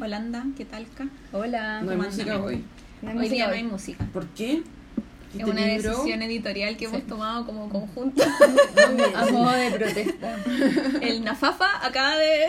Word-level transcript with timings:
Holanda, 0.00 0.44
¿qué 0.56 0.64
tal? 0.64 0.86
Ca? 0.96 1.08
Hola. 1.32 1.80
No 1.82 1.90
hay 1.90 1.96
¿Cómo 1.96 2.08
música 2.08 2.32
andan? 2.34 2.42
hoy. 2.48 2.64
No 3.02 3.08
hay 3.10 3.16
Hoy 3.16 3.22
música 3.22 3.34
día 3.34 3.46
no 3.46 3.52
hoy. 3.52 3.58
hay 3.58 3.64
música. 3.64 4.06
¿Por 4.12 4.26
qué? 4.28 4.62
Es 5.32 5.36
¿Este 5.38 5.50
una 5.50 5.64
libro? 5.64 5.90
decisión 5.90 6.22
editorial 6.22 6.76
que 6.76 6.86
hemos 6.86 7.06
tomado 7.06 7.46
como 7.46 7.68
conjunto. 7.68 8.22
A 9.16 9.26
modo 9.26 9.52
de 9.52 9.70
protesta. 9.70 10.36
El 11.00 11.22
Nafafa 11.24 11.86
acaba 11.86 12.16
de. 12.16 12.46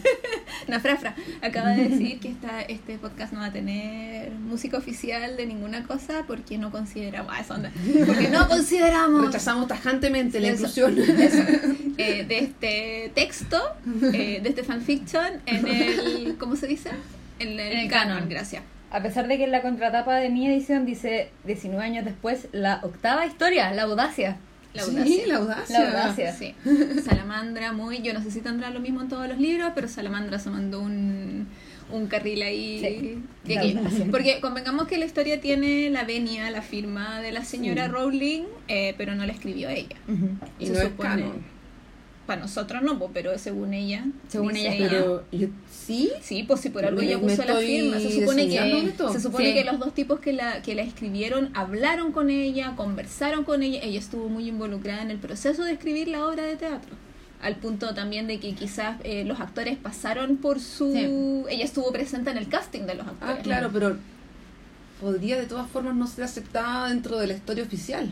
Nafrafra 0.68 1.14
acaba 1.40 1.68
de 1.70 1.88
decir 1.88 2.18
que 2.18 2.28
esta, 2.30 2.62
este 2.62 2.98
podcast 2.98 3.32
no 3.32 3.38
va 3.38 3.46
a 3.46 3.52
tener 3.52 4.32
música 4.32 4.76
oficial 4.76 5.36
de 5.36 5.46
ninguna 5.46 5.84
cosa 5.84 6.24
porque 6.26 6.58
no 6.58 6.72
consideramos. 6.72 7.32
Ah, 7.32 7.40
esa 7.40 7.54
onda. 7.54 7.70
Porque 8.04 8.28
no 8.28 8.48
consideramos 8.48 9.26
Rechazamos 9.26 9.68
tajantemente 9.68 10.40
la 10.40 10.48
Eso. 10.48 10.66
inclusión. 10.66 10.98
eso, 10.98 11.38
eh, 11.98 12.24
de 12.24 12.38
este 12.38 13.12
texto, 13.14 13.60
eh, 14.12 14.40
de 14.42 14.48
este 14.48 14.62
fanfiction, 14.62 15.40
en 15.46 15.66
el. 15.66 16.36
¿Cómo 16.38 16.56
se 16.56 16.66
dice? 16.66 16.90
En 17.38 17.48
el, 17.48 17.60
En 17.60 17.78
el 17.80 17.88
canon, 17.88 18.14
canon. 18.16 18.28
gracias. 18.28 18.62
A 18.90 19.02
pesar 19.02 19.26
de 19.28 19.36
que 19.36 19.44
en 19.44 19.50
la 19.50 19.62
contratapa 19.62 20.16
de 20.16 20.30
mi 20.30 20.46
edición 20.46 20.86
dice 20.86 21.30
19 21.44 21.84
años 21.84 22.04
después, 22.04 22.48
la 22.52 22.80
octava 22.82 23.26
historia, 23.26 23.72
la 23.72 23.82
audacia. 23.82 24.36
La 24.74 24.82
Sí, 24.82 24.90
audacia. 24.90 25.26
la 25.26 25.36
audacia. 25.36 25.80
La 25.80 25.88
audacia. 26.02 26.32
Sí. 26.34 26.54
Salamandra, 27.04 27.72
muy. 27.72 28.00
Yo 28.02 28.12
no 28.14 28.22
sé 28.22 28.30
si 28.30 28.40
tendrá 28.40 28.70
lo 28.70 28.80
mismo 28.80 29.00
en 29.02 29.08
todos 29.08 29.28
los 29.28 29.38
libros, 29.38 29.72
pero 29.74 29.88
Salamandra 29.88 30.38
se 30.38 30.50
mandó 30.50 30.80
un, 30.80 31.46
un 31.90 32.06
carril 32.08 32.42
ahí. 32.42 33.22
Sí, 33.46 33.56
aquí. 33.56 33.78
Porque 34.10 34.38
convengamos 34.40 34.86
que 34.86 34.98
la 34.98 35.04
historia 35.06 35.40
tiene 35.40 35.90
la 35.90 36.04
venia, 36.04 36.50
la 36.50 36.62
firma 36.62 37.20
de 37.20 37.32
la 37.32 37.44
señora 37.44 37.86
Sí. 37.86 37.92
Rowling, 37.92 38.42
eh, 38.68 38.94
pero 38.98 39.14
no 39.14 39.24
la 39.26 39.32
escribió 39.32 39.68
ella. 39.68 39.96
Y 40.58 40.66
Se 40.66 40.72
no 40.72 40.78
es 40.80 40.84
supone- 40.88 41.08
canon. 41.08 41.55
Para 42.26 42.40
nosotros 42.40 42.82
no, 42.82 42.98
po, 42.98 43.10
pero 43.14 43.38
según 43.38 43.72
ella. 43.72 44.04
Según 44.28 44.52
dice 44.52 44.76
ella, 44.76 44.88
Pero, 44.90 45.24
yo- 45.30 45.46
¿sí? 45.70 46.10
Sí, 46.20 46.42
pues 46.42 46.60
si 46.60 46.70
por 46.70 46.84
algo 46.84 47.00
Me- 47.00 47.06
ella 47.06 47.20
puso 47.20 47.44
la 47.44 47.54
firma. 47.56 48.00
Se 48.00 48.10
supone 48.20 48.48
que, 48.48 48.92
se 49.12 49.20
supone 49.20 49.46
Sí. 49.48 49.54
que 49.54 49.64
los 49.64 49.78
dos 49.78 49.94
tipos 49.94 50.18
que 50.18 50.32
la, 50.32 50.60
que 50.62 50.74
la 50.74 50.82
escribieron 50.82 51.50
hablaron 51.54 52.10
con 52.10 52.28
ella, 52.28 52.74
conversaron 52.76 53.44
con 53.44 53.62
ella. 53.62 53.78
Ella 53.82 54.00
estuvo 54.00 54.28
muy 54.28 54.48
involucrada 54.48 55.02
en 55.02 55.12
el 55.12 55.18
proceso 55.18 55.62
de 55.62 55.72
escribir 55.72 56.08
la 56.08 56.26
obra 56.26 56.42
de 56.42 56.56
teatro. 56.56 56.96
Al 57.40 57.54
punto 57.56 57.94
también 57.94 58.26
de 58.26 58.40
que 58.40 58.54
quizás 58.54 58.96
eh, 59.04 59.24
los 59.24 59.38
actores 59.38 59.76
pasaron 59.76 60.38
por 60.38 60.58
su... 60.58 60.92
Sí. 60.92 61.54
Ella 61.54 61.64
estuvo 61.64 61.92
presente 61.92 62.30
en 62.30 62.38
el 62.38 62.48
casting 62.48 62.82
de 62.86 62.94
los 62.96 63.06
actores. 63.06 63.36
Ah, 63.38 63.42
claro, 63.42 63.70
pero 63.72 63.96
podría 65.00 65.36
de 65.36 65.44
todas 65.46 65.68
formas 65.70 65.94
no 65.94 66.06
ser 66.06 66.24
aceptada 66.24 66.88
dentro 66.88 67.18
de 67.18 67.26
la 67.28 67.34
historia 67.34 67.62
oficial. 67.62 68.10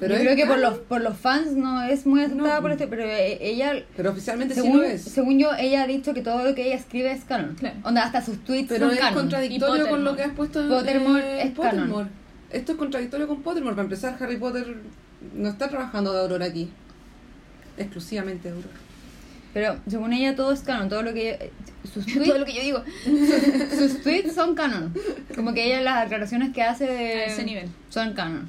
Pero 0.00 0.14
Yo 0.16 0.20
creo 0.22 0.34
que 0.36 0.46
por 0.46 0.56
canon. 0.56 0.70
los, 0.70 0.78
por 0.80 1.00
los 1.02 1.16
fans 1.18 1.52
no 1.52 1.82
es 1.82 2.06
muy 2.06 2.22
aceptada 2.22 2.56
No. 2.56 2.62
por 2.62 2.72
este, 2.72 2.86
pero 2.88 3.02
eh, 3.04 3.38
ella, 3.40 3.74
Pero 3.96 4.10
oficialmente 4.10 4.54
sí 4.54 4.62
según, 4.62 4.78
lo 4.78 4.82
es. 4.84 5.02
según 5.02 5.38
yo, 5.38 5.50
ella 5.58 5.82
ha 5.82 5.86
dicho 5.86 6.14
que 6.14 6.22
todo 6.22 6.42
lo 6.42 6.54
que 6.54 6.66
ella 6.66 6.76
escribe 6.76 7.12
es 7.12 7.24
canon. 7.24 7.54
Claro. 7.54 7.76
Onda, 7.84 8.04
hasta 8.04 8.22
sus 8.24 8.42
tweets 8.44 8.68
Pero 8.70 8.86
son 8.86 8.94
es 8.94 9.00
canon. 9.00 9.14
contradictorio 9.20 9.88
con 9.88 10.02
lo 10.02 10.16
que 10.16 10.22
has 10.22 10.32
puesto 10.32 10.60
en 10.62 10.68
Pottermore 10.70 11.22
eh, 11.22 11.42
es 11.42 11.50
canon. 11.50 11.54
Pottermore. 11.90 12.08
Esto 12.50 12.72
es 12.72 12.78
contradictorio 12.78 13.28
con 13.28 13.42
Pottermore. 13.42 13.76
Para 13.76 13.84
empezar, 13.84 14.16
Harry 14.20 14.36
Potter 14.38 14.76
no 15.34 15.48
está 15.50 15.68
trabajando 15.68 16.12
de 16.14 16.20
Aurora 16.20 16.46
aquí. 16.46 16.70
Exclusivamente 17.76 18.48
de 18.48 18.54
Aurora. 18.56 18.74
Pero 19.52 19.76
según 19.88 20.12
ella 20.12 20.36
todo 20.36 20.52
es 20.52 20.60
canon, 20.60 20.88
todo 20.88 21.02
lo 21.02 21.12
que 21.12 21.30
ella- 21.30 21.38
sus 21.92 22.06
Todo 22.24 22.38
lo 22.38 22.44
que 22.44 22.52
yo 22.54 22.62
digo 22.62 22.82
sus 23.76 24.02
tweets 24.02 24.34
son 24.34 24.54
canon. 24.54 24.94
Como 25.34 25.52
que 25.54 25.66
ella 25.66 25.80
las 25.82 26.06
aclaraciones 26.06 26.52
que 26.54 26.62
hace 26.62 26.84
de 26.86 27.12
a 27.14 27.24
ese 27.26 27.44
nivel. 27.44 27.68
son 27.88 28.12
canon. 28.14 28.48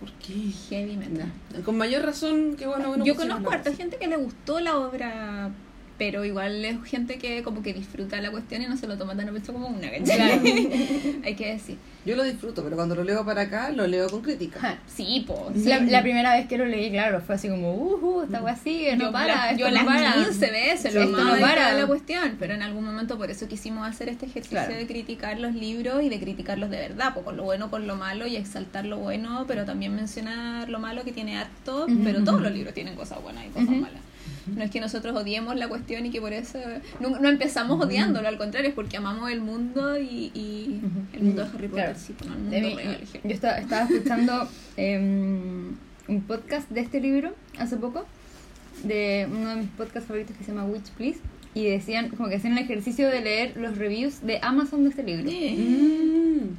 ¿Por 0.00 0.10
qué? 0.12 0.34
Heavy 0.68 0.96
metal. 0.96 1.32
Con 1.64 1.78
mayor 1.78 2.04
razón, 2.04 2.56
que 2.56 2.66
bueno, 2.66 2.88
bueno 2.88 3.04
Yo 3.04 3.14
pusimos 3.14 3.36
conozco 3.38 3.54
harta 3.54 3.72
gente 3.72 3.96
que 3.96 4.06
le 4.06 4.16
gustó 4.16 4.60
la 4.60 4.76
obra, 4.76 5.50
pero 5.98 6.24
igual 6.24 6.64
es 6.64 6.82
gente 6.84 7.18
que 7.18 7.42
como 7.42 7.62
que 7.62 7.72
disfruta 7.72 8.20
la 8.20 8.30
cuestión 8.30 8.62
y 8.62 8.66
no 8.66 8.76
se 8.76 8.86
lo 8.86 8.96
toma 8.98 9.16
tan 9.16 9.28
a 9.28 9.32
pecho 9.32 9.52
como 9.52 9.68
una, 9.68 9.90
¿cachai? 9.90 10.04
Claro. 10.04 10.42
Hay 11.24 11.34
que 11.34 11.52
decir. 11.52 11.78
Yo 12.04 12.14
lo 12.14 12.22
disfruto, 12.22 12.62
pero 12.62 12.76
cuando 12.76 12.94
lo 12.94 13.02
leo 13.02 13.24
para 13.24 13.42
acá, 13.42 13.70
lo 13.72 13.84
leo 13.86 14.08
con 14.08 14.22
crítica. 14.22 14.60
Ja. 14.60 14.78
Sí, 14.86 15.24
po. 15.26 15.50
La, 15.64 15.80
la 15.80 16.02
primera 16.02 16.36
vez 16.36 16.46
que 16.46 16.56
lo 16.56 16.64
leí, 16.64 16.90
claro, 16.92 17.20
fue 17.20 17.34
así 17.34 17.48
como, 17.48 17.74
uh, 17.74 18.22
esta 18.22 18.42
wea 18.42 18.54
sigue, 18.56 18.94
no 18.96 19.06
yo 19.06 19.12
para, 19.12 19.34
la- 19.34 19.50
esto 19.50 19.60
yo 19.60 19.66
no 19.68 19.72
las 19.74 19.84
para. 19.84 20.14
15 20.24 20.50
veces 20.52 20.94
lo 20.94 21.02
Esto 21.02 21.16
no 21.24 21.40
para. 21.40 21.72
la 21.72 21.86
cuestión, 21.86 22.36
pero 22.38 22.54
en 22.54 22.62
algún 22.62 22.84
momento 22.84 23.18
por 23.18 23.28
eso 23.30 23.48
quisimos 23.48 23.88
hacer 23.88 24.08
este 24.08 24.26
ejercicio 24.26 24.56
Claro. 24.58 24.74
de 24.76 24.86
criticar 24.86 25.40
los 25.40 25.54
libros 25.54 26.00
y 26.04 26.08
de 26.08 26.20
criticarlos 26.20 26.70
de 26.70 26.76
verdad, 26.78 27.12
po, 27.12 27.22
con 27.22 27.36
lo 27.36 27.42
bueno, 27.42 27.70
con 27.70 27.88
lo 27.88 27.96
malo 27.96 28.26
y 28.28 28.36
exaltar 28.36 28.84
lo 28.84 28.98
bueno, 28.98 29.44
pero 29.48 29.64
también 29.64 29.94
mencionar 29.96 30.68
lo 30.68 30.78
malo 30.78 31.02
que 31.02 31.10
tiene 31.10 31.36
harto, 31.38 31.86
Ujú. 31.86 32.00
pero 32.04 32.22
todos 32.22 32.40
los 32.40 32.52
libros 32.52 32.72
tienen 32.72 32.94
cosas 32.94 33.20
buenas 33.20 33.46
y 33.46 33.48
cosas 33.48 33.68
malas. 33.70 34.00
No 34.54 34.62
es 34.62 34.70
que 34.70 34.80
nosotros 34.80 35.16
odiemos 35.16 35.56
la 35.56 35.68
cuestión 35.68 36.06
y 36.06 36.10
que 36.10 36.20
por 36.20 36.32
eso 36.32 36.58
no, 37.00 37.18
no 37.18 37.28
empezamos 37.28 37.84
odiándolo, 37.84 38.28
al 38.28 38.38
contrario, 38.38 38.68
es 38.68 38.74
porque 38.74 38.96
amamos 38.96 39.30
el 39.30 39.40
mundo 39.40 39.98
y, 39.98 40.80
el 41.12 41.22
mundo 41.22 41.42
de 41.44 41.48
Harry 41.48 41.68
Potter, 41.68 41.84
Claro. 41.84 41.98
sí, 41.98 42.14
pues, 42.16 42.30
el 42.30 42.36
mundo 42.38 42.56
mí- 42.56 42.74
real. 42.74 43.00
yo 43.24 43.30
estaba, 43.30 43.58
estaba 43.58 43.84
escuchando 43.90 44.48
em, 44.76 45.74
un 46.08 46.20
podcast 46.26 46.70
de 46.70 46.80
este 46.80 47.00
libro 47.00 47.34
hace 47.58 47.76
poco, 47.76 48.04
de 48.84 49.26
uno 49.30 49.48
de 49.50 49.56
mis 49.56 49.68
podcasts 49.70 50.06
favoritos 50.06 50.36
que 50.36 50.44
se 50.44 50.52
llama 50.52 50.64
Witch 50.66 50.90
Please, 50.90 51.18
y 51.54 51.64
decían, 51.64 52.10
como 52.10 52.28
que 52.28 52.36
hacían 52.36 52.52
el 52.58 52.64
ejercicio 52.64 53.08
de 53.08 53.22
leer 53.22 53.56
los 53.56 53.76
reviews 53.78 54.20
de 54.26 54.38
Amazon 54.42 54.84
de 54.84 54.90
este 54.90 55.02
libro. 55.02 55.24
Mm. 55.30 56.56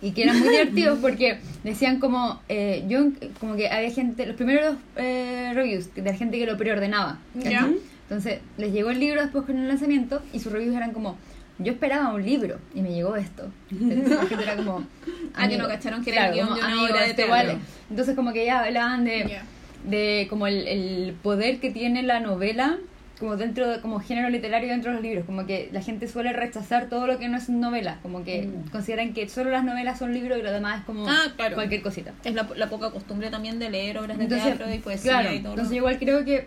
Y 0.00 0.12
que 0.12 0.22
eran 0.24 0.38
muy 0.38 0.48
divertidos 0.50 0.98
porque 1.00 1.38
decían 1.64 1.98
como 1.98 2.40
eh, 2.48 2.84
yo 2.88 3.06
como 3.40 3.56
que 3.56 3.68
había 3.68 3.90
gente 3.90 4.26
los 4.26 4.36
primeros 4.36 4.76
eh, 4.96 5.50
reviews 5.54 5.94
de 5.94 6.02
la 6.02 6.14
gente 6.14 6.38
que 6.38 6.46
lo 6.46 6.56
preordenaba 6.56 7.18
entonces 7.34 8.40
les 8.56 8.72
llegó 8.72 8.90
el 8.90 9.00
libro 9.00 9.20
después 9.22 9.44
con 9.44 9.58
el 9.58 9.68
lanzamiento 9.68 10.22
y 10.32 10.40
sus 10.40 10.52
reviews 10.52 10.74
eran 10.76 10.92
como 10.92 11.16
yo 11.58 11.72
esperaba 11.72 12.14
un 12.14 12.24
libro 12.24 12.58
y 12.72 12.82
me 12.82 12.92
llegó 12.94 13.16
esto. 13.16 13.50
Entonces, 13.72 14.38
era 14.40 14.54
como 14.54 14.86
Ah, 15.34 15.48
que 15.48 15.58
no 15.58 15.66
cacharon 15.66 16.04
que 16.04 16.12
era 16.12 16.28
el 16.28 16.34
guion 16.34 16.46
como, 16.46 16.56
de 16.56 16.62
una 16.64 16.72
amigo, 16.72 16.84
obra 16.92 17.00
de 17.00 17.10
esto 17.10 17.16
teatro. 17.16 17.42
igual- 17.42 17.58
entonces 17.90 18.14
como 18.14 18.32
que 18.32 18.46
ya 18.46 18.60
hablaban 18.64 19.04
de 19.04 19.38
de 19.84 20.26
como 20.30 20.46
el, 20.46 20.66
el 20.68 21.14
poder 21.20 21.58
que 21.58 21.70
tiene 21.70 22.02
la 22.04 22.20
novela 22.20 22.78
como 23.18 23.36
dentro 23.36 23.68
de, 23.68 23.80
como 23.80 23.98
género 24.00 24.30
literario 24.30 24.68
dentro 24.68 24.90
de 24.90 24.96
los 24.96 25.02
libros 25.02 25.24
como 25.26 25.44
que 25.46 25.68
la 25.72 25.82
gente 25.82 26.06
suele 26.06 26.32
rechazar 26.32 26.88
todo 26.88 27.06
lo 27.06 27.18
que 27.18 27.28
no 27.28 27.36
es 27.36 27.48
novela 27.48 27.98
como 28.02 28.22
que 28.24 28.42
Mm. 28.46 28.70
consideran 28.70 29.12
que 29.12 29.28
solo 29.28 29.50
las 29.50 29.64
novelas 29.64 29.98
son 29.98 30.12
libros 30.14 30.38
y 30.38 30.42
lo 30.42 30.52
demás 30.52 30.80
es 30.80 30.84
como 30.86 31.08
Ah, 31.08 31.24
claro. 31.36 31.56
cualquier 31.56 31.82
cosita 31.82 32.12
Es 32.24 32.34
la, 32.34 32.48
la 32.54 32.68
poca 32.68 32.90
costumbre 32.90 33.30
también 33.30 33.58
de 33.58 33.70
leer 33.70 33.98
obras 33.98 34.18
de 34.18 34.24
entonces 34.24 34.46
teatro 34.56 34.72
y 34.72 34.78
poesía 34.78 35.12
claro 35.20 35.34
y 35.34 35.40
todo. 35.40 35.52
entonces 35.52 35.70
lo- 35.72 35.76
igual 35.78 35.98
creo 35.98 36.24
que 36.24 36.46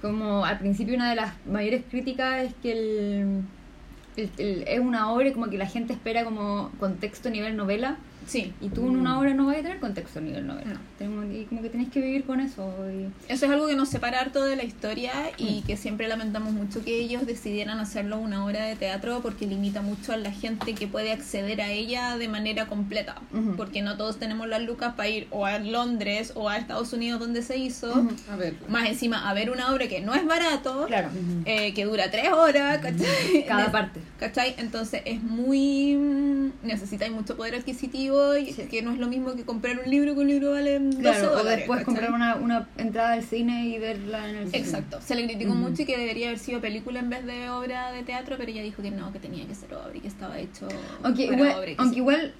como 0.00 0.44
al 0.44 0.58
principio 0.58 0.94
una 0.94 1.10
de 1.10 1.16
las 1.16 1.32
mayores 1.46 1.82
críticas 1.90 2.44
es 2.44 2.54
que 2.62 2.72
el, 2.72 3.42
el- 4.16 4.30
el- 4.38 4.64
es 4.68 4.80
una 4.80 5.10
obra 5.12 5.30
como 5.32 5.48
que 5.50 5.58
la 5.58 5.66
gente 5.66 5.92
espera 5.92 6.24
como 6.24 6.70
contexto 6.78 7.28
nivel 7.30 7.56
novela 7.56 7.96
Sí. 8.26 8.52
y 8.60 8.68
tú 8.70 8.86
en 8.88 8.96
una 8.96 9.18
obra 9.18 9.34
no 9.34 9.46
vas 9.46 9.56
a 9.58 9.62
tener 9.62 9.78
contexto 9.78 10.20
nivel 10.20 10.46
novela 10.46 10.80
No. 11.00 11.24
Y 11.32 11.44
como 11.44 11.62
que 11.62 11.68
tenés 11.70 11.88
que 11.90 12.00
vivir 12.00 12.24
con 12.24 12.40
eso 12.40 12.72
y- 12.90 13.06
Eso 13.32 13.46
es 13.46 13.52
algo 13.52 13.66
que 13.68 13.76
nos 13.76 13.88
separa 13.88 14.20
harto 14.20 14.44
de 14.44 14.56
la 14.56 14.64
historia 14.64 15.12
y 15.36 15.62
que 15.62 15.76
siempre 15.76 16.08
lamentamos 16.08 16.52
mucho 16.52 16.82
que 16.84 16.98
ellos 16.98 17.26
decidieran 17.26 17.78
hacerlo 17.78 18.18
una 18.18 18.44
obra 18.44 18.64
de 18.64 18.76
teatro 18.76 19.20
porque 19.22 19.46
limita 19.46 19.82
mucho 19.82 20.12
a 20.12 20.16
la 20.16 20.32
gente 20.32 20.74
que 20.74 20.86
puede 20.86 21.12
acceder 21.12 21.60
a 21.60 21.70
ella 21.70 22.16
de 22.18 22.28
manera 22.28 22.66
completa. 22.66 23.16
Porque 23.56 23.82
no 23.82 23.96
todos 23.96 24.18
tenemos 24.18 24.48
las 24.48 24.62
lucas 24.62 24.94
para 24.96 25.08
ir 25.08 25.26
o 25.30 25.44
a 25.46 25.58
Londres 25.58 26.32
o 26.34 26.48
a 26.48 26.56
Estados 26.56 26.92
Unidos 26.92 27.20
donde 27.20 27.42
se 27.42 27.56
hizo. 27.58 27.92
A 28.30 28.36
ver. 28.36 28.54
Más 28.68 28.88
encima 28.88 29.28
a 29.28 29.34
ver 29.34 29.50
una 29.50 29.72
obra 29.72 29.86
que 29.88 30.00
no 30.00 30.14
es 30.14 30.24
barato, 30.26 30.86
claro 30.86 31.08
eh, 31.44 31.74
que 31.74 31.84
dura 31.84 32.10
tres 32.10 32.32
horas, 32.32 32.78
¿cachai? 32.78 33.44
cada 33.46 33.70
parte 33.72 34.00
¿Cachai? 34.18 34.54
Entonces 34.58 35.02
es 35.04 35.22
muy... 35.22 35.94
Necesitáis 36.62 37.12
mucho 37.12 37.36
poder 37.36 37.54
adquisitivo 37.54 38.36
y 38.36 38.52
Sí. 38.52 38.62
que 38.70 38.82
no 38.82 38.92
es 38.92 38.98
lo 38.98 39.06
mismo 39.08 39.34
que 39.34 39.44
comprar 39.44 39.78
un 39.84 39.90
libro 39.90 40.14
que 40.14 40.20
un 40.20 40.28
libro 40.28 40.52
vale 40.52 40.78
12 40.78 40.98
Claro, 41.00 41.30
o 41.32 41.36
dólares, 41.36 41.58
después 41.58 41.78
¿cachai? 41.80 41.84
comprar 41.84 42.12
una, 42.12 42.36
una 42.36 42.68
entrada 42.78 43.12
al 43.12 43.22
cine 43.22 43.66
y 43.68 43.78
verla 43.78 44.28
en 44.30 44.36
el 44.36 44.46
cine. 44.46 44.58
Exacto. 44.58 44.98
Se 45.04 45.14
le 45.14 45.24
criticó 45.24 45.54
mucho 45.54 45.82
y 45.82 45.84
que 45.86 45.96
debería 45.96 46.28
haber 46.28 46.38
sido 46.38 46.60
película 46.60 47.00
en 47.00 47.10
vez 47.10 47.24
de 47.26 47.50
obra 47.50 47.92
de 47.92 48.02
teatro, 48.02 48.36
pero 48.38 48.50
ella 48.50 48.62
dijo 48.62 48.82
que 48.82 48.90
no, 48.90 49.12
que 49.12 49.18
tenía 49.18 49.46
que 49.46 49.54
ser 49.54 49.72
obra 49.74 49.90
y 49.94 50.00
que 50.00 50.08
estaba 50.08 50.38
hecho 50.38 50.68
Aunque, 51.02 51.26
para 51.26 51.36
igual, 51.38 51.58
obra. 51.58 51.70
y 51.70 51.74
que 51.74 51.80
aunque 51.82 51.94
sí. 51.94 52.00
igual, 52.00 52.34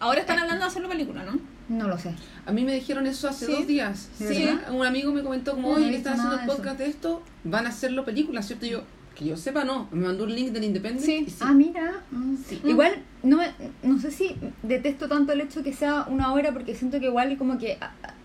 Ahora 0.00 0.18
están 0.20 0.36
hablando 0.40 0.64
de 0.64 0.68
hacerlo 0.68 0.88
película, 0.88 1.22
¿no? 1.24 1.38
no 1.68 1.86
lo 1.86 1.96
sé. 1.96 2.12
A 2.44 2.50
mí 2.50 2.64
me 2.64 2.74
dijeron 2.74 3.06
eso 3.06 3.28
hace 3.28 3.46
¿Sí? 3.46 3.52
dos 3.52 3.66
días. 3.68 4.08
¿Sí? 4.18 4.48
Un 4.72 4.84
amigo 4.84 5.12
me 5.12 5.22
comentó 5.22 5.52
como, 5.52 5.68
No, 5.68 5.74
no 5.74 5.80
oye, 5.80 5.90
visto 5.90 6.08
están 6.10 6.14
haciendo 6.14 6.34
el 6.34 6.40
de 6.40 6.46
podcast 6.56 6.78
de 6.78 6.86
esto, 6.86 7.22
van 7.44 7.66
a 7.66 7.68
hacerlo 7.68 8.04
película, 8.04 8.42
¿cierto? 8.42 8.66
Y 8.66 8.70
yo, 8.70 8.82
que 9.14 9.24
yo 9.26 9.36
sepa, 9.36 9.64
no. 9.64 9.88
Me 9.92 10.06
mandó 10.06 10.24
un 10.24 10.34
link 10.34 10.50
del 10.52 10.64
Independent. 10.64 11.04
Sí. 11.04 11.24
y 11.26 11.30
sí. 11.30 11.38
Ah, 11.40 11.52
mira. 11.52 12.00
mm. 12.10 12.36
Sí. 12.46 12.60
Igual, 12.64 12.92
no, 13.22 13.36
me- 13.38 13.52
no 13.82 13.98
sé 13.98 14.10
si 14.10 14.36
detesto 14.62 15.08
tanto 15.08 15.32
el 15.32 15.40
hecho 15.42 15.62
que 15.62 15.72
sea 15.72 16.06
una 16.08 16.32
obra 16.32 16.52
porque 16.52 16.74
siento 16.74 16.98
que 17.00 17.06
igual 17.06 17.36
como 17.36 17.58
que 17.58 17.78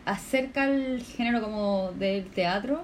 acerca 0.06 0.66
el 0.66 1.02
género 1.04 1.42
como 1.42 1.92
del 2.00 2.26
teatro 2.28 2.84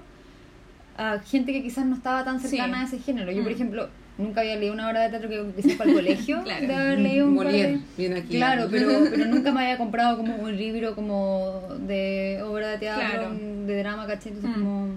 a 0.96 1.18
gente 1.20 1.52
que 1.52 1.62
quizás 1.62 1.86
no 1.86 1.96
estaba 1.96 2.24
tan 2.24 2.38
cercana 2.40 2.86
Sí. 2.86 2.94
a 2.94 2.96
ese 2.96 3.04
género. 3.04 3.32
Yo, 3.32 3.42
por 3.42 3.50
Mm. 3.50 3.54
ejemplo, 3.54 3.88
nunca 4.16 4.42
había 4.42 4.54
leído 4.56 4.74
una 4.74 4.88
obra 4.88 5.02
de 5.02 5.08
teatro 5.10 5.28
que 5.28 5.60
quizás 5.62 5.76
para 5.76 5.90
el 5.90 5.96
colegio. 6.28 6.42
Claro. 6.44 6.66
De 6.68 6.74
haber 6.74 6.98
leído 7.00 7.26
un 7.26 7.36
par 7.36 7.46
de- 7.48 7.52
Molière, 7.52 7.80
viene 7.96 8.16
aquí. 8.20 8.36
Claro, 8.36 8.68
pero, 8.70 8.88
pero 9.10 9.24
nunca 9.26 9.50
me 9.50 9.62
había 9.62 9.78
comprado 9.78 10.16
como 10.18 10.36
un 10.36 10.56
libro 10.56 10.94
como 10.94 11.62
de 11.80 12.40
obra 12.44 12.68
de 12.68 12.78
teatro, 12.78 13.08
Claro. 13.10 13.34
de 13.66 13.78
drama, 13.78 14.06
¿cachai? 14.06 14.32
Entonces 14.32 14.50
Mm. 14.56 14.62
como... 14.62 14.88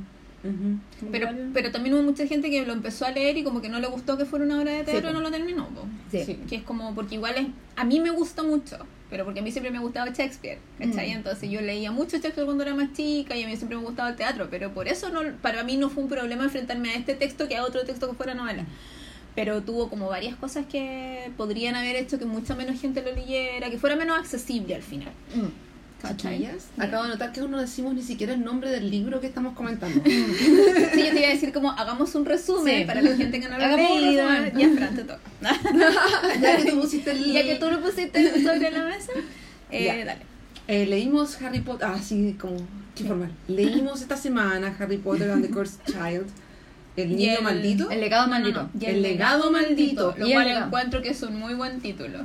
Pero, 1.11 1.29
pero 1.53 1.71
también 1.71 1.95
hubo 1.95 2.03
mucha 2.03 2.25
gente 2.27 2.49
que 2.49 2.65
lo 2.65 2.73
empezó 2.73 3.05
a 3.05 3.11
leer 3.11 3.37
y 3.37 3.43
como 3.43 3.61
que 3.61 3.69
no 3.69 3.79
le 3.79 3.87
gustó 3.87 4.17
que 4.17 4.25
fuera 4.25 4.45
una 4.45 4.59
obra 4.59 4.71
de 4.71 4.83
teatro 4.83 5.09
Sí, 5.09 5.11
y 5.11 5.13
no 5.13 5.21
lo 5.21 5.31
terminó. 5.31 5.67
Sí. 6.11 6.39
Que 6.47 6.57
es 6.57 6.63
como, 6.63 6.93
porque 6.95 7.15
igual 7.15 7.35
es, 7.37 7.47
a 7.75 7.83
mí 7.83 7.99
me 7.99 8.09
gusta 8.09 8.43
mucho, 8.43 8.77
pero 9.09 9.25
porque 9.25 9.39
a 9.39 9.43
mí 9.43 9.51
siempre 9.51 9.71
me 9.71 9.79
gustaba 9.79 10.11
Shakespeare, 10.11 10.59
¿cachai? 10.77 11.09
Mm. 11.09 11.17
Entonces 11.17 11.49
yo 11.49 11.61
leía 11.61 11.91
mucho 11.91 12.17
Shakespeare 12.17 12.45
cuando 12.45 12.63
era 12.63 12.75
más 12.75 12.93
chica 12.93 13.35
y 13.35 13.43
a 13.43 13.47
mí 13.47 13.55
siempre 13.55 13.77
me 13.77 13.83
gustaba 13.83 14.09
el 14.09 14.15
teatro, 14.15 14.47
pero 14.49 14.73
por 14.73 14.87
eso 14.87 15.09
no, 15.09 15.21
para 15.41 15.63
mí 15.63 15.77
no 15.77 15.89
fue 15.89 16.03
un 16.03 16.09
problema 16.09 16.43
enfrentarme 16.43 16.89
a 16.89 16.95
este 16.95 17.15
texto 17.15 17.47
que 17.47 17.55
a 17.55 17.63
otro 17.63 17.83
texto 17.83 18.09
que 18.09 18.15
fuera 18.15 18.33
novela. 18.33 18.65
Pero 19.35 19.61
tuvo 19.61 19.87
como 19.89 20.07
varias 20.07 20.35
cosas 20.35 20.65
que 20.65 21.31
podrían 21.37 21.75
haber 21.75 21.95
hecho 21.95 22.17
que 22.17 22.25
mucha 22.25 22.55
menos 22.55 22.81
gente 22.81 23.03
lo 23.03 23.13
leyera, 23.13 23.69
que 23.69 23.77
fuera 23.77 23.95
menos 23.95 24.17
accesible 24.17 24.73
al 24.73 24.81
final. 24.81 25.13
Mm. 25.35 25.66
Chiquillas, 26.15 26.67
Acabo 26.77 27.03
de 27.03 27.09
notar 27.09 27.31
que 27.31 27.39
aún 27.41 27.51
no 27.51 27.59
decimos 27.59 27.93
ni 27.93 28.01
siquiera 28.03 28.33
el 28.33 28.43
nombre 28.43 28.69
del 28.69 28.89
libro 28.89 29.19
que 29.19 29.27
estamos 29.27 29.53
comentando. 29.55 30.01
Sí, 30.05 31.03
yo 31.05 31.11
te 31.11 31.19
iba 31.19 31.27
a 31.27 31.31
decir 31.33 31.51
como 31.51 31.71
hagamos 31.71 32.13
un 32.15 32.25
resumen 32.25 32.79
Sí. 32.79 32.85
para 32.85 33.01
la 33.01 33.15
gente 33.15 33.39
que 33.39 33.49
no 33.49 33.57
lo 33.57 33.63
ha 33.63 33.75
leído. 33.75 34.27
Ya, 34.57 34.69
Fran, 34.75 34.95
te 34.95 35.03
toca. 35.03 35.19
ya 36.41 36.57
que 36.57 36.71
tú 36.71 36.79
pusiste 36.81 37.11
el... 37.11 37.31
Ya 37.33 37.43
que 37.43 37.55
tú 37.55 37.69
lo 37.69 37.81
pusiste 37.81 38.41
sobre 38.43 38.71
la 38.71 38.85
mesa, 38.85 39.11
eh, 39.71 40.03
dale. 40.05 40.21
Eh, 40.67 40.85
leímos 40.85 41.41
Harry 41.41 41.61
Potter, 41.61 41.87
ah, 41.91 41.99
sí, 42.01 42.35
como, 42.39 42.57
qué 42.95 43.03
formal. 43.05 43.31
Leímos 43.47 44.01
esta 44.01 44.17
semana 44.17 44.75
Harry 44.79 44.97
Potter 44.97 45.31
and 45.31 45.45
the 45.45 45.49
Cursed 45.49 45.79
Child, 45.85 46.27
El 46.95 47.15
Niño 47.15 47.37
el- 47.37 47.43
Maldito. 47.43 47.89
El 47.89 48.01
legado 48.01 48.27
No, 48.27 48.33
no, 48.33 48.39
maldito. 48.39 48.63
no. 48.63 48.69
Y 48.79 48.85
El 48.85 49.01
legado 49.01 49.51
maldito. 49.51 50.13
Lo 50.17 50.27
cual 50.29 50.47
encuentro 50.47 51.01
que 51.01 51.09
es 51.09 51.21
un 51.23 51.37
muy 51.39 51.53
buen 51.53 51.79
título. 51.79 52.19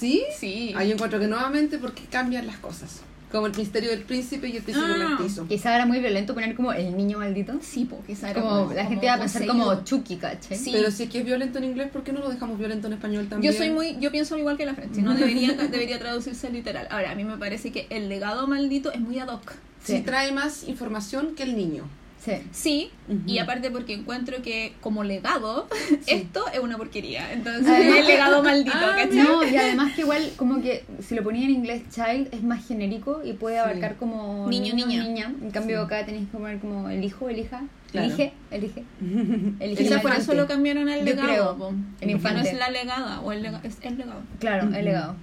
¿Sí? 0.00 0.22
Sí. 0.38 0.72
Ahí 0.76 0.90
encuentro 0.92 1.20
que 1.20 1.26
nuevamente 1.28 1.78
porque 1.78 2.02
cambian 2.10 2.46
las 2.46 2.56
cosas. 2.58 3.02
Como 3.30 3.46
el 3.46 3.54
misterio 3.56 3.90
del 3.90 4.00
príncipe 4.02 4.48
y 4.48 4.56
el 4.56 4.62
príncipe 4.64 4.86
Ah. 4.88 5.08
mestizo. 5.10 5.46
Quizá 5.46 5.72
era 5.76 5.86
muy 5.86 6.00
violento 6.00 6.34
poner 6.34 6.56
como 6.56 6.72
el 6.72 6.96
niño 6.96 7.18
maldito. 7.18 7.52
Sí, 7.62 7.84
porque 7.88 8.14
esa 8.14 8.30
era 8.30 8.40
Como 8.42 8.72
la 8.72 8.84
gente 8.86 9.06
iba 9.06 9.14
a 9.14 9.18
pensar 9.20 9.46
como. 9.46 9.84
Chucky, 9.84 10.16
¿cachai? 10.16 10.58
Sí. 10.58 10.70
Pero 10.72 10.90
si 10.90 11.04
es 11.04 11.10
que 11.10 11.18
es 11.20 11.24
violento 11.24 11.58
en 11.58 11.64
inglés, 11.64 11.90
¿por 11.92 12.02
qué 12.02 12.12
no 12.12 12.18
lo 12.20 12.28
dejamos 12.28 12.58
violento 12.58 12.88
en 12.88 12.94
español 12.94 13.28
también? 13.28 13.52
Yo 13.52 13.56
soy 13.56 13.70
muy, 13.70 13.98
yo 14.00 14.10
pienso 14.10 14.36
igual 14.36 14.56
que 14.56 14.66
la 14.66 14.74
Franchi, 14.74 15.02
no 15.02 15.14
debería, 15.14 15.52
debería 15.52 15.98
traducirse 16.00 16.50
literal. 16.50 16.88
Ahora, 16.90 17.12
a 17.12 17.14
mí 17.14 17.22
me 17.22 17.36
parece 17.36 17.70
que 17.70 17.86
el 17.90 18.08
legado 18.08 18.48
maldito 18.48 18.90
es 18.92 19.00
muy 19.00 19.20
ad 19.20 19.28
hoc. 19.28 19.52
Sí, 19.84 19.98
Sí. 19.98 20.02
trae 20.02 20.32
más 20.32 20.66
información 20.66 21.34
que 21.36 21.44
el 21.44 21.56
niño. 21.56 21.84
Sí. 22.22 22.32
Sí, 22.52 22.90
y 23.26 23.38
aparte 23.38 23.70
porque 23.70 23.94
encuentro 23.94 24.42
que 24.42 24.74
como 24.82 25.04
legado, 25.04 25.66
Sí. 26.02 26.12
esto 26.12 26.44
es 26.52 26.60
una 26.60 26.76
porquería. 26.76 27.32
Entonces, 27.32 27.66
Además 27.66 27.98
el 27.98 28.06
legado 28.06 28.42
maldito, 28.42 28.76
Ah, 28.76 28.92
¿cachai? 28.94 29.16
No, 29.22 29.42
y 29.42 29.56
además 29.56 29.94
que 29.94 30.02
igual 30.02 30.30
como 30.36 30.60
que 30.60 30.84
si 31.00 31.14
lo 31.14 31.22
ponía 31.22 31.44
en 31.46 31.50
inglés 31.52 31.82
child 31.90 32.28
es 32.32 32.42
más 32.42 32.66
genérico 32.68 33.22
y 33.24 33.32
puede 33.32 33.58
abarcar 33.58 33.96
como 33.96 34.46
Niño, 34.48 34.74
niña. 34.74 35.32
En 35.42 35.50
cambio 35.50 35.80
acá 35.80 36.04
tenéis 36.04 36.28
que 36.30 36.36
poner 36.36 36.58
como 36.58 36.90
el 36.90 37.02
hijo, 37.02 37.28
el 37.30 37.38
hija. 37.38 37.62
Claro. 37.90 38.06
Elige, 38.06 38.32
elige. 38.50 38.84
Elige 39.58 39.82
Quizás 39.82 39.96
el 39.96 40.02
por 40.02 40.12
eso 40.12 40.34
lo 40.34 40.46
cambiaron 40.46 40.88
al 40.88 41.00
Yo 41.00 41.04
legado. 41.06 41.56
creo, 41.56 41.74
el 42.02 42.06
no 42.08 42.12
infante. 42.12 42.50
es 42.50 42.56
la 42.58 42.70
legada, 42.70 43.20
o 43.22 43.32
el 43.32 43.42
lega- 43.42 43.60
es 43.64 43.78
el 43.82 43.96
legado. 43.98 44.20
Claro, 44.38 44.68
el 44.74 44.84
legado. 44.84 45.16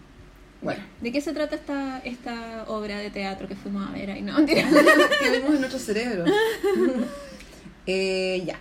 Bueno, 0.61 0.81
¿De 1.01 1.11
qué 1.11 1.21
se 1.21 1.33
trata 1.33 1.55
esta, 1.55 1.99
esta 1.99 2.63
obra 2.67 2.97
de 2.97 3.11
teatro 3.11 3.47
que 3.47 3.55
fuimos 3.55 3.87
a 3.87 3.91
ver 3.91 4.09
ahí? 4.11 4.21
No, 4.23 4.35
que 4.45 4.55
vimos 4.55 5.53
en 5.53 5.59
nuestro 5.59 5.79
cerebro. 5.79 6.25
Eh, 7.89 8.43
ya. 8.45 8.59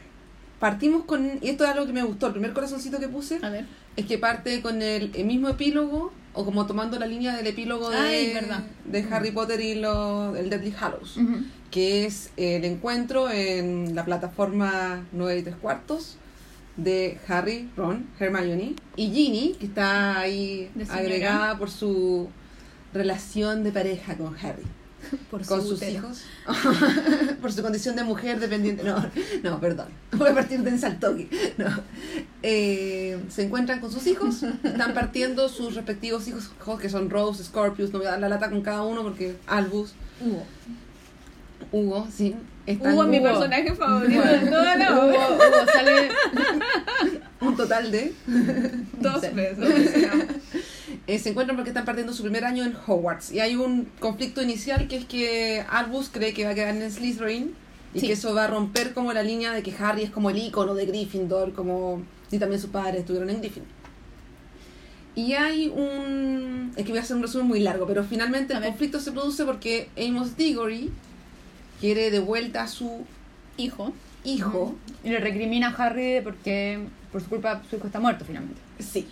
Partimos 0.60 1.04
con. 1.04 1.38
Y 1.42 1.48
esto 1.48 1.64
es 1.64 1.70
algo 1.70 1.84
que 1.86 1.92
me 1.92 2.02
gustó. 2.04 2.28
El 2.28 2.32
primer 2.32 2.52
corazoncito 2.52 2.98
que 3.00 3.08
puse 3.08 3.40
A 3.42 3.50
ver. 3.50 3.66
es 3.96 4.06
que 4.06 4.18
parte 4.18 4.62
con 4.62 4.80
el, 4.82 5.10
el 5.14 5.24
mismo 5.24 5.48
epílogo, 5.48 6.12
o 6.32 6.44
como 6.44 6.66
tomando 6.66 6.98
la 6.98 7.06
línea 7.06 7.36
del 7.36 7.46
epílogo 7.48 7.90
de, 7.90 7.96
Ay, 7.96 8.32
verdad. 8.34 8.62
de 8.84 9.04
Harry 9.10 9.32
Potter 9.32 9.60
y 9.60 9.74
lo, 9.74 10.36
el 10.36 10.48
Deadly 10.48 10.72
Hallows, 10.78 11.18
que 11.70 12.06
es 12.06 12.30
el 12.36 12.64
encuentro 12.64 13.30
en 13.30 13.94
la 13.96 14.04
plataforma 14.04 15.04
9 15.12 15.38
y 15.40 15.42
3 15.42 15.56
cuartos 15.56 16.16
de 16.76 17.18
Harry, 17.28 17.70
Ron, 17.76 18.06
Hermione 18.18 18.74
y 18.96 19.10
Ginny, 19.10 19.56
que 19.58 19.66
está 19.66 20.18
ahí 20.18 20.70
agregada 20.90 21.58
por 21.58 21.70
su 21.70 22.28
relación 22.92 23.64
de 23.64 23.72
pareja 23.72 24.16
con 24.16 24.36
Harry. 24.36 24.64
Por 25.30 25.46
con 25.46 25.62
su 25.62 25.76
sus 25.76 25.82
hijos. 25.82 26.24
Por 27.40 27.52
su 27.52 27.62
condición 27.62 27.94
de 27.94 28.02
mujer 28.02 28.40
dependiente. 28.40 28.82
No 28.82 29.08
no 29.42 29.60
perdón. 29.60 29.88
Voy 30.12 30.30
a 30.30 30.34
partir 30.34 30.60
de 30.62 30.70
ensaltoque 30.70 31.28
no. 31.58 31.66
Eh, 32.42 33.22
se 33.28 33.44
encuentran 33.44 33.80
con 33.80 33.92
sus 33.92 34.06
hijos. 34.06 34.42
Están 34.42 34.94
partiendo 34.94 35.48
sus 35.48 35.74
respectivos 35.74 36.26
hijos 36.26 36.50
que 36.80 36.88
son 36.88 37.10
Rose 37.10 37.44
Scorpius 37.44 37.92
no 37.92 37.98
voy 37.98 38.08
a 38.08 38.12
dar 38.12 38.20
la 38.20 38.28
lata 38.28 38.50
con 38.50 38.62
cada 38.62 38.82
uno 38.82 39.02
porque 39.02 39.36
Albus 39.46 39.92
Hugo. 40.20 40.44
Hugo 41.72 42.06
sí 42.14 42.34
están 42.66 42.92
Hugo 42.94 43.02
es 43.04 43.08
mi 43.08 43.18
Hugo. 43.18 43.26
personaje 43.28 43.74
favorito 43.74 44.22
de 44.22 44.38
toda 44.50 44.76
la 44.76 44.92
Hugo. 44.92 45.06
Hugo 45.34 45.72
sale 45.72 46.08
un 47.40 47.56
total 47.56 47.90
de 47.90 48.12
Dos 49.00 49.20
veces. 49.34 49.94
Eh, 51.08 51.18
se 51.20 51.30
encuentran 51.30 51.56
porque 51.56 51.70
están 51.70 51.84
partiendo 51.84 52.12
su 52.12 52.22
primer 52.24 52.44
año 52.44 52.64
en 52.64 52.74
Hogwarts 52.84 53.30
y 53.32 53.38
hay 53.38 53.54
un 53.54 53.88
conflicto 54.00 54.42
inicial 54.42 54.88
que 54.88 54.96
es 54.96 55.04
que 55.04 55.64
Albus 55.70 56.08
cree 56.12 56.32
que 56.32 56.44
va 56.44 56.50
a 56.50 56.54
quedar 56.54 56.74
en 56.74 56.90
Slytherin 56.90 57.54
y 57.94 58.00
Sí. 58.00 58.06
que 58.08 58.14
eso 58.14 58.34
va 58.34 58.44
a 58.44 58.46
romper 58.48 58.92
como 58.92 59.12
la 59.12 59.22
línea 59.22 59.52
de 59.52 59.62
que 59.62 59.72
Harry 59.78 60.02
es 60.02 60.10
como 60.10 60.30
el 60.30 60.38
ícono 60.38 60.74
de 60.74 60.86
Gryffindor 60.86 61.52
como 61.52 62.02
y 62.32 62.38
también 62.38 62.60
sus 62.60 62.70
padres 62.70 63.00
estuvieron 63.00 63.30
en 63.30 63.40
Gryffindor 63.40 63.70
y 65.14 65.32
hay 65.34 65.68
un 65.68 66.72
es 66.76 66.84
que 66.84 66.90
voy 66.90 66.98
a 66.98 67.02
hacer 67.02 67.16
un 67.16 67.22
resumen 67.22 67.46
muy 67.46 67.60
largo 67.60 67.86
pero 67.86 68.02
finalmente 68.02 68.54
A 68.54 68.56
el 68.56 68.62
ver. 68.62 68.70
conflicto 68.70 68.98
se 69.00 69.12
produce 69.12 69.44
porque 69.44 69.88
Amos 69.96 70.36
Diggory 70.36 70.90
quiere 71.80 72.10
de 72.10 72.18
vuelta 72.18 72.62
a 72.62 72.68
su 72.68 73.04
Hijo. 73.56 73.92
hijo 74.24 74.74
y 75.02 75.10
le 75.10 75.18
recrimina 75.18 75.68
a 75.68 75.70
Harry 75.84 76.20
porque 76.22 76.80
por 77.10 77.22
su 77.22 77.28
culpa 77.28 77.62
su 77.70 77.76
hijo 77.76 77.86
está 77.86 78.00
muerto 78.00 78.24
finalmente. 78.26 78.60
sí 78.78 79.06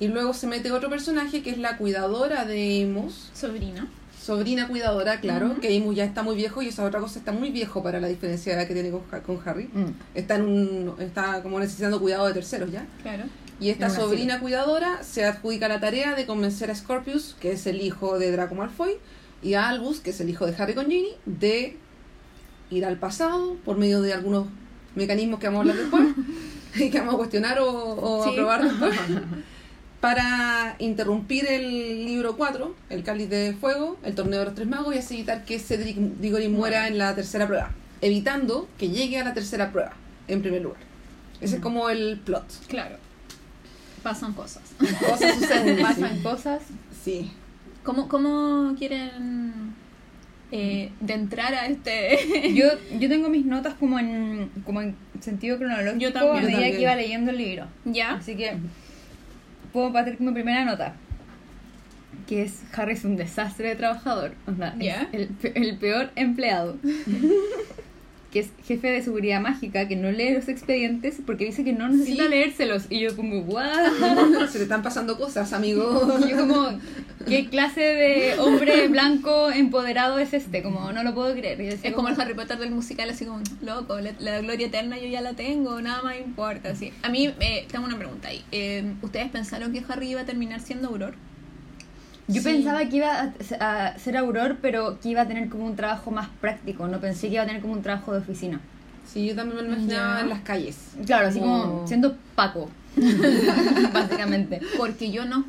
y 0.00 0.08
luego 0.08 0.32
se 0.32 0.46
mete 0.46 0.70
otro 0.70 0.88
personaje 0.88 1.42
que 1.42 1.50
es 1.50 1.58
la 1.58 1.76
cuidadora 1.76 2.44
de 2.44 2.84
Amos 2.84 3.30
Sobrina. 3.34 3.88
sobrina 4.20 4.68
cuidadora, 4.68 5.20
claro, 5.20 5.58
que 5.60 5.76
Amos 5.76 5.96
ya 5.96 6.04
está 6.04 6.22
muy 6.22 6.36
viejo 6.36 6.62
y 6.62 6.68
esa 6.68 6.84
otra 6.84 7.00
cosa 7.00 7.18
está 7.18 7.32
muy 7.32 7.50
viejo 7.50 7.82
para 7.82 7.98
la 7.98 8.06
diferencia 8.06 8.52
de 8.52 8.58
edad 8.60 8.68
que 8.68 8.74
tiene 8.74 8.90
con, 8.90 9.02
con 9.22 9.40
Harry. 9.44 9.68
Mm. 9.72 9.86
Está 10.14 10.36
en 10.36 10.42
un 10.42 10.94
está 11.00 11.42
como 11.42 11.58
necesitando 11.58 12.00
cuidado 12.00 12.26
de 12.28 12.34
terceros 12.34 12.70
ya. 12.70 12.86
Claro. 13.02 13.24
Y 13.60 13.70
esta 13.70 13.90
sobrina 13.90 14.38
cuidadora 14.38 15.02
se 15.02 15.24
adjudica 15.24 15.66
la 15.66 15.80
tarea 15.80 16.14
de 16.14 16.26
convencer 16.26 16.70
a 16.70 16.76
Scorpius, 16.76 17.34
que 17.40 17.50
es 17.50 17.66
el 17.66 17.80
hijo 17.80 18.20
de 18.20 18.30
Draco 18.30 18.54
Malfoy, 18.54 18.92
y 19.42 19.54
a 19.54 19.68
Albus, 19.68 19.98
que 19.98 20.10
es 20.10 20.20
el 20.20 20.30
hijo 20.30 20.46
de 20.46 20.54
Harry 20.62 20.74
con 20.74 20.86
Ginny, 20.86 21.10
de 21.26 21.76
ir 22.70 22.84
al 22.84 22.96
pasado 22.98 23.56
por 23.64 23.76
medio 23.78 24.00
de 24.02 24.12
algunos 24.14 24.46
mecanismos 24.94 25.38
que 25.40 25.46
vamos 25.48 25.58
a 25.58 25.60
hablar 25.62 25.76
después 25.76 26.08
y 26.76 26.90
que 26.90 26.98
vamos 26.98 27.14
a 27.14 27.16
cuestionar 27.18 27.58
o, 27.60 27.68
o 27.70 28.24
Sí. 28.24 28.30
aprobar 28.30 28.62
después 28.64 28.98
para 30.00 30.76
interrumpir 30.78 31.46
el 31.46 32.04
libro 32.04 32.36
4, 32.36 32.74
el 32.90 33.02
cáliz 33.02 33.28
de 33.30 33.56
fuego, 33.60 33.96
el 34.04 34.14
torneo 34.14 34.38
de 34.40 34.44
los 34.46 34.54
tres 34.54 34.68
magos 34.68 34.94
y 34.94 34.98
así 34.98 35.14
evitar 35.14 35.44
que 35.44 35.58
Cedric 35.58 35.96
Diggory 35.96 36.48
muera 36.48 36.86
en 36.86 36.98
la 36.98 37.14
tercera 37.14 37.46
prueba, 37.46 37.70
evitando 38.00 38.68
que 38.78 38.90
llegue 38.90 39.18
a 39.18 39.24
la 39.24 39.34
tercera 39.34 39.72
prueba 39.72 39.92
en 40.28 40.40
primer 40.42 40.62
lugar. 40.62 40.80
Ese 41.40 41.56
es 41.56 41.62
como 41.62 41.88
el 41.88 42.18
plot. 42.24 42.44
Claro. 42.68 42.96
Pasan 44.02 44.32
cosas. 44.34 44.62
Cosas 44.78 45.34
suceden. 45.38 45.78
Pasan 45.82 46.20
cosas. 46.22 46.62
Sí. 47.04 47.32
¿Cómo, 47.82 48.08
cómo 48.08 48.74
quieren 48.78 49.67
eh, 50.50 50.90
de 51.00 51.14
entrar 51.14 51.52
a 51.54 51.66
este? 51.66 52.52
Yo, 52.54 52.66
yo 52.98 53.08
tengo 53.08 53.28
mis 53.28 53.44
notas 53.44 53.74
como 53.74 53.98
en, 53.98 54.50
como 54.64 54.80
en 54.80 54.94
sentido 55.20 55.58
cronológico 55.58 55.98
Yo 55.98 56.12
también. 56.12 56.36
a 56.36 56.40
medida 56.40 56.52
también. 56.54 56.76
que 56.76 56.82
iba 56.82 56.96
leyendo 56.96 57.30
el 57.30 57.36
libro. 57.38 57.66
¿Ya? 57.84 58.14
Así 58.14 58.34
que 58.36 58.56
puedo 59.72 59.92
partir 59.92 60.16
con 60.16 60.26
mi 60.26 60.32
primera 60.32 60.64
nota. 60.64 60.94
Que 62.26 62.42
es 62.42 62.62
Harry 62.74 62.92
es 62.92 63.04
un 63.04 63.16
desastre 63.16 63.68
de 63.70 63.76
trabajador. 63.76 64.32
Es 64.46 64.78
Ya. 64.84 65.08
el, 65.12 65.30
el 65.54 65.76
peor 65.76 66.10
empleado. 66.16 66.76
que 68.32 68.40
es 68.40 68.50
jefe 68.66 68.88
de 68.88 69.02
seguridad 69.02 69.40
mágica, 69.40 69.88
que 69.88 69.96
no 69.96 70.10
lee 70.12 70.34
los 70.34 70.48
expedientes 70.48 71.16
porque 71.24 71.46
dice 71.46 71.64
que 71.64 71.72
no 71.72 71.88
necesita 71.88 72.24
Sí. 72.24 72.28
leérselos. 72.28 72.84
Y 72.90 73.00
yo 73.00 73.16
como, 73.16 73.40
¿what? 73.40 74.48
Se 74.50 74.58
le 74.58 74.64
están 74.64 74.82
pasando 74.82 75.16
cosas, 75.16 75.52
amigo. 75.52 76.06
Y 76.26 76.30
yo 76.30 76.36
como, 76.46 76.68
¿qué 77.26 77.48
clase 77.48 77.80
de 77.80 78.38
hombre 78.38 78.88
blanco 78.88 79.50
empoderado 79.50 80.18
es 80.18 80.34
este? 80.34 80.62
Como, 80.62 80.92
no 80.92 81.02
lo 81.04 81.14
puedo 81.14 81.32
creer. 81.34 81.58
Y 81.60 81.64
yo 81.64 81.70
decía 81.70 81.90
Es 81.90 81.96
como 81.96 82.08
el 82.08 82.20
Harry 82.20 82.34
Potter 82.34 82.58
del 82.58 82.70
musical, 82.70 83.08
así 83.08 83.24
como, 83.24 83.40
loco, 83.62 83.98
la, 84.00 84.12
la 84.18 84.40
gloria 84.42 84.66
eterna 84.66 84.98
yo 84.98 85.08
ya 85.08 85.22
la 85.22 85.32
tengo, 85.32 85.80
nada 85.80 86.02
más 86.02 86.16
importa. 86.18 86.70
Así. 86.70 86.92
A 87.02 87.08
mí, 87.08 87.32
eh, 87.40 87.66
tengo 87.70 87.86
una 87.86 87.96
pregunta 87.96 88.28
ahí. 88.28 88.44
Eh, 88.52 88.92
¿Ustedes 89.00 89.28
pensaron 89.30 89.72
que 89.72 89.82
Harry 89.88 90.10
iba 90.10 90.20
a 90.20 90.26
terminar 90.26 90.60
siendo 90.60 90.88
Auror? 90.88 91.14
Yo 92.28 92.42
Sí. 92.42 92.48
pensaba 92.48 92.84
que 92.88 92.96
iba 92.96 93.32
a, 93.60 93.88
a 93.88 93.98
ser 93.98 94.16
auror, 94.16 94.58
pero 94.62 95.00
que 95.00 95.08
iba 95.08 95.22
a 95.22 95.26
tener 95.28 95.48
como 95.48 95.64
un 95.66 95.76
trabajo 95.76 96.10
más 96.10 96.28
práctico. 96.40 96.86
No 96.86 97.00
pensé 97.00 97.28
que 97.28 97.34
iba 97.34 97.42
a 97.42 97.46
tener 97.46 97.60
como 97.62 97.72
un 97.74 97.82
trabajo 97.82 98.12
de 98.12 98.18
oficina. 98.18 98.60
Sí, 99.06 99.26
yo 99.26 99.34
también 99.34 99.56
me 99.56 99.62
lo 99.62 99.68
imaginaba 99.74 100.16
Ya. 100.16 100.20
en 100.20 100.28
las 100.28 100.40
calles. 100.40 100.76
Claro, 101.06 101.28
así 101.28 101.38
Como- 101.40 101.62
como 101.62 101.86
siendo 101.88 102.16
Paco, 102.34 102.68
básicamente. 103.92 104.60
Porque 104.76 105.10
yo 105.10 105.24
no. 105.24 105.44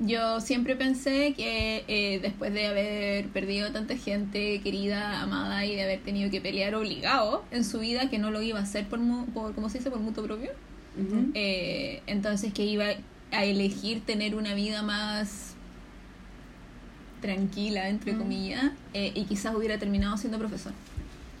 Yo 0.00 0.40
siempre 0.40 0.74
pensé 0.74 1.34
que 1.34 1.84
eh, 1.86 2.18
después 2.20 2.52
de 2.52 2.66
haber 2.66 3.26
perdido 3.28 3.70
tanta 3.70 3.96
gente 3.96 4.60
querida, 4.60 5.20
amada 5.22 5.64
y 5.64 5.76
de 5.76 5.82
haber 5.84 6.00
tenido 6.00 6.30
que 6.30 6.40
pelear 6.40 6.74
obligado 6.74 7.44
en 7.52 7.64
su 7.64 7.78
vida, 7.78 8.10
que 8.10 8.18
no 8.18 8.30
lo 8.30 8.42
iba 8.42 8.58
a 8.58 8.62
hacer 8.62 8.86
por, 8.86 8.98
mu- 8.98 9.26
por 9.26 9.54
¿cómo 9.54 9.68
se 9.70 9.78
dice? 9.78 9.90
Por 9.90 10.00
mutuo 10.00 10.24
propio. 10.24 10.50
Ujú. 11.00 11.30
Eh, 11.34 12.02
entonces 12.06 12.52
que 12.52 12.64
iba 12.64 12.86
a 13.30 13.44
elegir 13.44 14.02
tener 14.04 14.34
una 14.34 14.54
vida 14.54 14.82
más 14.82 15.53
tranquila, 17.24 17.88
entre 17.88 18.12
Mm. 18.12 18.18
comillas, 18.18 18.64
eh, 18.92 19.12
y 19.14 19.24
quizás 19.24 19.54
hubiera 19.54 19.78
terminado 19.78 20.16
siendo 20.18 20.38
profesor. 20.38 20.72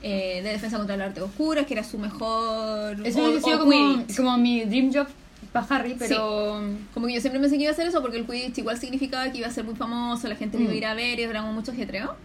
Eh, 0.02 0.40
de 0.42 0.50
defensa 0.50 0.76
contra 0.76 0.96
las 0.96 1.08
artes 1.08 1.22
oscuras, 1.22 1.66
que 1.66 1.74
era 1.74 1.84
su 1.84 1.98
mejor... 1.98 3.06
Eso 3.06 3.22
hubiese 3.22 3.40
sido 3.42 3.58
como, 3.60 4.36
mi 4.38 4.64
dream 4.64 4.92
job 4.92 5.06
para 5.52 5.66
Harry, 5.70 5.94
pero... 5.98 6.60
Como 6.92 7.06
que 7.06 7.14
yo 7.14 7.20
siempre 7.20 7.40
pensé 7.40 7.56
que 7.56 7.62
iba 7.62 7.70
a 7.70 7.74
hacer 7.74 7.86
eso 7.86 8.02
porque 8.02 8.18
el 8.18 8.26
Quidditch 8.26 8.58
igual 8.58 8.78
significaba 8.78 9.30
que 9.30 9.38
iba 9.38 9.46
a 9.46 9.50
ser 9.50 9.64
muy 9.64 9.74
famoso, 9.76 10.28
la 10.28 10.36
gente 10.36 10.58
lo 10.58 10.64
iba 10.64 10.72
a 10.72 10.76
ir 10.76 10.86
a 10.86 10.94
ver 10.94 11.18
y 11.20 11.22
era 11.22 11.40
como 11.40 11.54
mucho 11.54 11.72
ajetreo. 11.72 12.16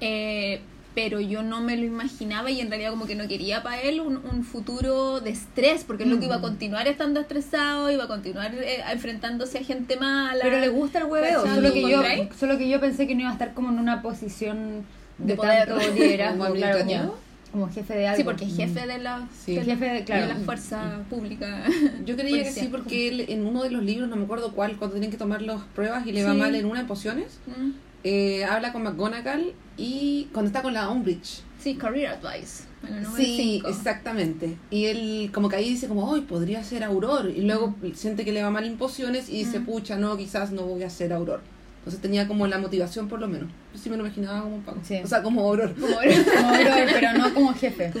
Eh, 0.00 0.60
pero 0.94 1.20
yo 1.20 1.42
no 1.42 1.60
me 1.60 1.76
lo 1.76 1.84
imaginaba 1.84 2.50
y 2.50 2.60
en 2.60 2.68
realidad 2.68 2.90
como 2.90 3.06
que 3.06 3.14
no 3.16 3.26
quería 3.26 3.62
para 3.62 3.80
él 3.80 4.00
un, 4.00 4.16
un 4.18 4.44
futuro 4.44 5.20
de 5.20 5.30
estrés, 5.30 5.82
porque 5.84 6.04
es 6.04 6.08
lo 6.08 6.18
que 6.20 6.26
iba 6.26 6.36
a 6.36 6.40
continuar 6.40 6.86
estando 6.86 7.18
estresado, 7.20 7.90
iba 7.90 8.04
a 8.04 8.08
continuar 8.08 8.54
eh, 8.54 8.82
enfrentándose 8.92 9.58
a 9.58 9.64
gente 9.64 9.96
mala. 9.96 10.38
Pero 10.42 10.60
le 10.60 10.68
gusta 10.68 11.00
el 11.00 11.06
hueveo, 11.06 11.42
solo 11.46 11.72
que, 11.72 11.82
yo, 11.82 12.02
solo 12.38 12.58
que 12.58 12.68
yo 12.68 12.80
pensé 12.80 13.06
que 13.08 13.14
no 13.14 13.22
iba 13.22 13.30
a 13.30 13.32
estar 13.32 13.54
como 13.54 13.70
en 13.70 13.78
una 13.78 14.02
posición 14.02 14.84
de, 15.18 15.24
De 15.26 15.34
poder. 15.36 15.68
tanto 15.68 15.84
liderazgo, 15.94 16.44
¿Como 16.44 16.54
claro, 16.54 16.78
como, 16.84 17.14
como 17.52 17.68
jefe 17.72 17.94
de 17.94 18.06
algo. 18.08 18.16
Sí, 18.18 18.24
porque 18.24 18.44
es 18.44 18.56
jefe 18.56 18.86
de 18.86 18.98
la, 18.98 19.28
Sí. 19.44 19.56
de, 19.56 19.64
Jefe 19.64 19.84
de- 19.84 20.04
claro. 20.04 20.22
de 20.28 20.34
la 20.34 20.40
fuerza 20.40 21.00
pública. 21.10 21.64
Yo 22.04 22.16
creía 22.16 22.42
que 22.44 22.52
sí, 22.52 22.68
porque 22.70 23.08
él 23.08 23.24
en 23.28 23.46
uno 23.46 23.62
de 23.64 23.70
los 23.70 23.82
libros, 23.82 24.08
no 24.08 24.16
me 24.16 24.24
acuerdo 24.24 24.52
cuál, 24.52 24.76
cuando 24.76 24.94
tienen 24.94 25.10
que 25.10 25.16
tomar 25.16 25.42
las 25.42 25.62
pruebas 25.74 26.06
y 26.06 26.12
le 26.12 26.24
va 26.24 26.34
mal 26.34 26.54
en 26.54 26.66
una 26.66 26.82
de 26.82 26.86
pociones, 26.86 27.38
Mm. 27.46 27.70
eh, 28.04 28.44
habla 28.44 28.72
con 28.72 28.82
McGonagall 28.82 29.52
y 29.76 30.28
cuando 30.32 30.48
está 30.48 30.62
con 30.62 30.72
la 30.74 30.88
Umbridge. 30.90 31.42
Sí, 31.58 31.74
career 31.76 32.08
advice. 32.22 32.64
Sí, 33.16 33.62
exactamente. 33.66 34.56
Y 34.70 34.84
él 34.86 35.30
como 35.32 35.48
que 35.48 35.56
ahí 35.56 35.70
dice 35.70 35.88
como, 35.88 36.08
hoy 36.10 36.20
podría 36.20 36.62
ser 36.62 36.84
Auror. 36.84 37.30
Y 37.30 37.40
luego 37.42 37.74
siente 37.94 38.24
que 38.26 38.32
le 38.32 38.42
va 38.42 38.50
mal 38.50 38.64
en 38.66 38.76
pociones 38.76 39.28
y 39.30 39.38
dice, 39.44 39.60
Mm. 39.60 39.64
pucha, 39.64 39.96
no, 39.96 40.16
quizás 40.18 40.52
no 40.52 40.62
voy 40.64 40.82
a 40.82 40.90
ser 40.90 41.12
Auror. 41.14 41.40
Entonces 41.84 42.00
tenía 42.00 42.26
como 42.26 42.46
la 42.46 42.56
motivación 42.56 43.08
por 43.08 43.20
lo 43.20 43.28
menos. 43.28 43.50
Yo 43.74 43.78
sí 43.78 43.90
me 43.90 43.98
lo 43.98 44.06
imaginaba 44.06 44.40
como 44.40 44.56
Paco. 44.60 44.80
Sí. 44.82 45.00
O 45.04 45.06
sea, 45.06 45.22
como 45.22 45.42
Auror. 45.42 45.74
Como 45.74 45.96
pero 46.94 47.12
no 47.12 47.34
como 47.34 47.52
jefe. 47.52 47.92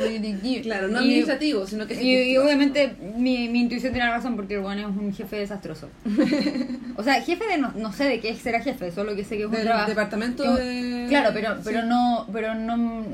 Claro, 0.62 0.88
no 0.88 1.00
Y- 1.00 1.04
administrativo, 1.04 1.66
sino 1.66 1.86
que 1.86 2.02
Y, 2.02 2.32
y 2.32 2.36
obviamente 2.38 2.96
mi, 3.16 3.48
mi 3.50 3.60
intuición 3.60 3.92
tiene 3.92 4.08
razón 4.08 4.36
porque 4.36 4.56
bueno 4.56 4.88
es 4.88 4.96
un 4.96 5.12
jefe 5.12 5.36
desastroso. 5.36 5.90
O 6.96 7.02
sea, 7.02 7.20
jefe 7.20 7.44
de 7.46 7.58
no, 7.58 7.72
no 7.72 7.92
sé 7.92 8.04
de 8.04 8.20
qué 8.20 8.34
será 8.36 8.60
jefe, 8.60 8.92
solo 8.92 9.16
que 9.16 9.24
sé 9.24 9.36
que 9.36 9.42
es 9.42 9.46
un 9.48 9.52
Del 9.54 9.64
trabajo. 9.64 9.88
departamento 9.88 10.44
que 10.56 10.62
de... 10.62 11.06
Claro, 11.08 11.30
pero, 11.34 11.56
Sí. 11.56 11.62
pero 11.64 11.82
no, 11.82 12.26
pero 12.32 12.54
no 12.54 13.04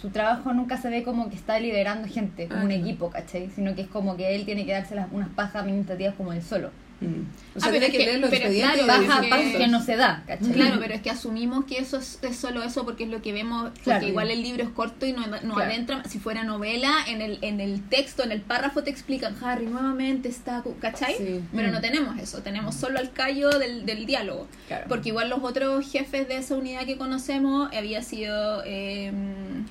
su 0.00 0.08
trabajo 0.10 0.52
nunca 0.54 0.76
se 0.78 0.88
ve 0.88 1.02
como 1.02 1.28
que 1.30 1.36
está 1.36 1.60
liderando 1.60 2.08
gente, 2.08 2.48
como 2.48 2.62
Ah, 2.62 2.64
un 2.64 2.72
equipo, 2.72 3.10
¿cachai? 3.10 3.50
Sino 3.54 3.74
que 3.74 3.82
es 3.82 3.88
como 3.88 4.16
que 4.16 4.34
él 4.34 4.44
tiene 4.46 4.64
que 4.66 4.72
darse 4.72 4.94
las, 4.94 5.08
unas 5.12 5.28
pajas 5.30 5.56
administrativas 5.62 6.14
como 6.14 6.32
él 6.32 6.42
solo. 6.42 6.70
Mm. 7.00 7.06
O 7.06 7.58
Ah, 7.58 7.60
sea, 7.60 7.70
pero 7.72 7.86
es 7.86 7.92
que 7.92 7.98
que- 7.98 8.04
leer 8.06 8.20
los 8.20 8.30
pero 8.30 8.42
expedientes. 8.46 8.82
claro, 8.84 9.58
que- 9.58 9.66
no 9.68 9.82
se 9.82 9.96
da, 9.96 10.24
¿cachai? 10.26 10.52
Claro, 10.52 10.76
pero 10.80 10.94
es 10.94 11.00
que 11.02 11.10
asumimos 11.10 11.64
que 11.64 11.78
eso 11.78 11.96
es, 11.98 12.18
es 12.22 12.36
solo 12.36 12.62
eso 12.62 12.84
porque 12.84 13.04
es 13.04 13.10
lo 13.10 13.22
que 13.22 13.32
vemos, 13.32 13.64
porque 13.70 13.82
Claro. 13.82 14.06
igual 14.06 14.30
el 14.30 14.42
libro 14.42 14.62
es 14.64 14.70
corto 14.70 15.06
y 15.06 15.12
no, 15.12 15.26
no 15.26 15.38
Claro. 15.38 15.60
adentra. 15.60 16.02
Si 16.08 16.18
fuera 16.18 16.42
novela, 16.44 16.92
en 17.08 17.20
el, 17.22 17.38
en 17.42 17.60
el 17.60 17.88
texto, 17.88 18.22
en 18.24 18.32
el 18.32 18.40
párrafo 18.40 18.82
te 18.82 18.90
explican, 18.90 19.36
Harry 19.44 19.66
nuevamente 19.66 20.28
está, 20.28 20.62
¿cachai? 20.80 21.14
Sí. 21.16 21.40
Pero 21.54 21.68
Mm. 21.68 21.72
no 21.72 21.80
tenemos 21.80 22.18
eso, 22.18 22.42
tenemos 22.42 22.74
solo 22.74 22.98
el 22.98 23.12
callo 23.12 23.50
del, 23.50 23.86
del 23.86 24.04
diálogo. 24.06 24.48
Claro. 24.66 24.86
Porque 24.88 25.10
igual 25.10 25.28
los 25.30 25.40
otros 25.42 25.90
jefes 25.90 26.26
de 26.28 26.36
esa 26.38 26.54
unidad 26.56 26.84
que 26.84 26.96
conocemos 26.96 27.70
había 27.76 28.02
sido 28.02 28.62
eh, 28.66 29.12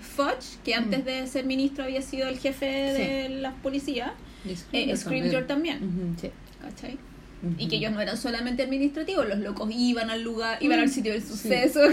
Fudge, 0.01 0.60
que 0.63 0.75
antes 0.75 1.03
de 1.05 1.27
ser 1.27 1.46
ministro 1.46 1.84
había 1.84 2.01
sido 2.01 2.27
el 2.29 2.39
jefe 2.39 2.65
de 2.65 3.29
la 3.29 3.51
policía, 3.55 4.13
Y 4.46 4.51
eh, 4.72 4.96
Scrimgeour 4.96 5.46
también. 5.46 6.15
Sí. 6.22 6.31
¿cachai? 6.62 6.98
Y 7.58 7.67
que 7.67 7.75
ellos 7.75 7.91
no 7.91 8.01
eran 8.01 8.17
solamente 8.17 8.63
administrativos, 8.63 9.27
los 9.27 9.38
locos 9.39 9.70
iban 9.72 10.10
al 10.10 10.24
lugar, 10.24 10.58
iban 10.60 10.79
al 10.79 10.89
sitio 10.89 11.13
del 11.13 11.24
suceso. 11.24 11.82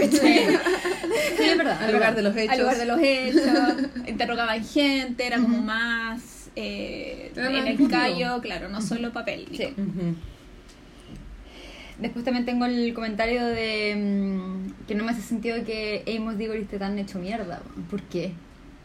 Sí, 1.37 1.43
es 1.43 1.57
verdad. 1.57 1.81
Al 1.83 1.93
lugar 1.93 2.15
de 2.15 2.21
los 2.21 2.35
hechos. 2.35 2.53
al 2.53 2.59
lugar 2.59 2.77
de 2.77 2.85
los 2.85 2.99
hechos, 3.01 3.73
interrogaban 4.07 4.63
gente, 4.65 5.25
era 5.25 5.37
como 5.37 5.59
más 5.59 6.49
eh, 6.55 7.31
en 7.35 7.67
el 7.67 7.89
callo, 7.89 8.41
claro, 8.41 8.69
no 8.69 8.81
solo 8.81 9.11
papel. 9.11 9.47
Sí. 9.51 9.67
Después 11.99 12.25
también 12.25 12.45
tengo 12.45 12.65
el 12.65 12.93
comentario 12.93 13.45
de 13.45 13.95
mm, 13.95 14.85
que 14.87 14.95
no 14.95 15.03
me 15.03 15.11
hace 15.11 15.21
sentido 15.21 15.63
que 15.65 16.03
Amos 16.17 16.37
Diggory 16.37 16.61
esté 16.61 16.79
tan 16.79 16.97
hecho 16.97 17.19
mierda. 17.19 17.61
¿Por 17.89 18.01
qué? 18.03 18.33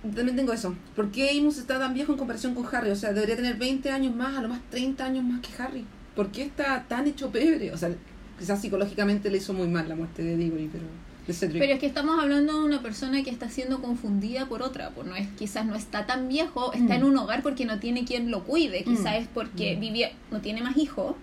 También 0.02 0.37
tengo 0.37 0.52
eso. 0.52 0.75
¿Por 0.95 1.11
qué 1.11 1.31
Amos 1.38 1.59
está 1.59 1.79
tan 1.79 1.95
viejo 1.95 2.12
en 2.12 2.19
comparación 2.19 2.55
con 2.55 2.67
Harry? 2.75 2.90
O 2.90 2.97
sea, 2.97 3.12
debería 3.12 3.37
tener 3.37 3.57
20 3.57 3.90
años 3.90 4.14
más, 4.14 4.37
a 4.37 4.43
lo 4.43 4.49
más 4.49 4.61
30 4.71 5.05
años 5.05 5.25
más 5.25 5.40
que 5.40 5.62
Harry. 5.62 5.85
¿Por 6.21 6.31
qué 6.33 6.43
está 6.43 6.85
tan 6.87 7.07
hecho 7.07 7.31
pebre? 7.31 7.73
O 7.73 7.79
sea, 7.79 7.89
quizás 8.39 8.61
psicológicamente 8.61 9.31
le 9.31 9.39
hizo 9.39 9.55
muy 9.55 9.69
mal 9.69 9.89
la 9.89 9.95
muerte 9.97 10.23
de 10.23 10.37
Diggory, 10.37 10.69
pero... 10.71 10.85
Pero 11.27 11.73
es 11.73 11.79
que 11.79 11.87
estamos 11.87 12.21
hablando 12.21 12.59
de 12.61 12.65
una 12.67 12.83
persona 12.83 13.23
que 13.23 13.31
está 13.31 13.49
siendo 13.49 13.81
confundida 13.81 14.45
por 14.45 14.61
otra, 14.62 14.91
pues 14.91 15.07
no 15.07 15.17
es, 15.17 15.29
quizás 15.39 15.65
no 15.65 15.75
está 15.77 16.05
tan 16.05 16.29
viejo, 16.29 16.75
está 16.75 16.95
Mm. 16.95 16.99
en 16.99 17.05
un 17.05 17.17
hogar 17.17 17.43
porque 17.43 17.65
no 17.65 17.79
tiene 17.79 18.05
quien 18.05 18.31
lo 18.31 18.45
cuide, 18.45 18.85
quizás 18.85 19.15
Mm. 19.15 19.23
es 19.23 19.29
porque 19.33 19.77
Mm. 19.77 19.81
vivía, 19.81 20.11
no 20.31 20.43
tiene 20.43 20.61
más 20.61 20.77
hijos, 20.77 21.15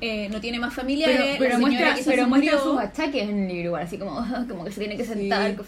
eh, 0.00 0.28
no 0.32 0.40
tiene 0.40 0.58
más 0.58 0.70
Pero, 0.70 0.80
familiares, 0.82 1.32
la 1.32 1.38
pero 1.38 1.58
muestra, 1.60 1.94
quizás 1.94 2.06
pero 2.06 2.28
muestra 2.28 2.58
sus 2.58 2.78
achaques 2.80 3.22
en 3.28 3.38
el 3.38 3.48
libro 3.56 3.76
así 3.76 3.98
como, 3.98 4.16
como 4.48 4.64
que 4.64 4.72
se 4.72 4.80
tiene 4.80 4.96
que 4.96 5.04
sentar. 5.04 5.50
Sí. 5.56 5.62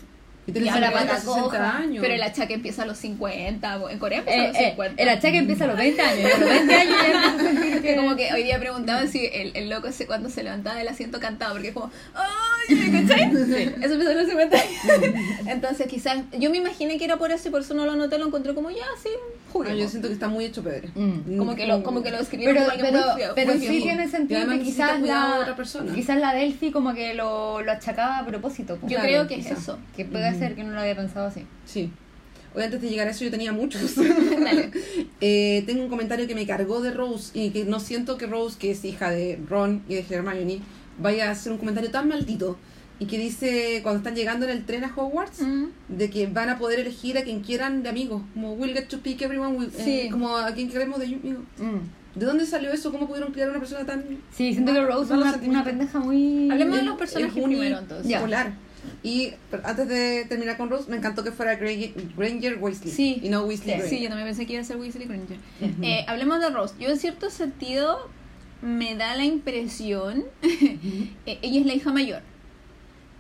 Y 0.46 0.52
tiene 0.52 0.68
y 0.68 0.70
cerca 0.70 0.86
ahora 0.88 1.00
de 1.00 1.06
pata 1.06 1.20
60 1.20 1.40
coja. 1.42 1.76
años. 1.76 1.98
Pero 2.02 2.14
el 2.14 2.22
achaque 2.22 2.54
empieza 2.54 2.82
a 2.82 2.86
los 2.86 2.98
50, 2.98 3.80
en 3.90 3.98
Corea 3.98 4.18
empieza 4.20 4.40
a 4.40 4.44
Eh, 4.44 4.48
los 4.48 4.56
eh, 4.56 4.68
50. 4.70 5.02
el 5.02 5.08
achaque 5.08 5.38
empieza 5.38 5.64
a 5.64 5.66
los 5.68 5.76
20 5.76 6.02
años, 6.02 6.34
a 6.34 6.38
los 6.38 6.48
20 6.48 6.74
años 6.74 6.96
ya 7.02 7.78
a 7.78 7.80
Que 7.82 7.96
como 7.96 8.16
que 8.16 8.32
hoy 8.32 8.42
día 8.44 8.58
preguntaban 8.58 9.08
si 9.08 9.26
el, 9.26 9.52
el 9.54 9.68
loco 9.70 9.88
ese 9.88 10.06
cuando 10.06 10.28
se 10.30 10.42
levantaba 10.42 10.76
del 10.76 10.88
asiento 10.88 11.20
cantaba, 11.20 11.52
porque 11.52 11.68
es 11.68 11.74
como, 11.74 11.90
¡ay! 12.14 13.06
¿Cachai? 13.06 13.30
Eso 13.82 13.94
empezó 13.94 14.10
a 14.10 14.14
los 14.14 14.28
50 14.28 14.56
años. 14.56 15.14
Entonces 15.46 15.86
quizás, 15.86 16.18
yo 16.38 16.50
me 16.50 16.58
imaginé 16.58 16.98
que 16.98 17.04
era 17.04 17.16
por 17.16 17.30
eso 17.32 17.48
y 17.48 17.50
por 17.50 17.60
eso 17.62 17.74
no 17.74 17.84
lo 17.86 17.92
anoté, 17.92 18.18
lo 18.18 18.26
encontré 18.26 18.54
como 18.54 18.70
ya, 18.70 18.84
sí, 19.02 19.08
Ah, 19.12 19.52
juguemos. 19.52 19.78
yo 19.80 19.88
siento 19.88 20.06
que 20.08 20.14
está 20.14 20.28
muy 20.28 20.44
hecho 20.44 20.62
pebre. 20.62 20.90
Mm. 20.94 21.36
Como 21.38 21.56
que 21.56 21.66
lo, 21.66 21.82
como 21.82 22.02
que 22.04 22.10
lo 22.12 22.18
escribieron 22.18 22.54
Pero, 22.54 22.70
como 22.70 22.82
pero, 22.82 23.06
muy 23.12 23.20
feo. 23.20 23.32
pero 23.34 23.52
muy 23.52 23.60
sí 23.60 23.68
viejo. 23.68 23.84
tiene 23.84 24.08
sentido 24.08 24.48
que 24.48 24.60
quizás 24.60 25.00
la, 25.00 25.38
otra 25.40 25.56
persona. 25.56 25.92
quizás 25.92 26.18
la 26.18 26.32
Delphi 26.34 26.70
como 26.70 26.94
que 26.94 27.14
lo, 27.14 27.60
lo 27.60 27.72
achacaba 27.72 28.18
a 28.18 28.26
propósito. 28.26 28.76
como- 28.76 28.88
Yo 28.88 28.96
Claro, 28.98 29.08
creo 29.08 29.26
que 29.26 29.34
quizá. 29.36 29.54
es 29.54 29.58
eso. 29.58 29.78
Que 29.96 30.04
puede 30.30 30.46
ser 30.48 30.56
que 30.56 30.64
no 30.64 30.72
lo 30.72 30.80
había 30.80 30.96
pensado 30.96 31.26
así. 31.26 31.44
Sí. 31.64 31.90
Hoy 32.54 32.64
antes 32.64 32.80
de 32.80 32.88
llegar 32.90 33.06
a 33.06 33.10
eso 33.12 33.24
yo 33.24 33.30
tenía 33.30 33.52
muchos. 33.52 33.82
Eh, 35.22 35.64
tengo 35.66 35.82
un 35.82 35.90
comentario 35.90 36.26
que 36.26 36.34
me 36.34 36.46
cargó 36.46 36.80
de 36.80 36.92
Rose 36.92 37.30
y 37.38 37.50
que 37.50 37.64
no 37.64 37.78
siento 37.78 38.16
que 38.16 38.26
Rose, 38.26 38.58
que 38.58 38.70
es 38.70 38.84
hija 38.86 39.10
de 39.10 39.38
Ron 39.48 39.82
y 39.88 39.94
de 39.96 40.04
Hermione, 40.08 40.60
vaya 40.98 41.28
a 41.28 41.32
hacer 41.32 41.52
un 41.52 41.58
comentario 41.58 41.90
tan 41.90 42.08
maldito. 42.08 42.56
Y 42.98 43.06
que 43.06 43.18
dice 43.18 43.80
cuando 43.82 43.98
están 43.98 44.14
llegando 44.14 44.44
en 44.46 44.52
el 44.52 44.64
tren 44.64 44.84
a 44.84 44.92
Hogwarts, 44.94 45.40
Mm. 45.42 45.64
de 45.88 46.10
que 46.10 46.26
van 46.26 46.48
a 46.50 46.58
poder 46.58 46.80
elegir 46.80 47.16
a 47.18 47.22
quien 47.22 47.40
quieran 47.40 47.82
de 47.82 47.88
amigos. 47.90 48.22
Como 48.34 48.54
we'll 48.54 48.72
get 48.74 48.88
to 48.88 48.98
pick 49.00 49.20
everyone, 49.22 49.66
eh, 49.66 49.70
Sí. 50.04 50.08
como 50.10 50.36
a 50.36 50.52
quien 50.52 50.70
queremos 50.70 50.98
de 51.00 51.06
amigos. 51.06 51.44
Mm. 51.58 52.18
¿De 52.18 52.26
dónde 52.26 52.44
salió 52.44 52.72
eso? 52.72 52.90
¿Cómo 52.90 53.06
pudieron 53.06 53.32
criar 53.32 53.48
a 53.48 53.50
una 53.52 53.60
persona 53.60 53.86
tan 53.86 54.04
Sí, 54.34 54.52
siento 54.52 54.72
que 54.72 54.80
Rose 54.82 55.14
es 55.14 55.18
una, 55.20 55.36
una 55.36 55.64
pendeja 55.64 55.98
muy... 56.00 56.50
Hablemos 56.50 56.76
de 56.76 56.82
los 56.82 56.96
personajes 56.98 57.42
primero, 57.44 57.78
entonces. 57.78 58.16
Polar? 58.20 58.52
Y 59.02 59.32
antes 59.64 59.88
de 59.88 60.24
terminar 60.28 60.56
con 60.56 60.70
Rose, 60.70 60.90
me 60.90 60.96
encantó 60.96 61.22
que 61.24 61.32
fuera 61.32 61.56
Granger, 61.56 61.92
Granger 62.16 62.58
Weasley 62.58 62.90
Sí. 62.92 63.20
y 63.22 63.28
no 63.28 63.42
Weasley 63.44 63.80
Sí. 63.82 63.88
Sí, 63.88 64.00
yo 64.02 64.08
también 64.08 64.28
pensé 64.28 64.46
que 64.46 64.54
iba 64.54 64.62
a 64.62 64.64
ser 64.64 64.76
Weasley 64.76 65.06
Granger. 65.06 65.38
Ujú. 65.60 65.82
Eh, 65.82 66.04
hablemos 66.08 66.40
de 66.40 66.50
Rose. 66.50 66.74
Yo 66.78 66.88
en 66.90 66.98
cierto 66.98 67.30
sentido 67.30 68.08
me 68.62 68.94
da 68.94 69.14
la 69.16 69.24
impresión, 69.24 70.24
eh, 70.42 71.38
ella 71.42 71.60
es 71.60 71.66
la 71.66 71.74
hija 71.74 71.92
mayor 71.92 72.22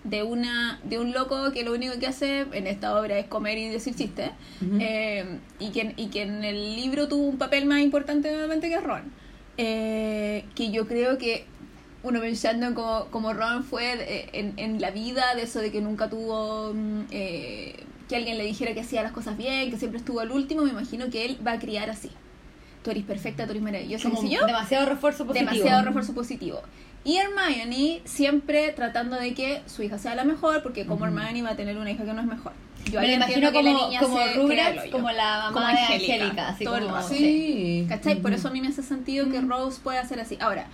de 0.04 0.22
una 0.22 0.80
de 0.84 0.98
un 0.98 1.12
loco 1.12 1.52
que 1.52 1.62
lo 1.62 1.74
único 1.74 1.98
que 1.98 2.06
hace 2.06 2.46
en 2.52 2.66
esta 2.66 2.98
obra 2.98 3.18
es 3.18 3.26
comer 3.26 3.58
y 3.58 3.68
decir 3.68 3.94
chistes 3.94 4.30
Ujú. 4.62 4.78
eh, 4.80 5.38
y, 5.58 5.70
que, 5.72 5.92
y 5.98 6.06
que 6.08 6.22
en 6.22 6.42
el 6.42 6.74
libro 6.76 7.06
tuvo 7.06 7.24
un 7.26 7.36
papel 7.36 7.66
más 7.66 7.80
importante 7.80 8.30
nuevamente 8.32 8.68
que 8.70 8.80
Ron 8.80 9.02
Eh, 9.58 10.44
que 10.54 10.70
yo 10.70 10.86
creo 10.88 11.18
que 11.18 11.44
uno 12.02 12.20
pensando 12.20 12.66
en 12.66 12.74
como, 12.74 13.06
como 13.10 13.32
Ron 13.32 13.64
fue 13.64 13.92
eh, 13.92 14.30
en, 14.32 14.54
en 14.58 14.80
la 14.80 14.90
vida 14.90 15.34
de 15.34 15.42
eso 15.42 15.60
de 15.60 15.70
que 15.70 15.80
nunca 15.80 16.08
tuvo 16.08 16.72
mm, 16.74 17.02
eh, 17.10 17.84
que 18.08 18.16
alguien 18.16 18.38
le 18.38 18.44
dijera 18.44 18.74
que 18.74 18.80
hacía 18.80 19.02
las 19.02 19.12
cosas 19.12 19.36
bien 19.36 19.70
que 19.70 19.76
siempre 19.76 19.98
estuvo 19.98 20.20
al 20.20 20.30
último 20.30 20.62
me 20.62 20.70
imagino 20.70 21.10
que 21.10 21.24
él 21.24 21.38
va 21.46 21.52
a 21.52 21.58
criar 21.58 21.90
así 21.90 22.10
tú 22.82 22.90
eres 22.90 23.04
perfecta, 23.04 23.44
tú 23.44 23.52
eres 23.52 23.62
maravillosa 23.62 24.08
Como 24.08 24.28
yo 24.28 24.46
demasiado 24.46 24.86
refuerzo 24.86 25.26
positivo. 25.26 25.50
demasiado 25.52 25.84
refuerzo 25.84 26.14
positivo. 26.14 26.62
Y 27.02 27.16
Hermione 27.16 28.02
siempre 28.04 28.72
tratando 28.72 29.16
de 29.16 29.32
que 29.32 29.62
su 29.66 29.82
hija 29.82 29.98
sea 29.98 30.14
la 30.14 30.24
mejor, 30.24 30.62
porque 30.62 30.86
como. 30.86 31.06
Hermione 31.06 31.42
va 31.42 31.50
a 31.50 31.56
tener 31.56 31.76
una 31.78 31.90
hija 31.90 32.04
que 32.04 32.12
no 32.12 32.20
es 32.20 32.26
mejor. 32.26 32.52
Yo 32.90 33.00
Me 33.00 33.06
ahí 33.06 33.14
imagino 33.14 33.52
que 33.52 33.62
la 33.62 33.72
como, 33.72 33.86
niña 33.86 34.00
como 34.00 34.18
Rugrats, 34.36 34.90
como 34.90 35.10
la 35.10 35.38
mamá 35.38 35.52
Como 35.52 35.66
de 35.66 35.94
Angélica, 35.94 36.48
así 36.48 36.64
todo 36.64 36.76
el 36.76 36.84
como... 36.84 36.96
rato. 36.96 37.08
Sí. 37.08 37.86
¿Cachai? 37.88 38.20
Por 38.20 38.32
eso 38.32 38.48
a 38.48 38.50
mí 38.50 38.60
me 38.60 38.68
hace 38.68 38.82
sentido 38.82 39.30
que. 39.30 39.40
Rose 39.40 39.80
pueda 39.82 40.00
hacer 40.00 40.20
así. 40.20 40.36
Ahora, 40.40 40.66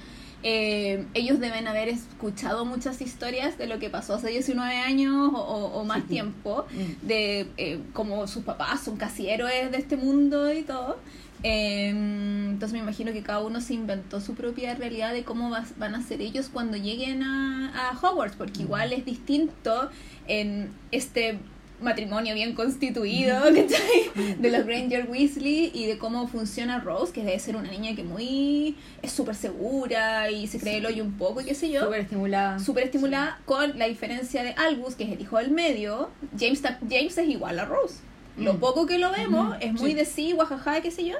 eh, 0.48 1.04
ellos 1.14 1.40
deben 1.40 1.66
haber 1.66 1.88
escuchado 1.88 2.64
muchas 2.64 3.00
historias 3.00 3.58
de 3.58 3.66
lo 3.66 3.80
que 3.80 3.90
pasó 3.90 4.14
hace 4.14 4.28
19 4.28 4.76
años 4.76 5.32
o, 5.34 5.82
más 5.84 6.02
Sí. 6.02 6.08
tiempo, 6.10 6.66
Mm. 6.70 7.06
de 7.06 7.48
eh, 7.56 7.80
cómo 7.92 8.28
sus 8.28 8.44
papás 8.44 8.84
son 8.84 8.96
casi 8.96 9.28
héroes 9.28 9.72
de 9.72 9.78
este 9.78 9.96
mundo 9.96 10.52
y 10.52 10.62
todo. 10.62 10.98
Eh, 11.42 11.88
entonces 11.88 12.72
me 12.74 12.78
imagino 12.78 13.12
que 13.12 13.22
cada 13.24 13.40
uno 13.40 13.60
se 13.60 13.74
inventó 13.74 14.20
su 14.20 14.34
propia 14.34 14.74
realidad 14.76 15.12
de 15.12 15.24
cómo 15.24 15.50
van 15.78 15.94
a 15.96 16.02
ser 16.02 16.20
ellos 16.20 16.48
cuando 16.52 16.76
lleguen 16.76 17.24
a, 17.24 17.90
a 17.90 17.98
Hogwarts, 18.00 18.36
porque 18.36 18.62
igual 18.62 18.92
es 18.92 19.04
distinto 19.04 19.90
en 20.28 20.70
este 20.92 21.38
matrimonio 21.80 22.34
bien 22.34 22.54
constituido 22.54 23.36
¿cachai? 23.42 24.34
de 24.38 24.50
los 24.50 24.64
Granger 24.66 25.06
Weasley 25.10 25.70
y 25.74 25.86
de 25.86 25.98
cómo 25.98 26.26
funciona 26.28 26.78
Rose, 26.80 27.12
que 27.12 27.22
debe 27.22 27.38
ser 27.38 27.56
una 27.56 27.70
niña 27.70 27.94
que 27.94 28.02
muy 28.02 28.76
es 29.02 29.12
súper 29.12 29.34
segura 29.34 30.30
y 30.30 30.46
se 30.46 30.58
cree 30.58 30.78
el 30.78 30.86
hoyo 30.86 31.04
un 31.04 31.12
poco 31.18 31.40
y 31.40 31.44
qué 31.44 31.54
sé 31.54 31.70
yo 31.70 31.82
Súper 31.84 32.00
estimulada. 32.00 32.58
súper 32.58 32.84
estimulada 32.84 33.40
con 33.44 33.78
la 33.78 33.86
diferencia 33.88 34.42
de 34.42 34.50
Albus, 34.52 34.94
que 34.94 35.04
es 35.04 35.10
el 35.10 35.20
hijo 35.20 35.38
del 35.38 35.50
medio. 35.50 36.10
James, 36.38 36.62
James 36.88 37.18
es 37.18 37.28
igual 37.28 37.58
a 37.58 37.64
Rose. 37.64 37.96
Lo 38.38 38.54
Mm. 38.54 38.58
poco 38.60 38.86
que 38.86 38.98
lo 38.98 39.10
vemos 39.12 39.56
es 39.60 39.72
muy 39.72 39.90
Sí. 39.90 39.94
de 39.96 40.04
sí, 40.04 40.32
guajaja, 40.32 40.80
qué 40.80 40.90
sé 40.90 41.06
yo. 41.06 41.16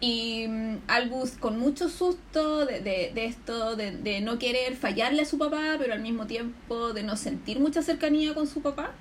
Y 0.00 0.46
mm, 0.48 0.76
Albus 0.88 1.30
con 1.40 1.58
mucho 1.58 1.88
susto 1.88 2.66
de, 2.66 2.80
de, 2.80 3.12
de 3.14 3.24
esto, 3.24 3.76
de, 3.76 3.92
de 3.92 4.20
no 4.20 4.38
querer 4.38 4.76
fallarle 4.76 5.22
a 5.22 5.24
su 5.24 5.38
papá, 5.38 5.76
pero 5.78 5.94
al 5.94 6.00
mismo 6.00 6.26
tiempo 6.26 6.92
de 6.92 7.02
no 7.02 7.16
sentir 7.16 7.60
mucha 7.60 7.80
cercanía 7.82 8.34
con 8.34 8.46
su 8.46 8.60
papá. 8.60 8.92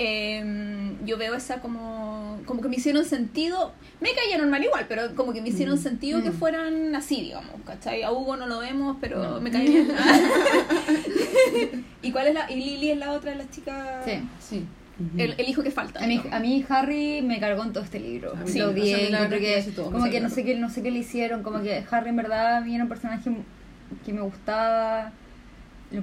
Eh, 0.00 0.94
yo 1.04 1.18
veo 1.18 1.34
esa 1.34 1.60
como 1.60 2.38
como 2.46 2.62
que 2.62 2.68
me 2.68 2.76
hicieron 2.76 3.04
sentido 3.04 3.72
me 4.00 4.10
caía 4.14 4.38
normal 4.38 4.62
igual 4.62 4.86
pero 4.88 5.12
como 5.16 5.32
que 5.32 5.42
me 5.42 5.48
hicieron 5.48 5.74
Mm. 5.74 5.82
sentido 5.82 6.22
que 6.22 6.30
Mm. 6.30 6.34
fueran 6.34 6.94
así 6.94 7.20
digamos 7.22 7.50
¿cachai? 7.66 8.04
a 8.04 8.12
Hugo 8.12 8.36
no 8.36 8.46
lo 8.46 8.60
vemos 8.60 8.96
pero 9.00 9.20
No. 9.22 9.40
me 9.40 9.50
bien 9.50 9.88
¿Y 12.02 12.12
cuál 12.12 12.28
es 12.28 12.34
la? 12.34 12.50
Y 12.50 12.56
Lily 12.56 12.90
es 12.92 12.98
la 12.98 13.12
otra 13.12 13.32
de 13.32 13.38
las 13.38 13.50
chicas. 13.50 14.04
Sí. 14.04 14.12
Sí. 14.40 14.64
El, 15.16 15.34
el 15.38 15.48
hijo 15.48 15.62
que 15.62 15.70
falta. 15.70 16.02
A 16.02 16.06
mí, 16.08 16.20
a 16.30 16.40
mí 16.40 16.64
Harry 16.68 17.22
me 17.22 17.38
cargó 17.38 17.62
en 17.64 17.72
todo 17.72 17.84
este 17.84 18.00
libro. 18.00 18.32
A 18.32 18.44
mí 18.44 18.50
Sí, 18.50 18.58
lo 18.58 18.70
o 18.70 18.72
sea, 18.72 18.82
odié, 18.82 19.08
encontré 19.08 19.38
verdad 19.40 19.64
que 19.64 19.72
todo 19.72 19.92
como 19.92 20.10
que 20.10 20.20
no 20.20 20.28
sé 20.30 20.44
qué, 20.44 20.56
no 20.56 20.70
sé 20.70 20.82
qué 20.82 20.90
le 20.90 20.98
hicieron, 21.00 21.42
como 21.42 21.62
que 21.62 21.84
Harry 21.90 22.10
en 22.10 22.16
verdad 22.16 22.56
a 22.56 22.60
mí 22.60 22.74
era 22.74 22.84
un 22.84 22.88
personaje 22.88 23.30
que 24.04 24.12
me 24.12 24.20
gustaba, 24.22 25.12
lo, 25.90 26.02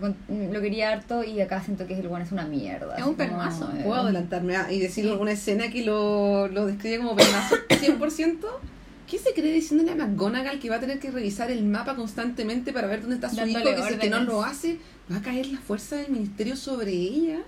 lo 0.52 0.62
quería 0.62 0.92
harto 0.92 1.24
y 1.24 1.40
acá 1.42 1.62
siento 1.64 1.86
que 1.88 1.98
el 2.00 2.08
bueno 2.08 2.26
es 2.26 2.32
una 2.32 2.46
mierda. 2.46 2.96
Es 2.96 3.04
un 3.04 3.16
como, 3.16 3.18
pelmazo. 3.18 3.70
eh, 3.76 3.82
Puedo 3.84 4.02
adelantarme 4.02 4.56
ah, 4.56 4.72
y 4.72 4.80
decir 4.80 5.08
alguna 5.08 5.32
escena 5.32 5.70
que 5.70 5.84
lo, 5.86 6.48
lo 6.48 6.66
describe 6.66 6.98
como 7.00 7.16
pelmazo 7.16 7.56
100%. 7.70 8.38
¿Qué 9.08 9.20
se 9.20 9.34
cree 9.34 9.54
diciéndole 9.54 9.92
a 9.92 9.96
McGonagall 9.96 10.60
que 10.60 10.70
va 10.70 10.78
a 10.78 10.80
tener 10.80 11.00
que 11.00 11.12
revisar 11.12 11.52
el 11.52 11.64
mapa 11.64 11.96
constantemente 11.96 12.74
para 12.74 12.88
ver 12.88 13.02
dónde 13.02 13.16
está 13.16 13.30
su 13.30 13.36
Dándole 13.36 13.72
hijo? 13.72 13.76
Que 13.76 13.88
si 13.88 13.94
es 13.94 14.00
que 14.00 14.10
no 14.10 14.22
lo 14.22 14.44
hace, 14.44 14.80
va 15.12 15.18
a 15.18 15.22
caer 15.22 15.46
la 15.48 15.60
fuerza 15.60 15.98
del 15.98 16.10
ministerio 16.12 16.56
sobre 16.56 16.92
ella. 16.92 17.40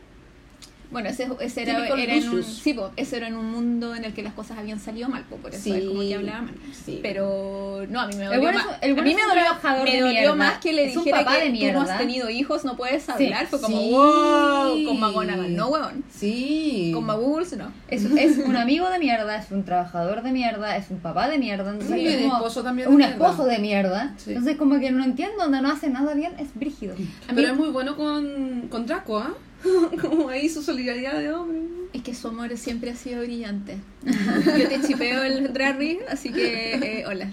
Bueno, 0.90 1.10
ese, 1.10 1.28
ese 1.42 1.64
era, 1.64 1.86
era 1.88 2.14
en 2.16 2.30
un, 2.30 2.44
sí, 2.44 2.74
po, 2.74 2.92
ese 2.96 3.18
era 3.18 3.28
en 3.28 3.36
un 3.36 3.52
mundo 3.52 3.94
en 3.94 4.06
el 4.06 4.14
que 4.14 4.24
las 4.24 4.34
cosas 4.34 4.58
habían 4.58 4.80
salido 4.80 5.10
mal, 5.10 5.24
po, 5.24 5.36
por 5.36 5.54
eso 5.54 5.74
es 5.76 5.84
como 5.86 6.00
que 6.00 6.16
hablaba 6.16 6.42
mal. 6.44 6.54
Sí. 6.86 7.00
Pero 7.02 7.86
no, 7.90 8.00
a 8.00 8.08
mí 8.08 8.16
me 8.16 8.24
El 8.24 8.30
dolió 8.30 8.42
bueno 8.42 8.60
más. 8.60 8.78
el 8.82 8.92
a 8.92 8.94
bueno 8.94 9.10
mí 9.10 9.16
me 9.16 9.22
dolió, 9.22 9.34
trabajador 9.44 9.84
me 9.84 9.92
de 9.92 10.00
dolió 10.00 10.14
mierda. 10.20 10.36
más 10.36 10.58
que 10.60 10.72
le 10.72 10.86
Es 10.86 10.96
dijera 10.96 11.18
que 11.26 11.52
de 11.52 11.68
tú 11.68 11.74
no 11.74 11.82
has 11.82 11.98
tenido 11.98 12.30
hijos, 12.30 12.64
no 12.64 12.78
puedes 12.78 13.10
hablar. 13.10 13.48
Fue 13.48 13.60
como, 13.60 13.78
wow, 13.82 14.86
con 14.86 15.00
McGonagall, 15.00 15.56
no, 15.56 15.68
huevón. 15.68 16.04
Sí. 16.10 16.92
Con 16.94 17.06
Maguls, 17.06 17.58
no. 17.58 17.72
Es, 17.90 18.06
es 18.06 18.38
un 18.38 18.56
amigo 18.56 18.90
de 18.90 19.00
mierda, 19.00 19.38
es 19.38 19.52
un 19.52 19.66
trabajador 19.66 20.24
de 20.24 20.32
mierda, 20.32 20.78
es 20.78 20.90
un 20.90 21.00
papá 21.00 21.28
de 21.28 21.38
mierda. 21.38 21.70
Entonces 21.72 21.98
es 22.00 22.22
un 22.26 22.32
esposo 22.32 22.64
también 22.64 22.88
de 22.88 22.92
Un 22.94 22.98
mierda. 23.00 23.14
esposo 23.16 23.46
de 23.46 23.60
mierda. 23.60 24.16
Entonces 24.26 24.56
como 24.56 24.80
que 24.80 24.92
no 24.92 25.04
entiendo, 25.04 25.36
donde 25.44 25.62
no 25.62 25.70
hace 25.70 25.90
nada 25.90 26.14
bien, 26.14 26.34
es 26.40 26.48
brígido. 26.56 26.96
Mí- 26.98 27.10
Pero 27.36 27.50
es 27.50 27.56
muy 27.58 27.70
bueno 27.70 27.96
con, 27.98 28.68
con 28.70 28.86
Draco, 28.86 29.20
¿ah? 29.20 29.34
como 30.02 30.30
ahí 30.30 30.50
su 30.50 30.62
solidaridad 30.64 31.20
de 31.20 31.32
hombre. 31.32 31.60
Es 31.94 32.02
que 32.04 32.14
su 32.14 32.28
amor 32.28 32.56
siempre 32.58 32.92
ha 32.92 32.96
sido 32.96 33.22
brillante. 33.24 33.78
Yo 34.58 34.68
te 34.68 34.82
chipeo 34.86 35.24
el 35.24 35.54
Drarry, 35.54 36.00
así 36.10 36.32
que 36.32 36.74
eh, 36.76 37.06
hola. 37.08 37.32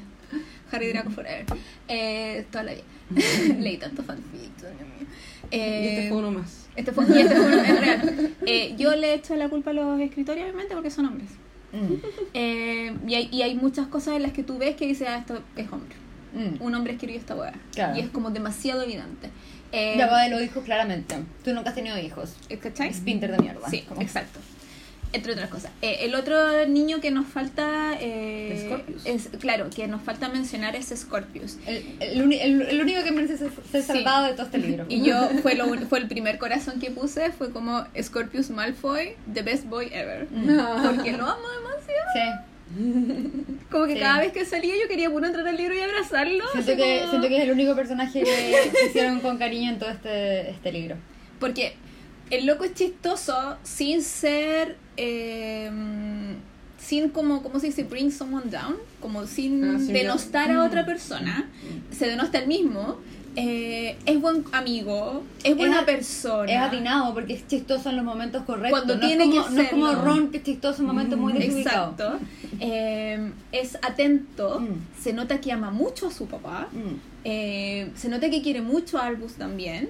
Harry 0.72 0.88
Draco 0.88 1.10
Forever. 1.10 1.44
Eh, 1.88 2.46
toda 2.50 2.64
la 2.64 2.72
vida. 2.72 2.84
Leí 3.60 3.76
tanto 3.76 4.02
fanfic, 4.02 4.56
Dios 4.58 4.72
mío. 4.72 5.06
y 5.50 5.56
Eh, 5.56 5.96
este 5.98 6.08
fue 6.08 6.18
uno 6.18 6.30
más. 6.32 6.66
este 6.74 6.92
fue, 6.92 7.04
y 7.08 7.20
este 7.22 7.36
fue 7.36 7.46
uno- 7.46 7.60
es 7.62 7.80
real. 7.80 8.34
Eh, 8.46 8.74
yo 8.78 8.94
le 8.96 9.14
echo 9.14 9.36
la 9.36 9.48
culpa 9.48 9.70
a 9.70 9.74
los 9.74 10.00
escritores, 10.00 10.42
obviamente, 10.42 10.74
porque 10.74 10.90
son 10.90 11.06
hombres. 11.06 11.28
Mm. 11.72 11.94
Eh, 12.34 12.94
y, 13.06 13.14
hay, 13.14 13.28
y 13.30 13.42
hay 13.42 13.54
muchas 13.56 13.86
cosas 13.88 14.16
en 14.16 14.22
las 14.22 14.32
que 14.32 14.42
tú 14.42 14.58
ves 14.58 14.74
que 14.76 14.86
dices, 14.86 15.06
ah, 15.08 15.18
esto 15.18 15.42
es 15.56 15.70
hombre. 15.70 15.94
Mm. 16.34 16.62
Un 16.62 16.74
hombre 16.74 16.94
escribió 16.94 17.16
esta 17.18 17.36
hueá. 17.36 17.52
Claro. 17.72 17.96
Y 17.96 18.00
es 18.00 18.08
como 18.08 18.30
demasiado 18.30 18.82
evidente. 18.82 19.30
Eh, 19.74 19.94
La 19.96 20.06
papá 20.06 20.28
lo 20.28 20.38
dijo 20.38 20.60
claramente. 20.62 21.16
Tú 21.44 21.52
nunca 21.52 21.70
has 21.70 21.74
tenido 21.74 21.98
hijos. 21.98 22.34
¿Cachai? 22.62 22.88
Es 22.90 23.00
Pinter 23.00 23.32
de 23.32 23.38
mierda. 23.38 23.68
Sí, 23.68 23.82
Como- 23.82 24.00
exacto. 24.00 24.40
Entre 25.12 25.30
otras 25.32 25.48
cosas. 25.48 25.70
Eh, 25.80 25.98
el 26.00 26.14
otro 26.16 26.66
niño 26.66 27.00
que 27.00 27.12
nos 27.12 27.28
falta. 27.28 27.92
Eh, 28.00 28.64
Scorpius. 28.66 29.06
Es, 29.06 29.28
claro, 29.38 29.70
que 29.70 29.86
nos 29.86 30.02
falta 30.02 30.28
mencionar 30.28 30.74
es 30.74 30.86
Scorpius. 30.96 31.56
El, 31.66 31.84
el, 32.00 32.32
el- 32.32 32.62
el 32.62 32.80
único 32.80 33.04
que 33.04 33.12
merece 33.12 33.38
ser, 33.38 33.52
ser 33.70 33.82
Sí. 33.82 33.86
salvado 33.86 34.24
de 34.26 34.32
todo 34.32 34.46
este 34.46 34.58
libro. 34.58 34.86
Y 34.88 35.02
yo, 35.04 35.28
fue, 35.42 35.54
lo, 35.54 35.66
fue 35.86 36.00
el 36.00 36.08
primer 36.08 36.38
corazón 36.38 36.80
que 36.80 36.90
puse, 36.90 37.30
fue 37.30 37.52
como 37.52 37.86
Scorpius 38.00 38.50
Malfoy, 38.50 39.14
the 39.32 39.42
best 39.42 39.66
boy 39.66 39.86
ever. 39.92 40.26
Porque 40.26 41.12
lo 41.12 41.26
amo 41.26 41.48
demasiado. 41.60 42.10
Sí. 42.12 42.53
Como 43.70 43.86
que 43.86 43.94
Sí. 43.94 44.00
cada 44.00 44.18
vez 44.20 44.32
que 44.32 44.44
salía 44.44 44.74
yo 44.80 44.88
quería 44.88 45.10
puro 45.10 45.26
entrar 45.26 45.46
al 45.46 45.56
libro 45.56 45.74
y 45.74 45.80
abrazarlo. 45.80 46.44
Siento 46.52 46.76
que, 46.76 46.98
como- 47.00 47.10
siento 47.10 47.28
que 47.28 47.36
es 47.38 47.42
el 47.44 47.50
único 47.52 47.74
personaje 47.74 48.22
que 48.22 48.86
hicieron 48.88 49.20
con 49.20 49.38
cariño 49.38 49.70
en 49.72 49.78
todo 49.78 49.90
este, 49.90 50.50
este 50.50 50.72
libro. 50.72 50.96
Porque 51.40 51.74
el 52.30 52.46
loco 52.46 52.64
es 52.64 52.74
chistoso 52.74 53.56
sin 53.62 54.02
ser. 54.02 54.76
eh, 54.96 55.70
sin 56.78 57.08
como, 57.08 57.42
¿cómo 57.42 57.58
se 57.60 57.66
dice? 57.68 57.82
Bring 57.84 58.12
someone 58.12 58.50
down. 58.50 58.76
Como 59.00 59.26
sin 59.26 59.64
Ah, 59.64 59.78
sí, 59.78 59.90
denostar 59.92 60.48
mira. 60.50 60.62
a 60.62 60.66
otra 60.66 60.84
persona. 60.84 61.48
Se 61.90 62.06
denosta 62.06 62.38
el 62.38 62.46
mismo. 62.46 62.98
Eh, 63.36 63.96
es 64.06 64.20
buen 64.20 64.44
amigo. 64.52 65.22
Es 65.42 65.56
buena 65.56 65.84
persona. 65.84 66.52
Es 66.52 66.58
atinado 66.60 67.12
porque 67.14 67.34
es 67.34 67.46
chistoso 67.46 67.90
en 67.90 67.96
los 67.96 68.04
momentos 68.04 68.42
correctos. 68.44 68.70
Cuando 68.70 68.94
no 68.96 69.06
tiene 69.06 69.24
es 69.24 69.30
que 69.30 69.36
como, 69.38 69.50
No 69.50 69.62
es 69.62 69.68
como. 69.70 69.92
Ron 69.94 70.30
que 70.30 70.38
es 70.38 70.42
chistoso 70.44 70.82
en 70.82 70.86
momentos 70.86 71.18
muy 71.18 71.32
desubicados. 71.32 71.92
Exacto. 71.92 72.18
Eh, 72.60 73.32
es 73.52 73.76
atento. 73.82 74.60
Mm. 74.60 75.00
Se 75.02 75.12
nota 75.12 75.40
que 75.40 75.52
ama 75.52 75.70
mucho 75.70 76.08
a 76.08 76.10
su 76.10 76.26
papá. 76.26 76.68
Mm. 76.72 76.94
eh, 77.24 77.90
se 77.96 78.08
nota 78.08 78.28
que 78.30 78.42
quiere 78.42 78.60
mucho 78.60 78.98
a 78.98 79.06
Albus 79.06 79.34
también. 79.34 79.88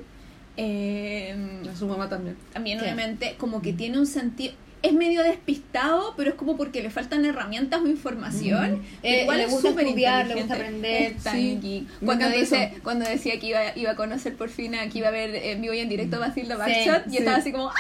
Eh, 0.56 1.36
A 1.70 1.76
su 1.76 1.86
mamá 1.86 2.08
también. 2.08 2.36
también 2.52 2.78
Sí. 2.78 2.84
obviamente 2.84 3.34
como 3.38 3.60
que 3.60 3.72
tiene 3.72 3.98
un 3.98 4.06
sentido 4.06 4.54
es 4.84 4.92
medio 4.92 5.22
despistado 5.22 6.14
pero 6.16 6.30
es 6.30 6.36
como 6.36 6.56
porque 6.56 6.82
le 6.82 6.90
faltan 6.90 7.24
herramientas 7.24 7.80
o 7.80 7.86
información 7.88 8.82
Eh, 9.02 9.22
Igual 9.22 9.38
le 9.38 9.44
es 9.44 9.60
súper 9.60 9.86
estudiar, 9.86 10.26
le 10.28 10.34
gusta 10.36 10.54
aprender, 10.54 11.14
sí. 11.20 11.86
Me 12.00 12.06
cuando 12.06 12.28
dice 12.30 12.64
eso. 12.72 12.82
cuando 12.82 13.04
decía 13.06 13.40
que 13.40 13.46
iba, 13.48 13.60
iba 13.76 13.90
a 13.92 13.96
conocer 13.96 14.36
por 14.36 14.48
fin 14.50 14.74
a- 14.74 14.88
que 14.88 14.98
iba 14.98 15.08
a 15.08 15.10
ver 15.10 15.34
en 15.34 15.62
vivo 15.62 15.74
y 15.74 15.80
en 15.80 15.88
directo 15.88 16.16
a 16.16 16.20
Basilda 16.20 16.54
Sí, 16.54 16.60
Backshot 16.60 17.06
y 17.08 17.10
sí. 17.10 17.16
estaba 17.18 17.36
así 17.38 17.50
como 17.52 17.68
¡ah! 17.68 17.74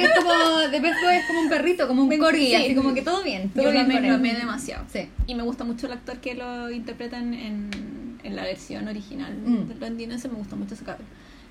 Es 0.00 0.10
como, 0.22 0.58
de 0.70 0.80
vez 0.80 0.94
es 1.12 1.26
como 1.26 1.40
un 1.40 1.48
perrito, 1.50 1.86
como 1.86 2.02
un 2.02 2.08
Me- 2.08 2.18
corgi, 2.18 2.46
sí. 2.46 2.54
así 2.54 2.74
como 2.74 2.94
que 2.94 3.02
todo 3.02 3.22
bien, 3.22 3.50
todo 3.50 3.64
yo 3.64 3.70
bien 3.72 3.90
él. 3.92 4.10
amé 4.10 4.34
demasiado 4.34 4.84
Sí. 4.92 5.08
y 5.26 5.34
me 5.34 5.42
gusta 5.42 5.64
mucho 5.64 5.86
el 5.86 5.92
actor 5.92 6.16
que 6.18 6.34
lo 6.34 6.70
interpreta 6.70 7.18
en, 7.18 7.34
en, 7.34 8.36
la 8.36 8.42
versión 8.42 8.88
original 8.88 9.32
Mm. 9.44 9.68
de 9.68 9.74
londinense 9.76 10.28
me 10.28 10.34
gusta 10.34 10.56
mucho 10.56 10.74
ese 10.74 10.84
cabrón 10.84 11.06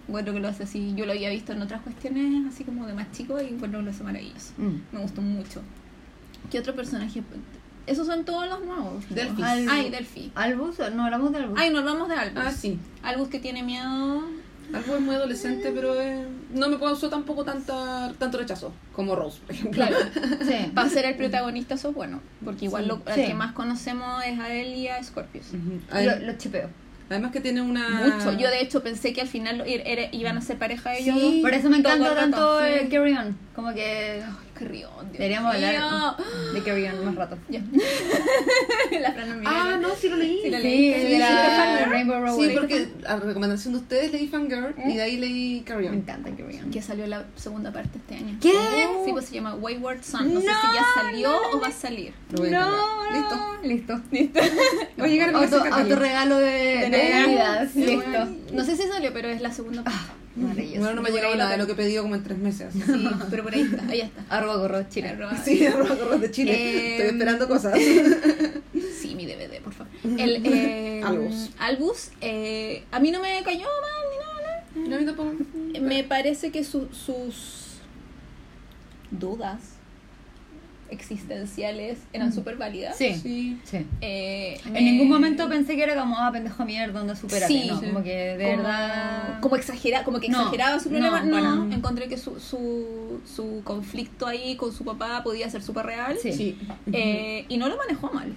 encuentro 0.07 0.33
que 0.33 0.39
lo 0.39 0.47
hace 0.47 0.63
así 0.63 0.93
yo 0.95 1.05
lo 1.05 1.11
había 1.13 1.29
visto 1.29 1.51
en 1.53 1.61
otras 1.61 1.81
cuestiones 1.81 2.45
así 2.53 2.63
como 2.63 2.85
de 2.87 2.93
más 2.93 3.11
chico 3.11 3.41
y 3.41 3.45
encuentro 3.47 3.79
que 3.79 3.85
lo 3.85 3.91
hace 3.91 4.03
maravilloso 4.03 4.53
Mm. 4.57 4.75
Me 4.91 4.99
gustó 5.01 5.21
mucho. 5.21 5.61
¿Qué 6.51 6.59
otro 6.59 6.75
personaje? 6.75 7.23
Esos 7.87 8.07
son 8.07 8.23
todos 8.25 8.47
los 8.47 8.63
nuevos. 8.65 9.03
¿no? 9.09 9.15
Delphi. 9.15 9.41
Al- 9.43 9.69
Ay, 9.69 9.89
Delphi. 9.89 10.31
Albus, 10.35 10.77
no 10.93 11.05
hablamos 11.05 11.31
de 11.31 11.37
Albus. 11.39 11.59
Ay, 11.59 11.71
nos 11.71 11.83
vamos 11.85 12.07
de 12.09 12.15
Albus. 12.15 12.43
Ah, 12.45 12.51
sí. 12.51 12.79
Albus 13.03 13.29
que 13.29 13.39
tiene 13.39 13.61
miedo. 13.63 14.23
Algo 14.73 14.95
es 14.95 15.01
muy 15.01 15.13
adolescente, 15.13 15.71
pero 15.71 15.99
eh, 16.01 16.25
no 16.51 16.69
me 16.69 16.79
causó 16.79 17.09
tampoco 17.09 17.43
tanta, 17.45 18.11
tanto 18.17 18.39
rechazo 18.39 18.73
como 18.93 19.15
Rose, 19.15 19.39
por 19.45 19.51
ejemplo. 19.53 19.85
Claro. 19.85 19.97
Sí. 20.45 20.71
Para 20.73 20.89
ser 20.89 21.05
el 21.05 21.15
protagonista, 21.15 21.75
eso 21.75 21.89
es 21.89 21.95
bueno. 21.95 22.19
Porque 22.43 22.65
igual 22.65 22.83
Sí. 22.83 22.89
lo, 22.89 23.01
al 23.05 23.13
Sí. 23.15 23.25
que 23.27 23.33
más 23.35 23.53
conocemos 23.53 24.23
es 24.25 24.39
a 24.39 24.51
él 24.51 24.73
y 24.75 24.87
a 24.87 25.03
Scorpius. 25.03 25.53
Lo, 25.53 25.95
Adem- 25.95 26.21
lo 26.25 26.33
chipeo. 26.37 26.69
Además 27.09 27.31
que 27.31 27.39
tiene 27.39 27.61
una... 27.61 27.87
Mucho. 27.89 28.37
Yo, 28.37 28.49
de 28.49 28.61
hecho, 28.61 28.81
pensé 28.81 29.13
que 29.13 29.21
al 29.21 29.27
final 29.27 29.61
er- 29.67 29.83
era- 29.85 30.09
iban 30.11 30.37
a 30.37 30.41
ser 30.41 30.57
pareja 30.57 30.95
ellos. 30.95 31.15
Sí. 31.19 31.39
Por 31.41 31.53
eso 31.53 31.69
me 31.69 31.77
encanta 31.77 32.15
tanto 32.15 32.59
sí. 32.61 32.65
eh, 32.67 32.87
Carry 32.91 33.13
On. 33.13 33.37
Como 33.55 33.73
que 33.73 34.21
Qué 34.57 34.65
rión, 34.65 34.91
Dios 35.01 35.11
deberíamos 35.11 35.53
mío. 35.55 35.67
hablar 35.67 36.15
de 36.53 36.63
Carry 36.63 36.87
On 36.87 37.05
más 37.05 37.15
rato. 37.15 37.37
Ya. 37.49 37.61
la 39.01 39.11
Fran 39.11 39.43
no. 39.43 39.49
Ah, 39.49 39.77
no, 39.81 39.95
sí 39.95 40.07
lo 40.07 40.15
leí. 40.15 40.39
Sí, 40.43 40.49
lo 40.49 40.59
leí. 40.59 40.93
Sí, 40.93 40.99
de 41.01 41.07
sí, 41.07 41.17
la 41.17 41.77
sí, 41.83 41.89
Rainbow 41.89 42.21
Road. 42.21 42.35
Sí, 42.37 42.51
porque 42.55 42.87
a 43.05 43.15
recomendación 43.17 43.73
de 43.73 43.79
ustedes 43.79 44.11
leí 44.13 44.27
Fangirl 44.27 44.73
y 44.85 44.95
de 44.95 45.01
ahí 45.01 45.17
leí 45.17 45.61
Carry 45.65 45.89
Me 45.89 45.97
encanta 45.97 46.29
vean. 46.29 46.71
Que 46.71 46.81
salió 46.81 47.05
la 47.07 47.25
segunda 47.35 47.71
parte 47.73 47.97
este 47.97 48.15
año. 48.15 48.37
¿Qué? 48.41 48.53
Sí, 49.05 49.11
pues 49.11 49.25
se 49.25 49.35
llama 49.35 49.55
Wayward 49.55 50.03
Son. 50.03 50.33
No, 50.33 50.39
sé 50.39 50.47
No, 50.47 50.53
si 50.53 50.67
ya 50.75 50.85
salió 50.95 51.31
no, 51.31 51.57
o 51.57 51.59
va 51.61 51.67
a 51.67 51.71
salir. 51.71 52.13
Lo 52.31 52.37
voy 52.37 52.47
a 52.47 52.59
encargar. 52.59 53.65
Listo. 53.65 54.01
¿Listo? 54.11 54.39
Voy 54.97 55.09
a 55.09 55.11
llegar 55.11 55.29
a 55.29 55.31
mi 55.37 55.43
Auto, 55.43 55.63
autorregalo 55.63 56.37
de, 56.37 56.89
de 56.89 56.89
Navidad. 56.89 57.69
Listo. 57.75 58.25
No 58.53 58.63
sé 58.63 58.75
si 58.77 58.87
salió, 58.87 59.11
pero 59.13 59.27
es 59.29 59.41
la 59.41 59.51
segunda 59.51 59.83
parte. 59.83 60.24
Maravilloso. 60.35 60.79
Bueno, 60.79 60.95
no 60.95 61.01
me 61.01 61.09
ha 61.09 61.11
llegado 61.13 61.35
nada 61.35 61.51
de 61.51 61.57
lo 61.57 61.65
que 61.65 61.71
he 61.71 61.75
pedido 61.75 62.03
como 62.03 62.15
en 62.15 62.23
tres 62.23 62.37
meses. 62.37 62.67
así. 62.67 62.81
Sí, 62.81 63.09
pero 63.29 63.43
por 63.43 63.53
ahí 63.53 63.61
está. 63.61 63.85
Ahí 63.87 64.01
está. 64.01 64.21
Arroba 64.37 64.55
correo 64.59 64.85
chile. 64.89 65.09
Arroba- 65.09 65.37
Sí, 65.43 65.65
arroba 65.65 65.95
correos 65.95 66.21
de 66.21 66.31
Chile. 66.31 66.51
Eh, 66.53 66.91
Estoy 66.97 67.07
esperando 67.11 67.47
cosas. 67.47 67.79
Sí, 69.01 69.13
mi 69.15 69.25
DVD, 69.27 69.61
por 69.63 69.71
favor. 69.73 69.91
El 70.03 70.41
eh, 70.45 71.01
Albus. 71.05 71.49
Albus, 71.59 72.09
eh, 72.21 72.83
a 72.91 72.99
mí 72.99 73.11
no 73.11 73.21
me 73.21 73.41
cayó 73.43 73.59
mal 73.59 74.83
ni 74.83 74.87
nada. 74.87 74.99
No, 74.99 75.05
tampoco. 75.05 75.33
Me 75.79 76.03
parece 76.03 76.51
que 76.51 76.63
su- 76.63 76.89
sus 76.91 77.77
dudas 79.11 79.74
existenciales 80.95 81.97
eran 82.13 82.33
súper 82.33 82.57
válidas. 82.57 82.97
Sí. 82.97 83.13
Sí. 83.15 83.59
Sí. 83.63 83.85
Eh, 84.01 84.59
me- 84.71 84.79
En 84.79 84.85
ningún 84.85 85.09
momento 85.09 85.47
pensé 85.49 85.75
que 85.75 85.83
era 85.83 85.95
como, 85.95 86.17
ah, 86.17 86.31
pendejo 86.31 86.65
mierda, 86.65 87.01
onda, 87.01 87.15
supérate. 87.15 87.47
Sí, 87.53 87.67
no, 87.69 87.79
sí. 87.79 87.85
como 87.87 88.03
que 88.03 88.37
de 88.37 88.45
como, 88.51 88.57
verdad. 88.63 89.39
como 89.41 89.55
exagera, 89.55 90.03
como 90.03 90.19
que 90.19 90.29
No, 90.29 90.39
exageraba 90.39 90.79
su 90.79 90.89
no, 90.89 90.97
problema. 90.99 91.21
No, 91.23 91.41
nada. 91.65 91.75
encontré 91.75 92.07
que 92.07 92.17
su, 92.17 92.39
su, 92.39 93.19
su 93.25 93.61
conflicto 93.63 94.27
ahí 94.27 94.55
con 94.55 94.71
su 94.73 94.83
papá 94.85 95.21
podía 95.23 95.49
ser 95.49 95.61
súper 95.61 95.85
real. 95.85 96.17
Sí. 96.21 96.33
Sí. 96.33 96.57
Eh, 96.91 97.45
y 97.49 97.57
no 97.57 97.67
lo 97.69 97.77
manejó 97.77 98.11
mal. 98.13 98.33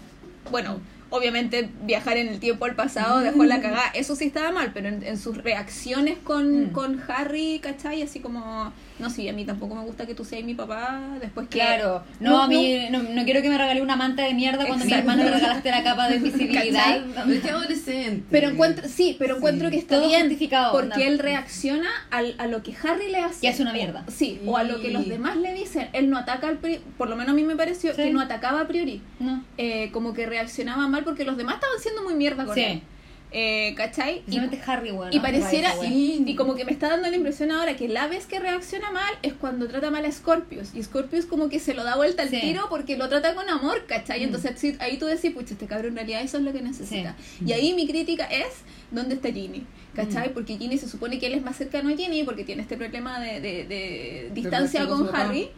Bueno, 0.50 0.78
obviamente 1.10 1.70
viajar 1.84 2.16
en 2.18 2.28
el 2.28 2.38
tiempo 2.40 2.64
al 2.64 2.74
pasado 2.74 3.20
dejó 3.20 3.44
la 3.44 3.60
cagada. 3.60 3.88
Eso 3.94 4.14
sí 4.16 4.24
estaba 4.26 4.50
mal, 4.52 4.72
pero 4.74 4.88
en, 4.88 5.02
en 5.02 5.18
sus 5.18 5.36
reacciones 5.38 6.18
con, 6.24 6.64
Mm. 6.66 6.70
con 6.72 7.00
Harry, 7.08 7.58
¿cachai? 7.62 8.02
Así 8.02 8.20
como, 8.20 8.72
no, 8.98 9.10
sí, 9.10 9.28
a 9.28 9.32
mí 9.32 9.44
tampoco 9.44 9.74
me 9.74 9.82
gusta 9.84 10.06
que 10.06 10.14
tú 10.14 10.24
seas 10.24 10.44
mi 10.44 10.54
papá. 10.54 11.00
Después 11.20 11.48
que. 11.48 11.58
Claro, 11.58 12.02
no, 12.20 12.42
a 12.42 12.48
mí 12.48 12.86
no, 12.90 13.02
no 13.02 13.24
quiero 13.24 13.42
que 13.42 13.48
me 13.48 13.58
regale 13.58 13.80
una 13.82 13.96
manta 13.96 14.22
de 14.24 14.34
mierda 14.34 14.66
cuando 14.66 14.84
mi 14.84 14.92
hermano 14.92 15.24
le 15.24 15.30
regalaste 15.30 15.70
la 15.70 15.82
capa 15.82 16.08
de 16.08 16.16
invisibilidad. 16.18 17.00
Pero 17.14 17.32
es 17.32 17.40
que 17.42 17.50
adolescente. 17.50 18.24
Pero 18.30 18.48
encuentro, 18.48 18.88
sí, 18.88 19.16
pero 19.18 19.36
encuentro 19.36 19.68
Sí. 19.68 19.74
que 19.74 19.80
está 19.80 19.96
Todo 19.96 20.08
bien 20.08 20.22
justificado, 20.22 20.72
porque 20.72 20.92
onda. 20.94 21.04
él 21.06 21.18
reacciona 21.18 21.88
al, 22.10 22.34
a 22.38 22.46
lo 22.46 22.62
que 22.62 22.74
Harry 22.82 23.10
le 23.10 23.18
hace. 23.18 23.46
Y 23.46 23.48
hace 23.48 23.62
una 23.62 23.72
mierda. 23.72 24.04
O- 24.06 24.10
sí, 24.10 24.40
o 24.46 24.56
a 24.56 24.64
lo 24.64 24.80
que 24.80 24.90
los 24.90 25.08
demás 25.08 25.36
le 25.36 25.52
dicen. 25.54 25.88
Él 25.92 26.10
no 26.10 26.18
ataca 26.18 26.48
al 26.48 26.58
pri- 26.58 26.80
por 26.96 27.08
lo 27.08 27.16
menos 27.16 27.32
a 27.32 27.34
mí 27.34 27.44
me 27.44 27.56
pareció 27.56 27.94
Sí. 27.94 28.02
que 28.02 28.10
no 28.10 28.20
atacaba 28.20 28.60
a 28.62 28.68
priori. 28.68 29.02
No. 29.20 29.44
Eh, 29.58 29.90
como 29.92 30.12
que 30.14 30.26
reaccionaba 30.26 30.88
mal 30.88 31.04
porque 31.04 31.24
los 31.24 31.36
demás 31.36 31.54
estaban 31.56 31.78
siendo 31.80 32.02
muy 32.02 32.14
mierda 32.14 32.44
con 32.44 32.54
Sí. 32.54 32.62
él. 32.62 32.82
Eh, 33.30 33.74
¿Cachai? 33.76 34.22
Y, 34.26 34.38
Harry, 34.66 34.90
bueno. 34.90 35.10
y 35.14 35.20
pareciera, 35.20 35.74
y, 35.86 36.22
y 36.26 36.34
como 36.34 36.54
que 36.54 36.64
me 36.64 36.72
está 36.72 36.88
dando 36.88 37.10
la 37.10 37.16
impresión 37.16 37.50
ahora 37.50 37.76
que 37.76 37.86
la 37.88 38.06
vez 38.06 38.24
que 38.26 38.38
reacciona 38.40 38.90
mal 38.90 39.12
es 39.22 39.34
cuando 39.34 39.68
trata 39.68 39.90
mal 39.90 40.04
a 40.06 40.10
Scorpius. 40.10 40.74
Y 40.74 40.82
Scorpius 40.82 41.26
como 41.26 41.48
que 41.50 41.58
se 41.60 41.74
lo 41.74 41.84
da 41.84 41.96
vuelta 41.96 42.22
al 42.22 42.30
Sí. 42.30 42.40
tiro 42.40 42.66
porque 42.70 42.96
lo 42.96 43.08
trata 43.08 43.34
con 43.34 43.48
amor, 43.50 43.84
¿cachai? 43.86 44.20
Mm. 44.20 44.24
Entonces 44.24 44.76
ahí 44.80 44.96
tú 44.96 45.06
decís, 45.06 45.32
pucha, 45.32 45.52
este 45.52 45.66
cabrón 45.66 45.90
en 45.90 45.96
realidad 45.96 46.22
eso 46.22 46.38
es 46.38 46.42
lo 46.44 46.52
que 46.52 46.62
necesita. 46.62 47.16
Sí. 47.38 47.44
Y 47.46 47.52
ahí 47.52 47.74
mi 47.74 47.86
crítica 47.86 48.24
es, 48.24 48.46
¿dónde 48.90 49.14
está 49.16 49.32
Ginny? 49.32 49.64
¿Cachai? 49.94 50.30
Mm. 50.30 50.32
Porque 50.34 50.56
Ginny 50.58 50.78
se 50.78 50.88
supone 50.88 51.18
que 51.18 51.26
él 51.26 51.34
es 51.34 51.42
más 51.42 51.56
cercano 51.56 51.88
a 51.92 51.96
Ginny 51.96 52.22
porque 52.22 52.44
tiene 52.44 52.62
este 52.62 52.76
problema 52.76 53.18
de, 53.20 53.40
de- 53.40 53.64
de 53.64 54.30
distancia 54.32 54.86
con. 54.86 55.08
Harry. 55.14 55.48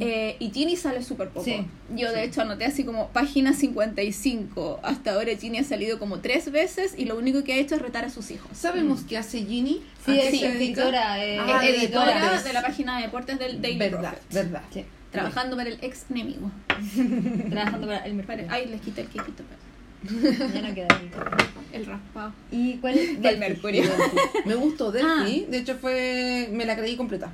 Eh, 0.00 0.36
y 0.38 0.50
Ginny 0.50 0.76
sale 0.76 1.02
súper 1.02 1.30
poco. 1.30 1.44
Sí. 1.44 1.66
Yo 1.96 2.12
de 2.12 2.22
hecho 2.22 2.42
anoté 2.42 2.64
así 2.66 2.84
como 2.84 3.08
página 3.08 3.52
55. 3.54 4.80
Hasta 4.82 5.14
ahora 5.14 5.32
Ginny 5.36 5.58
ha 5.58 5.64
salido 5.64 5.98
como 5.98 6.20
tres 6.20 6.52
veces 6.52 6.94
y 6.96 7.06
lo 7.06 7.16
único 7.18 7.42
que 7.44 7.54
ha 7.54 7.56
hecho 7.56 7.74
es 7.74 7.82
retar 7.82 8.04
a 8.04 8.10
sus 8.10 8.30
hijos. 8.30 8.50
¿Sabemos 8.56 9.00
qué 9.08 9.18
hace 9.18 9.44
Ginny? 9.44 9.82
Sí, 10.04 10.12
¿A 10.12 10.14
qué 10.22 10.28
es. 10.28 10.78
Eh, 10.78 11.38
Ah, 11.40 11.60
editora 11.66 12.14
deportes. 12.14 12.44
de 12.44 12.52
la 12.52 12.62
página 12.62 12.96
de 12.98 13.02
deportes 13.04 13.38
del 13.38 13.60
Daily 13.60 13.78
Verdad, 13.78 14.12
Prophet. 14.12 14.32
verdad. 14.32 14.62
sí, 14.72 14.84
Trabajando 15.10 15.56
para 15.56 15.70
el 15.70 15.78
ex 15.82 16.04
enemigo. 16.10 16.50
trabajando 17.50 17.86
para 17.86 18.04
el. 18.04 18.46
Ay, 18.50 18.66
les 18.66 18.80
quité 18.80 19.00
el 19.02 19.06
quequito. 19.08 19.42
pero- 19.48 19.67
Ya 20.04 20.62
no 20.62 20.74
queda 20.74 20.88
ahí. 20.96 21.10
El 21.72 21.86
raspado. 21.86 22.32
¿Y 22.50 22.74
cuál 22.76 22.96
es? 22.98 23.20
Del 23.22 23.38
Mercurio. 23.38 23.82
Me 24.46 24.54
gustó 24.54 24.90
Delphi, 24.90 25.44
Ah. 25.46 25.50
de 25.50 25.58
hecho 25.58 25.74
fue 25.76 26.48
me 26.52 26.64
la 26.64 26.76
creí 26.76 26.96
completa. 26.96 27.32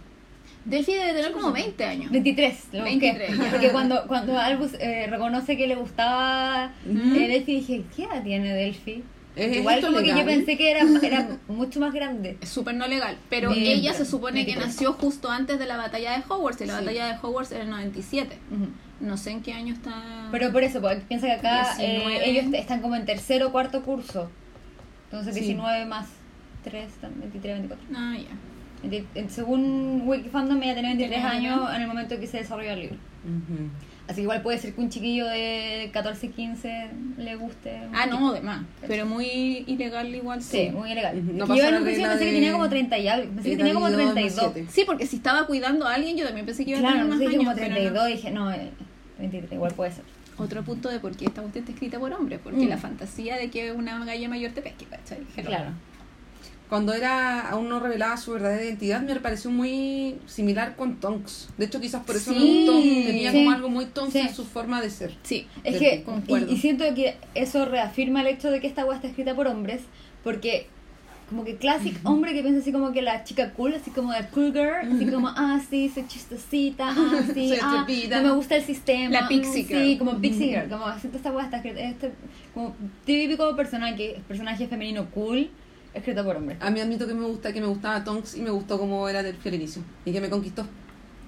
Delphi 0.65 0.95
debe 0.95 1.13
tener 1.13 1.33
como 1.33 1.53
20 1.53 1.85
años. 1.85 2.11
23, 2.11 2.55
lo 2.73 2.79
busqué. 2.81 2.99
23, 3.13 3.39
ya. 3.39 3.51
Porque 3.51 3.69
cuando, 3.71 4.07
cuando 4.07 4.39
Albus 4.39 4.73
eh, 4.81 5.07
reconoce 5.11 5.57
que 5.59 5.67
le 5.67 5.75
gustaba 5.75 6.73
Mm. 6.87 7.15
eh, 7.17 7.29
Delphi, 7.29 7.55
dije, 7.57 7.85
¿qué 7.95 8.05
edad 8.05 8.23
tiene 8.25 8.55
Delphi? 8.55 9.05
¿Es 9.37 9.57
Igual 9.57 9.81
como 9.81 9.99
que 9.99 10.07
yo 10.09 10.15
legal? 10.15 10.27
pensé 10.27 10.57
que 10.57 10.71
era, 10.71 10.83
era 11.03 11.29
mucho 11.49 11.81
más 11.81 11.93
grande. 11.93 12.39
Es 12.41 12.49
súper 12.51 12.75
no 12.77 12.87
legal. 12.87 13.17
Pero 13.29 13.51
Bien, 13.51 13.79
ella 13.79 13.93
se 13.93 14.05
supone 14.05 14.41
que 14.47 14.53
23. 14.53 14.67
nació 14.67 14.93
justo 14.93 15.29
antes 15.31 15.59
de 15.59 15.67
la 15.67 15.77
batalla 15.77 16.13
de 16.13 16.23
Hogwarts. 16.29 16.61
Y 16.61 16.67
la 16.67 16.79
Sí. 16.79 16.85
batalla 16.85 17.07
de 17.09 17.15
Hogwarts 17.21 17.51
era 17.53 17.65
el 17.65 17.71
97. 17.71 18.39
Ujú. 18.53 18.69
No 19.01 19.17
sé 19.17 19.33
en 19.33 19.43
qué 19.43 19.53
año 19.53 19.75
está. 19.75 20.29
Pero 20.31 20.53
por 20.53 20.63
eso, 20.63 20.81
porque 20.81 20.99
piensa 21.09 21.27
que 21.27 21.33
acá 21.33 21.75
eh, 21.81 21.99
19. 22.05 22.31
ellos 22.31 22.55
están 22.55 22.81
como 22.81 22.95
en 22.95 23.05
tercero 23.07 23.49
o 23.49 23.53
cuarto 23.53 23.83
curso. 23.83 24.31
Entonces 25.07 25.35
Sí. 25.35 25.41
19 25.41 25.85
más 25.87 26.07
3, 26.63 26.89
23, 27.03 27.59
24. 27.59 27.87
Ah, 27.97 28.15
ya. 28.17 28.89
Veinti- 28.89 29.07
eh, 29.17 29.27
Según 29.29 30.03
Wikifandom, 30.07 30.63
ella 30.63 30.75
tenía 30.77 30.91
23 30.91 31.21
Tenía 31.23 31.31
años 31.31 31.75
en 31.75 31.83
el 31.83 31.89
momento 31.89 32.21
que 32.21 32.27
se 32.29 32.39
desarrolló 32.39 32.71
el 32.73 32.81
libro. 32.81 32.97
Ujú. 33.25 33.69
Así 34.07 34.17
que 34.17 34.23
igual 34.23 34.43
puede 34.43 34.59
ser 34.59 34.75
que 34.75 34.81
un 34.83 34.91
chiquillo 34.91 35.27
de 35.27 35.89
14, 35.95 36.29
15 36.31 36.91
le 37.17 37.37
guste. 37.37 37.81
Ah, 37.95 38.05
no, 38.07 38.33
de 38.35 38.43
más. 38.43 38.63
Pero 38.87 39.07
muy 39.07 39.65
ilegal 39.67 40.15
igual. 40.15 40.43
Sí, 40.43 40.69
todo. 40.71 40.81
muy 40.81 40.93
ilegal. 40.93 41.23
No 41.37 41.47
yo 41.47 41.65
en 41.69 41.75
un 41.77 41.83
principio 41.85 42.11
pensé 42.11 42.25
que 42.25 42.31
de- 42.31 42.37
tenía 42.37 42.53
como 42.53 42.69
30 42.69 42.99
y 42.99 43.09
algo. 43.09 43.33
Pensé 43.35 43.51
que 43.51 43.57
tenía 43.57 43.73
como 43.75 43.89
Navidad 43.89 44.13
32. 44.13 44.55
27. 44.55 44.73
Sí, 44.73 44.83
porque 44.85 45.07
si 45.07 45.17
estaba 45.17 45.47
cuidando 45.47 45.87
a 45.87 45.95
alguien, 45.95 46.17
yo 46.19 46.27
también 46.27 46.45
pensé 46.45 46.65
que 46.67 46.73
iba 46.73 46.81
a 46.81 46.83
Claro, 46.83 46.97
tener 46.97 47.09
más 47.11 47.19
que 47.19 47.27
años. 47.27 47.39
como 47.39 47.55
pero 47.55 47.69
no. 47.69 47.75
32 47.75 48.07
dije, 48.09 48.31
no, 48.31 48.53
eh, 48.53 48.71
23, 49.19 49.53
igual 49.53 49.73
puede 49.75 49.93
ser. 49.93 50.05
Otro 50.37 50.63
punto 50.65 50.89
de 50.91 50.99
por 51.01 51.17
qué 51.17 51.25
esta 51.27 51.41
cuestión 51.41 51.63
está 51.65 51.73
escrita 51.73 51.99
por 51.99 52.13
hombres. 52.13 52.41
Porque 52.45 52.67
Mm. 52.67 52.69
la 52.69 52.77
fantasía 52.77 53.37
de 53.37 53.49
que 53.51 53.73
una 53.73 54.05
galla 54.05 54.29
mayor 54.29 54.51
te 54.53 54.61
pesque, 54.61 54.85
¿cachai? 54.85 55.21
Claro. 55.47 55.71
Cuando 56.75 56.93
era 56.93 57.51
aún 57.51 57.69
no 57.69 57.79
revelaba 57.79 58.17
su 58.17 58.33
verdadera 58.33 58.65
identidad, 58.65 59.01
me 59.01 59.15
pareció 59.21 59.49
muy 59.49 60.17
similar 60.27 60.75
con 60.75 60.97
Tonks. 60.97 61.51
De 61.57 61.67
hecho, 61.67 61.81
quizás 61.81 62.03
por 62.03 62.17
eso 62.17 62.35
Sí, 62.35 62.67
gustó. 62.67 62.81
Tenía 62.83 63.31
sí, 63.31 63.39
como 63.39 63.53
algo 63.53 63.69
muy 63.69 63.87
Tonks 63.87 64.13
sí. 64.13 64.19
en 64.19 64.35
su 64.35 64.45
forma 64.45 64.83
de 64.83 64.91
ser. 64.91 65.15
Sí, 65.23 65.47
Es 65.63 65.79
que, 65.79 66.05
y, 66.27 66.53
y 66.53 66.57
siento 66.57 66.85
que 66.97 67.17
eso 67.37 67.65
reafirma 67.65 68.23
el 68.23 68.27
hecho 68.27 68.51
de 68.51 68.59
que 68.59 68.67
esta 68.67 68.85
weá 68.85 68.97
está 68.97 69.07
escrita 69.07 69.37
por 69.37 69.47
hombres, 69.47 69.83
porque 70.25 70.67
como 71.29 71.45
que 71.45 71.55
classic 71.59 71.97
hombre 72.03 72.35
que 72.35 72.43
piensa 72.43 72.61
así 72.61 72.73
como 72.73 72.91
que 72.91 73.03
la 73.03 73.23
chica 73.23 73.53
cool, 73.53 73.75
así 73.75 73.93
como 73.93 74.11
la 74.11 74.29
cool 74.31 74.53
girl, 74.53 74.93
así 74.97 75.07
como, 75.07 75.29
ah, 75.29 75.61
sí, 75.71 75.89
soy 75.95 76.09
chistosita, 76.09 76.89
ah, 76.89 77.23
sí, 77.35 77.51
Soy 77.51 77.59
ah, 77.63 77.87
no 78.11 78.23
me 78.23 78.31
gusta 78.33 78.57
el 78.57 78.65
sistema. 78.65 79.11
La 79.11 79.29
pixie 79.29 79.63
mm, 79.63 79.67
girl. 79.69 79.81
Sí, 79.85 79.99
como 79.99 80.19
pixie 80.19 80.49
girl, 80.49 80.69
como 80.69 80.99
siento 80.99 81.19
esta 81.19 81.31
weá 81.31 81.45
está 81.45 81.59
escrita, 81.59 81.81
este 81.81 82.11
como 82.53 82.75
típico 83.05 83.55
personaje, 83.55 84.21
personaje 84.27 84.67
femenino 84.67 85.07
cool, 85.11 85.51
escrito 85.95 86.25
por 86.25 86.37
hombres. 86.37 86.59
A 86.61 86.71
mí 86.71 86.81
admito 86.81 87.07
que 87.07 87.15
me 87.15 87.25
gusta, 87.27 87.53
que 87.53 87.61
me 87.61 87.67
gustaba 87.67 88.03
Tonks 88.05 88.35
y 88.37 88.43
me 88.43 88.51
gustó 88.51 88.79
como 88.79 89.09
era 89.09 89.23
del 89.23 89.37
al 89.45 89.55
inicio. 89.55 89.83
Y 90.05 90.13
que 90.13 90.21
me 90.21 90.29
conquistó. 90.29 90.67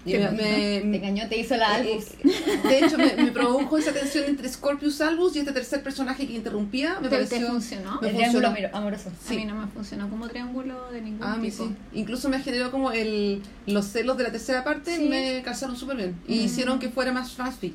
Y 0.04 0.12
Te 0.12 0.18
me- 0.20 0.26
conquistó, 0.26 0.50
me- 0.52 0.90
te 0.92 0.96
engañó, 0.98 1.28
te 1.28 1.36
hizo 1.38 1.56
la 1.56 1.80
eh, 1.80 1.90
Albus. 1.92 2.04
eh, 2.24 2.60
de 2.68 2.78
hecho, 2.78 2.96
me, 2.96 3.12
me 3.16 3.32
produjo 3.32 3.76
esa 3.76 3.92
tensión 3.92 4.24
entre 4.26 4.48
Scorpius 4.48 5.00
Albus 5.00 5.34
y 5.34 5.40
este 5.40 5.50
tercer 5.50 5.82
personaje 5.82 6.28
que 6.28 6.34
interrumpía. 6.34 7.00
Me 7.00 7.08
¿Te, 7.08 7.16
te 7.16 7.24
pareció. 7.26 7.48
funcionó? 7.48 7.98
me 8.00 8.10
el 8.10 8.14
triángulo 8.16 8.46
funcionó. 8.48 8.68
amor- 8.68 8.76
amoroso. 8.76 9.10
A 9.28 9.32
mí 9.32 9.44
no 9.46 9.54
me 9.56 9.66
funcionó 9.66 10.08
como 10.08 10.28
triángulo 10.28 10.90
de 10.92 11.02
ningún 11.02 11.26
Ah, 11.26 11.32
a 11.32 11.36
mí 11.38 11.50
tipo. 11.50 11.64
sí. 11.66 11.74
Incluso 11.94 12.28
me 12.28 12.38
generó 12.40 12.70
como 12.70 12.92
el 12.92 13.42
los 13.66 13.86
celos 13.86 14.16
de 14.16 14.22
la 14.24 14.30
tercera 14.30 14.62
parte, 14.62 14.96
Sí. 14.96 15.08
me 15.08 15.42
calzaron 15.44 15.76
súper 15.76 15.96
bien. 15.96 16.16
Y 16.28 16.38
Mm. 16.38 16.44
hicieron 16.44 16.78
que 16.78 16.88
fuera 16.88 17.10
más 17.12 17.32
fanfic. 17.32 17.74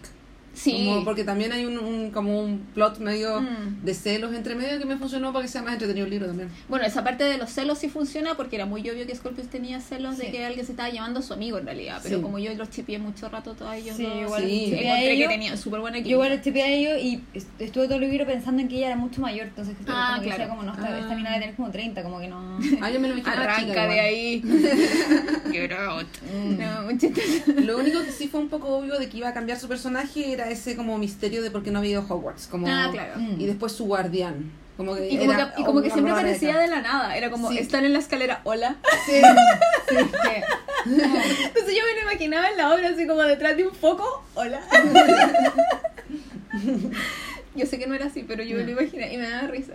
Sí. 0.53 0.85
Como 0.85 1.05
porque 1.05 1.23
también 1.23 1.51
hay 1.53 1.65
un, 1.65 1.77
un- 1.79 2.11
como 2.11 2.39
un 2.41 2.59
plot 2.73 2.99
medio 2.99 3.41
Mm. 3.41 3.83
de 3.85 3.93
celos 3.93 4.33
entre 4.35 4.53
medio 4.55 4.77
que 4.79 4.85
me 4.85 4.97
funcionó 4.97 5.31
para 5.31 5.43
que 5.45 5.51
sea 5.51 5.61
más 5.61 5.73
entretenido 5.73 6.05
el 6.05 6.11
libro 6.11 6.27
también. 6.27 6.49
Bueno, 6.67 6.85
esa 6.85 7.03
parte 7.03 7.23
de 7.23 7.37
los 7.37 7.49
celos 7.51 7.77
sí 7.79 7.87
funciona 7.89 8.35
porque 8.35 8.57
era 8.57 8.65
muy 8.65 8.81
obvio 8.89 9.07
que 9.07 9.15
Scorpius 9.15 9.47
tenía 9.47 9.79
celos 9.79 10.17
de 10.17 10.25
Sí. 10.25 10.31
que 10.31 10.45
alguien 10.45 10.65
se 10.65 10.73
estaba 10.73 10.89
llamando 10.89 11.19
a 11.21 11.23
su 11.23 11.33
amigo 11.33 11.57
en 11.57 11.65
realidad. 11.65 11.99
Pero 12.03 12.17
Sí. 12.17 12.21
como 12.23 12.37
yo 12.37 12.53
los 12.55 12.69
chipié 12.69 12.99
mucho 12.99 13.29
rato 13.29 13.53
todos 13.53 13.73
ellos 13.75 13.95
Sí, 13.95 14.03
dos, 14.03 14.15
igual 14.21 14.43
Sí. 14.43 14.49
chipeé 14.65 14.77
a 14.77 14.81
encontré 14.81 15.05
que 15.07 15.13
ellos. 15.13 15.29
tenían 15.29 15.57
súper 15.57 15.79
buena 15.79 15.99
Yo 15.99 16.09
igual 16.09 16.31
estuve 16.33 16.61
a 16.63 16.67
ello 16.67 16.97
y 16.97 17.21
est- 17.33 17.47
estuve 17.61 17.85
todo 17.87 17.95
el 17.95 18.09
libro 18.09 18.25
pensando 18.25 18.61
en 18.61 18.67
que 18.67 18.75
ella 18.77 18.87
era 18.87 18.95
mucho 18.97 19.21
mayor, 19.21 19.47
entonces 19.47 19.75
que 19.77 19.83
Ah, 19.87 20.07
como 20.09 20.21
que 20.23 20.29
decía 20.31 20.35
claro. 20.35 20.49
como 20.51 20.63
no, 20.63 20.73
esta, 20.73 20.87
Ah. 20.95 20.99
esta 20.99 21.15
mina 21.15 21.29
debe 21.29 21.41
tener 21.41 21.55
como 21.55 21.71
30, 21.71 22.03
como 22.03 22.19
que 22.19 22.27
no... 22.27 22.59
Ah, 22.81 22.89
yo 22.91 22.99
me 22.99 23.07
lo 23.07 23.15
Arranca 23.25 23.59
chica 23.59 23.87
de 23.87 23.93
igual. 23.93 23.99
ahí. 23.99 24.41
Get 25.51 25.71
out. 25.71 26.07
Mm. 26.33 26.57
No. 26.57 27.61
Lo 27.61 27.77
único 27.77 28.03
que 28.03 28.11
sí 28.11 28.27
fue 28.27 28.39
un 28.41 28.49
poco 28.49 28.67
obvio 28.77 28.97
de 28.99 29.07
que 29.09 29.17
iba 29.17 29.29
a 29.29 29.33
cambiar 29.33 29.59
su 29.59 29.67
personaje 29.67 30.31
era 30.33 30.40
ese 30.49 30.75
como 30.75 30.97
misterio 30.97 31.41
de 31.43 31.51
por 31.51 31.63
qué 31.63 31.71
no 31.71 31.79
había 31.79 31.91
ido 31.91 32.01
a 32.01 32.05
Hogwarts. 32.13 32.47
Como, 32.47 32.67
Ah, 32.67 32.89
claro. 32.91 33.13
Mm. 33.17 33.39
Y 33.41 33.45
después 33.45 33.71
su 33.73 33.85
guardián. 33.85 34.51
Como 34.77 34.95
que 34.95 35.09
Y 35.09 35.17
como, 35.19 35.31
era 35.33 35.53
que, 35.53 35.61
y 35.61 35.65
como 35.65 35.81
que 35.81 35.87
una 35.87 35.93
siempre 35.93 36.13
aparecía 36.13 36.57
de 36.57 36.67
la 36.67 36.81
nada. 36.81 37.15
Era 37.15 37.29
como 37.29 37.49
Sí. 37.51 37.57
estar 37.59 37.83
en 37.85 37.93
la 37.93 37.99
escalera, 37.99 38.41
hola. 38.45 38.77
Sí, 39.05 39.11
sí, 39.89 39.95
que- 39.95 40.43
Entonces 41.45 41.75
yo 41.75 41.81
me 41.85 42.01
lo 42.01 42.09
imaginaba 42.09 42.49
en 42.49 42.57
la 42.57 42.73
obra 42.73 42.89
así 42.89 43.05
como 43.05 43.21
detrás 43.23 43.55
de 43.57 43.67
un 43.67 43.75
foco, 43.75 44.23
hola. 44.33 44.61
Yo 47.53 47.65
sé 47.65 47.77
que 47.77 47.85
no 47.85 47.93
era 47.95 48.05
así, 48.05 48.23
pero 48.25 48.43
yo 48.43 48.55
me 48.55 48.63
lo 48.63 48.71
imaginé 48.71 49.13
y 49.13 49.17
me 49.17 49.27
daba 49.29 49.47
risa. 49.49 49.73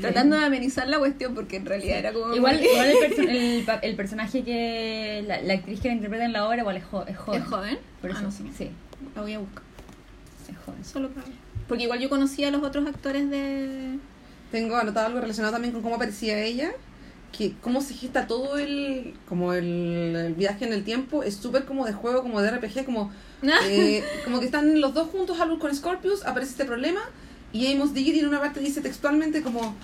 Tratando 0.00 0.36
de 0.36 0.46
amenizar 0.46 0.88
la 0.88 0.98
cuestión 0.98 1.32
porque 1.34 1.56
en 1.56 1.66
realidad 1.66 1.98
era 1.98 2.12
como... 2.12 2.34
Igual, 2.34 2.56
muy- 2.58 2.66
igual 2.66 2.88
el, 2.88 2.96
perso- 3.66 3.78
el, 3.82 3.94
personaje 3.96 4.42
que. 4.42 5.22
La, 5.26 5.40
la 5.40 5.54
actriz 5.54 5.80
que 5.80 5.88
la 5.88 5.94
interpreta 5.94 6.24
en 6.24 6.32
la 6.32 6.48
obra, 6.48 6.58
igual 6.58 6.76
es, 6.76 6.84
jo- 6.84 7.04
es 7.06 7.16
joven. 7.16 7.42
¿Es 7.42 7.48
joven? 7.48 7.78
Por 8.00 8.10
Ah, 8.10 8.14
eso, 8.14 8.22
no 8.24 8.32
sé. 8.32 8.42
sí, 8.58 8.70
La 9.14 9.22
voy 9.22 9.32
a 9.34 9.38
buscar. 9.38 9.62
Es 10.52 10.58
joven. 10.58 10.84
Solo 10.84 11.08
para. 11.10 11.26
Porque 11.68 11.84
igual 11.84 12.00
yo 12.00 12.08
conocía 12.08 12.48
a 12.48 12.50
los 12.50 12.62
otros 12.62 12.86
actores 12.86 13.30
de... 13.30 13.98
Tengo 14.50 14.76
anotado 14.76 15.06
algo 15.06 15.20
relacionado 15.20 15.52
también 15.52 15.72
con 15.72 15.82
cómo 15.82 15.96
aparecía 15.96 16.38
ella, 16.38 16.72
que 17.36 17.54
cómo 17.60 17.80
se 17.80 17.94
gesta 17.94 18.26
todo 18.26 18.58
el 18.58 19.14
como 19.26 19.52
el, 19.52 20.14
el 20.14 20.34
viaje 20.34 20.64
en 20.64 20.72
el 20.72 20.84
tiempo, 20.84 21.22
es 21.22 21.36
súper 21.36 21.64
como 21.64 21.86
de 21.86 21.92
juego, 21.92 22.22
como 22.22 22.40
de 22.40 22.50
RPG, 22.50 22.84
como 22.84 23.10
eh, 23.68 24.04
como 24.24 24.38
que 24.40 24.46
están 24.46 24.80
los 24.80 24.94
dos 24.94 25.08
juntos 25.08 25.40
algo 25.40 25.58
con 25.58 25.74
Scorpius, 25.74 26.24
aparece 26.24 26.52
este 26.52 26.64
problema 26.64 27.00
y 27.52 27.72
Amos 27.72 27.94
Diggity 27.94 28.20
en 28.20 28.28
una 28.28 28.40
parte 28.40 28.60
dice 28.60 28.80
textualmente 28.80 29.42
como 29.42 29.74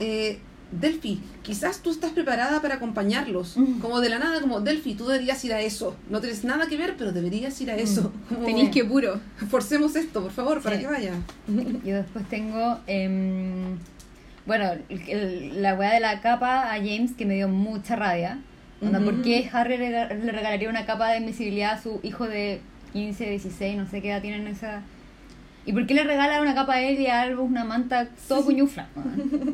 eh, 0.00 0.40
Delphi, 0.80 1.20
quizás 1.42 1.78
tú 1.82 1.90
estás 1.90 2.12
preparada 2.12 2.60
para 2.62 2.74
acompañarlos, 2.76 3.56
Mm. 3.56 3.80
como 3.80 4.00
de 4.00 4.08
la 4.08 4.18
nada, 4.18 4.40
como 4.40 4.60
Delphi, 4.60 4.94
tú 4.94 5.06
deberías 5.06 5.44
ir 5.44 5.52
a 5.54 5.60
eso, 5.60 5.96
no 6.10 6.20
tienes 6.20 6.44
nada 6.44 6.66
que 6.66 6.76
ver, 6.76 6.94
pero 6.98 7.12
deberías 7.12 7.60
ir 7.60 7.70
a 7.70 7.76
eso, 7.76 8.12
como, 8.28 8.46
Tenéis 8.46 8.70
que 8.70 8.84
puro. 8.84 9.20
forcemos 9.48 9.96
esto, 9.96 10.22
por 10.22 10.32
favor, 10.32 10.62
para 10.62 10.78
que 10.78 10.86
vaya. 10.86 11.12
Yo 11.84 11.96
después 11.96 12.28
tengo. 12.28 12.78
em, 12.86 13.76
bueno, 14.46 14.70
el- 14.88 15.60
la 15.62 15.74
weá 15.74 15.92
de 15.94 16.00
la 16.00 16.20
capa 16.20 16.72
a 16.72 16.76
James 16.76 17.12
que 17.18 17.26
me 17.26 17.34
dio 17.34 17.48
mucha 17.48 17.96
rabia. 17.96 18.38
Onda, 18.80 19.00
¿Por 19.00 19.22
qué 19.22 19.48
Harry 19.52 19.76
le, 19.78 19.90
le 19.90 20.32
regalaría 20.32 20.68
una 20.68 20.84
capa 20.86 21.08
de 21.10 21.18
invisibilidad 21.18 21.72
a 21.72 21.82
su 21.82 21.98
hijo 22.02 22.26
de 22.28 22.60
15, 22.92 23.30
16, 23.30 23.76
no 23.76 23.88
sé 23.90 24.02
qué 24.02 24.10
edad 24.10 24.20
tienen 24.22 24.46
esa. 24.46 24.82
¿Y 25.66 25.72
por 25.72 25.86
qué 25.86 25.94
le 25.94 26.04
regala 26.04 26.40
una 26.40 26.54
capa 26.54 26.74
a 26.74 26.80
él 26.80 27.00
y 27.00 27.08
a 27.08 27.22
Albus 27.22 27.50
una 27.50 27.64
manta 27.64 28.08
todo 28.28 28.44
puñufla? 28.44 28.86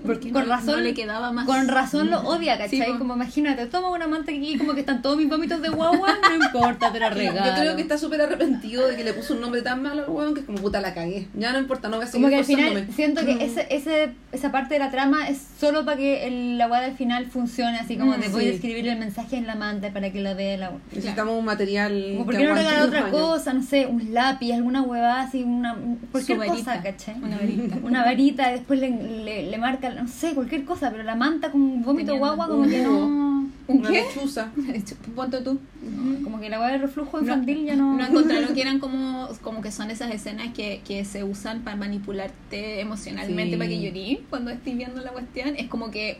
Porque 0.05 0.31
con 0.31 0.42
no, 0.46 0.55
razón 0.55 0.77
no 0.77 0.81
le 0.83 0.94
quedaba 0.94 1.33
más. 1.33 1.46
Con 1.46 1.68
razón 1.68 2.11
lo 2.11 2.20
odia, 2.20 2.59
¿cachai? 2.59 2.98
como 2.98 3.14
imagínate, 3.14 3.66
toma 3.66 3.90
una 3.90 4.07
manta 4.07 4.31
aquí 4.31 4.59
como 4.59 4.75
que 4.75 4.81
están 4.81 5.01
todos 5.03 5.16
mis 5.16 5.29
vómitos 5.29 5.61
de 5.62 5.70
guagua, 5.70 6.14
no 6.29 6.44
importa, 6.44 6.92
te 6.92 7.01
la 7.01 7.11
regalo. 7.11 7.46
Yo 7.46 7.61
creo 7.61 7.77
que 7.77 7.83
está 7.83 7.98
súper 7.98 8.20
arrepentido 8.20 8.87
de 8.87 8.96
que 8.96 9.05
le 9.05 9.14
puso 9.14 9.35
un 9.35 9.40
nombre 9.40 9.62
tan 9.62 9.83
malo 9.83 10.05
al 10.05 10.11
weón 10.11 10.35
que 10.35 10.40
es 10.40 10.46
como 10.46 10.59
puta 10.59 10.81
la 10.81 10.92
cagué. 10.94 11.29
Ya 11.35 11.53
no 11.53 11.59
importa, 11.59 11.88
no 11.88 11.96
voy 11.96 12.05
a 12.05 12.09
seguir 12.09 12.27
Como 12.27 12.31
que 12.31 12.40
al 12.40 12.44
final 12.44 12.87
siento 12.94 13.25
que 13.25 13.44
ese, 13.44 13.66
ese, 13.70 14.12
esa 14.33 14.53
parte 14.53 14.75
de 14.75 14.81
la 14.81 14.90
trama 14.90 15.29
es 15.29 15.38
solo 15.59 15.85
para 15.85 15.96
que 15.96 16.27
el, 16.27 16.59
la 16.59 16.68
weá 16.68 16.83
del 16.83 16.94
final 16.94 17.27
funcione, 17.27 17.79
así 17.79 17.96
como 17.96 18.12
Mm, 18.12 18.20
te 18.20 18.29
voy 18.29 18.44
a 18.44 18.48
sí. 18.48 18.55
escribir 18.57 18.87
el 18.88 18.98
mensaje 18.98 19.37
en 19.37 19.46
la 19.46 19.55
manta 19.55 19.90
para 19.90 20.11
que 20.12 20.20
la 20.20 20.35
vea 20.35 20.59
la 20.59 20.72
Necesitamos 20.92 21.38
un 21.38 21.44
material. 21.46 22.05
como, 22.12 22.27
¿Por 22.27 22.37
qué 22.37 22.44
no 22.44 22.55
regalar 22.55 22.83
otra 22.83 23.11
cosa? 23.11 23.55
No 23.55 23.62
sé, 23.62 23.87
un 23.87 24.12
lápiz, 24.12 24.53
alguna 24.53 24.83
huevada 24.83 25.22
así, 25.22 25.42
una, 25.42 25.75
cualquier 26.11 26.38
varita. 26.38 26.57
cosa, 26.57 26.83
¿cachai? 26.83 27.17
Una 27.23 27.37
varita. 27.38 27.77
Una 27.83 28.05
varita, 28.05 28.51
y 28.51 28.55
después 28.55 28.81
le, 28.81 28.91
le, 28.91 29.51
le 29.51 29.59
marca, 29.59 29.91
no 29.91 30.09
sé, 30.09 30.35
cualquier 30.35 30.65
cosa, 30.65 30.91
pero 30.91 31.03
la 31.03 31.15
manta 31.15 31.51
con 31.51 31.83
vómito 31.83 32.12
Teniendo 32.12 32.19
guagua 32.37 32.47
un 32.47 32.51
como 32.62 32.69
que 32.71 32.83
no... 32.83 33.33
¿Un 33.69 33.79
Una 33.79 33.91
qué? 33.91 34.03
lechuza. 34.03 34.51
Ponte 35.15 35.41
tú. 35.41 35.61
no, 35.83 36.25
Como 36.25 36.41
que 36.41 36.51
la 36.51 36.59
weá 36.59 36.71
del 36.73 36.81
reflujo 36.81 37.19
No, 37.19 37.23
infantil 37.23 37.65
ya 37.65 37.77
no... 37.77 37.97
No 37.97 38.05
encontraron 38.05 38.53
que 38.55 38.61
eran 38.61 38.81
como, 38.81 39.29
como 39.41 39.62
que 39.62 39.71
son 39.71 39.91
esas 39.91 40.12
escenas 40.12 40.53
que, 40.53 40.81
que 40.85 41.05
se 41.05 41.23
usan 41.23 41.61
para 41.61 41.77
manipularte 41.77 42.81
emocionalmente, 42.81 43.53
Sí. 43.53 43.57
para 43.59 43.69
que 43.71 43.81
llorí 43.81 44.25
cuando 44.31 44.51
estoy 44.51 44.75
viendo 44.75 45.01
la 45.01 45.12
cuestión. 45.12 45.55
Es 45.57 45.69
como 45.69 45.91
que 45.93 46.19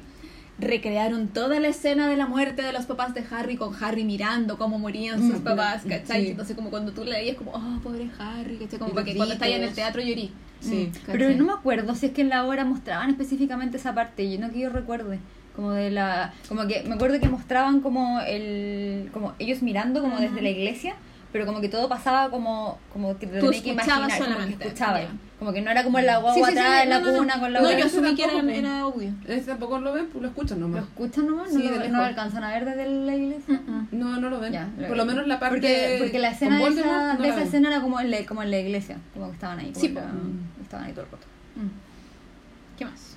recrearon 0.59 1.29
toda 1.29 1.59
la 1.61 1.69
escena 1.69 2.09
de 2.09 2.17
la 2.17 2.27
muerte 2.27 2.63
de 2.63 2.73
los 2.73 2.85
papás 2.87 3.15
de 3.15 3.25
Harry 3.31 3.57
con 3.57 3.75
Harry 3.83 4.05
mirando 4.05 4.59
cómo 4.59 4.79
morían 4.79 5.19
sus 5.19 5.41
Mm, 5.41 5.45
papás, 5.45 5.83
¿cachai? 5.89 6.25
sí. 6.25 6.31
Entonces 6.31 6.55
como 6.55 6.71
cuando 6.71 6.93
tú 6.93 7.05
la 7.05 7.17
veías 7.17 7.37
como, 7.37 7.53
oh, 7.53 7.81
pobre 7.83 8.09
Harry, 8.19 8.57
¿cachai? 8.57 8.79
Como 8.79 8.93
para 8.95 9.05
que 9.05 9.17
cuando 9.17 9.35
estás 9.35 9.49
en 9.49 9.63
el 9.65 9.73
teatro 9.75 10.03
llorí. 10.03 10.31
Sí. 10.61 10.91
Mm, 10.93 10.99
Pero 11.07 11.19
¿cachai? 11.27 11.37
no 11.37 11.45
me 11.47 11.53
acuerdo 11.53 11.95
si 11.95 12.07
es 12.07 12.13
que 12.13 12.21
en 12.23 12.29
la 12.29 12.45
obra 12.47 12.65
mostraban 12.65 13.11
específicamente 13.11 13.77
esa 13.79 13.95
parte, 13.95 14.31
yo 14.31 14.39
no 14.39 14.51
que 14.53 14.61
yo 14.61 14.71
recuerde. 14.71 15.19
Como 15.57 15.73
de 15.73 15.91
la. 15.91 16.33
Como 16.49 16.67
que 16.67 16.83
me 16.85 16.95
acuerdo 16.95 17.19
que 17.21 17.29
mostraban 17.29 17.81
como 17.81 18.21
el. 18.21 19.11
como 19.13 19.35
ellos 19.39 19.61
mirando 19.63 20.01
como 20.01 20.15
Ajá. 20.15 20.23
desde 20.25 20.41
la 20.41 20.49
iglesia, 20.49 20.95
pero 21.33 21.47
como 21.47 21.61
que 21.61 21.69
todo 21.69 21.89
pasaba 21.89 22.31
como. 22.31 22.79
como 22.93 23.19
que 23.19 23.27
te 23.27 23.41
Tú 23.41 23.51
que 23.51 23.71
imaginar, 23.71 23.99
como 24.03 24.09
que 24.09 24.17
solamente, 24.19 24.65
escuchaba. 24.67 25.01
ya. 25.01 25.09
Como 25.39 25.53
que 25.53 25.61
no 25.61 25.73
era 25.73 25.83
como 25.83 25.99
en 25.99 26.07
la 26.07 26.19
guagua 26.19 26.35
Sí, 26.35 26.41
sí, 26.45 26.53
sí, 26.53 26.59
atrás, 26.59 26.77
sí, 26.77 26.83
en 26.85 26.89
la 26.91 26.99
no, 27.01 27.07
no, 27.07 27.13
no. 27.13 27.19
cuna 27.19 27.41
con 27.41 27.53
la 27.53 27.61
No, 27.63 27.71
yo 27.73 27.77
Eso 27.79 27.87
asumí 27.87 28.15
que 28.15 28.23
era, 28.25 28.41
era 28.55 28.79
audio. 28.81 29.11
Este 29.27 29.51
tampoco 29.51 29.79
lo 29.81 29.93
ven, 29.93 30.07
pues 30.07 30.23
lo 30.23 30.29
escuchan 30.29 30.61
¿Lo 30.61 30.69
nomás. 30.69 30.85
escuchan 30.85 31.27
nomás? 31.27 31.53
¿No, 31.53 31.59
lo, 31.61 31.89
no 31.89 31.99
lo 31.99 32.05
alcanzan 32.05 32.45
a 32.45 32.51
ver 32.51 32.65
desde 32.65 32.89
la 32.89 33.15
iglesia? 33.17 33.61
Mm, 33.67 33.87
No, 33.91 34.21
no 34.21 34.31
lo 34.31 34.39
ven. 34.39 34.55
Por 34.87 34.97
lo 34.97 35.05
menos 35.05 35.27
la 35.27 35.41
parte. 35.41 35.57
porque, 35.57 35.97
porque 35.99 36.19
la 36.21 36.31
escena 36.31 36.59
de 36.59 36.69
esa, 36.69 37.17
de 37.17 37.29
esa 37.29 37.43
escena 37.43 37.69
era 37.71 37.81
como 37.81 37.99
en, 37.99 38.11
la, 38.13 38.25
como 38.25 38.43
en 38.45 38.51
la 38.53 38.59
iglesia, 38.61 38.99
como 39.15 39.27
que 39.29 39.33
estaban 39.35 39.59
ahí. 39.59 39.73
Como 39.73 39.81
Sí, 39.81 39.89
que 39.89 39.95
po. 39.95 40.01
estaban- 40.01 40.41
estaban 40.63 40.87
ahí 40.87 40.93
todo 40.93 41.05
el 41.07 41.11
rato. 41.11 41.27
mm. 41.57 42.79
¿Qué 42.79 42.85
más? 42.85 43.17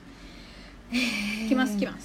¿Qué 1.49 1.55
más? 1.55 1.69
¿Qué 1.71 1.85
más? 1.85 2.03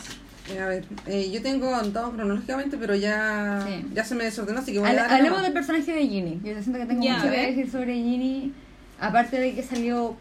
Eh, 0.51 0.59
a 0.61 0.67
ver, 0.67 0.85
eh, 1.07 1.31
yo 1.31 1.43
tengo 1.43 1.75
anotado 1.75 2.13
cronológicamente, 2.13 2.77
pero 2.77 2.95
ya, 2.95 3.65
Sí. 3.67 3.87
ya 3.95 4.05
se 4.05 4.15
me 4.15 4.25
desordenó, 4.25 4.59
así 4.61 4.73
que 4.73 4.79
voy 4.81 4.89
a 4.89 4.93
Hable- 4.93 4.97
dar. 5.03 5.13
Hablemos 5.13 5.43
del 5.43 5.53
personaje 5.53 5.93
de 5.93 6.07
Ginny. 6.07 6.41
Yo 6.43 6.53
siento 6.63 6.79
que 6.79 6.87
tengo 6.87 7.03
Ya, 7.03 7.15
mucho 7.17 7.29
a 7.29 7.31
que 7.31 7.47
decir 7.47 7.71
sobre 7.71 7.95
Ginny. 7.95 8.53
Aparte 9.01 9.39
de 9.39 9.55
que 9.55 9.63
salió 9.63 10.17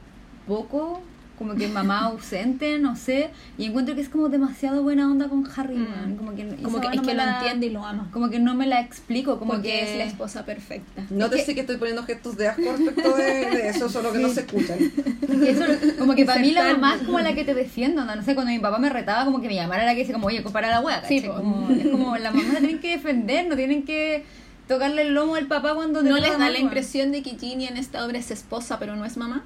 poco, 0.48 1.02
como 1.40 1.56
que 1.56 1.68
mamá 1.68 2.02
ausente, 2.06 2.78
no 2.78 2.96
sé. 2.96 3.30
Y 3.58 3.66
encuentro 3.66 3.96
que 3.96 4.02
es 4.02 4.10
como 4.10 4.30
demasiado 4.30 4.84
buena 4.84 5.10
onda 5.10 5.28
con 5.30 5.48
Harry, 5.56 5.78
Mm. 5.78 5.90
man. 5.90 6.16
Como 6.18 6.36
que, 6.36 6.46
Como 6.62 6.80
que 6.82 6.88
es 6.88 6.96
me 6.98 7.02
que 7.08 7.14
lo 7.16 7.24
la- 7.26 7.38
entiende 7.38 7.66
y 7.68 7.70
lo 7.72 7.84
ama. 7.84 8.10
Como 8.12 8.30
que 8.30 8.40
no 8.40 8.54
me 8.54 8.68
la 8.68 8.82
explico. 8.82 9.40
Como 9.40 9.54
Porque 9.54 9.70
que 9.70 9.92
es 9.94 9.98
la 9.98 10.04
esposa 10.04 10.46
perfecta. 10.46 11.04
No 11.10 11.30
te 11.30 11.38
que- 11.38 11.42
sé 11.46 11.56
que 11.56 11.62
estoy 11.62 11.78
poniendo 11.78 12.04
gestos 12.04 12.38
de 12.38 12.50
asco 12.50 12.62
respecto 12.78 13.16
de, 13.16 13.24
de 13.24 13.70
eso, 13.70 13.90
solo 13.90 14.12
que 14.12 14.20
no 14.20 14.30
se 14.30 14.42
escuchan. 14.42 14.78
eso- 14.78 15.66
como 15.98 16.14
que 16.14 16.26
para 16.26 16.42
mí 16.42 16.52
la 16.52 16.74
mamá 16.74 16.96
es 16.96 17.04
como 17.04 17.20
la 17.20 17.34
que 17.34 17.44
te 17.46 17.54
defiende, 17.54 18.02
no 18.04 18.22
sé, 18.24 18.36
cuando 18.36 18.52
mi 18.52 18.60
papá 18.60 18.78
me 18.78 18.90
retaba 18.90 19.26
como 19.26 19.42
que 19.42 19.48
me 19.48 19.56
llamara 19.56 19.86
la 19.86 19.94
que 19.94 20.02
dice 20.02 20.14
como, 20.14 20.28
oye, 20.28 20.44
compara 20.44 20.70
la 20.70 20.82
wea, 20.82 21.04
Sí, 21.08 21.22
como, 21.24 21.70
es 21.72 21.88
como 21.88 22.18
la 22.18 22.32
mamá 22.32 22.54
la 22.54 22.60
tienen 22.60 22.80
que 22.80 22.92
defender, 22.92 23.48
no 23.48 23.56
tienen 23.56 23.84
que 23.84 24.24
tocarle 24.68 25.04
el 25.04 25.14
lomo 25.14 25.36
al 25.36 25.48
papá 25.48 25.74
cuando 25.74 26.04
¿No 26.04 26.18
les 26.18 26.38
da 26.38 26.50
la 26.50 26.60
impresión 26.60 27.12
de 27.12 27.24
que 27.24 27.32
Ginny 27.32 27.66
en 27.66 27.78
esta 27.78 28.06
obra 28.06 28.18
es 28.20 28.30
esposa 28.30 28.78
pero 28.78 28.96
no 28.96 29.06
es 29.06 29.16
mamá? 29.18 29.44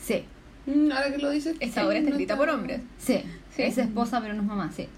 Sí, 0.00 0.24
Ahora 0.66 1.10
que 1.12 1.18
lo 1.18 1.30
dices. 1.30 1.56
Esta 1.60 1.80
sí, 1.80 1.86
obra 1.86 1.98
está 1.98 2.10
no 2.10 2.14
escrita 2.16 2.36
por 2.36 2.48
hombres. 2.50 2.80
sí, 2.98 3.22
Sí. 3.54 3.62
es 3.62 3.78
esposa 3.78 4.20
pero 4.20 4.34
no 4.34 4.42
es 4.42 4.46
mamá, 4.48 4.70
sí. 4.74 4.88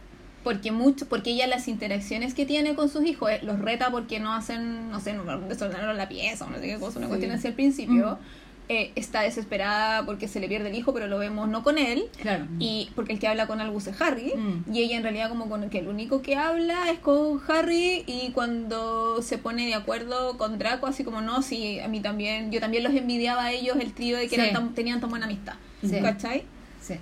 Porque 0.44 0.70
mucho, 0.72 1.07
porque 1.09 1.31
ella 1.31 1.46
las 1.46 1.68
interacciones 1.68 2.35
que 2.35 2.44
tiene 2.44 2.74
con 2.74 2.90
sus 2.90 3.05
hijos 3.05 3.31
eh, 3.31 3.40
los 3.42 3.59
reta 3.59 3.90
porque 3.90 4.20
no 4.20 4.33
hacen, 4.35 4.90
no 4.90 5.00
sé, 5.00 5.14
no 5.14 5.24
desordenaron 5.40 5.96
la 5.96 6.09
pieza 6.09 6.44
o 6.44 6.50
no 6.50 6.59
sé 6.59 6.66
qué 6.66 6.79
cosa, 6.79 6.98
una 6.98 7.07
Sí. 7.07 7.11
cuestión 7.11 7.33
así 7.33 7.48
al 7.48 7.55
principio. 7.55 8.18
Mm. 8.20 8.43
Eh, 8.70 8.92
está 8.96 9.20
desesperada 9.20 10.07
porque 10.07 10.27
se 10.27 10.40
le 10.40 10.48
pierde 10.48 10.70
el 10.70 10.74
hijo, 10.74 10.94
pero 10.94 11.07
lo 11.07 11.18
vemos 11.18 11.48
no 11.50 11.62
con 11.62 11.77
él. 11.77 12.05
Claro. 12.20 12.46
Y 12.59 12.88
porque 12.94 13.12
el 13.12 13.18
que 13.18 13.29
habla 13.29 13.46
con 13.46 13.61
Albus 13.61 13.88
es 13.88 14.00
Harry. 14.00 14.33
Mm. 14.35 14.72
Y 14.74 14.83
ella 14.83 14.96
en 14.96 15.03
realidad 15.03 15.29
como 15.29 15.50
con 15.50 15.64
el 15.64 15.68
que 15.70 15.81
el 15.81 15.88
único 15.88 16.22
que 16.22 16.37
habla 16.37 16.90
es 16.90 16.98
con 16.98 17.40
Harry. 17.46 18.05
Y 18.07 18.31
cuando 18.33 19.20
se 19.20 19.37
pone 19.37 19.66
de 19.66 19.74
acuerdo 19.74 20.38
con 20.38 20.59
Draco, 20.59 20.87
así 20.87 21.05
como 21.05 21.20
no, 21.20 21.42
sí, 21.42 21.79
a 21.81 21.88
mí 21.88 22.00
también, 22.00 22.50
yo 22.53 22.61
también 22.61 22.85
los 22.85 22.94
envidiaba 22.94 23.44
a 23.44 23.53
ellos 23.53 23.77
el 23.79 23.92
trío 23.92 24.16
de 24.16 24.24
que 24.29 24.37
Sí. 24.37 24.40
eran 24.40 24.53
tan- 24.55 24.74
tenían 24.74 24.98
tan 25.00 25.11
buena 25.11 25.27
amistad. 25.27 25.55
Sí. 25.83 26.00
¿Cachai? 26.00 26.44
Sí. 26.81 26.94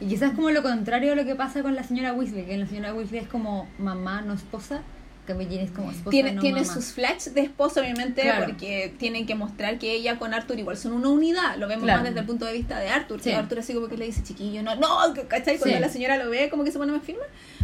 Y 0.00 0.08
quizás 0.08 0.32
como 0.32 0.50
lo 0.50 0.62
contrario 0.64 1.10
de 1.10 1.16
lo 1.16 1.24
que 1.24 1.36
pasa 1.36 1.62
con 1.62 1.76
la 1.76 1.84
señora 1.84 2.12
Weasley, 2.14 2.46
que 2.46 2.56
la 2.58 2.66
señora 2.66 2.92
Weasley 2.94 3.20
es 3.20 3.28
como 3.28 3.68
mamá, 3.78 4.22
no 4.22 4.34
esposa, 4.34 4.82
que 5.26 5.34
Ginny 5.34 5.58
es 5.64 5.70
como 5.70 5.90
esposa, 5.90 6.10
Tiene, 6.10 6.32
no 6.32 6.40
tiene 6.40 6.60
mamá. 6.60 6.72
sus 6.74 6.86
flashes 6.92 7.34
de 7.34 7.40
esposa, 7.42 7.80
obviamente, 7.80 8.22
Claro. 8.22 8.46
porque 8.46 8.94
tienen 8.98 9.26
que 9.26 9.34
mostrar 9.34 9.78
que 9.78 9.92
ella 9.92 10.18
con 10.18 10.34
Arthur 10.34 10.58
igual 10.58 10.76
son 10.76 10.92
una 10.92 11.08
unidad. 11.08 11.56
Lo 11.56 11.66
vemos 11.68 11.84
Claro. 11.84 12.00
más 12.00 12.08
desde 12.10 12.20
el 12.20 12.26
punto 12.26 12.44
de 12.44 12.52
vista 12.52 12.78
de 12.78 12.88
Arthur. 12.88 13.20
Sí. 13.22 13.30
Que 13.30 13.36
Arthur 13.36 13.58
así 13.60 13.74
como 13.74 13.88
que 13.88 13.96
le 13.96 14.06
dice, 14.06 14.22
chiquillo, 14.22 14.62
no, 14.62 14.74
no, 14.76 14.88
¿cachai? 15.28 15.58
Cuando 15.58 15.76
Sí. 15.76 15.80
la 15.82 15.88
señora 15.88 16.16
lo 16.16 16.30
ve, 16.30 16.48
como 16.50 16.64
que 16.64 16.70
se 16.72 16.78
pone 16.78 16.92
más 16.92 17.02
firme. 17.02 17.22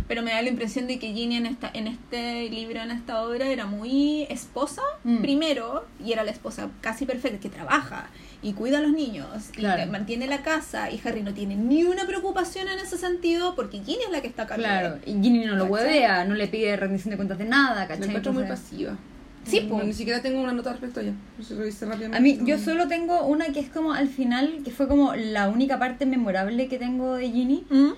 Pero 0.09 0.23
me 0.23 0.33
da 0.33 0.43
la 0.43 0.49
impresión 0.49 0.87
de 0.89 0.99
que 0.99 1.13
Ginny 1.13 1.37
en, 1.37 1.47
esta, 1.47 1.71
en 1.73 1.87
este 1.87 2.49
libro, 2.51 2.81
en 2.81 2.91
esta 2.91 3.23
obra, 3.23 3.47
era 3.47 3.67
muy 3.67 4.27
esposa, 4.29 4.83
Mm. 5.05 5.19
primero, 5.19 5.87
y 6.05 6.13
era 6.13 6.25
la 6.25 6.33
esposa 6.33 6.69
casi 6.81 7.07
perfecta, 7.07 7.39
que 7.39 7.49
trabaja 7.49 8.09
y 8.43 8.53
cuida 8.55 8.79
a 8.79 8.81
los 8.81 8.93
niños, 8.93 9.29
Claro. 9.53 9.83
y 9.83 9.87
mantiene 9.87 10.27
la 10.27 10.43
casa, 10.43 10.91
y 10.91 11.01
Harry 11.05 11.23
no 11.23 11.35
tiene 11.35 11.57
ni 11.57 11.85
una 11.85 12.07
preocupación 12.07 12.69
en 12.69 12.79
ese 12.79 12.97
sentido, 12.97 13.55
porque 13.55 13.81
Ginny 13.81 14.05
es 14.07 14.11
la 14.11 14.21
que 14.23 14.29
está 14.29 14.45
a 14.45 14.47
cargo 14.47 14.63
de 14.63 14.69
Claro, 14.69 14.99
y 15.05 15.11
Ginny 15.13 15.45
no 15.45 15.57
lo 15.57 15.69
¿Cachai? 15.69 15.71
huevea, 15.87 16.25
no 16.25 16.35
le 16.35 16.49
pide 16.49 16.77
rendición 16.77 17.11
de 17.11 17.17
cuentas 17.17 17.39
de 17.39 17.45
nada, 17.45 17.87
¿cachai? 17.87 18.07
encuentro 18.09 18.33
muy 18.33 18.45
pasiva. 18.45 18.97
Sí, 19.45 19.63
No, 19.63 19.79
po. 19.79 19.83
ni 19.83 19.93
siquiera 19.95 20.21
tengo 20.21 20.41
una 20.43 20.53
nota 20.53 20.71
al 20.71 20.77
respecto 20.77 21.01
ya. 21.01 21.13
No 21.39 21.45
sé, 21.45 21.55
revisé 21.55 21.87
rápidamente. 21.87 22.17
A 22.19 22.21
mí, 22.21 22.39
yo 22.45 22.59
solo 22.59 22.89
tengo 22.89 23.25
una 23.27 23.47
que 23.47 23.61
es 23.61 23.69
como 23.71 23.93
al 23.95 24.09
final, 24.09 24.61
que 24.65 24.71
fue 24.71 24.87
como 24.87 25.15
la 25.15 25.49
única 25.49 25.79
parte 25.79 26.05
memorable 26.07 26.69
que 26.69 26.79
tengo 26.79 27.15
de 27.17 27.31
Ginny, 27.31 27.65
¿Mm? 27.71 27.89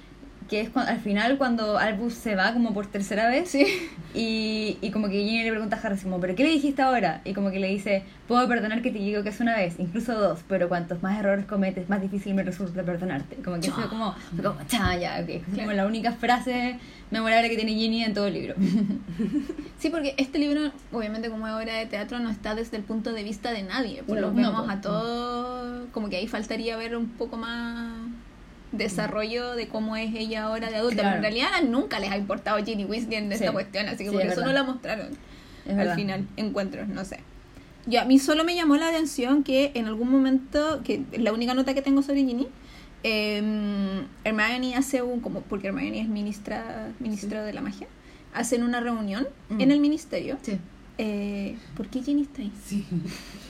Que 0.48 0.60
es 0.60 0.70
cuando, 0.70 0.90
al 0.92 1.00
final 1.00 1.38
cuando 1.38 1.78
Albus 1.78 2.14
se 2.14 2.34
va 2.34 2.52
como 2.52 2.72
por 2.74 2.86
tercera 2.86 3.28
vez 3.28 3.48
Sí. 3.50 3.66
y, 4.14 4.78
y 4.80 4.90
como 4.90 5.08
que 5.08 5.14
Ginny 5.14 5.42
le 5.44 5.50
pregunta 5.50 5.76
a 5.76 5.80
Harry 5.86 5.98
como, 5.98 6.20
¿pero 6.20 6.34
qué 6.34 6.44
le 6.44 6.50
dijiste 6.50 6.82
ahora? 6.82 7.20
Y 7.24 7.32
como 7.34 7.50
que 7.50 7.58
le 7.60 7.68
dice, 7.68 8.02
puedo 8.28 8.46
perdonar 8.48 8.82
que 8.82 8.90
te 8.90 8.98
digo 8.98 9.22
que 9.22 9.28
es 9.30 9.40
una 9.40 9.56
vez, 9.56 9.74
incluso 9.78 10.14
dos, 10.14 10.40
pero 10.48 10.68
cuantos 10.68 11.02
más 11.02 11.18
errores 11.18 11.44
cometes, 11.46 11.88
más 11.88 12.00
difícil 12.00 12.34
me 12.34 12.42
resulta 12.42 12.82
perdonarte. 12.82 13.36
Como 13.36 13.60
que 13.60 13.70
fue 13.70 13.88
como, 13.88 14.14
fue 14.34 14.42
como, 14.44 14.58
cha, 14.66 14.96
ya, 14.96 15.20
ok. 15.22 15.28
Es 15.28 15.42
como 15.58 15.72
la 15.72 15.86
única 15.86 16.12
frase 16.12 16.78
memorable 17.10 17.50
que 17.50 17.56
tiene 17.56 17.72
Ginny 17.74 18.04
en 18.04 18.14
todo 18.14 18.26
el 18.26 18.34
libro. 18.34 18.54
Sí, 19.78 19.90
porque 19.90 20.14
este 20.16 20.38
libro, 20.38 20.70
obviamente 20.92 21.28
como 21.28 21.48
es 21.48 21.54
obra 21.54 21.74
de 21.74 21.86
teatro, 21.86 22.20
no 22.20 22.30
está 22.30 22.54
desde 22.54 22.76
el 22.76 22.84
punto 22.84 23.12
de 23.12 23.24
vista 23.24 23.50
de 23.50 23.64
nadie. 23.64 24.04
Pues 24.06 24.20
No, 24.20 24.28
los 24.28 24.34
no, 24.36 24.70
a 24.70 24.80
todos, 24.80 25.88
como 25.90 26.08
que 26.08 26.18
ahí 26.18 26.28
faltaría 26.28 26.76
ver 26.76 26.96
un 26.96 27.08
poco 27.08 27.36
más 27.36 28.01
desarrollo 28.72 29.54
de 29.54 29.68
cómo 29.68 29.96
es 29.96 30.14
ella 30.14 30.44
ahora 30.44 30.70
de 30.70 30.76
adulta. 30.76 31.02
Claro. 31.02 31.16
Pero 31.20 31.26
en 31.28 31.34
realidad 31.34 31.62
nunca 31.68 31.98
les 32.00 32.10
ha 32.10 32.16
importado 32.16 32.64
Ginny 32.64 32.84
Weasley 32.84 33.16
en 33.16 33.30
esta 33.32 33.46
Sí. 33.46 33.52
cuestión, 33.52 33.88
así 33.88 33.98
que 34.04 34.10
Sí, 34.10 34.16
por 34.16 34.22
es 34.22 34.32
eso 34.32 34.40
no 34.40 34.46
verdad. 34.48 34.60
la 34.64 34.72
mostraron 34.72 35.08
Es 35.64 35.70
al 35.70 35.76
verdad. 35.76 35.94
final, 35.96 36.26
encuentros, 36.36 36.88
no 36.88 37.04
sé. 37.04 37.20
Y 37.86 37.96
a 37.96 38.04
mí 38.04 38.18
solo 38.18 38.44
me 38.44 38.54
llamó 38.54 38.76
la 38.76 38.88
atención 38.88 39.42
que 39.44 39.72
en 39.74 39.86
algún 39.86 40.08
momento, 40.10 40.82
que 40.84 41.02
la 41.18 41.32
única 41.32 41.52
nota 41.54 41.74
que 41.74 41.82
tengo 41.82 42.02
sobre 42.02 42.24
Ginny, 42.24 42.46
eh, 43.04 44.02
Hermione 44.24 44.76
hace 44.76 45.02
un, 45.02 45.20
como 45.20 45.40
porque 45.42 45.68
Hermione 45.68 46.00
es 46.00 46.08
ministra, 46.08 46.92
ministra 47.00 47.42
de 47.44 47.52
la 47.52 47.60
magia, 47.60 47.88
hacen 48.34 48.62
una 48.62 48.80
reunión 48.80 49.26
Mm. 49.50 49.60
en 49.60 49.70
el 49.70 49.80
ministerio. 49.80 50.38
Sí. 50.42 50.58
Eh, 50.98 51.56
¿Por 51.76 51.88
qué 51.88 52.02
Ginny 52.02 52.22
está 52.22 52.42
ahí? 52.42 52.52
Sí. 52.64 52.84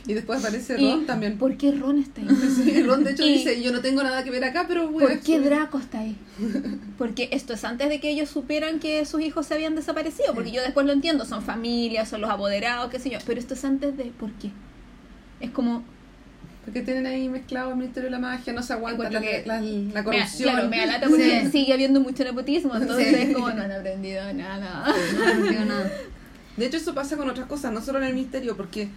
Y 0.04 0.14
después 0.14 0.40
aparece 0.40 0.76
Ron 0.76 1.06
también. 1.06 1.38
¿Por 1.38 1.56
qué 1.56 1.70
Ron 1.70 1.98
está 2.00 2.20
ahí? 2.22 2.28
Sí, 2.64 2.82
Ron 2.82 3.04
de 3.04 3.12
hecho 3.12 3.24
Y- 3.24 3.34
dice, 3.34 3.62
yo 3.62 3.70
no 3.70 3.80
tengo 3.82 4.02
nada 4.02 4.24
que 4.24 4.30
ver 4.30 4.42
acá, 4.42 4.64
pero 4.66 4.88
a 4.88 4.90
¿Por 4.90 5.20
qué 5.20 5.36
subir". 5.36 5.44
Draco 5.44 5.78
está 5.78 6.00
ahí? 6.00 6.16
Porque 6.98 7.28
esto 7.30 7.52
es 7.52 7.62
antes 7.64 7.88
de 7.88 8.00
que 8.00 8.10
ellos 8.10 8.28
supieran 8.28 8.80
que 8.80 9.04
sus 9.04 9.20
hijos 9.20 9.46
se 9.46 9.54
habían 9.54 9.76
desaparecido. 9.76 10.34
Porque 10.34 10.50
yo 10.50 10.60
después 10.60 10.86
lo 10.86 10.92
entiendo, 10.92 11.24
son 11.24 11.42
familias, 11.42 12.08
son 12.08 12.20
los 12.20 12.30
apoderados, 12.30 12.90
qué 12.90 12.98
sé 12.98 13.10
yo. 13.10 13.18
Pero 13.24 13.38
esto 13.38 13.54
es 13.54 13.64
antes 13.64 13.96
de. 13.96 14.04
¿Por 14.06 14.32
qué? 14.32 14.50
Es 15.40 15.50
como. 15.50 15.84
Porque 16.64 16.80
tienen 16.82 17.06
ahí 17.06 17.28
mezclado 17.28 17.70
el 17.70 17.76
Ministerio 17.76 18.06
de 18.08 18.12
la 18.12 18.18
Magia, 18.20 18.52
no 18.52 18.62
se 18.64 18.72
aguanta 18.72 19.04
la, 19.04 19.18
Encuentro 19.20 19.42
que- 19.42 19.46
la, 19.48 19.60
la 19.60 19.62
Me, 20.00 20.04
corrupción. 20.04 20.50
claro, 20.52 20.68
me 20.68 20.80
alata 20.80 21.08
porque 21.08 21.42
Sí. 21.44 21.50
sigue 21.52 21.72
habiendo 21.74 22.00
mucho 22.00 22.24
nepotismo. 22.24 22.74
Entonces 22.74 23.06
Sí. 23.08 23.14
es 23.14 23.34
como 23.34 23.50
no 23.50 23.62
han 23.62 23.70
aprendido 23.72 24.32
nada. 24.32 24.92
No, 25.16 25.34
no 25.38 25.46
digo 25.48 25.64
nada. 25.64 25.92
De 26.56 26.66
hecho, 26.66 26.76
eso 26.76 26.94
pasa 26.94 27.16
con 27.16 27.28
otras 27.30 27.46
cosas, 27.46 27.72
no 27.72 27.80
solo 27.80 27.98
en 27.98 28.04
el 28.04 28.14
misterio, 28.14 28.56
porque 28.56 28.88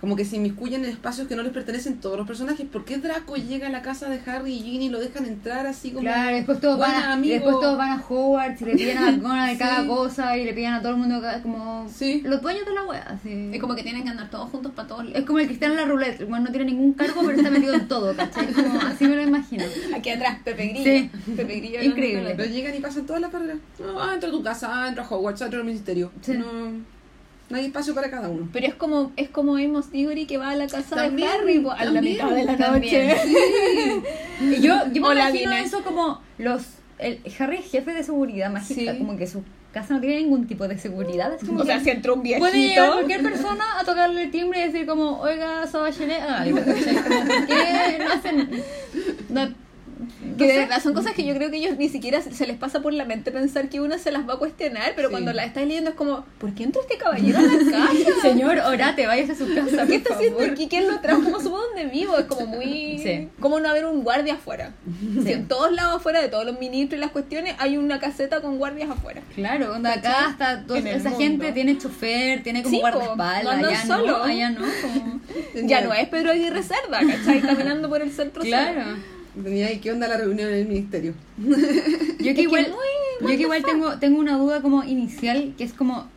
como 0.00 0.14
que 0.14 0.26
se 0.26 0.36
inmiscuyen 0.36 0.84
en 0.84 0.90
espacios 0.90 1.26
que 1.26 1.34
no 1.36 1.42
les 1.42 1.52
pertenecen 1.52 2.00
todos 2.00 2.18
los 2.18 2.26
personajes. 2.26 2.66
¿Por 2.70 2.84
qué 2.84 2.98
Draco 2.98 3.36
llega 3.36 3.68
a 3.68 3.70
la 3.70 3.80
casa 3.80 4.10
de 4.10 4.20
Harry 4.30 4.52
y 4.52 4.60
Ginny 4.60 4.86
y 4.86 4.88
lo 4.90 5.00
dejan 5.00 5.24
entrar 5.24 5.66
así 5.66 5.88
como... 5.90 6.02
Claro, 6.02 6.36
después 6.36 6.60
todos, 6.60 6.78
van 6.78 6.94
a, 7.02 7.12
amigo. 7.14 7.32
después 7.34 7.56
todos 7.60 7.78
van 7.78 7.92
a 7.98 8.04
Hogwarts 8.06 8.60
y 8.60 8.64
le 8.66 8.72
piden 8.76 8.98
a 8.98 9.10
McGonagall 9.12 9.52
Sí. 9.52 9.58
cada 9.58 9.86
cosa 9.86 10.36
y 10.36 10.44
le 10.44 10.52
piden 10.52 10.74
a 10.74 10.80
todo 10.82 10.92
el 10.92 10.98
mundo 10.98 11.18
cada- 11.22 11.40
como 11.42 11.88
Sí. 11.88 12.20
los 12.26 12.42
dueños 12.42 12.66
de 12.66 12.74
la 12.74 12.84
wea. 12.84 13.02
así. 13.08 13.50
Es 13.54 13.58
como 13.60 13.74
que 13.74 13.82
tienen 13.82 14.02
que 14.04 14.10
andar 14.10 14.28
todos 14.28 14.50
juntos 14.50 14.72
para 14.76 14.86
todos 14.86 15.06
Es 15.14 15.24
como 15.24 15.38
el 15.38 15.46
cristiano 15.46 15.72
en 15.74 15.80
la 15.80 15.86
roulette, 15.86 16.20
weón 16.28 16.44
no 16.44 16.50
tiene 16.50 16.66
ningún 16.66 16.92
cargo 16.92 17.22
pero 17.24 17.38
está 17.38 17.50
metido 17.50 17.72
en 17.72 17.88
todo, 17.88 18.14
¿cachai? 18.14 18.52
Como, 18.52 18.78
así 18.82 19.06
me 19.08 19.16
lo 19.16 19.22
imagino. 19.22 19.64
Aquí 19.96 20.10
atrás, 20.10 20.40
Pepe 20.44 20.66
Grillo. 20.68 20.84
Sí. 20.84 21.10
Pepe 21.34 21.56
Grillo 21.56 21.82
Increíble. 21.82 22.34
Pero 22.36 22.50
llegan 22.52 22.74
y 22.74 22.80
pasan 22.80 23.06
todas 23.06 23.22
las 23.22 23.30
carreras. 23.30 23.56
No, 23.78 23.98
ah, 23.98 24.10
entra 24.12 24.28
a 24.28 24.32
tu 24.32 24.42
casa, 24.42 24.68
ah, 24.70 24.88
entra 24.88 25.04
a 25.04 25.08
Hogwarts, 25.08 25.40
entra 25.40 25.58
al 25.58 25.64
ministerio. 25.64 26.12
Sí. 26.20 26.32
No, 26.34 26.44
no 27.48 27.56
hay 27.58 27.66
espacio 27.66 27.94
para 27.94 28.10
cada 28.10 28.28
uno. 28.28 28.48
Pero 28.52 28.66
es 28.66 28.74
como, 28.74 29.12
es 29.16 29.28
como 29.28 29.56
Amos 29.56 29.90
Diggory 29.92 30.26
que 30.26 30.38
va 30.38 30.50
a 30.50 30.56
la 30.56 30.66
casa 30.66 30.96
También, 30.96 31.28
de 31.30 31.34
Harry 31.36 31.58
po, 31.60 31.70
a 31.72 31.84
la 31.84 32.00
mitad 32.00 32.30
de 32.30 32.44
la 32.44 32.56
también. 32.56 33.08
noche. 33.08 34.02
Y 34.40 34.60
yo, 34.60 34.74
yo 34.92 35.02
me 35.02 35.08
Hola, 35.08 35.30
imagino 35.30 35.50
Dina. 35.52 35.60
eso 35.64 35.82
como 35.82 36.20
los 36.38 36.62
el 36.98 37.20
Harry 37.38 37.58
es 37.58 37.70
jefe 37.70 37.92
de 37.92 38.02
seguridad 38.02 38.50
mágica, 38.50 38.92
Sí. 38.92 38.98
como 38.98 39.16
que 39.18 39.26
su 39.26 39.42
casa 39.72 39.92
no 39.94 40.00
tiene 40.00 40.16
ningún 40.16 40.46
tipo 40.46 40.66
de 40.66 40.78
seguridad. 40.78 41.30
Es 41.34 41.44
como 41.46 41.60
O 41.60 41.64
sea, 41.66 41.78
si 41.80 41.90
entró 41.90 42.14
un 42.14 42.22
viejito. 42.22 42.46
puede 42.48 42.58
llegar 42.68 42.92
cualquier 42.92 43.22
persona 43.22 43.64
a 43.78 43.84
tocarle 43.84 44.22
el 44.24 44.30
timbre 44.30 44.60
y 44.60 44.62
decir 44.68 44.86
como, 44.86 45.20
oiga, 45.20 45.66
soy 45.66 45.92
Que 50.36 50.46
de 50.52 50.58
verdad 50.58 50.82
son 50.82 50.94
cosas 50.94 51.12
que 51.12 51.24
yo 51.24 51.34
creo 51.34 51.50
que 51.50 51.56
ellos 51.56 51.76
ni 51.78 51.88
siquiera 51.88 52.20
se 52.22 52.46
les 52.46 52.56
pasa 52.56 52.80
por 52.80 52.92
la 52.92 53.04
mente 53.04 53.30
pensar 53.32 53.68
que 53.68 53.80
uno 53.80 53.98
se 53.98 54.10
las 54.10 54.28
va 54.28 54.34
a 54.34 54.36
cuestionar, 54.38 54.92
pero 54.96 55.08
Sí. 55.08 55.12
cuando 55.12 55.32
la 55.32 55.44
estás 55.44 55.66
leyendo 55.66 55.90
es 55.90 55.96
como, 55.96 56.24
¿por 56.38 56.54
qué 56.54 56.64
entró 56.64 56.82
este 56.82 56.96
caballero 56.98 57.38
a 57.38 57.42
la 57.42 57.48
casa? 57.58 57.90
Señor, 58.22 58.58
orate, 58.58 59.06
váyase 59.06 59.32
a 59.32 59.34
su 59.36 59.54
casa, 59.54 59.86
¿Qué 59.86 59.96
está 59.96 60.14
haciendo 60.14 60.40
aquí? 60.44 60.68
¿Quién 60.68 60.88
lo 60.88 61.00
trajo? 61.00 61.22
¿Cómo 61.22 61.40
supo 61.40 61.58
dónde 61.58 61.86
vivo? 61.86 62.16
Es 62.18 62.24
como 62.26 62.46
muy... 62.46 62.98
Sí. 63.02 63.28
¿Cómo 63.40 63.60
no 63.60 63.68
haber 63.68 63.86
un 63.86 64.02
guardia 64.04 64.34
afuera? 64.34 64.72
Si 65.22 65.32
en 65.32 65.48
todos 65.48 65.72
lados 65.72 65.96
afuera 65.96 66.20
de 66.20 66.28
todos 66.28 66.44
los 66.44 66.58
ministros 66.58 66.98
y 66.98 67.00
las 67.00 67.10
cuestiones 67.10 67.54
hay 67.58 67.76
una 67.76 67.98
caseta 67.98 68.40
con 68.40 68.58
guardias 68.58 68.90
afuera. 68.90 69.22
Claro, 69.34 69.72
onda 69.74 69.92
acá 69.94 70.26
hasta 70.26 70.64
toda 70.66 70.78
esa 70.80 71.10
mundo. 71.10 71.18
gente 71.18 71.52
tiene 71.52 71.78
chofer, 71.78 72.42
tiene 72.42 72.62
como 72.62 72.78
guardaespaldas, 72.80 73.60
no 73.60 73.66
allá 73.68 73.86
solo. 73.86 74.18
no, 74.18 74.24
allá 74.24 74.50
no, 74.50 74.60
como... 74.82 75.20
Ya 75.66 75.80
no 75.80 75.92
es 75.94 76.08
Pedro 76.08 76.30
Aguirre 76.32 76.62
Cerda, 76.62 77.00
¿cachai? 77.00 77.40
Caminando 77.40 77.88
por 77.88 78.02
el 78.02 78.10
centro. 78.12 78.42
Claro. 78.42 78.82
Tenía 79.42 79.66
ahí, 79.66 79.78
¿qué 79.78 79.92
onda 79.92 80.08
la 80.08 80.16
reunión 80.16 80.48
en 80.48 80.54
el 80.56 80.66
ministerio? 80.66 81.14
Yo 82.18 82.34
que 82.34 82.42
igual, 82.42 82.72
yo 83.20 83.26
que 83.26 83.34
igual 83.34 83.62
tengo, 83.62 83.98
tengo 83.98 84.18
una 84.18 84.38
duda 84.38 84.62
como 84.62 84.82
inicial, 84.82 85.54
que 85.58 85.64
es 85.64 85.72
como, 85.72 86.08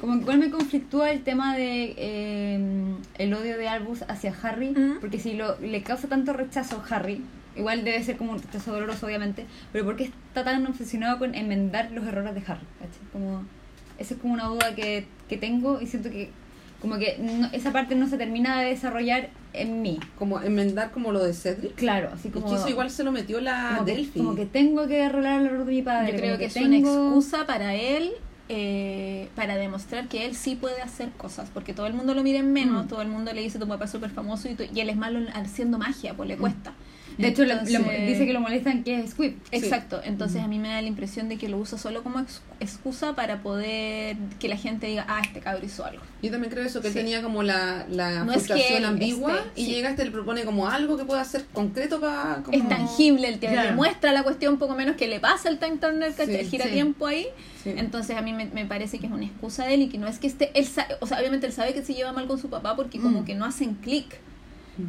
como 0.00 0.16
igual 0.16 0.38
me 0.38 0.50
conflictúa 0.50 1.10
el 1.10 1.22
tema 1.22 1.56
de 1.56 1.94
eh, 1.96 2.94
el 3.18 3.34
odio 3.34 3.58
de 3.58 3.68
Albus 3.68 4.02
hacia 4.08 4.34
Harry, 4.42 4.74
porque 5.00 5.18
si 5.18 5.34
lo, 5.34 5.58
le 5.60 5.82
causa 5.82 6.08
tanto 6.08 6.32
rechazo 6.32 6.76
a 6.80 6.94
Harry, 6.94 7.20
igual 7.56 7.84
debe 7.84 8.02
ser 8.02 8.16
como 8.16 8.32
un 8.32 8.40
rechazo 8.40 8.72
doloroso 8.72 9.06
obviamente, 9.06 9.46
pero 9.72 9.84
¿por 9.84 9.96
qué 9.96 10.04
está 10.04 10.44
tan 10.44 10.64
obsesionado 10.66 11.18
con 11.18 11.34
enmendar 11.34 11.90
los 11.90 12.06
errores 12.06 12.34
de 12.34 12.42
Harry? 12.46 12.66
Como, 13.12 13.44
esa 13.98 14.14
es 14.14 14.20
como 14.20 14.34
una 14.34 14.46
duda 14.46 14.74
que, 14.74 15.06
que 15.28 15.36
tengo 15.36 15.80
y 15.80 15.86
siento 15.86 16.10
que 16.10 16.30
como 16.80 16.98
que 16.98 17.18
no- 17.18 17.48
esa 17.52 17.72
parte 17.72 17.94
no 17.94 18.08
se 18.08 18.16
termina 18.18 18.60
de 18.60 18.70
desarrollar 18.70 19.28
en 19.52 19.82
mí. 19.82 19.98
Como 20.18 20.40
enmendar 20.40 20.90
como 20.90 21.12
lo 21.12 21.22
de 21.22 21.32
Cedric. 21.34 21.74
Claro, 21.74 22.10
así 22.14 22.28
Es 22.28 22.34
como... 22.34 22.48
que 22.48 22.54
eso 22.56 22.68
igual 22.68 22.90
se 22.90 23.04
lo 23.04 23.12
metió 23.12 23.40
la 23.40 23.74
como 23.78 23.84
que, 23.86 24.08
como 24.16 24.34
que 24.34 24.46
tengo 24.46 24.86
que 24.86 25.02
arreglar 25.04 25.40
el 25.40 25.46
error 25.46 25.64
de 25.66 25.72
mi 25.72 25.82
padre. 25.82 26.12
Yo 26.12 26.18
creo 26.18 26.38
que, 26.38 26.44
es 26.46 26.54
tengo... 26.54 26.66
una 26.68 26.76
excusa 26.78 27.46
para 27.46 27.74
él 27.74 28.12
eh, 28.52 29.28
para 29.36 29.56
demostrar 29.56 30.08
que 30.08 30.26
él 30.26 30.34
sí 30.34 30.56
puede 30.56 30.82
hacer 30.82 31.10
cosas, 31.10 31.48
porque 31.54 31.72
todo 31.72 31.86
el 31.86 31.94
mundo 31.94 32.14
lo 32.14 32.22
mira 32.24 32.40
en 32.40 32.52
menos, 32.52 32.86
Mm. 32.86 32.88
todo 32.88 33.00
el 33.02 33.08
mundo 33.08 33.32
le 33.32 33.42
dice 33.42 33.58
tu 33.60 33.68
papá 33.68 33.84
es 33.84 33.90
súper 33.92 34.10
famoso 34.10 34.48
y, 34.48 34.54
tú- 34.56 34.64
y 34.74 34.80
él 34.80 34.90
es 34.90 34.96
malo 34.96 35.20
haciendo 35.34 35.78
magia, 35.78 36.14
pues 36.14 36.28
le 36.28 36.36
cuesta. 36.36 36.72
De 37.20 37.28
hecho, 37.28 37.44
lo- 37.44 37.58
dice 37.60 38.26
que 38.26 38.32
lo 38.32 38.40
molestan 38.40 38.82
que 38.84 39.00
es 39.00 39.10
Squib. 39.10 39.36
Exacto, 39.52 40.00
entonces 40.04 40.40
Mm. 40.40 40.44
a 40.44 40.48
mí 40.48 40.58
me 40.58 40.68
da 40.68 40.80
la 40.82 40.88
impresión 40.88 41.28
de 41.28 41.36
que 41.36 41.48
lo 41.48 41.58
usa 41.58 41.78
solo 41.78 42.02
como 42.02 42.20
ex- 42.20 42.42
excusa 42.60 43.14
para 43.14 43.42
poder 43.42 44.16
que 44.38 44.48
la 44.48 44.56
gente 44.56 44.86
diga, 44.86 45.04
ah, 45.08 45.20
este 45.24 45.40
cabro 45.40 45.64
hizo 45.64 45.84
algo. 45.84 46.02
Yo 46.22 46.30
también 46.30 46.52
creo 46.52 46.64
eso, 46.64 46.80
que 46.80 46.88
él 46.88 46.94
tenía 46.94 47.22
como 47.22 47.42
la, 47.42 47.86
la 47.90 48.24
No 48.24 48.32
es 48.32 48.42
que 48.42 48.46
frustración 48.48 48.78
él 48.78 48.84
ambigua 48.84 49.32
esté- 49.34 49.60
y 49.60 49.64
sí. 49.66 49.70
llega 49.72 49.90
este 49.90 50.04
le 50.04 50.10
propone 50.10 50.44
como 50.44 50.68
algo 50.68 50.96
que 50.96 51.04
pueda 51.04 51.24
ser 51.24 51.44
concreto 51.52 52.00
para... 52.00 52.42
Es 52.52 52.68
tangible, 52.68 53.28
el 53.28 53.38
te 53.38 53.48
Claro. 53.48 53.70
demuestra 53.70 54.12
la 54.12 54.22
cuestión 54.22 54.58
poco 54.58 54.74
menos 54.74 54.96
que 54.96 55.08
le 55.08 55.20
pasa 55.20 55.48
el 55.48 55.58
Time 55.58 55.76
Turner, 55.78 56.12
el 56.18 56.46
gira 56.48 56.66
tiempo 56.66 57.06
ahí. 57.06 57.26
Entonces 57.64 58.16
a 58.16 58.22
mí 58.22 58.32
me, 58.32 58.46
me 58.46 58.64
parece 58.66 58.98
que 58.98 59.06
es 59.06 59.12
una 59.12 59.24
excusa 59.26 59.66
de 59.66 59.74
él 59.74 59.82
y 59.82 59.88
que 59.88 59.98
no 59.98 60.06
es 60.06 60.18
que 60.18 60.26
esté, 60.26 60.50
él 60.54 60.66
o 61.00 61.06
sea, 61.06 61.18
obviamente 61.18 61.46
él 61.46 61.52
sabe 61.52 61.74
que 61.74 61.82
se 61.82 61.92
lleva 61.94 62.12
mal 62.12 62.26
con 62.26 62.38
su 62.38 62.48
papá 62.48 62.74
porque 62.76 62.98
como 62.98 63.20
Mm. 63.20 63.24
que 63.24 63.34
no 63.34 63.44
hacen 63.44 63.74
clic, 63.74 64.18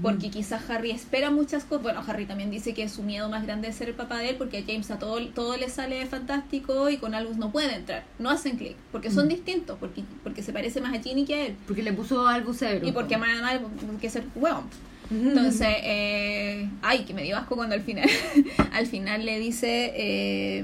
porque 0.01 0.29
quizás 0.29 0.69
Harry 0.69 0.91
espera 0.91 1.31
muchas 1.31 1.65
cosas, 1.65 1.83
bueno, 1.83 2.01
Harry 2.07 2.25
también 2.25 2.49
dice 2.49 2.73
que 2.73 2.87
su 2.87 3.03
miedo 3.03 3.27
más 3.29 3.43
grande 3.45 3.67
es 3.67 3.75
ser 3.75 3.89
el 3.89 3.95
papá 3.95 4.19
de 4.19 4.29
él 4.29 4.35
porque 4.37 4.59
a 4.59 4.63
James 4.65 4.89
a 4.91 4.99
todo, 4.99 5.19
todo 5.29 5.57
le 5.57 5.67
sale 5.69 6.05
fantástico 6.05 6.89
y 6.89 6.97
con 6.97 7.13
Albus 7.13 7.35
no 7.37 7.51
puede 7.51 7.75
entrar, 7.75 8.05
no 8.17 8.29
hacen 8.29 8.55
clic, 8.57 8.75
porque 8.91 9.11
son 9.11 9.25
Mm. 9.25 9.29
distintos, 9.29 9.77
porque, 9.79 10.03
porque 10.23 10.43
se 10.43 10.53
parece 10.53 10.79
más 10.79 10.93
a 10.97 11.01
Ginny 11.01 11.25
que 11.25 11.35
a 11.35 11.45
él 11.47 11.55
Porque 11.67 11.83
le 11.83 11.91
puso 11.93 12.25
Albus 12.27 12.57
Severus. 12.57 12.87
y 12.87 12.91
porque 12.93 13.17
más 13.17 13.41
mal 13.41 13.59
que 13.99 14.09
ser 14.09 14.23
huevón. 14.35 14.63
Entonces, 15.09 15.67
eh, 15.83 16.69
ay, 16.81 16.99
que 17.03 17.13
me 17.13 17.23
dio 17.23 17.35
asco 17.35 17.57
cuando 17.57 17.75
al 17.75 17.81
final, 17.81 18.07
al 18.71 18.87
final 18.87 19.25
le 19.25 19.39
dice 19.39 19.91
eh, 19.93 20.63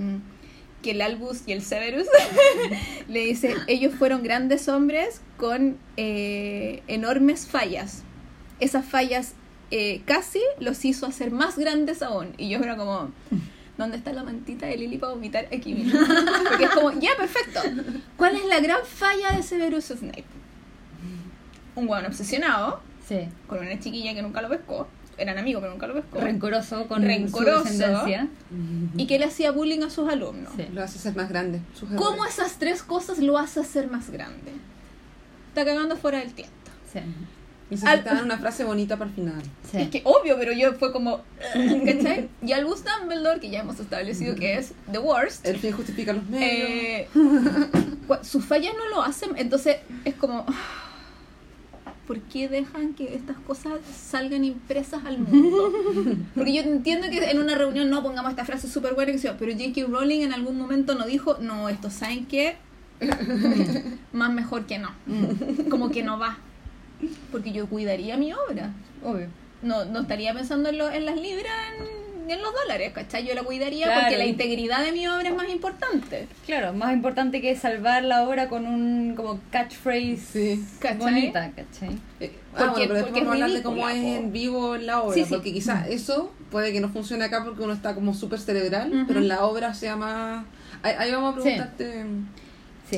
que 0.82 0.91
el 0.91 1.01
Albus 1.01 1.41
y 1.45 1.51
el 1.51 1.62
Severus 1.63 2.08
le 3.10 3.19
dice, 3.25 3.56
ellos 3.67 3.93
fueron 3.95 4.23
grandes 4.23 4.69
hombres 4.69 5.19
con 5.36 5.75
eh, 5.97 6.82
enormes 6.88 7.45
fallas. 7.45 8.03
Esas 8.60 8.86
fallas 8.86 9.34
eh, 9.72 10.02
casi 10.06 10.41
los 10.60 10.84
hizo 10.86 11.06
hacer 11.06 11.32
más 11.32 11.58
grandes 11.58 12.02
aún. 12.02 12.34
Y 12.38 12.50
yo 12.50 12.60
era 12.60 12.76
como, 12.78 13.12
¿dónde 13.78 13.98
está 13.98 14.13
la 14.13 14.24
mantita 14.24 14.65
de 14.65 14.78
Lily 14.78 14.98
para 14.98 15.13
vomitar 15.13 15.46
aquí 15.54 15.74
mismo? 15.74 16.00
Porque 16.50 16.63
es 16.65 16.70
como, 16.72 16.91
ya, 17.00 17.12
perfecto. 17.17 17.62
¿Cuál 18.17 18.36
es 18.36 18.46
la 18.46 18.60
gran 18.60 18.80
falla 18.86 19.32
de 19.36 19.43
Severus 19.43 19.86
Snape? 19.86 20.26
Un 21.76 21.88
hueón 21.88 22.06
obsesionado 22.06 22.82
Sí. 23.08 23.20
con 23.48 23.60
una 23.60 23.80
chiquilla 23.80 24.13
que 24.13 24.22
nunca 24.22 24.41
lo 24.41 24.50
pescó. 24.50 24.88
Eran 25.20 25.38
amigos, 25.38 25.62
pero 25.62 25.74
nunca 25.74 25.88
lo 25.88 25.93
pescó. 25.96 26.20
Rencoroso 26.20 26.88
con 26.88 27.02
Rencoroso. 27.04 27.60
su 27.65 27.70
descendencia. 27.70 28.28
y 28.98 29.08
que 29.08 29.17
le 29.17 29.26
hacía 29.26 29.52
bullying 29.52 29.82
a 29.84 29.89
sus 29.89 30.08
alumnos. 30.10 30.52
Sí. 30.56 30.65
Lo 30.74 30.84
hace 30.84 31.00
ser 31.00 31.15
más 31.15 31.30
grande. 31.30 31.60
sus 31.74 31.89
¿Cómo 31.91 32.26
esas 32.26 32.60
tres 32.60 32.84
cosas 32.84 33.20
lo 33.20 33.38
hace 33.38 33.60
hacer 33.62 33.89
más 33.89 34.10
grande? 34.10 34.52
Está 35.50 35.65
cagando 35.65 35.96
fuera 35.98 36.20
del 36.20 36.34
tiempo. 36.34 36.54
Sí. 36.91 37.00
Necesitaban 37.69 38.23
una 38.23 38.38
frase 38.38 38.63
bonita 38.63 38.95
para 38.95 39.10
el 39.10 39.15
final. 39.15 39.43
Sí. 39.69 39.77
Es 39.77 39.89
que 39.89 40.01
obvio, 40.06 40.38
pero 40.38 40.53
yo 40.53 40.73
fue 40.73 40.93
como. 40.93 41.21
¿Cachai? 41.86 42.30
Y 42.41 42.53
Albus 42.53 42.84
Dumbledore, 42.84 43.39
que 43.41 43.49
ya 43.49 43.60
hemos 43.60 43.80
establecido 43.80 44.36
que 44.36 44.58
es 44.58 44.73
the 44.91 44.99
worst. 44.99 45.45
El 45.45 45.58
fin 45.58 45.73
justifica 45.73 46.13
los 46.13 46.25
medios. 46.30 46.69
Eh, 46.69 47.08
sus 48.21 48.45
fallas 48.45 48.73
no 48.77 48.88
lo 48.95 49.03
hacen, 49.03 49.32
entonces 49.36 49.77
es 50.06 50.15
como. 50.15 50.46
¿Por 52.08 52.21
qué 52.21 52.48
dejan 52.48 52.94
que 52.94 53.15
estas 53.15 53.35
cosas 53.39 53.79
salgan 53.94 54.46
impresas 54.46 55.04
al 55.04 55.19
mundo? 55.19 55.73
Porque 56.35 56.54
yo 56.54 56.62
entiendo 56.62 57.10
que 57.10 57.17
en 57.17 57.37
una 57.37 57.56
reunión 57.56 57.89
no 57.89 58.02
pongamos 58.02 58.31
esta 58.31 58.46
frase 58.46 58.69
súper 58.69 58.94
buena, 58.94 59.12
que 59.12 59.17
sea, 59.17 59.37
pero 59.37 59.52
J.K. 59.52 59.87
Rowling 59.89 60.21
en 60.21 60.31
algún 60.31 60.58
momento 60.58 60.96
no 60.96 61.06
dijo, 61.06 61.37
no, 61.42 61.67
esto, 61.67 61.89
¿saben 61.89 62.25
qué? 62.25 62.56
Más 64.13 64.31
mejor 64.31 64.65
que 64.67 64.79
no. 64.79 64.92
Como 65.69 65.92
que 65.92 66.02
no 66.02 66.17
va. 66.17 66.37
Porque 67.31 67.52
yo 67.52 67.67
cuidaría 67.67 68.17
mi 68.17 68.33
obra. 68.33 68.71
Obvio. 69.04 69.27
No, 69.62 69.85
no 69.85 70.02
estaría 70.02 70.33
pensando 70.33 70.69
en, 70.69 70.77
lo- 70.77 70.89
en 70.89 71.06
las 71.06 71.15
libras, 71.19 71.52
en, 71.79 72.29
en 72.31 72.41
los 72.41 72.54
dólares, 72.54 72.91
¿cachai? 72.93 73.25
Yo 73.25 73.33
la 73.33 73.43
cuidaría 73.43 73.85
Claro. 73.85 74.02
porque 74.02 74.17
la 74.17 74.25
integridad 74.25 74.83
de 74.83 74.91
mi 74.91 75.08
obra 75.08 75.29
es 75.29 75.35
más 75.35 75.50
importante. 75.50 76.27
Claro, 76.45 76.73
más 76.73 76.93
importante 76.93 77.41
que 77.41 77.56
salvar 77.56 78.04
la 78.04 78.23
obra 78.27 78.50
con 78.50 78.67
un 78.67 79.15
como 79.15 79.39
catchphrase 79.50 80.17
Sí. 80.17 80.65
¿Cachai? 80.79 80.98
bonita, 81.00 81.52
¿cachai? 81.56 81.89
Eh, 82.19 82.31
Porque- 82.52 82.63
ah, 82.63 82.71
bueno, 82.71 82.73
pero 82.75 82.93
después 82.93 83.04
porque 83.04 83.19
vamos 83.21 83.31
a 83.31 83.33
hablar 83.45 83.52
de 83.58 83.63
cómo 83.63 83.89
es 83.89 83.98
en 83.98 84.31
vivo 84.31 84.75
en 84.75 84.85
la 84.87 85.02
obra, 85.02 85.13
Sí, 85.15 85.23
sí. 85.23 85.29
porque 85.29 85.54
quizás 85.54 85.87
eso 85.87 86.31
puede 86.52 86.71
que 86.71 86.79
no 86.79 86.89
funcione 86.89 87.23
acá 87.25 87.43
porque 87.43 87.62
uno 87.63 87.73
está 87.73 87.95
como 87.95 88.13
súper 88.13 88.39
cerebral, 88.39 89.06
pero 89.08 89.19
en 89.19 89.27
la 89.27 89.43
obra 89.45 89.73
sea 89.73 89.95
más... 89.95 90.45
Ahí, 90.83 90.93
ahí 91.00 91.12
vamos 91.12 91.33
a 91.35 91.39
preguntarte 91.41 92.04
Sí. 92.04 92.08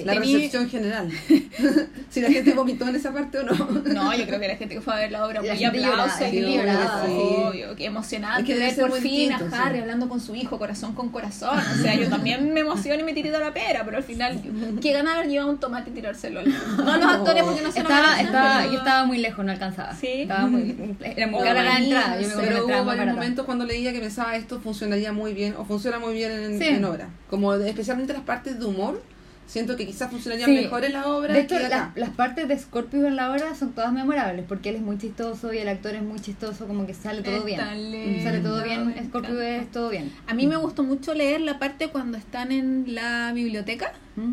La 0.06 0.14
Tení- 0.14 0.34
recepción 0.36 0.70
general. 0.70 1.10
si 2.10 2.22
la 2.22 2.30
gente 2.30 2.54
vomitó 2.54 2.88
en 2.88 2.96
esa 2.96 3.12
parte 3.12 3.40
o 3.40 3.44
no. 3.44 3.54
No, 3.94 4.16
yo 4.16 4.26
creo 4.26 4.40
que 4.40 4.48
la 4.48 4.56
gente 4.56 4.76
que 4.76 4.82
fue 4.82 4.94
a 4.94 4.98
ver 4.98 5.12
la 5.12 5.26
obra 5.26 5.42
La 5.42 5.54
muy 5.56 5.64
aplauso 5.66 6.26
y 6.28 6.30
sí, 6.32 6.40
sí. 6.46 6.60
obvio, 7.18 7.76
que 7.76 7.86
emocionante 7.86 8.42
Es 8.42 8.48
que 8.48 8.82
ver 8.84 8.90
por 8.90 9.00
fin 9.00 9.30
distinto, 9.30 9.56
a 9.56 9.62
Harry 9.66 9.76
sí. 9.78 9.82
hablando 9.82 10.08
con 10.10 10.20
su 10.22 10.36
hijo, 10.36 10.58
corazón 10.58 10.94
con 10.94 11.10
corazón. 11.10 11.58
O 11.60 11.82
sea, 11.82 11.96
yo 11.96 12.08
también 12.10 12.54
me 12.54 12.60
emociono 12.62 13.02
y 13.02 13.04
me 13.04 13.14
tirito 13.14 13.40
la 13.40 13.54
pera, 13.54 13.84
pero 13.86 13.98
al 13.98 14.04
final, 14.04 14.42
¿qué 14.82 14.94
gana 14.94 15.16
haber 15.16 15.28
llevado 15.30 15.50
un 15.52 15.60
tomate 15.60 15.90
y 15.90 15.94
tirárselo? 15.94 16.40
al- 16.42 16.50
No 16.78 16.98
los 16.98 17.06
actores 17.06 17.44
porque 17.44 17.62
no 17.62 17.72
se 17.72 17.82
lo 17.84 17.90
Estaba, 17.90 18.22
estaba, 18.22 18.66
yo 18.68 18.78
estaba 18.80 19.06
muy 19.06 19.18
lejos, 19.18 19.44
no 19.46 19.52
alcanzaba. 19.52 19.96
Sí. 19.96 20.22
Estaba 20.22 20.48
muy, 20.48 20.96
era 21.04 21.28
muy 21.28 21.44
cara 21.44 21.64
la 21.64 21.78
entrada. 21.80 22.22
Yo 22.22 22.28
me 22.30 22.36
la 22.36 22.42
Pero 22.42 22.66
hubo 22.66 22.86
varios 22.86 23.08
momentos 23.16 23.46
cuando 23.46 23.66
leía 23.66 23.92
que 23.94 24.00
pensaba 24.00 24.36
esto 24.36 24.60
funcionaría 24.60 25.12
muy 25.14 25.34
bien 25.34 25.56
o 25.58 25.66
funciona 25.66 26.00
muy 26.00 26.14
bien 26.14 26.32
en, 26.32 26.60
Sí. 26.60 26.66
en 26.68 26.86
obra. 26.86 27.10
Como 27.30 27.58
de- 27.58 27.70
especialmente 27.70 28.14
las 28.14 28.22
partes 28.24 28.60
de 28.60 28.66
humor, 28.66 29.02
siento 29.50 29.76
que 29.76 29.88
quizás 29.88 30.12
funcionaría 30.12 30.46
Sí. 30.46 30.52
mejor 30.54 30.86
en 30.86 30.94
la 30.94 31.08
obra 31.08 31.34
De 31.34 31.40
hecho, 31.42 31.58
que 31.58 31.66
acá. 31.66 31.92
las, 31.96 31.98
las 31.98 32.16
partes 32.16 32.48
de 32.48 32.58
Scorpio 32.60 33.08
en 33.08 33.16
la 33.16 33.32
obra 33.32 33.56
son 33.56 33.72
todas 33.74 33.92
memorables 33.92 34.46
porque 34.48 34.70
él 34.70 34.76
es 34.76 34.82
muy 34.82 34.98
chistoso 35.00 35.52
y 35.52 35.58
el 35.58 35.68
actor 35.68 35.96
es 35.96 36.04
muy 36.04 36.20
chistoso, 36.20 36.68
como 36.68 36.86
que 36.86 36.94
sale 36.94 37.24
todo 37.24 37.44
bien. 37.44 37.60
Lindo, 37.92 38.24
Sale 38.24 38.40
todo 38.42 38.64
bien, 38.64 38.94
Scorpio 39.08 39.42
es 39.42 39.72
todo 39.72 39.90
bien. 39.90 40.14
A 40.28 40.34
mí 40.36 40.46
me 40.46 40.56
gustó 40.56 40.84
mucho 40.84 41.14
leer 41.16 41.42
la 41.42 41.58
parte 41.58 41.88
cuando 41.90 42.18
están 42.18 42.52
en 42.52 42.94
la 42.94 43.32
biblioteca. 43.34 43.94
¿Mm? 44.16 44.32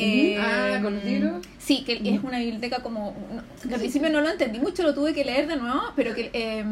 Eh, 0.00 0.36
Ah, 0.38 0.78
¿con 0.82 0.94
los 0.94 1.04
libros? 1.04 1.44
Sí, 1.58 1.82
que 1.84 1.94
es 2.04 2.22
una 2.22 2.38
biblioteca 2.38 2.78
como... 2.82 3.14
no, 3.34 3.42
que 3.68 3.74
al 3.74 3.80
principio 3.80 4.08
no 4.10 4.20
lo 4.20 4.30
entendí 4.30 4.58
mucho, 4.60 4.82
lo 4.84 4.94
tuve 4.94 5.12
que 5.12 5.24
leer 5.24 5.48
de 5.48 5.56
nuevo, 5.56 5.82
pero 5.96 6.14
que, 6.14 6.30
eh, 6.32 6.64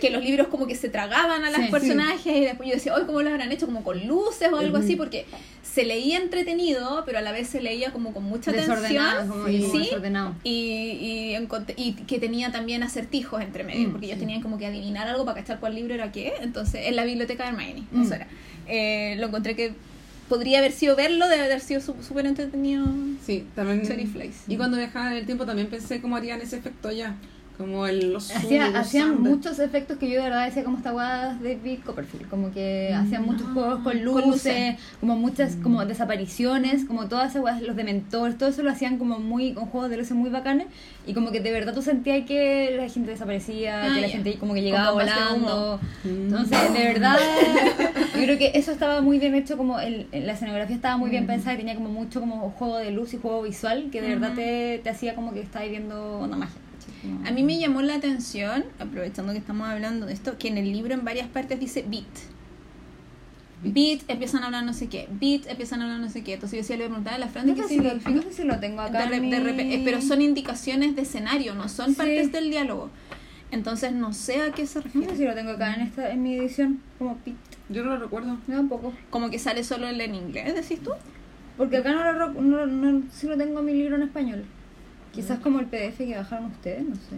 que 0.00 0.10
los 0.10 0.22
libros 0.24 0.48
como 0.48 0.66
que 0.66 0.74
se 0.74 0.88
tragaban 0.88 1.44
a 1.44 1.50
los 1.50 1.60
Sí. 1.66 1.70
personajes 1.70 2.36
y 2.36 2.40
después 2.40 2.68
yo 2.68 2.74
decía, 2.74 2.94
hoy 2.94 3.04
¿cómo 3.06 3.22
lo 3.22 3.30
habrán 3.30 3.52
hecho? 3.52 3.66
Como 3.66 3.84
con 3.84 4.06
luces 4.06 4.48
o 4.52 4.58
algo 4.58 4.76
así, 4.78 4.96
porque 4.96 5.24
se 5.62 5.84
leía 5.84 6.18
entretenido, 6.18 7.04
pero 7.06 7.18
a 7.18 7.20
la 7.22 7.30
vez 7.32 7.46
se 7.48 7.62
leía 7.62 7.92
como 7.92 8.12
con 8.12 8.24
mucha 8.24 8.50
Desordenado, 8.52 9.18
tensión. 9.20 9.28
como, 9.28 9.46
Sí. 9.46 9.54
y 9.56 9.60
como 9.62 9.72
Sí. 9.74 9.78
desordenado. 9.84 10.34
Y, 10.42 10.50
y, 10.52 11.34
encont- 11.36 11.74
y 11.76 11.92
que 11.92 12.18
tenía 12.18 12.50
también 12.50 12.82
acertijos 12.82 13.40
entre 13.40 13.62
medio, 13.64 13.88
Mm, 13.88 13.92
porque 13.92 14.06
ellos 14.06 14.18
tenían 14.18 14.42
como 14.42 14.58
que 14.58 14.66
adivinar 14.66 15.06
algo 15.06 15.24
para 15.24 15.40
cachar 15.40 15.60
cuál 15.60 15.76
libro 15.76 15.94
era 15.94 16.10
qué. 16.10 16.32
Entonces, 16.42 16.86
en 16.86 16.96
la 16.96 17.04
biblioteca 17.04 17.44
de 17.44 17.50
Hermione, 17.50 17.84
Mm. 17.92 18.02
eso 18.02 18.14
era. 18.14 18.26
Eh, 18.66 19.14
lo 19.18 19.28
encontré 19.28 19.54
que 19.56 19.72
podría 20.28 20.58
haber 20.58 20.72
sido 20.72 20.96
verlo, 20.96 21.28
debe 21.28 21.44
haber 21.44 21.60
sido 21.60 21.80
su- 21.80 21.94
súper 22.02 22.26
entretenido. 22.26 22.84
Sí, 23.24 23.46
también. 23.54 23.80
Y 24.48 24.56
cuando 24.56 24.76
viajaban 24.76 25.12
en 25.12 25.18
el 25.18 25.26
tiempo 25.26 25.44
también 25.46 25.68
pensé 25.68 26.00
cómo 26.00 26.16
harían 26.16 26.40
ese 26.40 26.56
efecto 26.56 26.88
allá. 26.88 27.14
Como 27.58 27.86
el, 27.86 28.12
los 28.14 28.34
Hacía- 28.34 28.66
hacían 28.78 29.22
muchos 29.22 29.58
efectos 29.58 29.98
que 29.98 30.08
yo 30.08 30.16
de 30.16 30.22
verdad 30.30 30.46
decía 30.46 30.64
como 30.64 30.78
esta 30.78 30.90
guada 30.90 31.34
de 31.34 31.56
David 31.56 31.80
Copperfield, 31.84 32.28
como 32.28 32.50
que 32.50 32.92
hacían 32.94 33.24
muchos 33.24 33.46
juegos 33.52 33.80
con 33.80 33.96
Mm. 34.02 34.04
con 34.12 34.22
luces, 34.22 34.76
como 35.00 35.16
muchas 35.16 35.56
como 35.62 35.84
desapariciones, 35.84 36.84
como 36.86 37.08
todas 37.08 37.30
esas 37.30 37.42
guadas, 37.42 37.62
los 37.62 37.76
dementores, 37.76 38.36
todo 38.38 38.48
eso 38.48 38.62
lo 38.62 38.70
hacían 38.70 38.96
como 38.98 39.18
muy 39.20 39.52
con 39.52 39.66
juegos 39.66 39.90
de 39.90 39.98
luces 39.98 40.16
muy 40.16 40.30
bacanes 40.30 40.66
y 41.06 41.12
como 41.14 41.30
que 41.30 41.40
de 41.40 41.52
verdad 41.52 41.74
tú 41.74 41.82
sentías 41.82 42.24
que 42.26 42.74
la 42.76 42.88
gente 42.88 43.10
desaparecía, 43.10 43.84
Ah, 43.84 43.94
que 43.94 44.00
la 44.00 44.08
gente 44.08 44.38
como 44.38 44.54
que 44.54 44.62
llegaba 44.62 44.92
volando. 44.92 45.78
Mm. 46.04 46.08
Entonces, 46.08 46.72
de 46.72 46.84
verdad, 46.84 47.16
yo 48.16 48.22
creo 48.22 48.38
que 48.38 48.52
eso 48.54 48.72
estaba 48.72 49.02
muy 49.02 49.18
bien 49.18 49.34
hecho, 49.34 49.56
como 49.56 49.78
el, 49.78 50.06
la 50.12 50.32
escenografía 50.32 50.74
estaba 50.76 50.96
muy 50.96 51.10
bien 51.10 51.26
pensada 51.26 51.54
y 51.54 51.58
tenía 51.58 51.74
como 51.74 51.90
mucho 51.90 52.18
como 52.20 52.50
juego 52.50 52.78
de 52.78 52.90
luz 52.90 53.12
y 53.14 53.18
juego 53.18 53.42
visual 53.42 53.88
que 53.92 54.00
de 54.00 54.08
verdad 54.08 54.32
te, 54.34 54.80
te 54.82 54.90
hacía 54.90 55.14
como 55.14 55.32
que 55.32 55.40
estabas 55.42 55.68
viendo 55.68 56.18
una 56.18 56.36
magia. 56.38 56.56
A 57.26 57.30
mí 57.30 57.42
me 57.42 57.58
llamó 57.58 57.82
la 57.82 57.94
atención, 57.94 58.64
aprovechando 58.78 59.32
que 59.32 59.38
estamos 59.38 59.68
hablando 59.68 60.06
de 60.06 60.12
esto, 60.12 60.38
que 60.38 60.48
en 60.48 60.58
el 60.58 60.72
libro 60.72 60.94
en 60.94 61.04
varias 61.04 61.28
partes 61.28 61.58
dice 61.60 61.84
beat. 61.88 62.04
Beat, 63.64 64.00
empiezan 64.08 64.42
a 64.42 64.46
hablar 64.46 64.64
no 64.64 64.72
sé 64.72 64.88
qué. 64.88 65.08
Beat, 65.20 65.46
empiezan 65.46 65.80
a 65.80 65.84
hablar 65.84 66.00
no 66.00 66.08
sé 66.10 66.24
qué. 66.24 66.34
Entonces 66.34 66.56
yo 66.56 66.62
decía, 66.62 66.76
le 66.76 66.86
preguntaba 66.86 67.14
a 67.16 67.18
la 67.20 67.28
Fran, 67.28 67.46
No 67.46 67.54
¿qué 67.54 67.62
sé, 67.62 67.68
si 67.68 67.76
lo, 67.78 67.94
no 67.94 68.22
sé 68.22 68.32
si 68.32 68.42
lo 68.44 68.58
tengo 68.58 68.80
acá. 68.80 69.06
De 69.06 69.20
de 69.20 69.82
pero 69.84 70.00
son 70.02 70.20
indicaciones 70.20 70.96
de 70.96 71.02
escenario, 71.02 71.54
no 71.54 71.68
son 71.68 71.90
Sí. 71.90 71.94
partes 71.94 72.32
del 72.32 72.50
diálogo. 72.50 72.90
Entonces 73.52 73.92
no 73.92 74.12
sé 74.14 74.40
a 74.42 74.50
qué 74.50 74.66
se 74.66 74.78
No 74.78 74.84
refiere. 74.84 75.08
sé 75.10 75.16
si 75.18 75.24
lo 75.24 75.34
tengo 75.34 75.50
acá 75.52 75.74
en 75.74 75.82
esta 75.82 76.10
en 76.10 76.22
mi 76.22 76.36
edición. 76.38 76.80
Como 76.98 77.16
pit. 77.18 77.36
Yo 77.68 77.84
no 77.84 77.90
lo 77.90 77.98
recuerdo. 78.00 78.36
No, 78.48 78.56
tampoco. 78.56 78.92
Como 79.10 79.30
que 79.30 79.38
sale 79.38 79.62
solo 79.62 79.86
en 79.86 80.14
inglés, 80.14 80.54
decís 80.54 80.80
tú. 80.82 80.90
Porque 81.56 81.76
acá 81.76 81.92
no 81.92 82.12
lo, 82.14 82.32
no, 82.32 82.66
no, 82.66 83.02
sí 83.12 83.28
lo 83.28 83.36
tengo 83.36 83.60
en 83.60 83.66
mi 83.66 83.74
libro 83.74 83.94
en 83.94 84.02
español. 84.02 84.44
Quizás 85.12 85.38
como 85.40 85.60
el 85.60 85.66
PDF 85.66 85.98
que 85.98 86.16
bajaron 86.16 86.46
ustedes, 86.46 86.84
no 86.84 86.94
sé. 86.94 87.16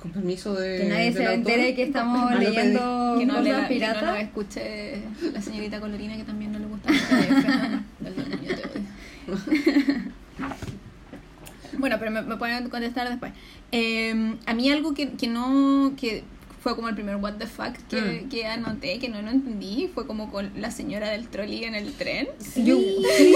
Con 0.00 0.12
permiso 0.12 0.54
de. 0.54 0.78
Que 0.78 0.88
nadie 0.88 1.12
se 1.12 1.34
entere 1.34 1.74
que 1.74 1.82
estamos 1.82 2.30
Ah, 2.32 2.36
leyendo 2.36 3.16
Que 3.18 3.26
no, 3.26 3.34
cosas 3.34 3.70
le, 3.70 3.78
que 3.78 3.86
no 4.02 4.14
escuche 4.14 5.02
la 5.32 5.42
señorita 5.42 5.78
Colorina, 5.80 6.16
que 6.16 6.24
también 6.24 6.52
no 6.52 6.58
le 6.58 6.66
gusta. 6.66 6.90
Bueno, 11.78 11.96
pero 11.98 12.10
me, 12.10 12.22
me 12.22 12.36
pueden 12.36 12.68
contestar 12.68 13.08
después. 13.08 13.32
Eh, 13.72 14.36
a 14.44 14.54
mí 14.54 14.70
algo 14.70 14.92
que, 14.92 15.12
que 15.12 15.28
no... 15.28 15.94
que 15.96 16.24
fue 16.62 16.76
como 16.76 16.88
el 16.88 16.94
primer 16.94 17.16
what 17.16 17.34
the 17.38 17.46
fuck 17.46 17.74
que, 17.88 18.00
Mm. 18.00 18.28
que 18.28 18.46
anoté, 18.46 18.98
que 18.98 19.08
no 19.08 19.20
lo 19.22 19.30
entendí, 19.30 19.90
fue 19.94 20.06
como 20.06 20.30
con 20.30 20.50
la 20.60 20.70
señora 20.70 21.08
del 21.10 21.28
trolley 21.28 21.64
en 21.64 21.74
el 21.74 21.92
tren. 21.94 22.28
Yo- 22.56 22.76
sí, 22.78 23.34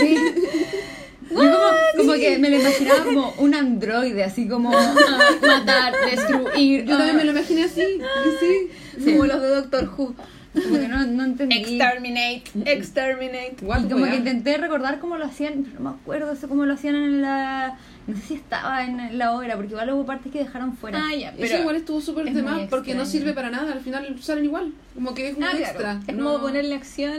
sí. 0.00 0.16
Yo 1.30 1.36
como, 1.36 1.56
como 1.96 2.12
que 2.14 2.38
me 2.38 2.50
lo 2.50 2.58
imaginaba 2.58 3.04
como 3.04 3.32
un 3.38 3.54
androide, 3.54 4.24
así 4.24 4.48
como 4.48 4.72
ah, 4.76 4.94
matar, 5.46 5.92
destruir. 6.10 6.84
Yo 6.86 6.96
también 6.96 7.14
ah. 7.16 7.18
me 7.18 7.24
lo 7.24 7.30
imaginé 7.30 7.64
así. 7.64 8.00
Sí. 8.40 9.12
Como 9.12 9.26
los 9.26 9.40
de 9.40 9.48
Doctor 9.48 9.88
Who. 9.96 10.14
Como 10.52 10.80
que 10.80 10.88
no, 10.88 11.06
no 11.06 11.24
entendí. 11.24 11.56
Exterminate, 11.56 12.42
exterminate. 12.64 13.56
What, 13.62 13.84
Y 13.84 13.88
como 13.88 14.02
wea? 14.02 14.10
que 14.10 14.16
intenté 14.18 14.58
recordar 14.58 14.98
cómo 14.98 15.16
lo 15.16 15.24
hacían, 15.24 15.62
pero 15.62 15.78
no 15.80 15.90
me 15.90 15.96
acuerdo 15.96 16.32
eso 16.32 16.48
cómo 16.48 16.66
lo 16.66 16.74
hacían 16.74 16.96
en 16.96 17.22
la. 17.22 17.78
No 18.10 18.16
sé 18.16 18.22
si 18.28 18.34
estaba 18.34 18.84
en 18.84 19.18
la 19.18 19.32
obra, 19.34 19.56
porque 19.56 19.72
igual 19.72 19.90
hubo 19.90 20.06
partes 20.06 20.30
que 20.32 20.38
dejaron 20.40 20.76
fuera. 20.76 20.98
Ah, 21.02 21.14
ya, 21.14 21.28
Eso 21.30 21.36
pero... 21.40 21.58
igual 21.60 21.76
estuvo 21.76 22.00
súper 22.00 22.28
es 22.28 22.34
de 22.34 22.42
más 22.42 22.68
porque 22.68 22.94
no 22.94 23.06
sirve 23.06 23.32
para 23.32 23.50
nada. 23.50 23.72
Al 23.72 23.80
final 23.80 24.16
salen 24.20 24.44
igual. 24.44 24.72
Como 24.94 25.14
que 25.14 25.28
es 25.28 25.36
un 25.36 25.44
Ah, 25.44 25.50
claro. 25.50 25.64
extra. 25.64 26.00
Es 26.06 26.16
No- 26.16 26.24
como 26.24 26.40
ponerle 26.40 26.74
acción, 26.74 27.14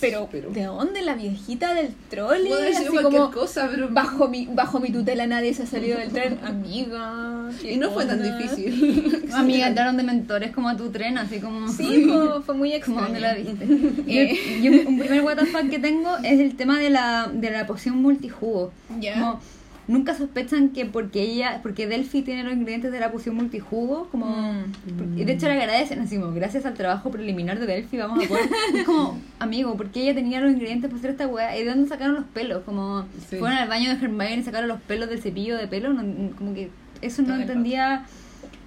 pero, 0.00 0.28
pero- 0.30 0.50
¿de 0.50 0.64
dónde 0.64 1.02
la 1.02 1.14
viejita 1.14 1.72
del? 1.74 1.94
Puede 2.10 2.76
Así 2.76 2.86
como, 2.86 3.30
cosa, 3.30 3.68
pero. 3.70 3.88
bajo 3.90 4.28
mi, 4.28 4.46
bajo 4.46 4.80
mi 4.80 4.90
tutela 4.90 5.26
nadie 5.26 5.54
se 5.54 5.62
ha 5.62 5.66
salido 5.66 5.98
del 5.98 6.10
tren. 6.10 6.38
Amiga. 6.44 7.50
¿qué 7.60 7.72
Y 7.72 7.76
no 7.76 7.90
fue 7.90 8.04
tan 8.06 8.22
difícil. 8.22 9.24
Amiga, 9.32 9.68
entraron 9.68 9.96
de 9.96 10.02
mentores 10.02 10.50
como 10.52 10.68
a 10.68 10.76
tu 10.76 10.90
tren, 10.90 11.18
así 11.18 11.40
como. 11.40 11.68
Sí, 11.68 12.04
fue, 12.08 12.42
fue 12.46 12.54
muy 12.54 12.72
extraño. 12.72 13.02
donde 13.02 13.20
la 13.20 13.34
viste. 13.34 13.64
Eh. 14.06 14.60
Yo, 14.62 14.88
un 14.88 14.98
primer 14.98 15.22
WTF 15.22 15.70
que 15.70 15.78
tengo 15.78 16.16
es 16.18 16.40
el 16.40 16.56
tema 16.56 16.78
de 16.78 16.90
la, 16.90 17.30
de 17.32 17.50
la 17.50 17.66
poción 17.66 17.96
multijugo. 17.98 18.72
Ya. 19.00 19.14
Como, 19.14 19.40
nunca 19.86 20.14
sospechan 20.14 20.70
que 20.70 20.86
porque 20.86 21.22
ella, 21.22 21.60
porque 21.62 21.86
Delphi 21.86 22.22
tiene 22.22 22.42
los 22.44 22.52
ingredientes 22.54 22.90
de 22.92 23.00
la 23.00 23.12
poción 23.12 23.34
multijugo, 23.36 24.08
como 24.10 24.26
Mm. 24.26 25.18
y 25.18 25.24
de 25.24 25.32
hecho 25.32 25.46
le 25.48 25.54
agradecen 25.60 26.06
como 26.20 26.32
gracias 26.32 26.64
al 26.66 26.74
trabajo 26.74 27.10
preliminar 27.10 27.58
de 27.58 27.66
Delphi 27.66 27.98
vamos 27.98 28.24
a 28.24 28.28
poder 28.28 28.44
es 28.74 28.84
como 28.84 29.18
amigo 29.38 29.76
porque 29.76 30.02
ella 30.02 30.14
tenía 30.14 30.40
los 30.40 30.52
ingredientes 30.52 30.88
para 30.90 30.98
hacer 30.98 31.10
esta 31.10 31.26
weá 31.26 31.56
y 31.58 31.64
de 31.64 31.70
dónde 31.70 31.88
sacaron 31.88 32.14
los 32.14 32.24
pelos 32.24 32.62
como 32.64 33.04
Sí. 33.28 33.36
fueron 33.36 33.58
al 33.58 33.68
baño 33.68 33.90
de 33.90 33.96
Hermione 34.04 34.36
y 34.36 34.42
sacaron 34.42 34.68
los 34.68 34.80
pelos 34.82 35.08
del 35.08 35.20
cepillo 35.20 35.56
de 35.58 35.66
pelo 35.68 35.92
no- 35.92 36.30
como 36.36 36.54
que 36.54 36.70
eso 37.02 37.22
no 37.22 37.34
entendía 37.36 38.06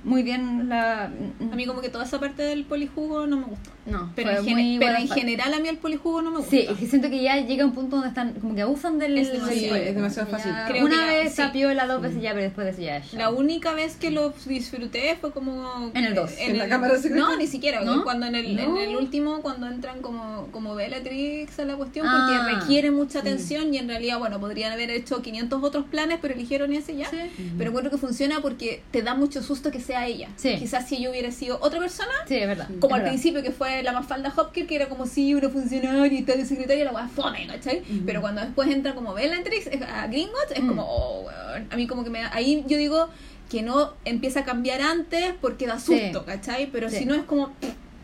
muy 0.04 0.22
bien 0.24 0.70
la... 0.70 1.06
A 1.06 1.56
mí 1.56 1.66
como 1.66 1.82
que 1.82 1.90
toda 1.90 2.06
esa 2.06 2.20
parte 2.20 2.44
del 2.44 2.64
polijugo 2.66 3.26
no 3.28 3.38
me 3.38 3.44
gustó. 3.46 3.72
No, 3.88 4.12
Pero, 4.16 4.32
en, 4.32 4.46
muy 4.46 4.78
pero 4.80 4.98
en 4.98 5.08
general 5.08 5.54
a 5.54 5.60
mí 5.60 5.68
el 5.70 5.78
polijugo 5.78 6.22
no 6.22 6.32
me 6.32 6.38
gusta. 6.38 6.52
Sí, 6.52 6.66
es 6.70 6.78
que 6.78 6.88
siento 6.88 7.10
que 7.10 7.22
ya 7.24 7.38
llega 7.38 7.66
un 7.66 7.74
punto 7.74 7.96
donde 7.98 8.10
están 8.10 8.34
como 8.34 8.54
que 8.54 8.62
abusan 8.62 9.00
del... 9.00 9.18
Es 9.18 9.32
demasiado. 9.32 9.76
Sí, 9.76 9.82
es 9.90 9.96
demasiado 9.96 10.30
ya- 10.32 10.38
fácil. 10.38 10.52
Creo 10.68 10.86
Una 10.86 11.06
que 11.08 11.12
vez 11.24 11.32
sí. 11.32 11.38
tapiola, 11.38 11.88
dos 11.88 12.02
veces 12.02 12.22
ya, 12.22 12.32
pero 12.32 12.44
después 12.44 12.66
de 12.66 12.72
eso 12.72 12.82
ya... 12.82 13.00
ya. 13.00 13.18
La 13.18 13.30
única 13.30 13.74
vez 13.74 13.96
que 13.96 14.12
lo 14.12 14.34
disfruté 14.46 15.18
fue 15.20 15.32
como... 15.32 15.92
En 15.94 16.06
el 16.06 16.16
dos. 16.16 16.32
¿En 16.38 16.58
la 16.58 16.68
cámara 16.68 16.96
secreta? 16.98 17.26
No, 17.26 17.36
ni 17.38 17.48
siquiera. 17.48 17.82
¿No? 17.82 18.04
Cuando 18.04 18.26
en 18.26 18.36
el, 18.36 18.60
en 18.60 18.70
No. 18.74 18.80
el 18.80 18.96
último, 18.96 19.42
cuando 19.42 19.68
entran 19.68 20.02
como, 20.02 20.48
como 20.52 20.76
Bellatrix 20.76 21.60
a 21.60 21.66
la 21.66 21.76
cuestión, 21.76 22.06
Ah. 22.10 22.44
porque 22.48 22.56
requiere 22.60 22.92
mucha 22.92 23.20
atención 23.20 23.74
y 23.74 23.78
en 23.78 23.88
realidad, 23.88 24.20
bueno, 24.20 24.40
podrían 24.40 24.72
haber 24.74 24.90
hecho 24.92 25.22
500 25.22 25.64
otros 25.64 25.86
planes, 25.86 26.20
pero 26.22 26.34
eligieron 26.34 26.74
ese 26.74 26.96
ya. 26.96 27.10
Sí. 27.10 27.18
Pero 27.58 27.70
encuentro 27.70 27.92
que 27.92 27.98
funciona 27.98 28.42
porque 28.42 28.84
te 28.92 29.02
da 29.02 29.14
mucho 29.16 29.42
susto 29.44 29.72
que 29.72 29.80
sea 29.80 30.06
ella. 30.08 30.30
Sí. 30.36 30.56
Quizás 30.60 30.88
si 30.88 31.02
yo 31.02 31.12
hubiera 31.12 31.32
sido 31.32 31.58
otra 31.62 31.80
persona, 31.80 32.12
Sí, 32.28 32.36
es 32.36 32.48
verdad. 32.48 32.68
como 32.80 32.88
es 32.88 32.94
al 32.94 33.00
verdad. 33.02 33.12
principio 33.12 33.44
que 33.44 33.52
fue 33.52 33.77
la 33.84 33.92
Mafalda 33.94 34.34
Hopkins, 34.36 34.68
que 34.68 34.76
era 34.76 34.88
como 34.90 35.06
si 35.06 35.34
una 35.36 35.50
funcionaria 35.50 36.08
y 36.14 36.20
está 36.20 36.36
de 36.36 36.46
secretaria, 36.46 36.86
la 36.86 36.92
weá 36.92 37.08
fome, 37.08 37.48
¿cachai? 37.48 37.82
Pero 38.06 38.22
cuando 38.22 38.42
después 38.42 38.70
entra 38.70 38.94
como 38.96 39.14
Bellatrix 39.14 39.70
a 39.92 40.08
Gringotts, 40.08 40.52
es 40.56 40.64
Mm. 40.64 40.68
como, 40.68 40.84
oh, 40.84 41.22
weón. 41.26 41.68
A 41.72 41.76
mí 41.76 41.88
como 41.88 42.04
que 42.04 42.10
me 42.10 42.22
da- 42.22 42.32
Ahí 42.34 42.64
yo 42.68 42.78
digo 42.78 43.10
que 43.50 43.62
no 43.62 43.94
empieza 44.06 44.42
a 44.42 44.44
cambiar 44.44 44.82
antes 44.82 45.34
porque 45.42 45.68
da 45.68 45.80
Sí. 45.80 45.98
susto, 46.00 46.26
¿cachai? 46.26 46.68
Pero 46.72 46.90
Sí. 46.90 46.98
si 47.00 47.06
no 47.06 47.14
es 47.16 47.24
como... 47.24 47.46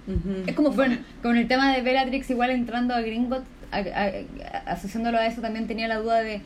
Ujú. 0.08 0.44
Es 0.48 0.56
como... 0.56 0.72
Bueno, 0.72 0.98
con 1.22 1.38
el 1.38 1.48
tema 1.48 1.74
de 1.76 1.82
Bellatrix 1.82 2.30
igual 2.30 2.50
entrando 2.52 2.94
a 2.94 3.02
Gringotts, 3.02 3.46
a- 3.72 3.78
a- 3.78 4.62
a- 4.68 4.72
asociándolo 4.74 5.18
a 5.18 5.26
eso 5.26 5.42
también 5.42 5.68
tenía 5.68 5.88
la 5.88 5.98
duda 5.98 6.22
de 6.22 6.42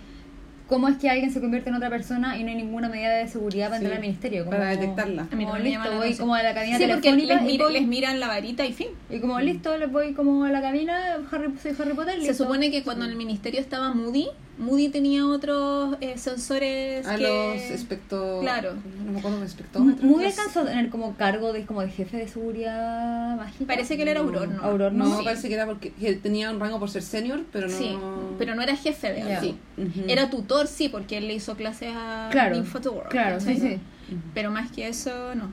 cómo 0.68 0.88
es 0.89 0.97
que 0.97 1.09
alguien 1.09 1.32
se 1.32 1.39
convierte 1.41 1.70
en 1.70 1.76
otra 1.76 1.89
persona 1.89 2.38
y 2.38 2.43
no 2.43 2.49
hay 2.49 2.55
ninguna 2.55 2.89
medida 2.89 3.15
de 3.15 3.28
seguridad 3.28 3.68
para 3.68 3.80
Sí, 3.80 3.86
entrar 3.86 3.95
al 3.97 4.01
ministerio. 4.07 4.45
Como, 4.45 4.57
para 4.57 4.70
detectarla. 4.72 5.28
A 5.32 5.36
mí 5.36 5.45
como 5.45 5.57
no 5.57 5.63
listo, 5.63 5.95
voy 5.97 6.15
como 6.15 6.36
a 6.36 6.43
la 6.43 6.53
cabina 6.53 6.78
Sí, 6.78 6.84
telefónica 6.84 7.34
les, 7.36 7.43
y, 7.43 7.45
mir- 7.57 7.61
voy- 7.63 7.74
les 7.74 7.88
miran 7.88 8.20
la 8.20 8.28
varita 8.28 8.65
y 8.65 8.74
fin. 8.74 8.88
y 9.09 9.20
como 9.20 9.39
listo, 9.39 9.78
les 9.78 9.91
voy 9.91 10.13
como 10.13 10.43
a 10.45 10.51
la 10.51 10.61
cabina, 10.61 11.18
Harry, 11.32 11.53
soy 11.61 11.74
Harry 11.80 11.93
Potter, 11.93 12.13
Se 12.15 12.28
listo. 12.28 12.43
supone 12.43 12.70
que 12.72 12.84
cuando 12.84 13.05
en 13.05 13.11
el 13.11 13.18
ministerio 13.18 13.59
estaba 13.59 13.93
Moody, 13.93 14.28
Moody 14.58 14.89
tenía 14.89 15.26
otros 15.28 15.97
eh, 16.01 16.18
sensores 16.18 17.05
A 17.08 17.16
que... 17.16 17.24
los 17.24 17.62
espectro... 17.72 18.39
Claro. 18.41 18.74
No 19.05 19.12
me 19.12 19.20
acuerdo, 19.20 19.43
espectrómetros. 19.43 20.03
Muy 20.03 20.26
alcanzó 20.26 20.62
a 20.62 20.66
tener 20.66 20.89
como 20.89 21.16
cargo 21.16 21.53
de 21.53 21.66
como 21.66 21.82
de 21.82 21.89
jefe 21.89 22.18
de 22.18 22.28
seguridad 22.28 23.36
mágica. 23.38 23.66
Parece 23.68 23.95
que 23.95 24.03
él 24.03 24.08
era 24.10 24.22
Auror, 24.22 24.47
¿no? 24.47 24.64
Auror, 24.64 24.91
No, 24.93 25.18
Sí. 25.20 25.24
parece 25.24 25.47
que 25.47 25.53
era 25.53 25.66
porque 25.66 25.91
que 25.93 26.14
tenía 26.16 26.49
un 26.51 26.60
rango 26.60 26.80
por 26.80 26.89
ser 26.89 27.03
senior, 27.03 27.43
pero 27.51 27.68
no... 27.68 27.78
Sí, 27.78 27.97
pero 28.39 28.55
no 28.55 28.62
era 28.62 28.76
jefe 28.76 29.14
de 29.14 29.22
algo. 29.22 29.55
Ujú. 29.78 30.01
Era 30.08 30.30
tutor, 30.30 30.68
sí, 30.68 30.89
porque 30.89 31.18
él 31.18 31.28
le 31.28 31.36
hizo 31.36 31.55
clases 31.55 31.93
a 31.95 32.30
Claro, 32.32 32.55
Infotour. 32.58 33.08
Claro, 33.10 33.39
sí, 33.39 33.58
sí. 33.58 33.78
Pero 34.34 34.51
más 34.51 34.72
que 34.72 34.88
eso, 34.88 35.36
no. 35.36 35.49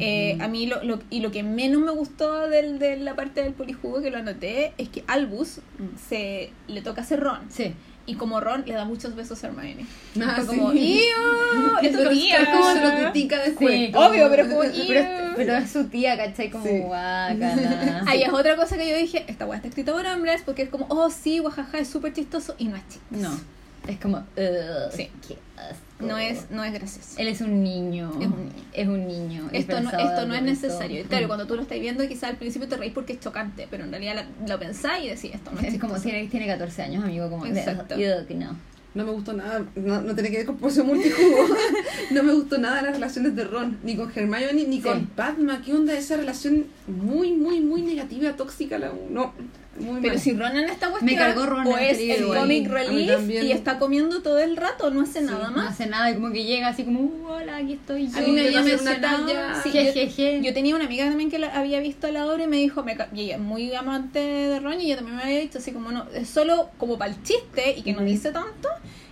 Eh, 0.00 0.36
a 0.40 0.48
mí 0.48 0.66
lo, 0.66 0.82
lo- 0.82 0.98
y 1.10 1.20
lo 1.20 1.30
que 1.30 1.42
menos 1.42 1.80
me 1.80 1.92
gustó 1.92 2.48
del, 2.48 2.78
de 2.78 2.96
la 2.96 3.14
parte 3.14 3.42
del 3.42 3.52
polijugo 3.54 4.02
que 4.02 4.10
lo 4.10 4.18
anoté 4.18 4.72
es 4.78 4.88
que 4.88 5.04
Albus 5.06 5.60
se 6.08 6.50
le 6.68 6.82
toca 6.82 7.02
hacer 7.02 7.20
Ron 7.20 7.40
Sí. 7.50 7.72
y 8.04 8.14
como 8.14 8.40
Ron 8.40 8.64
le 8.66 8.74
da 8.74 8.84
muchos 8.84 9.14
besos 9.14 9.42
a 9.44 9.46
Hermione. 9.46 9.86
Ah, 10.20 10.38
sí. 10.40 10.46
como, 10.46 10.72
"Iu, 10.72 10.76
es 11.82 11.92
tu 11.92 11.98
Pero 11.98 12.10
tía". 12.10 12.42
es 12.42 12.48
como 12.48 12.72
se 12.72 12.80
lo 12.80 12.94
critica 13.10 13.38
después. 13.42 13.74
Sí, 13.74 13.92
obvio, 13.94 14.28
pero 14.28 14.42
es 14.42 14.48
como, 14.48 14.60
Pero, 14.88 15.32
pero 15.36 15.56
es 15.56 15.70
su 15.70 15.84
tía, 15.84 16.16
¿cachai? 16.16 16.50
Como 16.50 16.64
Sí. 16.64 16.82
Ahí 18.06 18.22
es 18.22 18.32
otra 18.32 18.56
cosa 18.56 18.76
que 18.76 18.88
yo 18.90 18.96
dije, 18.96 19.24
esta 19.28 19.46
weá 19.46 19.56
está 19.56 19.68
escrita 19.68 19.92
por 19.92 20.04
hombres 20.06 20.42
porque 20.44 20.62
es 20.62 20.68
como, 20.68 20.86
oh 20.88 21.10
sí, 21.10 21.38
guajaja, 21.38 21.78
es 21.78 21.88
súper 21.88 22.12
chistoso 22.12 22.54
y 22.58 22.64
no 22.66 22.76
es 22.76 22.82
chistoso. 22.88 23.30
No. 23.30 23.55
Es 23.86 23.98
como. 24.00 24.18
ugh, 24.18 24.92
Sí. 24.92 25.10
qué 25.26 25.36
asco. 25.56 25.82
No 26.00 26.18
es, 26.18 26.50
no 26.50 26.62
es 26.62 26.72
gracioso. 26.74 27.14
Él 27.16 27.28
es 27.28 27.40
un 27.40 27.62
niño. 27.62 28.10
Es 28.20 28.26
un 28.26 28.38
niño. 28.38 28.52
Es 28.74 28.88
un 28.88 29.06
niño. 29.08 29.48
Esto 29.52 29.80
no, 29.80 29.90
esto 29.90 30.26
no 30.26 30.34
es 30.34 30.42
necesario. 30.42 31.04
Claro, 31.06 31.26
cuando 31.28 31.46
tú 31.46 31.56
lo 31.56 31.62
estás 31.62 31.80
viendo, 31.80 32.06
quizás 32.06 32.24
al 32.30 32.36
principio 32.36 32.68
te 32.68 32.76
reís 32.76 32.92
porque 32.92 33.14
es 33.14 33.20
chocante, 33.20 33.66
pero 33.70 33.84
en 33.84 33.90
realidad 33.90 34.14
la- 34.16 34.46
lo 34.46 34.58
pensáis 34.58 35.04
y 35.04 35.08
decís, 35.08 35.30
esto 35.34 35.50
no 35.52 35.60
es, 35.60 35.72
Es 35.72 35.80
como 35.80 35.94
chistoso. 35.94 36.02
tiene, 36.14 36.28
tiene 36.28 36.46
14 36.46 36.82
años, 36.82 37.04
amigo. 37.04 37.30
Como, 37.30 37.46
Exacto. 37.46 37.94
Ugh, 37.94 38.36
no. 38.36 38.56
No 38.94 39.04
me 39.04 39.10
gustó 39.12 39.34
nada, 39.34 39.62
no, 39.74 40.00
no 40.00 40.14
tiene 40.14 40.30
que 40.30 40.38
ver 40.38 40.46
con 40.46 40.56
porción 40.56 40.86
multijugo. 40.86 41.36
no 42.12 42.22
me 42.22 42.32
gustó 42.32 42.56
nada 42.56 42.80
las 42.80 42.94
relaciones 42.94 43.36
de 43.36 43.44
Ron, 43.44 43.78
ni 43.82 43.94
con 43.94 44.10
Hermione, 44.14 44.64
ni 44.66 44.80
con 44.80 45.00
Sí. 45.00 45.08
Padma. 45.14 45.60
¿Qué 45.62 45.74
onda 45.74 45.92
esa 45.92 46.16
relación 46.16 46.64
muy, 46.86 47.32
muy, 47.32 47.60
muy 47.60 47.82
negativa, 47.82 48.32
tóxica? 48.36 48.78
La, 48.78 48.90
no, 49.10 49.34
muy 49.78 50.00
Pero 50.00 50.14
mal. 50.14 50.22
si 50.22 50.32
Ron 50.32 50.56
en 50.56 50.68
esta 50.68 50.90
cuestión 50.90 51.04
Me 51.12 51.16
cargó 51.18 51.46
Ron 51.46 51.66
o 51.66 51.78
es 51.78 51.98
el 51.98 52.26
comic 52.26 52.64
sí. 52.64 52.68
Relief 52.68 53.30
y 53.30 53.52
está 53.52 53.78
comiendo 53.78 54.22
todo 54.22 54.38
el 54.38 54.56
rato, 54.56 54.90
no 54.90 55.02
hace 55.02 55.20
nada 55.22 55.50
No 55.50 55.56
más. 55.56 55.70
hace 55.72 55.86
nada 55.86 56.10
y 56.10 56.14
como 56.14 56.32
que 56.32 56.44
llega 56.44 56.68
así 56.68 56.84
como, 56.84 57.00
"Uh, 57.00 57.26
hola, 57.28 57.56
aquí 57.56 57.74
estoy 57.74 58.08
yo. 58.08 58.18
A 58.18 58.20
mí 58.20 58.32
me 58.32 58.46
había 58.46 58.62
mencionado. 58.62 59.26
sí, 59.62 59.70
Je, 59.70 59.84
yo- 59.86 59.92
je, 59.92 60.08
je. 60.08 60.40
Yo 60.42 60.54
tenía 60.54 60.74
una 60.76 60.84
amiga 60.86 61.04
también 61.08 61.30
que 61.30 61.38
la- 61.38 61.54
había 61.56 61.80
visto 61.80 62.10
la 62.10 62.26
obra 62.26 62.44
y 62.44 62.46
me 62.46 62.56
dijo, 62.56 62.82
me, 62.82 62.96
y 63.14 63.20
ella 63.22 63.38
muy 63.38 63.74
amante 63.74 64.18
de 64.18 64.60
Ron 64.60 64.80
y 64.80 64.86
ella 64.86 64.96
también 64.96 65.16
me 65.16 65.22
había 65.22 65.40
dicho 65.40 65.58
así 65.58 65.72
como, 65.72 65.90
no, 65.92 66.06
es 66.14 66.28
solo 66.28 66.70
como 66.78 66.98
para 66.98 67.10
el 67.12 67.22
chiste 67.22 67.74
y 67.76 67.82
que 67.82 67.92
no 67.92 68.02
dice 68.02 68.32
tanto 68.32 68.68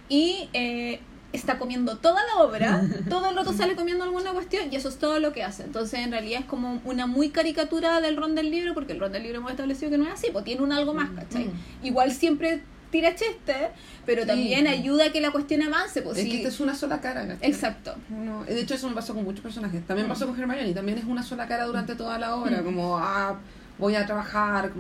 y 0.09 0.49
eh, 0.53 1.01
está 1.37 1.59
comiendo 1.59 1.97
toda 1.99 2.21
la 2.27 2.43
obra, 2.43 2.83
todo 3.09 3.29
el 3.31 3.37
rato 3.37 3.53
sale 3.53 3.75
comiendo 3.77 4.05
alguna 4.05 4.33
cuestión 4.33 4.73
y 4.73 4.77
eso 4.77 4.89
es 4.89 4.97
todo 4.99 5.19
lo 5.21 5.33
que 5.33 5.43
hace. 5.43 5.65
Entonces 5.65 6.01
en 6.01 6.11
realidad 6.11 6.41
es 6.41 6.47
como 6.47 6.81
una 6.85 7.07
muy 7.07 7.31
caricatura 7.31 8.01
del 8.01 8.17
Ron 8.17 8.35
del 8.35 8.51
libro 8.51 8.75
porque 8.75 8.93
el 8.93 9.01
Ron 9.01 9.13
del 9.13 9.23
libro 9.25 9.39
hemos 9.39 9.51
establecido 9.51 9.91
que 9.91 9.99
no 9.99 10.05
es 10.07 10.13
así, 10.13 10.29
pues 10.33 10.45
tiene 10.45 10.63
un 10.63 10.73
algo 10.73 10.95
más, 10.95 11.11
¿cachai? 11.11 11.47
Mm. 11.47 11.87
Igual 11.87 12.13
siempre 12.13 12.63
tira 12.91 13.15
chiste, 13.17 13.71
pero 14.07 14.23
Sí. 14.23 14.29
también 14.29 14.69
ayuda 14.69 15.07
a 15.07 15.11
que 15.13 15.21
la 15.21 15.33
cuestión 15.33 15.63
avance. 15.63 16.01
Pues, 16.03 16.17
Es 16.17 16.25
sí. 16.25 16.31
que 16.31 16.37
esta 16.37 16.49
es 16.51 16.61
una 16.61 16.77
sola 16.77 17.01
cara, 17.01 17.27
¿cachai? 17.27 17.51
Exacto. 17.51 17.97
No, 18.09 18.45
de 18.45 18.61
hecho, 18.61 18.75
eso 18.75 18.89
me 18.89 18.95
pasó 18.95 19.15
con 19.15 19.25
muchos 19.25 19.41
personajes. 19.41 19.85
También 19.85 20.07
Mm. 20.07 20.11
pasó 20.11 20.27
con 20.29 20.39
Hermione, 20.41 20.73
también 20.73 20.99
es 20.99 21.05
una 21.05 21.25
sola 21.25 21.49
cara 21.49 21.65
durante 21.67 21.97
toda 21.97 22.19
la 22.21 22.37
obra, 22.37 22.63
como, 22.63 22.97
ah, 22.99 23.37
voy 23.79 23.97
a 23.97 24.07
trabajar. 24.07 24.71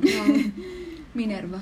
Minerva. 1.14 1.60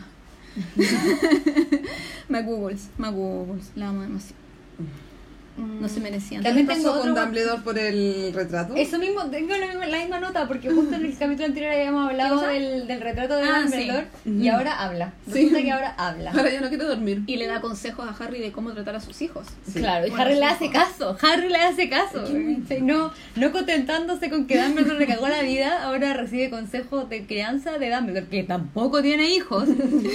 McGoogles, 2.29 2.89
McGoogles, 2.99 3.71
la 3.75 3.89
amo 3.89 4.03
demasiado. 4.03 4.42
Mm-hmm. 4.81 5.12
No 5.57 5.89
se 5.89 6.01
merecían. 6.01 6.43
¿Qué 6.43 6.49
También 6.49 6.67
tengo 6.67 6.99
con 6.99 7.15
Dumbledore 7.15 7.63
por 7.63 7.79
el 7.79 8.33
retrato? 8.35 8.75
Eso 8.75 8.99
mismo, 8.99 9.23
tengo 9.31 9.55
la 9.57 9.67
misma, 9.67 9.87
la 9.87 9.99
misma 9.99 10.21
nota 10.21 10.49
porque 10.49 10.71
justo 10.71 10.95
en 10.95 11.05
el 11.05 11.17
capítulo 11.19 11.47
anterior 11.47 11.73
habíamos 11.73 12.09
hablado 12.11 12.41
del, 12.43 12.87
del 12.87 13.01
retrato 13.01 13.37
de 13.37 13.45
Ah, 13.45 13.61
Dumbledore 13.63 14.07
sí. 14.25 14.31
y 14.41 14.49
ahora 14.49 14.83
habla. 14.83 15.13
Sí. 15.27 15.33
Resulta 15.35 15.63
que 15.63 15.73
ahora 15.73 15.95
habla. 15.99 16.31
Ahora 16.31 16.51
ya 16.51 16.61
no 16.61 16.69
quiero 16.69 16.87
dormir. 16.89 17.23
Y 17.27 17.37
le 17.37 17.47
da 17.47 17.61
consejos 17.61 18.07
a 18.09 18.25
Harry 18.25 18.41
de 18.41 18.51
cómo 18.53 18.73
tratar 18.73 18.97
a 18.97 19.01
sus 19.01 19.21
hijos. 19.21 19.47
Sí. 19.67 19.81
Claro, 19.81 20.07
y 20.07 20.11
Bueno, 20.11 20.25
Harry 20.25 20.35
le 20.35 20.41
sí, 20.41 20.47
hace 20.47 20.71
caso, 20.71 21.17
Harry 21.21 21.49
le 21.49 21.59
hace 21.59 21.89
caso. 21.89 22.25
No, 22.81 23.13
no 23.37 23.53
contentándose 23.53 24.31
con 24.31 24.47
que 24.47 24.61
Dumbledore 24.63 24.99
le 24.99 25.07
cagó 25.07 25.29
la 25.29 25.43
vida, 25.43 25.83
ahora 25.85 26.15
recibe 26.15 26.49
consejos 26.51 27.09
de 27.09 27.27
crianza 27.27 27.79
de 27.79 27.91
Dumbledore, 27.91 28.27
que 28.29 28.43
tampoco 28.45 29.03
tiene 29.03 29.35
hijos, 29.35 29.69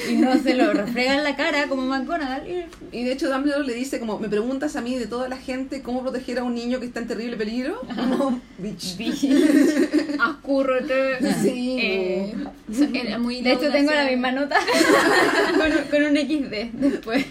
y 0.09 0.13
no 0.15 0.37
se 0.41 0.55
lo 0.55 0.73
refrega 0.73 1.15
en 1.15 1.23
la 1.23 1.35
cara 1.35 1.67
como 1.67 1.83
McGonagall. 1.83 2.47
y- 2.49 2.65
Y 2.91 3.03
de 3.03 3.11
hecho 3.13 3.29
Dumbledore 3.29 3.65
le 3.67 3.73
dice 3.73 3.99
como, 3.99 4.17
me 4.19 4.29
preguntas 4.29 4.75
a 4.75 4.81
mí 4.81 4.97
de 4.97 5.05
toda 5.27 5.35
la 5.37 5.41
gente 5.45 5.81
cómo 5.81 6.01
proteger 6.03 6.39
a 6.39 6.43
un 6.43 6.55
niño 6.55 6.79
que 6.79 6.85
está 6.85 6.99
en 7.01 7.07
terrible 7.07 7.35
peligro. 7.37 7.81
Como, 7.95 8.39
bitch. 8.57 8.95
Ascúrrete. 10.19 11.33
Sí. 11.41 11.77
Eh, 11.81 12.33
so- 12.73 12.87
era 12.93 13.17
muy 13.19 13.41
De 13.41 13.53
hecho, 13.53 13.69
tengo 13.71 13.91
la 13.91 14.05
misma 14.05 14.31
nota 14.31 14.57
con, 15.57 15.71
un- 15.71 15.89
con 15.89 16.03
un 16.03 16.17
XD 16.17 16.71
después. 16.79 17.25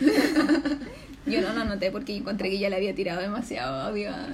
Yo 1.26 1.40
no 1.40 1.52
lo 1.54 1.60
anoté 1.62 1.90
porque 1.90 2.16
encontré 2.16 2.50
que 2.50 2.58
ya 2.58 2.68
le 2.70 2.76
había 2.76 2.94
tirado 2.94 3.20
demasiado 3.20 3.90
odio 3.90 4.10
a- 4.10 4.28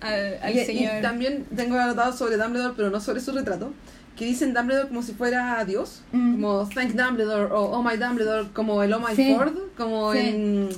al, 0.00 0.38
al 0.42 0.54
Y, 0.56 0.60
y 0.60 0.64
señor. 0.64 1.02
también 1.02 1.44
tengo 1.54 1.76
anotado 1.76 2.16
sobre 2.16 2.36
Dumbledore, 2.36 2.74
pero 2.76 2.90
no 2.90 3.00
sobre 3.00 3.20
su 3.20 3.32
retrato, 3.32 3.72
que 4.16 4.24
dicen 4.24 4.54
Dumbledore 4.54 4.88
como 4.88 5.02
si 5.02 5.12
fuera 5.12 5.62
Dios, 5.66 6.02
Mm. 6.12 6.40
como 6.40 6.68
Thank 6.68 6.92
Dumbledore 6.94 7.52
o 7.52 7.60
Oh 7.72 7.82
my 7.82 7.96
Dumbledore, 7.96 8.48
como 8.54 8.82
el 8.82 8.92
Oh 8.94 9.00
my 9.00 9.14
Sí. 9.14 9.34
Ford, 9.36 9.52
como 9.76 10.12
Sí. 10.14 10.18
en 10.18 10.68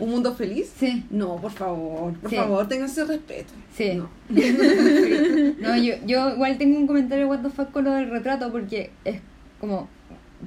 Un 0.00 0.10
Mundo 0.10 0.34
Feliz. 0.34 0.72
Sí. 0.78 1.04
No, 1.10 1.36
por 1.36 1.50
favor, 1.52 2.12
por 2.14 2.30
Sí. 2.30 2.36
favor, 2.36 2.68
ténganse 2.68 3.04
respeto. 3.04 3.52
Sí. 3.76 3.94
No. 3.94 4.08
No, 5.60 5.76
yo, 5.76 5.94
yo 6.06 6.30
igual 6.34 6.56
tengo 6.58 6.78
un 6.78 6.86
comentario 6.86 7.26
what 7.28 7.40
the 7.40 7.50
fuck 7.50 7.70
con 7.72 7.84
lo 7.84 7.92
del 7.92 8.10
retrato 8.10 8.50
porque 8.52 8.90
es 9.04 9.20
como 9.60 9.88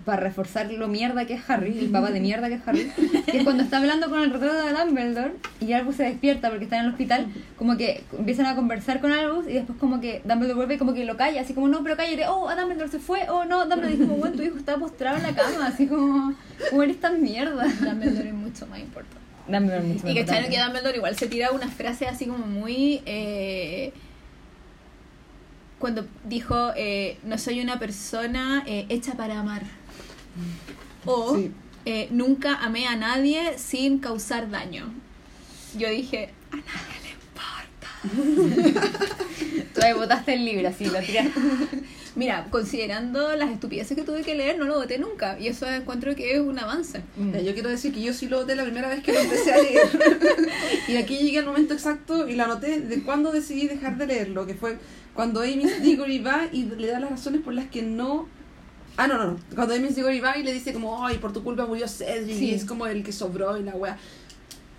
para 0.06 0.22
reforzar 0.24 0.72
lo 0.72 0.88
mierda 0.88 1.26
que 1.26 1.34
es 1.34 1.50
Harry, 1.50 1.78
el 1.78 1.90
papá 1.90 2.12
de 2.12 2.22
mierda 2.22 2.48
que 2.48 2.54
es 2.56 2.62
Harry, 2.66 2.90
que 3.26 3.40
es 3.40 3.44
cuando 3.44 3.62
está 3.64 3.78
hablando 3.78 4.10
con 4.10 4.22
el 4.22 4.32
retrato 4.32 4.66
de 4.66 4.72
Dumbledore 4.74 5.34
y 5.60 5.74
Albus 5.74 5.96
se 5.98 6.04
despierta 6.04 6.48
porque 6.50 6.64
está 6.64 6.78
en 6.80 6.86
el 6.86 6.92
hospital, 6.92 7.28
como 7.58 7.76
que 7.76 8.02
empiezan 8.18 8.46
a 8.46 8.56
conversar 8.56 9.02
con 9.02 9.12
Albus 9.12 9.50
y 9.50 9.54
después 9.54 9.78
como 9.78 10.00
que 10.00 10.22
Dumbledore 10.24 10.54
vuelve 10.56 10.76
y 10.76 10.78
como 10.78 10.94
que 10.94 11.04
lo 11.04 11.18
calla, 11.18 11.42
así 11.42 11.54
como 11.54 11.68
no, 11.68 11.84
pero 11.84 11.98
cállate, 11.98 12.26
oh, 12.28 12.48
a 12.48 12.56
Dumbledore 12.56 12.90
se 12.90 13.00
fue, 13.00 13.28
oh 13.30 13.44
no, 13.44 13.66
Dumbledore 13.66 13.90
dice 13.92 14.04
como 14.06 14.16
bueno, 14.18 14.36
tu 14.38 14.44
hijo 14.44 14.58
está 14.58 14.78
postrado 14.78 15.18
en 15.18 15.24
la 15.24 15.36
cama, 15.36 15.68
así 15.68 15.88
como, 15.88 16.34
como 16.70 16.84
eres 16.84 17.00
tan 17.02 17.22
mierda. 17.22 17.66
Dumbledore 17.82 18.30
es 18.30 18.34
mucho 18.34 18.66
más 18.68 18.80
importante. 18.80 19.20
Dumbledore 19.52 19.84
mucho 19.84 20.08
Y 20.10 20.14
que 20.14 20.20
importante. 20.22 20.50
que 20.50 20.60
Dumbledore 20.62 20.98
igual 20.98 21.18
se 21.18 21.28
tira 21.28 21.52
una 21.52 21.68
frase 21.70 22.08
así 22.08 22.26
como 22.26 22.46
muy... 22.48 23.02
eh, 23.06 23.94
cuando 25.80 26.06
dijo, 26.26 26.72
eh, 26.76 27.18
no 27.24 27.38
soy 27.40 27.60
una 27.60 27.80
persona 27.80 28.64
eh, 28.68 28.86
hecha 28.90 29.14
para 29.14 29.40
amar. 29.40 29.64
O 31.06 31.36
Sí. 31.36 31.52
eh, 31.86 32.08
nunca 32.12 32.56
amé 32.56 32.86
a 32.88 32.96
nadie 32.96 33.58
sin 33.58 33.98
causar 34.00 34.50
daño. 34.52 34.94
Yo 35.76 35.90
dije, 35.90 36.30
a 36.52 36.58
nadie 36.58 37.00
le 37.04 37.10
importa. 38.72 39.10
Tú 39.74 39.82
ahí 39.82 39.94
botaste 39.94 40.34
el 40.34 40.46
libro, 40.46 40.68
así, 40.70 40.86
lo 40.86 41.00
tiraste. 41.00 41.32
Mira, 42.16 42.48
considerando 42.50 43.36
las 43.36 43.52
estupideces 43.52 43.96
que 43.96 44.04
tuve 44.04 44.22
que 44.24 44.36
leer, 44.36 44.58
no 44.60 44.66
lo 44.66 44.76
voté 44.76 44.98
nunca. 44.98 45.40
Y 45.40 45.48
eso 45.48 45.66
encuentro 45.68 46.14
que 46.16 46.34
es 46.36 46.42
un 46.42 46.60
avance. 46.60 47.02
Mm. 47.16 47.38
Yo 47.38 47.54
quiero 47.54 47.70
decir 47.70 47.94
que 47.94 48.02
yo 48.02 48.14
sí 48.14 48.28
lo 48.28 48.42
noté 48.42 48.56
la 48.56 48.64
primera 48.64 48.90
vez 48.90 49.02
que 49.02 49.14
lo 49.14 49.20
empecé 49.20 49.54
a 49.54 49.58
leer. 49.62 49.88
y 50.90 50.98
aquí 50.98 51.18
llegué 51.18 51.40
al 51.40 51.46
momento 51.46 51.74
exacto 51.74 52.28
y 52.28 52.36
lo 52.36 52.44
anoté 52.44 52.82
de 52.82 53.02
cuando 53.04 53.32
decidí 53.32 53.68
dejar 53.68 53.98
de 53.98 54.08
leerlo, 54.08 54.46
que 54.46 54.56
fue 54.56 54.78
cuando 55.14 55.42
Amy 55.42 55.66
Diggory 55.82 56.20
va 56.20 56.48
y 56.52 56.64
le 56.64 56.88
da 56.88 57.00
las 57.00 57.12
razones 57.12 57.42
por 57.42 57.54
las 57.54 57.68
que 57.70 57.82
no... 57.82 58.28
Ah, 58.98 59.08
no, 59.08 59.18
no, 59.18 59.26
no. 59.32 59.40
Cuando 59.56 59.74
Amy 59.74 59.88
Diggory 59.88 60.20
va 60.20 60.38
y 60.38 60.44
le 60.44 60.54
dice 60.54 60.74
como, 60.74 61.06
ay, 61.06 61.18
por 61.18 61.32
tu 61.32 61.44
culpa 61.44 61.66
murió 61.66 61.88
Cedric 61.88 62.38
Sí. 62.38 62.50
y 62.52 62.54
es 62.54 62.66
como 62.66 62.88
el 62.88 63.04
que 63.04 63.14
sobró 63.14 63.58
y 63.58 63.64
la 63.64 63.74
wea. 63.74 63.98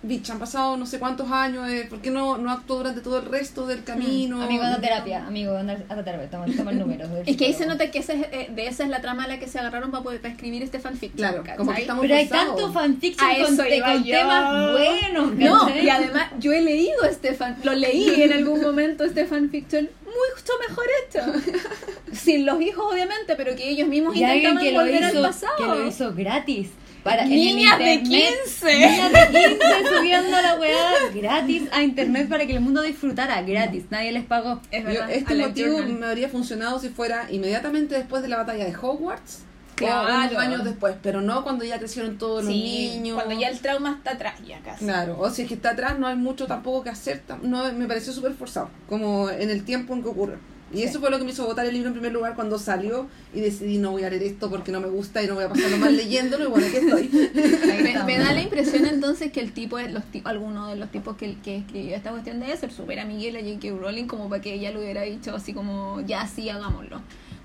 Bitch, 0.05 0.29
han 0.31 0.37
pasado 0.39 0.75
no 0.75 0.85
sé 0.85 0.99
cuántos 0.99 1.31
años, 1.31 1.67
eh, 1.69 1.87
¿por 1.89 1.99
qué 2.01 2.09
no, 2.11 2.37
no 2.37 2.51
actuó 2.51 2.77
durante 2.77 2.99
todo 2.99 3.19
el 3.19 3.25
resto 3.25 3.65
del 3.65 3.85
camino? 3.85 4.41
Amigo, 4.43 4.61
anda 4.63 4.77
a 4.77 4.81
terapia, 4.81 5.25
amigo, 5.25 5.55
anda 5.57 5.77
a 5.87 6.03
terapia, 6.03 6.29
toma, 6.29 6.45
toma 6.57 6.71
el 6.71 6.79
número. 6.83 7.07
Es 7.25 7.37
que 7.37 7.45
ahí 7.45 7.53
se 7.53 7.65
nota 7.65 7.89
que 7.89 7.99
ese 7.99 8.13
es, 8.19 8.27
eh, 8.31 8.49
de 8.53 8.67
esa 8.67 8.83
es 8.83 8.89
la 8.89 8.99
trama 9.01 9.23
a 9.23 9.27
la 9.29 9.39
que 9.39 9.47
se 9.47 9.59
agarraron 9.59 9.91
para 9.91 10.03
poder 10.03 10.19
para 10.19 10.33
escribir 10.33 10.61
este 10.61 10.79
fanfiction. 10.79 11.15
Claro, 11.17 11.41
¿cachai? 11.43 11.57
como 11.57 11.73
que 11.73 11.81
estamos 11.81 12.01
Pero 12.01 12.15
hay 12.15 12.27
tanto 12.27 12.71
fanfiction 12.73 13.29
A 13.31 13.45
con, 13.45 13.55
te- 13.57 13.81
temas 14.11 14.71
buenos, 14.73 15.35
No, 15.35 15.59
¿cachai? 15.67 15.85
y 15.85 15.89
además 15.89 16.31
yo 16.37 16.51
he 16.51 16.61
leído 16.61 17.03
este 17.09 17.33
fan, 17.33 17.57
lo 17.63 17.73
leí 17.73 18.21
en 18.23 18.33
algún 18.33 18.61
momento 18.61 19.05
este 19.05 19.25
fanfiction 19.25 19.89
mucho 20.05 20.53
mejor 20.67 20.85
hecho. 21.07 21.59
Sin 22.11 22.45
los 22.45 22.61
hijos 22.61 22.85
obviamente, 22.91 23.35
pero 23.35 23.55
que 23.55 23.69
ellos 23.69 23.87
mismos 23.87 24.15
Y 24.15 24.19
intentaban 24.21 24.57
que 24.63 24.71
lo, 24.71 24.79
volver 24.81 24.95
hizo, 25.03 25.17
al 25.17 25.23
pasado. 25.23 25.53
que 25.57 25.65
lo 25.65 25.87
hizo 25.87 26.13
gratis. 26.13 26.69
Para, 27.03 27.25
Niñas 27.25 27.77
de 27.79 27.93
internet. 27.95 28.33
15. 28.45 28.73
Niñas 28.79 29.11
de 29.11 29.19
15 29.49 29.97
subiendo 29.97 30.41
la 30.41 30.55
weá 30.55 30.91
gratis 31.13 31.63
a 31.73 31.83
internet 31.83 32.29
para 32.29 32.45
que 32.45 32.53
el 32.53 32.61
mundo 32.61 32.81
disfrutara 32.81 33.41
gratis. 33.41 33.83
Nadie 33.89 34.11
les 34.13 34.23
pagó. 34.23 34.61
Es 34.71 34.83
Yo- 34.83 34.87
verdad, 34.89 35.11
este 35.11 35.35
motivo 35.35 35.77
Journal. 35.79 35.93
me 35.99 36.05
habría 36.07 36.29
funcionado 36.29 36.79
si 36.79 36.89
fuera 36.89 37.27
inmediatamente 37.29 37.95
después 37.95 38.21
de 38.23 38.29
la 38.29 38.37
batalla 38.37 38.63
de 38.65 38.73
Hogwarts 38.75 39.39
o 39.73 39.75
Claro. 39.75 40.27
unos 40.29 40.37
años 40.37 40.63
después, 40.63 40.95
pero 41.01 41.19
no 41.21 41.43
cuando 41.43 41.65
ya 41.65 41.77
crecieron 41.79 42.17
todos 42.17 42.43
los 42.45 42.53
niños. 42.53 43.15
cuando 43.21 43.37
ya 43.39 43.49
el 43.49 43.59
trauma 43.59 43.95
está 43.97 44.11
atrás 44.11 44.35
ya 44.47 44.59
casi. 44.59 44.85
Claro, 44.85 45.17
o 45.19 45.29
si 45.29 45.41
es 45.41 45.47
que 45.49 45.55
está 45.55 45.71
atrás 45.71 45.97
no 45.99 46.07
hay 46.07 46.15
mucho 46.15 46.45
tampoco 46.47 46.83
que 46.83 46.89
hacer, 46.91 47.21
no 47.41 47.73
me 47.73 47.85
pareció 47.87 48.13
súper 48.13 48.33
forzado, 48.33 48.69
como 48.87 49.29
en 49.29 49.49
el 49.49 49.65
tiempo 49.65 49.93
en 49.93 50.03
que 50.03 50.09
ocurre. 50.09 50.37
Y 50.73 50.77
Sí. 50.77 50.83
eso 50.83 50.99
fue 50.99 51.11
lo 51.11 51.19
que 51.19 51.23
me 51.23 51.31
hizo 51.31 51.45
votar 51.45 51.65
el 51.67 51.73
libro 51.73 51.87
en 51.89 51.93
primer 51.93 52.11
lugar 52.11 52.33
cuando 52.35 52.57
salió 52.57 53.07
y 53.33 53.41
decidí 53.41 53.77
no 53.77 53.91
voy 53.91 54.03
a 54.03 54.09
leer 54.09 54.23
esto 54.23 54.49
porque 54.49 54.71
no 54.71 54.81
me 54.81 54.87
gusta 54.87 55.21
y 55.21 55.27
no 55.27 55.35
voy 55.35 55.43
a 55.43 55.49
pasarlo 55.49 55.77
mal 55.77 55.95
leyéndolo 55.95 56.45
y 56.45 56.47
bueno, 56.47 56.65
aquí 56.67 56.77
estoy. 56.77 57.09
Me, 58.05 58.17
da 58.17 58.33
la 58.33 58.41
impresión 58.41 58.85
entonces 58.85 59.31
que 59.31 59.39
el 59.39 59.51
tipo, 59.53 59.77
es- 59.79 59.91
los 59.93 60.03
ti- 60.05 60.21
alguno 60.25 60.67
de 60.67 60.75
los 60.75 60.89
tipos 60.91 61.15
que, 61.15 61.35
que 61.43 61.57
escribió 61.57 61.95
esta 61.95 62.09
cuestión 62.11 62.39
debe 62.39 62.57
ser 62.57 62.71
súper 62.71 62.99
amiguel 62.99 63.35
a 63.37 63.39
J.K. 63.41 63.69
Rowling 63.79 64.05
como 64.07 64.29
para 64.29 64.41
que 64.41 64.53
ella 64.55 64.71
le 64.71 64.79
hubiera 64.79 65.03
dicho 65.03 65.35
así 65.35 65.53
como, 65.53 66.01
ya 66.07 66.25
sí, 66.27 66.49
hagámoslo. 66.49 67.01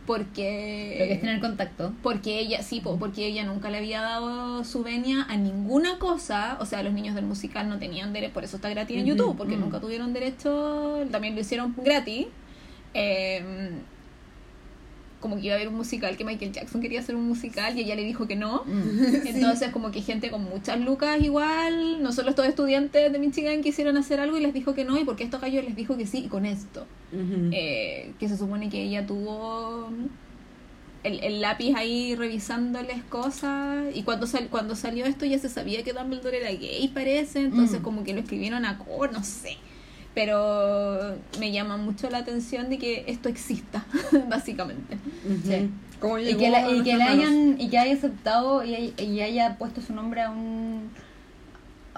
Porque... 0.06 0.96
Lo 0.98 1.04
que 1.04 1.12
es 1.12 1.20
tener 1.20 1.38
contacto. 1.40 1.92
Porque 2.02 2.38
ella, 2.40 2.62
sí, 2.62 2.80
po, 2.80 2.98
porque 2.98 3.26
ella 3.26 3.44
nunca 3.44 3.68
le 3.68 3.76
había 3.76 4.00
dado 4.00 4.64
su 4.64 4.82
venia 4.82 5.26
a 5.28 5.36
ninguna 5.36 5.98
cosa. 5.98 6.56
O 6.60 6.64
sea, 6.66 6.82
los 6.82 6.94
niños 6.94 7.14
del 7.14 7.26
musical 7.26 7.68
no 7.68 7.78
tenían 7.78 8.14
derecho, 8.14 8.32
por 8.32 8.42
eso 8.44 8.56
está 8.56 8.70
gratis 8.70 8.96
en 8.96 9.04
YouTube, 9.04 9.36
porque 9.36 9.56
nunca 9.56 9.80
tuvieron 9.80 10.14
derecho, 10.14 10.98
también 11.10 11.34
lo 11.34 11.42
hicieron 11.42 11.74
gratis. 11.84 12.26
Eh, 12.98 13.70
como 15.20 15.34
que 15.34 15.46
iba 15.46 15.54
a 15.54 15.56
haber 15.56 15.66
un 15.68 15.74
musical, 15.74 16.16
que 16.16 16.24
Michael 16.24 16.52
Jackson 16.52 16.80
quería 16.80 17.00
hacer 17.00 17.16
un 17.16 17.26
musical 17.26 17.76
y 17.76 17.80
ella 17.80 17.96
le 17.96 18.04
dijo 18.04 18.28
que 18.28 18.36
no. 18.36 18.62
Mm. 18.66 19.26
Entonces, 19.26 19.70
como 19.72 19.90
que 19.90 20.00
gente 20.00 20.30
con 20.30 20.44
muchas 20.44 20.78
lucas 20.80 21.20
igual, 21.20 22.00
no 22.02 22.12
solo 22.12 22.30
estos 22.30 22.46
estudiantes 22.46 23.10
de 23.12 23.18
Michigan 23.18 23.60
quisieron 23.60 23.96
hacer 23.96 24.20
algo 24.20 24.36
y 24.36 24.42
les 24.42 24.54
dijo 24.54 24.74
que 24.74 24.84
no, 24.84 24.96
y 24.96 25.04
porque 25.04 25.24
estos 25.24 25.40
gallos 25.40 25.64
les 25.64 25.74
dijo 25.74 25.96
que 25.96 26.06
sí, 26.06 26.18
y 26.26 26.28
con 26.28 26.46
esto. 26.46 26.86
Eh, 27.12 28.12
que 28.20 28.28
se 28.28 28.36
supone 28.36 28.68
que 28.68 28.80
ella 28.82 29.06
tuvo 29.06 29.88
el, 31.02 31.20
el 31.24 31.40
lápiz 31.40 31.74
ahí 31.74 32.14
revisándoles 32.14 33.02
cosas 33.04 33.86
y 33.94 34.02
cuando 34.02 34.26
sal, 34.26 34.48
cuando 34.50 34.76
salió 34.76 35.04
esto 35.06 35.24
ya 35.24 35.38
se 35.38 35.48
sabía 35.48 35.82
que 35.84 35.92
Dumbledore 35.94 36.38
era 36.38 36.50
gay 36.50 36.88
parece 36.92 37.40
entonces 37.40 37.80
Mm. 37.80 37.82
como 37.82 38.04
que 38.04 38.12
lo 38.12 38.20
escribieron 38.20 38.64
a 38.66 38.78
cor 38.78 39.12
no 39.12 39.22
sé 39.24 39.56
pero 40.18 41.14
me 41.38 41.52
llama 41.52 41.76
mucho 41.76 42.10
la 42.10 42.18
atención 42.18 42.68
de 42.70 42.78
que 42.78 43.04
esto 43.06 43.28
exista 43.28 43.84
básicamente. 44.28 44.98
Sí. 45.44 45.70
¿Cómo 46.00 46.18
Y 46.18 46.34
que, 46.36 46.50
la- 46.50 46.68
y 46.72 46.82
que 46.82 46.92
hayan 46.94 47.54
y 47.60 47.68
que 47.68 47.78
haya 47.78 47.94
aceptado 47.94 48.64
y, 48.64 48.74
hay- 48.74 48.94
y 48.98 49.20
haya 49.20 49.56
puesto 49.58 49.80
su 49.80 49.94
nombre 49.94 50.22
a 50.22 50.30
un 50.30 50.90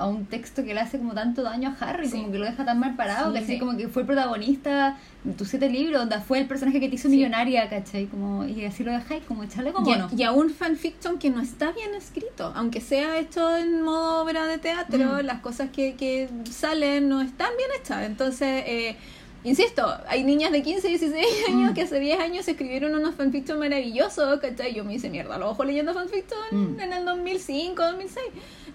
a 0.01 0.07
un 0.07 0.25
texto 0.27 0.65
que 0.65 0.75
le 0.75 0.81
hace 0.81 0.99
como 0.99 1.13
tanto 1.15 1.43
daño 1.43 1.69
a 1.79 1.85
Harry, 1.85 2.09
Sí. 2.09 2.19
como 2.21 2.33
que 2.33 2.39
lo 2.39 2.45
deja 2.47 2.65
tan 2.65 2.79
mal 2.81 2.97
parado, 2.97 3.29
Sí, 3.29 3.33
que 3.39 3.45
así 3.45 3.53
sí. 3.55 3.59
como 3.59 3.77
que 3.77 3.89
fue 3.89 4.03
el 4.03 4.07
protagonista 4.07 4.97
de 5.25 5.33
tus 5.35 5.49
siete 5.49 5.69
libros, 5.69 6.01
donde 6.01 6.19
fue 6.25 6.39
el 6.41 6.47
personaje 6.47 6.81
que 6.81 6.89
te 6.89 6.95
hizo 6.95 7.09
millonaria, 7.09 7.69
¿cachai? 7.69 8.07
Como, 8.07 8.45
y 8.47 8.65
así 8.65 8.83
lo 8.85 8.93
dejáis, 8.93 9.23
como 9.25 9.43
echarle 9.45 9.73
como 9.73 9.89
y, 9.89 9.93
a- 9.93 9.99
no. 9.99 10.09
y 10.17 10.23
a 10.23 10.33
un 10.33 10.51
fanfiction 10.51 11.19
que 11.19 11.31
no 11.31 11.41
está 11.41 11.73
bien 11.73 11.95
escrito 11.95 12.53
aunque 12.57 12.81
sea 12.81 13.19
hecho 13.19 13.57
en 13.57 13.83
modo 13.83 14.23
obra 14.23 14.47
de 14.47 14.59
teatro 14.59 14.99
Mm. 15.23 15.27
las 15.27 15.41
cosas 15.41 15.69
que, 15.71 15.95
que 15.95 16.29
salen 16.51 17.09
no 17.09 17.21
están 17.21 17.51
bien 17.59 17.69
hechas 17.81 18.03
entonces 18.07 18.65
eh, 18.67 18.97
Insisto, 19.43 19.87
hay 20.07 20.23
niñas 20.23 20.53
de 20.53 20.63
15, 20.63 20.89
16 20.89 21.27
años 21.49 21.71
Mm. 21.71 21.75
que 21.75 21.83
hace 21.83 21.99
10 21.99 22.21
años 22.21 22.47
escribieron 22.47 22.95
unos 22.95 23.15
fanfiction 23.15 23.59
maravillosos, 23.59 24.39
¿cachai? 24.41 24.75
Yo 24.75 24.85
me 24.85 24.95
hice 24.95 25.09
mierda 25.09 25.39
los 25.39 25.51
ojos 25.53 25.67
leyendo 25.67 25.95
fanfiction 25.95 26.41
Mm. 26.77 26.81
en 26.81 26.93
el 26.93 27.05
2005, 27.07 27.83
2006. 27.83 28.27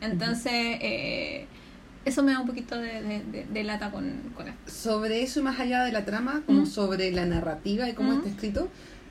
Entonces, 0.02 0.52
eh, 0.54 1.46
eso 2.04 2.24
me 2.24 2.32
da 2.32 2.40
un 2.40 2.48
poquito 2.48 2.78
de, 2.78 3.02
de, 3.04 3.24
de- 3.32 3.46
de 3.46 3.64
lata 3.64 3.92
con, 3.92 4.12
con 4.36 4.48
esto. 4.48 4.72
Sobre 4.72 5.22
eso 5.22 5.40
y 5.40 5.44
más 5.44 5.60
allá 5.60 5.84
de 5.84 5.92
la 5.92 6.04
trama, 6.06 6.42
como 6.46 6.62
Mm. 6.62 6.66
sobre 6.66 7.12
la 7.12 7.26
narrativa 7.26 7.88
y 7.88 7.94
cómo 7.94 8.14
está 8.14 8.30
escrito, 8.30 8.68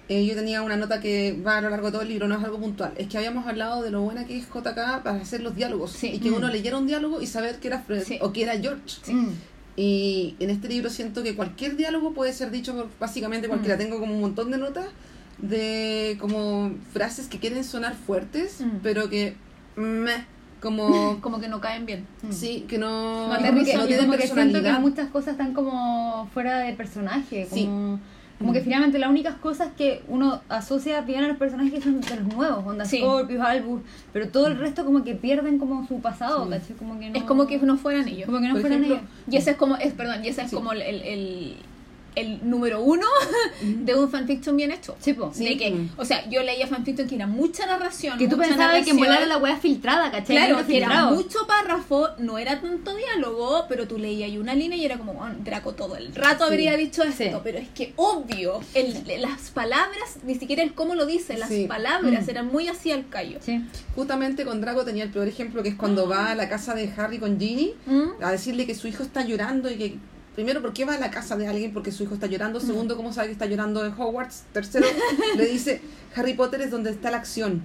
eh, 0.08 0.26
yo 0.26 0.34
tenía 0.34 0.60
una 0.60 0.76
nota 0.76 1.00
que 1.00 1.40
va 1.46 1.58
a 1.58 1.60
lo 1.60 1.70
largo 1.70 1.86
de 1.86 1.92
todo 1.92 2.02
el 2.02 2.08
libro, 2.08 2.26
no 2.28 2.36
es 2.36 2.44
algo 2.44 2.58
puntual. 2.58 2.92
Es 2.96 3.06
que 3.08 3.16
habíamos 3.16 3.46
hablado 3.46 3.80
de 3.82 3.90
lo 3.90 4.02
buena 4.02 4.26
que 4.26 4.36
es 4.36 4.44
JK 4.48 5.02
para 5.02 5.12
hacer 5.22 5.40
los 5.40 5.54
diálogos. 5.54 5.92
Sí. 5.92 6.08
Y 6.14 6.18
que 6.18 6.30
Mm. 6.30 6.34
uno 6.34 6.48
leyera 6.48 6.76
un 6.78 6.86
diálogo 6.86 7.22
y 7.22 7.26
saber 7.26 7.58
que 7.60 7.68
era 7.68 7.78
Fred 7.80 8.02
Sí. 8.02 8.18
o 8.20 8.32
que 8.32 8.42
era 8.42 8.58
George. 8.58 9.12
Mm. 9.12 9.30
Y 9.76 10.36
en 10.38 10.50
este 10.50 10.68
libro 10.68 10.88
siento 10.90 11.22
que 11.22 11.34
cualquier 11.34 11.76
diálogo 11.76 12.12
puede 12.12 12.32
ser 12.32 12.50
dicho 12.50 12.74
por 12.74 12.88
básicamente 13.00 13.48
cualquiera. 13.48 13.74
Mm. 13.76 13.78
Tengo 13.78 13.98
como 14.00 14.14
un 14.14 14.20
montón 14.20 14.50
de 14.50 14.58
notas 14.58 14.86
de 15.38 16.16
como 16.20 16.72
frases 16.92 17.26
que 17.26 17.38
quieren 17.40 17.64
sonar 17.64 17.94
fuertes, 17.94 18.60
Mm. 18.60 18.78
pero 18.82 19.10
que 19.10 19.34
meh, 19.76 20.24
como 20.60 21.18
Como 21.20 21.40
que 21.40 21.48
no 21.48 21.60
caen 21.60 21.86
bien. 21.86 22.06
Mm. 22.22 22.30
sí, 22.32 22.64
que 22.68 22.78
no, 22.78 23.28
No 23.28 23.34
no 23.34 23.34
y 23.34 23.40
tienen 23.40 23.54
como 23.54 23.64
que 23.64 23.64
siento 23.64 24.12
que 24.12 24.16
personalidad. 24.18 24.80
muchas 24.80 25.08
cosas 25.10 25.32
están 25.32 25.52
como 25.54 26.28
fuera 26.32 26.58
de 26.60 26.72
personaje, 26.74 27.48
Sí. 27.52 27.68
Como, 28.38 28.52
que 28.52 28.60
finalmente 28.60 28.98
las 28.98 29.08
únicas 29.10 29.36
cosas 29.36 29.68
que 29.76 30.02
uno 30.08 30.40
asocia 30.48 31.00
bien 31.02 31.24
a 31.24 31.28
los 31.28 31.36
personajes 31.36 31.82
son 31.84 32.00
de 32.00 32.16
los 32.16 32.34
nuevos, 32.34 32.64
onda 32.66 32.84
Sí. 32.84 32.98
Scorpius, 32.98 33.40
Albus, 33.40 33.82
pero 34.12 34.28
todo 34.28 34.48
el 34.48 34.58
resto 34.58 34.84
como 34.84 35.04
que 35.04 35.14
pierden 35.14 35.58
como 35.58 35.86
su 35.86 36.00
pasado, 36.00 36.44
Sí. 36.44 36.50
¿cachai? 36.50 36.76
Como 36.76 36.98
que 36.98 37.10
no, 37.10 37.16
Es 37.16 37.22
como 37.24 37.46
que 37.46 37.58
no 37.58 37.76
fueran 37.76 38.08
ellos. 38.08 38.26
como 38.26 38.40
que 38.40 38.48
no 38.48 38.54
Por 38.54 38.60
fueran 38.62 38.84
ejemplo, 38.84 39.06
ellos. 39.08 39.32
Y 39.32 39.36
ese 39.36 39.52
es 39.52 39.56
como, 39.56 39.76
es, 39.76 39.92
perdón, 39.92 40.24
y 40.24 40.28
ese 40.28 40.42
es 40.42 40.50
Sí. 40.50 40.56
como 40.56 40.72
el, 40.72 40.82
el, 40.82 41.02
el, 41.02 41.56
el 42.14 42.48
número 42.48 42.80
uno 42.80 43.06
de 43.62 43.94
un 43.94 44.10
fanfiction 44.10 44.56
bien 44.56 44.70
hecho. 44.70 44.96
Sí, 45.00 45.12
po. 45.14 45.32
De 45.34 45.56
que, 45.56 45.70
Mm. 45.70 45.90
o 45.96 46.04
sea, 46.04 46.28
yo 46.28 46.42
leía 46.42 46.66
fanfiction 46.66 47.08
que 47.08 47.14
era 47.16 47.26
mucha 47.26 47.66
narración. 47.66 48.18
Que 48.18 48.28
tú 48.28 48.36
mucha 48.36 48.48
pensabas 48.50 48.84
que 48.84 48.90
en 48.90 49.28
la 49.28 49.38
wea 49.38 49.56
filtrada, 49.56 50.10
¿cachai? 50.10 50.36
Claro, 50.36 50.66
que 50.66 50.76
era 50.76 51.06
mucho 51.10 51.46
párrafo, 51.46 52.08
no 52.18 52.38
era 52.38 52.60
tanto 52.60 52.94
diálogo, 52.94 53.64
pero 53.68 53.86
tú 53.88 53.98
leías 53.98 54.30
ahí 54.30 54.38
una 54.38 54.54
línea 54.54 54.76
y 54.78 54.84
era 54.84 54.98
como, 54.98 55.14
"Bueno, 55.14 55.34
Draco 55.44 55.72
todo 55.74 55.96
el 55.96 56.14
rato 56.14 56.44
Sí. 56.46 56.50
habría 56.52 56.76
dicho 56.76 57.02
esto, 57.02 57.24
Sí. 57.24 57.30
pero 57.42 57.58
es 57.58 57.68
que 57.70 57.92
obvio, 57.96 58.60
el, 58.74 59.02
las 59.20 59.50
palabras, 59.50 60.18
ni 60.24 60.34
siquiera 60.36 60.62
el 60.62 60.74
cómo 60.74 60.94
lo 60.94 61.06
dice, 61.06 61.36
las 61.36 61.48
Sí. 61.48 61.66
palabras 61.66 62.26
Mm. 62.26 62.30
eran 62.30 62.46
muy 62.48 62.68
así 62.68 62.90
al 62.92 63.08
callo. 63.08 63.38
Sí. 63.40 63.64
Justamente 63.94 64.44
con 64.44 64.60
Drago 64.60 64.84
tenía 64.84 65.04
el 65.04 65.10
peor 65.10 65.28
ejemplo 65.28 65.62
que 65.62 65.70
es 65.70 65.74
cuando 65.74 66.08
va 66.08 66.30
a 66.30 66.34
la 66.34 66.48
casa 66.48 66.74
de 66.74 66.90
Harry 66.96 67.18
con 67.18 67.38
Ginny 67.38 67.74
¿Mm? 67.86 68.22
a 68.22 68.30
decirle 68.32 68.66
que 68.66 68.74
su 68.74 68.88
hijo 68.88 69.02
está 69.02 69.24
llorando 69.24 69.70
y 69.70 69.76
que 69.76 69.96
primero 70.34 70.60
por 70.60 70.72
qué 70.72 70.84
va 70.84 70.94
a 70.94 70.98
la 70.98 71.10
casa 71.10 71.36
de 71.36 71.46
alguien 71.46 71.72
porque 71.72 71.92
su 71.92 72.04
hijo 72.04 72.14
está 72.14 72.26
llorando, 72.26 72.60
segundo 72.60 72.96
cómo 72.96 73.12
sabe 73.12 73.28
que 73.28 73.32
está 73.32 73.46
llorando 73.46 73.84
en 73.84 73.92
Hogwarts, 73.92 74.44
tercero 74.52 74.86
le 75.36 75.46
dice 75.46 75.80
Harry 76.14 76.34
Potter 76.34 76.60
es 76.62 76.70
donde 76.70 76.90
está 76.90 77.10
la 77.10 77.18
acción. 77.18 77.62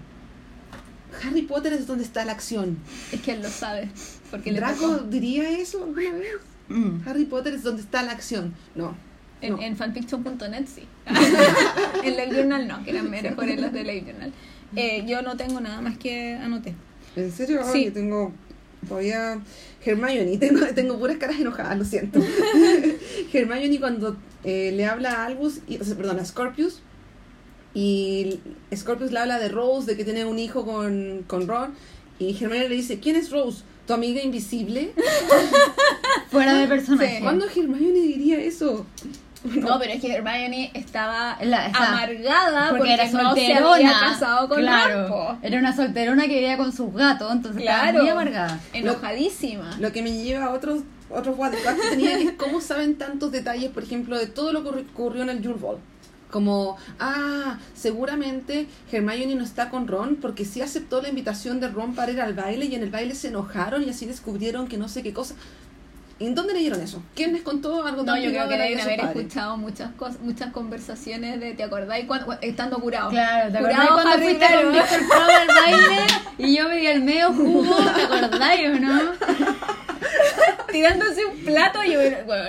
Harry 1.24 1.42
Potter 1.42 1.74
es 1.74 1.88
donde 1.88 2.04
está 2.04 2.24
la 2.24 2.34
acción. 2.34 2.78
Es 3.12 3.22
que 3.22 3.32
él 3.32 3.42
lo 3.42 3.50
sabe, 3.50 3.90
porque 4.30 4.54
¿Draco 4.54 5.00
diría 5.00 5.50
eso 5.50 5.84
alguna 5.84 6.12
vez? 6.12 6.36
Mm. 6.70 7.08
Harry 7.08 7.26
Potter 7.26 7.54
es 7.56 7.64
donde 7.64 7.82
está 7.82 8.04
la 8.04 8.12
acción. 8.12 8.54
No. 8.76 8.96
En, 9.42 9.54
no. 9.54 9.62
en 9.62 9.76
fanfiction.net 9.76 10.66
sí. 10.68 10.84
en 12.04 12.16
Live 12.16 12.36
Journal 12.36 12.68
no, 12.68 12.84
que 12.84 12.92
eran 12.92 13.10
mejores 13.10 13.60
los 13.60 13.74
de 13.74 13.84
Live 13.84 14.06
Journal. 14.06 14.34
Eh, 14.76 15.04
yo 15.08 15.22
no 15.24 15.36
tengo 15.36 15.60
nada 15.60 15.82
más 15.82 15.98
que 15.98 16.36
anoté. 16.36 16.76
¿En 17.16 17.32
serio? 17.32 17.62
Sí. 17.64 17.72
Ay, 17.74 17.86
yo 17.86 17.94
tengo 17.94 18.34
todavía 18.88 19.42
Hermione, 19.84 20.38
tengo, 20.40 20.66
tengo 20.68 21.00
puras 21.00 21.18
caras 21.18 21.40
enojadas, 21.40 21.78
lo 21.78 21.86
siento. 21.86 22.20
Hermione 23.34 23.80
cuando 23.80 24.18
eh, 24.44 24.72
le 24.76 24.86
habla 24.86 25.12
a 25.12 25.26
Albus, 25.26 25.60
y, 25.68 25.78
o 25.78 25.84
sea, 25.84 25.96
perdón, 25.96 26.20
a 26.20 26.26
Scorpius, 26.26 26.82
y 27.74 28.40
Scorpius 28.76 29.12
le 29.12 29.20
habla 29.20 29.40
de 29.40 29.50
Rose, 29.50 29.92
de 29.92 29.98
que 29.98 30.04
tiene 30.04 30.26
un 30.26 30.40
hijo 30.40 30.66
con, 30.66 31.24
con 31.28 31.48
Ron, 31.48 31.74
y 32.20 32.32
Hermione 32.32 32.70
le 32.70 32.76
dice, 32.76 33.00
¿quién 33.00 33.16
es 33.16 33.32
Rose? 33.32 33.64
¿Tu 33.88 33.94
amiga 33.94 34.22
invisible? 34.22 34.94
Fuera 36.32 36.54
de 36.60 36.68
personaje. 36.68 37.18
Sí. 37.18 37.24
¿Cuándo 37.24 37.46
Hermione 37.46 38.00
diría 38.02 38.40
eso? 38.40 38.86
No, 39.44 39.80
pero 39.80 39.94
es 39.94 40.02
que 40.02 40.14
Hermione 40.14 40.70
estaba 40.74 41.38
La- 41.42 41.68
amargada 41.68 42.72
porque 42.72 42.94
era 42.94 43.06
no 43.06 43.12
se 43.12 43.18
solterona. 43.48 43.74
había 43.76 43.92
casado 43.92 44.50
con 44.50 44.60
claro. 44.60 45.38
Era 45.42 45.60
una 45.60 45.74
solterona 45.76 46.24
que 46.28 46.34
vivía 46.36 46.58
con 46.58 46.74
sus 46.74 46.94
gatos, 46.94 47.32
entonces 47.32 47.62
estaba 47.62 47.84
Claro. 47.84 48.02
muy 48.02 48.10
amargada. 48.10 48.60
Enojadísima. 48.74 49.78
Lo 49.80 49.92
que 49.94 50.02
me 50.02 50.12
lleva 50.12 50.46
a 50.46 50.52
otros 50.52 50.84
otros 51.12 51.38
WhatsApp 51.40 51.76
que 51.82 51.90
tenía 51.90 52.18
es 52.20 52.34
cómo 52.34 52.62
saben 52.62 52.96
tantos 52.98 53.32
detalles, 53.32 53.72
por 53.72 53.82
ejemplo, 53.84 54.16
de 54.18 54.28
todo 54.28 54.54
lo 54.54 54.62
que 54.64 54.70
ocurri- 54.70 54.86
ocurrió 54.94 55.24
en 55.24 55.30
el 55.30 55.42
Yule 55.42 55.58
Ball. 55.58 55.78
Como, 56.30 56.78
ah, 57.00 57.58
seguramente 57.74 58.68
Hermione 58.92 59.34
no 59.34 59.44
está 59.44 59.70
con 59.72 59.88
Ron 59.88 60.18
porque 60.18 60.46
sí 60.46 60.62
aceptó 60.62 61.02
la 61.02 61.10
invitación 61.10 61.60
de 61.60 61.70
Ron 61.70 61.96
para 61.96 62.12
ir 62.12 62.22
al 62.22 62.34
baile 62.36 62.66
y 62.66 62.76
en 62.76 62.84
el 62.84 62.92
baile 62.92 63.16
se 63.16 63.30
enojaron 63.30 63.84
y 63.84 63.90
así 63.90 64.06
descubrieron 64.06 64.68
que 64.68 64.78
no 64.78 64.88
sé 64.88 65.02
qué 65.02 65.12
cosa. 65.12 65.34
¿En 66.20 66.36
dónde 66.36 66.54
leyeron 66.54 66.82
eso? 66.82 67.02
¿Quién 67.16 67.32
les 67.32 67.44
contó 67.44 67.86
algo 67.86 68.04
No, 68.04 68.14
tan 68.14 68.22
yo 68.22 68.30
creo 68.30 68.50
que 68.50 68.58
deben 68.58 68.80
haber 68.82 69.00
escuchado 69.00 69.56
muchas 69.56 69.92
cosas, 69.94 70.20
muchas 70.20 70.52
conversaciones 70.52 71.40
de 71.40 71.54
¿te 71.54 71.64
acordáis 71.64 72.06
cuando, 72.08 72.26
cu- 72.26 72.34
estando 72.42 72.78
curado? 72.80 73.10
Claro, 73.10 73.52
¿te 73.52 73.60
Curado 73.60 73.94
cuando 73.94 74.12
Harry, 74.12 74.24
fuiste 74.24 74.46
con 74.54 74.72
Víctor 74.74 75.00
Crowell 75.08 75.30
al 75.30 75.48
baile 75.48 76.08
y 76.38 76.58
yo 76.58 76.68
me 76.68 76.76
di 76.78 76.88
el 76.88 77.02
medio 77.04 77.32
jugo? 77.34 77.76
¿Te 77.96 78.02
acordás 78.04 78.60
o 78.66 78.80
no? 78.80 79.12
Tirándose 80.72 81.26
un 81.26 81.38
plato 81.46 81.84
y 81.84 81.96
bueno, 82.26 82.46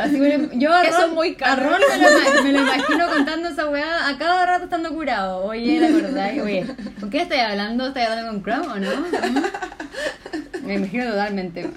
así 0.00 0.18
que 0.20 0.48
yo 0.54 0.72
a 0.72 0.82
Ron, 0.84 0.92
es 1.04 1.12
muy 1.12 1.30
a 1.32 1.36
caro. 1.36 1.70
Ron 1.70 1.80
me, 1.80 1.98
lo, 1.98 2.08
ima- 2.08 2.42
me 2.42 2.52
lo 2.52 2.58
imagino 2.60 3.08
contando 3.08 3.48
esa 3.48 3.68
weá 3.68 4.08
a 4.08 4.16
cada 4.18 4.46
rato 4.46 4.64
estando 4.64 4.90
curado. 4.94 5.44
Oye, 5.44 5.78
¿te 5.80 5.86
acordás? 5.86 6.32
Oye, 6.42 6.66
¿con 7.00 7.10
qué 7.10 7.22
estoy 7.22 7.38
hablando? 7.38 7.88
¿Estás 7.88 8.08
hablando 8.08 8.32
con 8.32 8.40
Crow 8.42 8.62
o 8.72 8.76
no? 8.78 8.90
¿Mm? 8.90 10.66
Me 10.66 10.74
imagino 10.74 11.10
totalmente. 11.10 11.68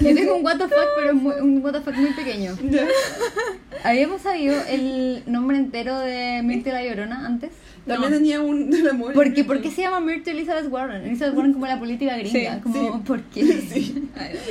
Yo 0.00 0.14
tengo 0.14 0.36
un 0.36 0.44
what 0.44 0.56
the 0.58 0.64
fuck, 0.68 0.88
pero 0.96 1.08
es 1.08 1.14
muy- 1.14 1.34
un 1.40 1.64
what 1.64 1.72
the 1.72 1.80
fuck 1.80 1.94
muy 1.96 2.12
pequeño. 2.12 2.56
¿Habíamos 3.84 4.22
sabido 4.22 4.56
el 4.68 5.22
nombre 5.26 5.56
entero 5.56 5.98
de 6.00 6.40
Myrtle 6.44 6.72
la 6.72 6.84
Llorona 6.84 7.26
antes? 7.26 7.50
También 7.88 8.10
No. 8.12 8.16
tenía 8.18 8.40
un 8.40 8.88
amor. 8.90 9.12
Porque, 9.14 9.44
¿Por 9.44 9.60
qué 9.60 9.70
se 9.70 9.82
llama 9.82 10.00
Myrtle 10.00 10.32
Elizabeth 10.32 10.70
Warren? 10.70 11.04
Elizabeth 11.04 11.34
Warren 11.34 11.52
como 11.52 11.66
la 11.66 11.78
política 11.78 12.16
gringa. 12.16 12.54
Sí, 12.56 12.60
como, 12.62 12.74
sí. 12.96 13.02
¿por 13.06 13.22
qué? 13.24 13.44
Sí. 13.72 14.08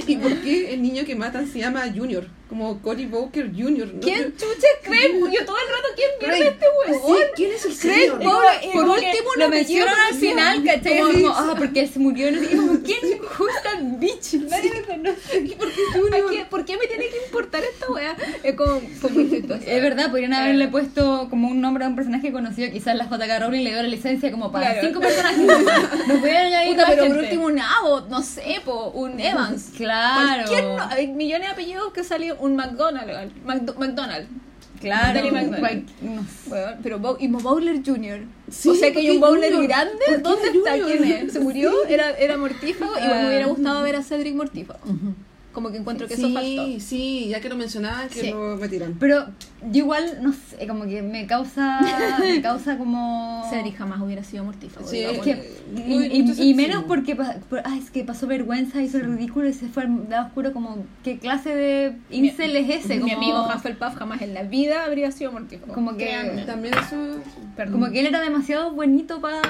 ¿Y 0.08 0.16
por 0.18 0.34
qué 0.42 0.74
el 0.74 0.82
niño 0.82 1.06
que 1.06 1.16
matan 1.16 1.48
se 1.48 1.60
llama 1.60 1.84
Junior? 1.96 2.28
Como 2.50 2.82
Cory 2.82 3.06
Booker 3.08 3.52
Junior. 3.54 3.94
¿no? 3.94 4.00
¿quién 4.00 4.32
chuches 4.38 4.70
cree? 4.82 5.12
Yo 5.20 5.46
todo 5.46 5.58
el 5.58 5.68
rato, 5.68 5.88
¿quién 5.98 6.10
mierda 6.32 6.52
este 6.54 6.66
huevón? 6.88 7.18
¿quién 7.36 7.52
es 7.52 7.66
el 7.66 7.74
señor? 7.74 8.20
por, 8.24 8.44
por 8.74 8.86
último 8.88 9.30
lo 9.38 9.50
mencionan 9.50 9.96
al 10.10 10.16
final, 10.18 10.64
¿cachai? 10.64 11.00
Como- 11.00 11.28
ah, 11.30 11.56
porque 11.58 11.88
se 11.88 12.00
murió. 12.00 12.32
No 12.32 12.40
sé 12.40 12.48
qué. 12.48 12.56
Como, 12.56 12.80
¿quién 12.84 13.00
justa 13.20 13.70
bitch? 13.82 14.34
Nadie 14.50 14.72
me 14.72 14.82
conoce. 14.82 15.40
¿Y 15.40 15.56
por 15.56 15.68
qué 15.70 15.82
¿A 15.94 16.00
Junior? 16.00 16.32
qué- 16.32 16.46
¿Por 16.50 16.64
qué 16.66 16.78
me 16.78 16.88
tiene 16.88 17.10
que 17.10 17.18
importar 17.26 17.62
esta 17.66 17.92
wea? 17.92 18.16
Es 18.44 18.56
como, 18.56 18.80
fue 19.02 19.10
muy 19.12 19.30
chistoso. 19.30 19.62
Es 19.66 19.82
verdad, 19.82 20.10
podrían 20.10 20.34
haberle 20.34 20.70
puesto 20.70 21.28
como 21.30 21.50
un 21.50 21.60
nombre 21.60 21.84
a 21.84 21.90
un 21.90 21.98
personaje 21.98 22.32
conocido. 22.32 22.72
Quizás 22.72 22.96
la 22.96 23.08
JK 23.28 23.40
Rowling 23.40 23.64
le 23.64 23.70
dio 23.72 23.82
la 23.84 23.88
licencia 23.90 24.32
como 24.32 24.52
para 24.52 24.74
Claro. 24.74 24.88
cinco 24.88 25.00
personajes. 25.02 25.48
No 26.08 26.20
podían 26.20 26.46
añadir 26.48 26.72
Puta, 26.72 26.82
más 26.84 26.90
pero 26.92 27.04
por 27.08 27.16
gente. 27.16 27.20
último 27.26 27.46
un 27.48 27.60
Abbott, 27.60 28.10
no 28.10 28.22
sé, 28.24 28.62
po, 28.66 28.92
un 28.92 29.20
Evans. 29.20 29.72
Claro. 29.76 30.46
No- 30.78 30.84
hay 30.90 31.08
millones 31.08 31.48
de 31.48 31.54
apellidos 31.54 31.92
que 31.94 32.04
salió 32.04 32.36
un. 32.40 32.56
Claro. 34.80 35.32
McDonald. 35.32 35.90
no 36.02 36.22
sé. 36.24 36.50
Bueno, 36.50 36.72
pero 36.84 37.00
Bow- 37.00 37.18
y 37.20 37.28
Bowler 37.28 37.82
Jr. 37.84 38.22
Sí, 38.50 38.70
o 38.70 38.76
sea 38.76 38.92
que 38.92 39.00
hay 39.00 39.10
un 39.10 39.20
¿por 39.20 39.30
Bowler 39.32 39.52
Junior? 39.52 39.68
grande. 39.70 40.04
¿Por 40.08 40.22
¿Dónde 40.22 40.48
está? 40.50 40.72
Junior? 40.72 40.88
¿Quién 40.98 41.04
es? 41.28 41.34
¿Se 41.34 41.40
murió? 41.40 41.72
Era, 41.90 42.12
era 42.12 42.38
mortífago 42.38 42.94
y 42.98 43.02
Ah. 43.02 43.20
me 43.22 43.28
hubiera 43.28 43.48
gustado 43.48 43.82
ver 43.84 43.96
a 43.96 44.04
Cedric 44.04 44.36
mortífago. 44.36 44.80
Como 45.52 45.72
que 45.72 45.78
encuentro 45.78 46.08
que 46.08 46.14
eso 46.14 46.30
faltó. 46.32 46.66
Sí, 46.66 46.80
sí, 46.80 47.28
ya 47.30 47.42
que 47.42 47.50
lo 47.50 47.56
mencionaban, 47.56 48.08
que 48.10 48.22
Sí. 48.22 48.30
lo 48.30 48.56
metieron. 48.58 48.96
Pero 49.00 49.26
yo 49.72 49.80
igual, 49.80 50.20
no 50.22 50.34
sé, 50.34 50.68
como 50.68 50.86
que 50.86 51.02
me 51.02 51.26
causa, 51.26 51.80
me 52.20 52.42
causa 52.42 52.78
como... 52.78 53.44
Cedric 53.50 53.76
jamás 53.78 54.00
hubiera 54.02 54.24
sido 54.24 54.44
mortífago. 54.44 54.88
Sí, 54.88 54.98
digamos. 54.98 55.26
que- 55.26 55.58
Y, 55.76 55.80
muy- 55.82 56.06
y- 56.08 56.50
y 56.50 56.54
menos 56.54 56.84
porque 56.84 57.16
por- 57.16 57.62
ay, 57.66 57.80
es 57.80 57.90
que 57.90 58.04
pasó 58.04 58.28
vergüenza, 58.28 58.82
hizo 58.82 58.98
el 58.98 59.18
ridículo 59.18 59.48
y 59.50 59.54
se 59.54 59.68
fue 59.68 59.84
al 59.84 60.10
lado 60.10 60.28
oscuro 60.28 60.54
como 60.54 60.86
¿qué 61.04 61.18
clase 61.18 61.56
de 61.56 61.98
incel 62.12 62.56
es 62.56 62.70
ese? 62.86 62.96
Mi 63.00 63.12
Como, 63.12 63.18
amigo 63.18 63.48
Hufflepuff 63.56 63.96
jamás 63.96 64.22
en 64.22 64.34
la 64.34 64.44
vida 64.44 64.86
habría 64.86 65.12
sido 65.12 65.32
mortífago. 65.32 65.74
Como 65.74 65.92
que- 65.98 66.06
Créanme. 66.06 66.44
También 66.44 66.74
eso. 66.76 66.96
Perdón. 67.56 67.74
como 67.82 67.92
que 67.92 68.00
él 68.02 68.06
era 68.08 68.22
demasiado 68.22 68.72
bonito 68.72 69.20
para 69.20 69.42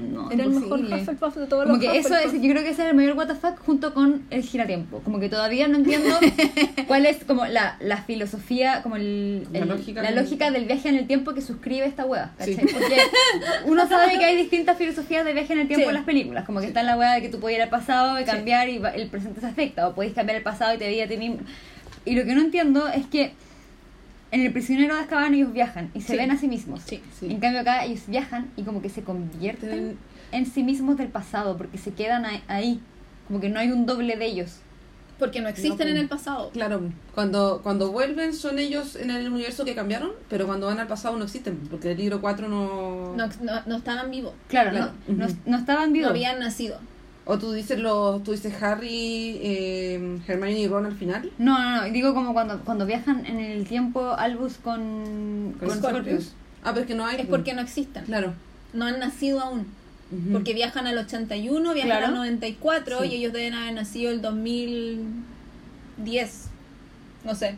no, 0.00 0.30
era 0.30 0.44
el 0.44 0.50
mejor. 0.50 0.80
Hufflepuff 0.80 1.36
de 1.36 1.46
todos 1.46 1.64
Como 1.64 1.76
los 1.76 1.84
que 1.84 1.98
eso 1.98 2.14
es, 2.16 2.32
yo 2.32 2.40
creo 2.50 2.62
que 2.62 2.70
ese 2.70 2.82
es 2.84 2.90
el 2.90 2.94
mayor 2.96 3.16
WTF 3.16 3.58
junto 3.66 3.92
con 3.92 4.22
el 4.30 4.42
giratiempo. 4.42 5.00
Como 5.00 5.18
que 5.18 5.28
todavía 5.28 5.66
no 5.68 5.76
entiendo 5.76 6.14
cuál 6.86 7.04
es 7.06 7.24
como 7.24 7.44
la, 7.46 7.76
la 7.80 7.98
filosofía, 7.98 8.82
como 8.82 8.96
el, 8.96 9.07
La 9.52 9.58
el- 9.60 9.68
lógica 9.68 10.02
la 10.02 10.10
del- 10.10 10.22
lógica 10.22 10.50
del 10.50 10.64
viaje 10.66 10.88
en 10.88 10.96
el 10.96 11.06
tiempo 11.06 11.34
que 11.34 11.40
suscribe 11.42 11.86
esta 11.86 12.04
wea. 12.06 12.32
¿cachai? 12.38 12.54
Sí. 12.54 12.60
Porque 12.72 12.96
uno 13.66 13.88
sabe 13.88 14.18
que 14.18 14.24
hay 14.24 14.36
distintas 14.36 14.76
filosofías 14.78 15.24
de 15.24 15.32
viaje 15.32 15.52
en 15.52 15.60
el 15.60 15.66
tiempo 15.68 15.84
Sí. 15.84 15.88
en 15.88 15.94
las 15.94 16.04
películas. 16.04 16.44
Como 16.44 16.60
que 16.60 16.66
está 16.66 16.82
la 16.82 16.96
wea 16.96 17.14
de 17.14 17.22
que 17.22 17.28
tú 17.28 17.40
puedes 17.40 17.56
ir 17.58 17.62
al 17.62 17.68
pasado 17.70 18.20
y 18.20 18.24
cambiar 18.24 18.68
y 18.68 18.80
el 18.94 19.08
presente 19.08 19.40
se 19.40 19.46
afecta. 19.46 19.88
O 19.88 19.94
podéis 19.94 20.14
cambiar 20.14 20.36
el 20.36 20.42
pasado 20.42 20.74
y 20.74 20.78
te 20.78 20.86
veía 20.86 21.04
a 21.04 21.08
ti 21.08 21.16
mismo. 21.16 21.38
Y 22.04 22.14
lo 22.14 22.24
que 22.24 22.34
no 22.34 22.40
entiendo 22.40 22.88
es 22.88 23.06
que 23.06 23.32
en 24.30 24.42
el 24.42 24.52
prisionero 24.52 24.94
de 24.94 25.00
Azkaban 25.00 25.32
ellos 25.34 25.52
viajan 25.52 25.90
y 25.94 26.02
se 26.02 26.12
Sí. 26.12 26.18
ven 26.18 26.30
a 26.30 26.36
sí 26.38 26.48
mismos. 26.48 26.82
Sí. 26.86 27.02
Sí. 27.18 27.26
En 27.30 27.40
cambio 27.40 27.60
acá 27.60 27.84
ellos 27.84 28.02
viajan 28.06 28.50
y 28.56 28.62
como 28.62 28.82
que 28.82 28.88
se 28.90 29.02
convierten 29.02 29.96
en 30.32 30.46
sí 30.46 30.62
mismos 30.62 30.96
del 30.98 31.08
pasado 31.08 31.56
porque 31.56 31.78
se 31.78 31.92
quedan 31.92 32.26
ahí. 32.48 32.80
Como 33.26 33.40
que 33.40 33.48
no 33.48 33.58
hay 33.60 33.70
un 33.72 33.86
doble 33.86 34.16
de 34.16 34.26
ellos. 34.26 34.58
Porque 35.18 35.40
no 35.40 35.48
existen 35.48 35.88
No, 35.88 35.94
en 35.94 35.96
el 35.96 36.08
pasado. 36.08 36.50
Claro, 36.50 36.80
cuando, 37.14 37.60
cuando 37.62 37.90
vuelven 37.90 38.32
son 38.34 38.58
ellos 38.58 38.94
en 38.96 39.10
el 39.10 39.30
universo 39.30 39.64
que 39.64 39.74
cambiaron, 39.74 40.12
pero 40.28 40.46
cuando 40.46 40.66
van 40.66 40.78
al 40.78 40.86
pasado 40.86 41.16
no 41.16 41.24
existen, 41.24 41.56
porque 41.70 41.92
el 41.92 41.98
libro 41.98 42.20
4 42.20 42.48
no... 42.48 43.14
No, 43.16 43.26
no, 43.42 43.52
no 43.66 43.76
estaban 43.76 44.10
vivos. 44.10 44.32
Claro, 44.48 44.70
Claro. 44.70 44.92
No, 45.08 45.26
no, 45.26 45.34
no 45.44 45.56
estaban 45.58 45.88
No 45.88 45.94
vivos. 45.94 46.10
habían 46.10 46.38
nacido. 46.38 46.78
O 47.24 47.38
tú 47.38 47.52
dices, 47.52 47.78
los, 47.78 48.22
tú 48.22 48.32
dices 48.32 48.62
Harry, 48.62 49.38
eh, 49.42 50.18
Hermione 50.26 50.60
y 50.60 50.66
Ron 50.68 50.86
al 50.86 50.94
final. 50.96 51.30
No, 51.38 51.58
no, 51.58 51.82
no. 51.82 51.92
Digo 51.92 52.14
como 52.14 52.32
cuando, 52.32 52.60
cuando 52.60 52.86
viajan 52.86 53.26
en 53.26 53.38
el 53.40 53.66
tiempo 53.66 54.12
Albus 54.14 54.54
con, 54.56 55.54
Con 55.58 55.68
con 55.68 55.78
Scorpius. 55.78 56.32
Ah, 56.64 56.70
pero 56.70 56.80
es 56.82 56.86
que 56.86 56.94
no 56.94 57.04
hay... 57.04 57.20
Es 57.20 57.26
porque 57.26 57.52
no 57.54 57.60
existen. 57.60 58.04
Claro. 58.04 58.32
No 58.72 58.86
han 58.86 58.98
nacido 58.98 59.40
aún. 59.40 59.66
Ujú. 60.10 60.32
Porque 60.32 60.54
viajan 60.54 60.86
al 60.86 60.96
81, 60.98 61.74
viajan 61.74 61.90
Claro. 61.90 62.06
al 62.06 62.14
94 62.14 63.02
Sí. 63.02 63.08
y 63.08 63.14
ellos 63.16 63.32
deben 63.32 63.54
haber 63.54 63.74
nacido 63.74 64.10
el 64.10 64.22
2010. 64.22 66.48
No 67.24 67.34
sé. 67.34 67.56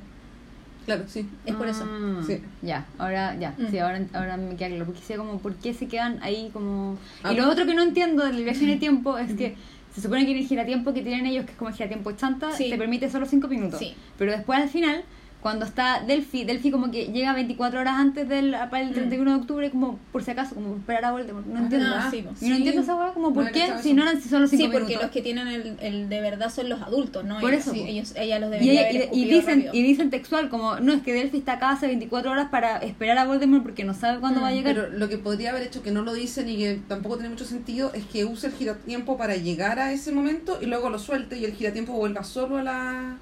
Claro, 0.86 1.04
sí. 1.06 1.28
Es 1.46 1.54
por 1.54 1.68
eso. 1.68 1.84
Ah, 1.88 2.22
Sí. 2.26 2.40
Ya, 2.62 2.86
ahora 2.98 3.36
ya. 3.38 3.54
Mm. 3.58 3.70
Sí, 3.70 3.78
ahora, 3.78 4.00
ahora 4.14 4.36
me 4.36 4.56
queda 4.56 4.68
claro. 4.68 4.86
Porque 4.86 5.00
sé 5.02 5.16
como, 5.16 5.38
¿por 5.38 5.54
qué 5.56 5.74
se 5.74 5.86
quedan 5.86 6.18
ahí 6.22 6.50
como...? 6.52 6.98
Ah, 7.22 7.32
y 7.32 7.36
lo 7.36 7.48
otro 7.48 7.66
que 7.66 7.74
no 7.74 7.82
entiendo 7.82 8.24
del 8.24 8.42
viaje 8.42 8.64
en 8.64 8.70
el 8.70 8.78
tiempo 8.80 9.18
es 9.18 9.32
que 9.34 9.54
se 9.94 10.00
supone 10.00 10.24
que 10.26 10.36
el 10.38 10.46
giratiempo 10.46 10.92
que 10.94 11.02
tienen 11.02 11.26
ellos, 11.26 11.44
que 11.44 11.52
es 11.52 11.58
como 11.58 11.68
el 11.70 11.76
giratiempo 11.76 12.12
chanta, 12.12 12.52
Sí. 12.52 12.70
te 12.70 12.78
permite 12.78 13.10
solo 13.10 13.26
5 13.26 13.46
minutos. 13.48 13.78
Sí. 13.78 13.94
Pero 14.18 14.32
después 14.32 14.58
al 14.58 14.68
final, 14.68 15.04
cuando 15.40 15.64
está 15.64 16.02
Delphi, 16.06 16.44
Delphi 16.44 16.70
como 16.70 16.90
que 16.90 17.06
llega 17.06 17.32
24 17.32 17.80
horas 17.80 17.94
antes 17.96 18.28
del 18.28 18.50
para 18.70 18.80
el 18.82 18.92
31 18.92 19.30
de 19.30 19.36
octubre, 19.40 19.70
como 19.70 19.98
por 20.12 20.22
si 20.22 20.30
acaso, 20.32 20.54
como 20.54 20.76
esperar 20.76 21.04
a 21.06 21.12
Voldemort. 21.12 21.46
No 21.46 21.60
entiendo. 21.60 21.88
Ah, 21.94 22.08
sí. 22.10 22.24
Y 22.42 22.48
no 22.50 22.56
entiendo 22.56 22.82
esa 22.82 22.94
hueá, 22.94 23.12
como 23.14 23.32
por 23.32 23.50
qué, 23.50 23.66
si 23.82 23.94
no 23.94 24.02
eran 24.02 24.20
si 24.20 24.28
solo 24.28 24.46
5 24.46 24.62
Sí, 24.62 24.68
porque 24.70 24.84
minutos. 24.86 25.02
los 25.04 25.10
que 25.10 25.22
tienen 25.22 25.48
el, 25.48 25.76
el 25.80 26.08
de 26.10 26.20
verdad 26.20 26.50
son 26.52 26.68
los 26.68 26.82
adultos, 26.82 27.24
¿no? 27.24 27.40
Por 27.40 27.52
ellos, 27.52 27.62
eso, 27.64 27.72
sí, 27.72 27.80
ellos, 27.86 28.12
ella 28.16 28.38
los 28.38 28.48
Y, 28.48 28.52
debería 28.52 28.72
ella- 28.90 29.04
haber 29.06 29.08
y- 29.16 29.22
y 29.22 29.24
dicen, 29.30 29.54
rápido. 29.60 29.74
y 29.74 29.82
dicen 29.82 30.10
textual 30.10 30.48
como, 30.50 30.78
no, 30.80 30.92
es 30.92 31.02
que 31.02 31.12
Delphi 31.14 31.38
está 31.38 31.52
acá 31.54 31.70
hace 31.70 31.86
24 31.86 32.30
horas 32.30 32.48
para 32.50 32.76
esperar 32.78 33.16
a 33.18 33.24
Voldemort 33.26 33.62
porque 33.62 33.84
no 33.84 33.94
sabe 33.94 34.20
cuándo 34.20 34.40
Mm, 34.40 34.42
va 34.42 34.48
a 34.48 34.52
llegar. 34.52 34.74
Pero 34.74 34.88
lo 34.90 35.08
que 35.08 35.16
podría 35.18 35.50
haber 35.50 35.62
hecho 35.62 35.82
que 35.82 35.90
no 35.90 36.02
lo 36.02 36.12
dicen 36.12 36.48
y 36.50 36.58
que 36.58 36.80
tampoco 36.86 37.16
tiene 37.16 37.30
mucho 37.30 37.44
sentido 37.46 37.92
es 37.94 38.04
que 38.04 38.24
use 38.26 38.48
el 38.48 38.52
giratiempo 38.52 39.16
para 39.16 39.36
llegar 39.36 39.78
a 39.78 39.92
ese 39.92 40.12
momento 40.12 40.58
y 40.60 40.66
luego 40.66 40.90
lo 40.90 40.98
suelte 40.98 41.38
y 41.38 41.44
el 41.46 41.52
giratiempo 41.54 41.92
vuelva 41.94 42.24
solo 42.24 42.58
a 42.58 42.62
la. 42.62 43.16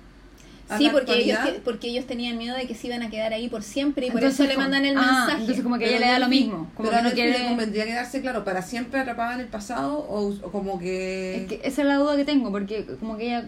Sí, 0.76 0.88
porque 0.92 1.14
ellos, 1.14 1.38
actualidad. 1.38 1.62
porque 1.64 1.88
ellos 1.88 2.06
tenían 2.06 2.36
miedo 2.36 2.54
de 2.54 2.66
que 2.66 2.74
se 2.74 2.88
iban 2.88 3.02
a 3.02 3.08
quedar 3.08 3.32
ahí 3.32 3.48
por 3.48 3.62
siempre 3.62 4.06
y 4.06 4.10
por 4.10 4.20
Entonces, 4.20 4.40
eso 4.40 4.48
le 4.52 4.58
mandan 4.58 4.84
el 4.84 4.96
ah, 4.98 5.00
mensaje. 5.00 5.40
entonces 5.40 5.62
como 5.64 5.78
que 5.78 5.84
Pero 5.86 5.96
ella 5.96 6.06
le 6.06 6.12
da 6.12 6.18
lo 6.18 6.28
mismo. 6.28 6.70
Como 6.74 6.90
pero 6.90 6.90
que 6.90 7.02
no 7.04 7.08
Delphi 7.10 7.22
le 7.22 7.30
quiere... 7.32 7.48
convendría 7.48 7.84
quedarse, 7.86 8.20
claro, 8.20 8.44
para 8.44 8.60
siempre 8.62 9.00
atrapada 9.00 9.34
en 9.34 9.40
el 9.40 9.46
pasado 9.46 9.98
o, 9.98 10.28
o 10.28 10.52
como 10.52 10.78
que. 10.78 11.36
Es 11.36 11.46
que 11.48 11.60
esa 11.66 11.82
es 11.82 11.88
la 11.88 11.94
duda 11.96 12.16
que 12.16 12.24
tengo, 12.24 12.50
porque 12.50 12.84
como 13.00 13.16
que 13.16 13.26
ella... 13.28 13.44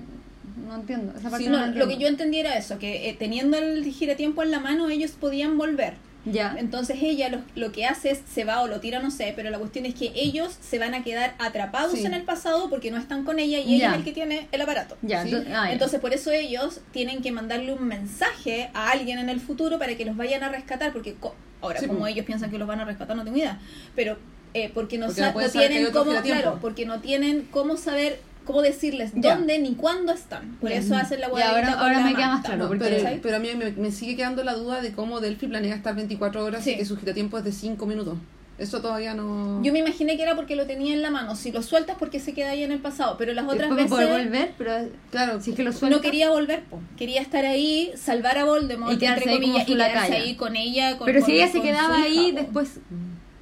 No 0.67 0.77
entiendo, 0.77 1.13
esa 1.19 1.31
parte 1.31 1.45
Sí, 1.45 1.51
no, 1.51 1.57
no, 1.59 1.59
la 1.59 1.67
lo 1.67 1.69
entiendo. 1.73 1.89
que 1.95 2.03
yo 2.03 2.09
entendí 2.09 2.39
era 2.39 2.57
eso, 2.57 2.79
que 2.79 3.09
eh, 3.11 3.17
teniendo 3.19 3.57
el 3.59 3.85
giratiempo 3.85 4.43
en 4.43 4.51
la 4.51 4.61
mano 4.61 4.89
ellos 4.89 5.11
podían 5.13 5.59
volver. 5.59 5.95
Ya. 6.27 6.55
Entonces 6.59 6.99
ella 7.01 7.29
lo, 7.31 7.39
lo 7.55 7.73
que 7.73 7.87
hace 7.87 8.11
es 8.11 8.21
se 8.31 8.45
va 8.45 8.61
o 8.61 8.67
lo 8.67 8.81
tira, 8.81 9.01
no 9.01 9.11
sé, 9.11 9.33
pero 9.35 9.49
la 9.51 9.59
cuestión 9.59 9.87
es 9.87 9.95
que 9.95 10.13
ellos 10.15 10.55
se 10.61 10.79
van 10.79 10.93
a 10.95 11.03
quedar 11.03 11.35
atrapados 11.39 11.93
Sí. 11.93 12.05
en 12.05 12.13
el 12.15 12.23
pasado 12.25 12.69
porque 12.69 12.91
no 12.91 12.99
están 12.99 13.25
con 13.25 13.39
ella 13.39 13.59
y 13.59 13.77
ella 13.77 13.87
Ya. 13.89 13.91
es 13.93 13.99
el 13.99 14.05
que 14.05 14.13
tiene 14.13 14.49
el 14.53 14.61
aparato. 14.61 14.97
Ya, 15.03 15.23
Sí. 15.23 15.29
entonces, 15.31 15.53
ah. 15.57 15.73
Entonces 15.73 15.99
por 16.01 16.13
eso 16.13 16.31
ellos 16.31 16.81
tienen 16.93 17.23
que 17.23 17.33
mandarle 17.33 17.73
un 17.73 17.87
mensaje 17.89 18.71
a 18.75 18.91
alguien 18.91 19.19
en 19.19 19.29
el 19.31 19.41
futuro 19.41 19.79
para 19.79 19.95
que 19.97 20.05
los 20.05 20.17
vayan 20.17 20.43
a 20.43 20.49
rescatar, 20.51 20.93
porque 20.93 21.15
co- 21.15 21.35
ahora 21.63 21.81
Sí, 21.81 21.87
como 21.87 22.07
ellos 22.07 22.27
piensan 22.27 22.51
que 22.51 22.59
los 22.59 22.69
van 22.69 22.81
a 22.81 22.85
rescatar 22.85 23.17
no 23.17 23.25
tengo 23.25 23.39
idea, 23.39 23.59
pero 23.97 24.19
eh, 24.53 24.71
porque 24.75 24.99
no, 24.99 25.07
Porque 25.07 25.23
no 25.23 25.51
tienen 25.51 25.91
cómo, 25.93 26.13
claro, 26.23 26.59
porque 26.61 26.85
no 26.85 27.01
tienen 27.01 27.49
cómo 27.53 27.77
saber 27.77 28.21
cómo 28.45 28.63
decirles 28.63 29.13
Ya. 29.15 29.35
dónde 29.37 29.59
ni 29.59 29.75
cuándo 29.75 30.13
están. 30.13 30.57
Por 30.61 30.71
Ya. 30.71 30.77
eso 30.77 30.95
hacen 30.97 31.21
la 31.21 31.29
Y 31.29 31.31
hueá 31.33 31.51
ahora- 31.51 31.73
ahora 31.81 32.01
me 32.01 32.15
queda 32.15 32.29
más 32.29 32.45
claro, 32.45 32.63
No, 32.65 32.69
porque- 32.69 33.19
pero, 33.23 33.37
a 33.37 33.39
mí 33.39 33.49
me, 33.57 33.71
me 33.73 33.91
sigue 33.91 34.17
quedando 34.17 34.43
la 34.45 34.55
duda 34.55 34.81
de 34.81 34.93
cómo 34.93 35.21
Delphi 35.21 35.47
planea 35.49 35.75
estar 35.75 35.95
24 35.95 36.45
horas 36.45 36.65
Sí. 36.65 36.71
y 36.73 36.77
que 36.77 36.85
su 36.85 36.97
giratiempo 36.97 37.39
es 37.39 37.45
de 37.45 37.53
5 37.53 37.87
minutos. 37.87 38.17
Eso 38.59 38.83
todavía 38.83 39.15
no... 39.15 39.63
Yo 39.63 39.73
me 39.73 39.79
imaginé 39.79 40.19
que 40.19 40.23
era 40.23 40.37
porque 40.37 40.55
lo 40.55 40.67
tenía 40.67 40.93
en 40.93 41.01
la 41.01 41.11
mano. 41.11 41.35
Si 41.35 41.51
lo 41.51 41.63
sueltas 41.63 41.97
porque 41.99 42.21
se 42.21 42.35
queda 42.35 42.51
ahí 42.51 42.63
en 42.63 42.73
el 42.73 42.79
pasado. 42.81 43.17
Pero 43.17 43.33
las 43.33 43.47
otras 43.47 43.71
Después 43.71 43.89
poder 43.89 44.09
veces 44.09 44.25
volver, 44.27 44.55
pero 44.59 44.73
Claro, 45.11 45.41
si 45.41 45.53
es 45.53 45.57
que 45.57 45.63
lo 45.63 45.73
suelta. 45.73 45.97
no 45.97 46.03
quería 46.03 46.29
volver. 46.29 46.65
po. 46.65 46.79
Quería 46.99 47.23
estar 47.23 47.47
ahí, 47.47 47.91
salvar 47.97 48.37
a 48.37 48.45
Voldemort, 48.45 48.93
Y 48.93 48.99
quedarse 48.99 49.21
entre 49.21 49.31
ahí 49.31 49.37
como 49.41 49.47
comillas, 49.53 49.67
su 49.67 49.73
y 49.73 49.77
quedarse 49.77 50.13
ahí 50.15 50.35
con 50.37 50.57
ella. 50.57 50.99
Con, 50.99 51.07
Pero 51.07 51.21
con- 51.21 51.27
si 51.31 51.37
ella 51.37 51.47
se 51.47 51.53
con 51.59 51.63
quedaba 51.69 51.99
hija, 52.01 52.07
ahí, 52.21 52.33
po. 52.33 52.39
después, 52.39 52.81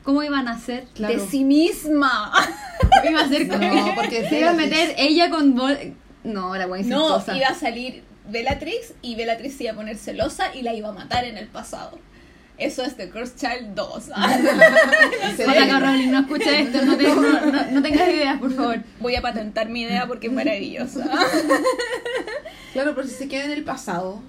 ¿cómo 0.09 0.23
iban 0.23 0.49
a 0.49 0.53
hacer? 0.53 0.87
claro. 0.95 1.13
De 1.23 1.29
sí 1.29 1.45
misma. 1.45 2.33
Iba 3.07 3.21
a 3.21 3.25
hacer 3.25 3.47
No, 3.47 3.93
porque 3.95 4.27
se 4.27 4.41
iba 4.41 4.51
a 4.51 4.55
meter 4.55 4.95
ella 4.97 5.29
con 5.29 5.55
No, 6.25 6.57
la 6.57 6.67
buena 6.67 6.89
No, 6.89 7.23
iba 7.35 7.47
a 7.49 7.55
salir 7.55 8.05
Bellatrix 8.27 8.95
y 9.03 9.17
Bellatrix 9.17 9.55
se 9.57 9.65
iba 9.65 9.73
a 9.75 9.77
poner 9.77 9.99
celosa 9.99 10.55
y 10.55 10.63
la 10.63 10.73
iba 10.73 10.89
a 10.89 10.93
matar 10.93 11.25
en 11.27 11.37
el 11.37 11.49
pasado. 11.49 11.99
Eso 12.57 12.83
es 12.85 12.97
The 12.97 13.11
Cursed 13.11 13.37
Child 13.37 13.75
2. 13.75 14.05
Se 15.37 15.45
J.K. 15.45 15.65
ve. 15.75 15.79
Rowling, 15.79 16.11
no 16.11 16.21
escucha 16.21 16.59
esto, 16.59 16.83
no, 16.87 16.97
te- 16.97 17.03
no, 17.05 17.15
no- 17.53 17.71
no 17.71 17.83
tengas 17.83 18.09
ideas, 18.09 18.39
por 18.39 18.53
favor. 18.55 18.79
Voy 19.01 19.15
a 19.15 19.21
patentar 19.21 19.69
mi 19.69 19.83
idea 19.83 20.07
porque 20.07 20.29
es 20.29 20.33
maravillosa. 20.33 21.05
Claro, 22.73 22.95
pero 22.95 23.07
si 23.07 23.15
se 23.15 23.29
queda 23.29 23.45
en 23.45 23.51
el 23.53 23.65
pasado, 23.65 24.21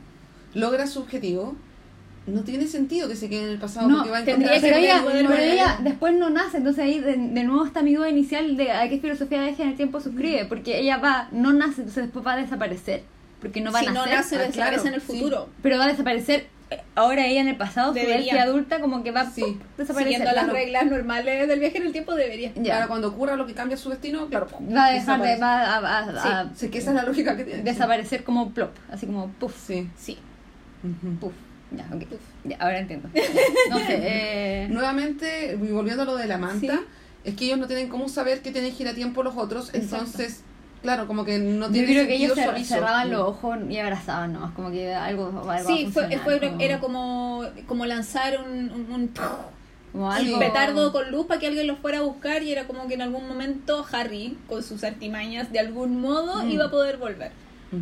logra 0.53 0.88
su 0.88 0.99
objetivo, 0.99 1.55
no 2.30 2.41
tiene 2.43 2.67
sentido 2.67 3.07
que 3.07 3.15
se 3.15 3.30
quede 3.30 3.43
en 3.43 3.49
el 3.49 3.57
pasado 3.57 3.88
No, 3.88 3.97
porque 3.97 4.11
va 4.11 4.17
a 4.19 4.23
tendría 4.23 4.55
encontrar... 4.55 4.71
pero 4.82 4.86
ella, 4.86 5.27
pero 5.27 5.34
ella 5.41 5.80
después 5.84 6.13
no 6.15 6.30
nace, 6.30 6.57
entonces 6.57 6.84
ahí 6.84 6.99
de, 6.99 7.15
de 7.17 7.43
nuevo 7.43 7.65
está 7.65 7.82
mi 7.82 7.93
duda 7.95 8.09
inicial 8.09 8.55
de 8.57 8.71
a 8.71 8.88
qué 8.89 8.99
filosofía 8.99 9.41
de 9.41 9.49
en 9.49 9.69
el 9.69 9.75
tiempo 9.75 9.99
suscribe, 9.99 10.45
porque 10.45 10.80
ella 10.80 10.97
va, 10.97 11.27
no 11.32 11.51
nace, 11.53 11.82
entonces 11.82 12.03
después 12.05 12.25
va 12.25 12.34
a 12.34 12.38
desaparecer, 12.38 13.03
porque 13.41 13.61
no 13.61 13.71
va 13.71 13.80
si 13.80 13.88
a 13.88 13.89
no 13.91 13.95
nacer, 14.05 14.13
nace, 14.15 14.36
Ah, 14.36 14.39
desaparece 14.39 14.82
claro, 14.82 14.88
en 14.88 14.93
el 14.93 15.01
sí. 15.01 15.07
futuro. 15.07 15.49
pero 15.61 15.77
va 15.77 15.86
a 15.86 15.88
desaparecer 15.88 16.47
eh, 16.71 16.82
ahora 16.93 17.25
ella 17.25 17.41
en 17.41 17.47
el 17.47 17.57
pasado, 17.57 17.88
su 17.93 17.95
Debería. 17.95 18.17
Delphi 18.34 18.38
adulta 18.38 18.80
como 18.80 19.01
que 19.03 19.09
va 19.09 19.25
Sí. 19.32 19.41
Siguiendo 19.88 20.25
las 20.25 20.34
claro. 20.36 20.53
reglas 20.53 20.86
normales 20.86 21.47
del 21.47 21.59
viaje 21.59 21.77
en 21.80 21.88
el 21.88 21.91
tiempo 21.91 22.13
debería. 22.13 22.51
Ya. 22.55 22.75
Ahora, 22.75 22.88
cuando 22.88 23.07
ocurra 23.07 23.36
lo 23.36 23.47
que 23.47 23.55
cambia 23.55 23.75
su 23.75 23.89
destino, 23.89 24.27
claro, 24.27 24.47
Va 24.71 24.86
a 24.86 24.91
dejar 24.91 25.19
de, 25.19 25.36
va 25.38 25.63
a, 25.63 25.77
a- 25.80 26.39
a- 26.41 26.49
Sí, 26.55 26.69
que 26.69 26.77
esa 26.77 26.91
es 26.91 26.95
la 26.95 27.03
lógica 27.05 27.36
que 27.36 27.43
tiene. 27.43 27.63
desaparecer 27.63 28.23
como 28.23 28.51
plop, 28.51 28.69
así 28.91 29.07
como 29.07 29.30
puff, 29.30 29.55
Sí. 29.65 29.89
Sí. 29.97 30.19
Ujú. 30.84 31.15
puff. 31.15 31.34
Ya, 31.72 31.88
ok. 31.93 32.03
Ya, 32.45 32.57
ahora 32.59 32.80
entiendo. 32.80 33.09
No 33.70 33.78
sé, 33.80 33.86
eh, 33.89 34.67
Nuevamente, 34.70 35.55
volviendo 35.55 36.03
a 36.03 36.05
lo 36.05 36.15
de 36.15 36.28
la 36.28 36.38
manta, 36.38 36.74
Sí. 36.78 36.86
es 37.26 37.36
que 37.36 37.45
ellos 37.45 37.59
no 37.59 37.67
tienen 37.67 37.89
cómo 37.89 38.09
saber 38.09 38.41
que 38.41 38.51
tienen 38.51 38.72
giratiempo 38.72 39.22
los 39.24 39.36
otros, 39.38 39.70
Exacto. 39.74 40.05
entonces, 40.05 40.43
claro, 40.82 41.05
como 41.07 41.26
que 41.26 41.38
no 41.38 41.67
yo 41.67 41.72
tiene 41.72 41.88
creo 41.89 42.07
que 42.07 42.15
ellos 42.15 42.38
cer- 42.38 42.63
cerraban 42.63 43.11
los 43.11 43.22
ojos 43.22 43.57
y 43.70 43.78
abrazaban 43.78 44.34
nomás, 44.34 44.51
como 44.53 44.72
que 44.72 44.93
algo, 44.95 45.43
a 45.49 45.59
Sí, 45.59 45.89
fue, 45.93 46.09
fue- 46.20 46.39
como- 46.39 46.59
era 46.61 46.80
como, 46.80 47.43
como 47.67 47.86
lanzar 47.86 48.39
un, 48.41 48.72
un, 48.72 48.91
un- 48.91 49.11
como 49.91 50.11
algo 50.11 50.39
petardo 50.39 50.91
con 50.91 51.11
luz 51.11 51.26
para 51.28 51.39
que 51.39 51.47
alguien 51.47 51.67
lo 51.67 51.76
fuera 51.76 51.99
a 51.99 52.01
buscar 52.01 52.41
y 52.43 52.51
era 52.51 52.65
como 52.67 52.88
que 52.88 52.93
en 52.95 53.01
algún 53.01 53.28
momento 53.28 53.86
Harry, 53.91 54.38
con 54.47 54.63
sus 54.63 54.84
artimañas, 54.84 55.51
de 55.51 55.59
algún 55.59 55.99
modo 56.01 56.43
Mm. 56.43 56.49
iba 56.51 56.65
a 56.65 56.72
poder 56.72 56.97
volver. 56.97 57.32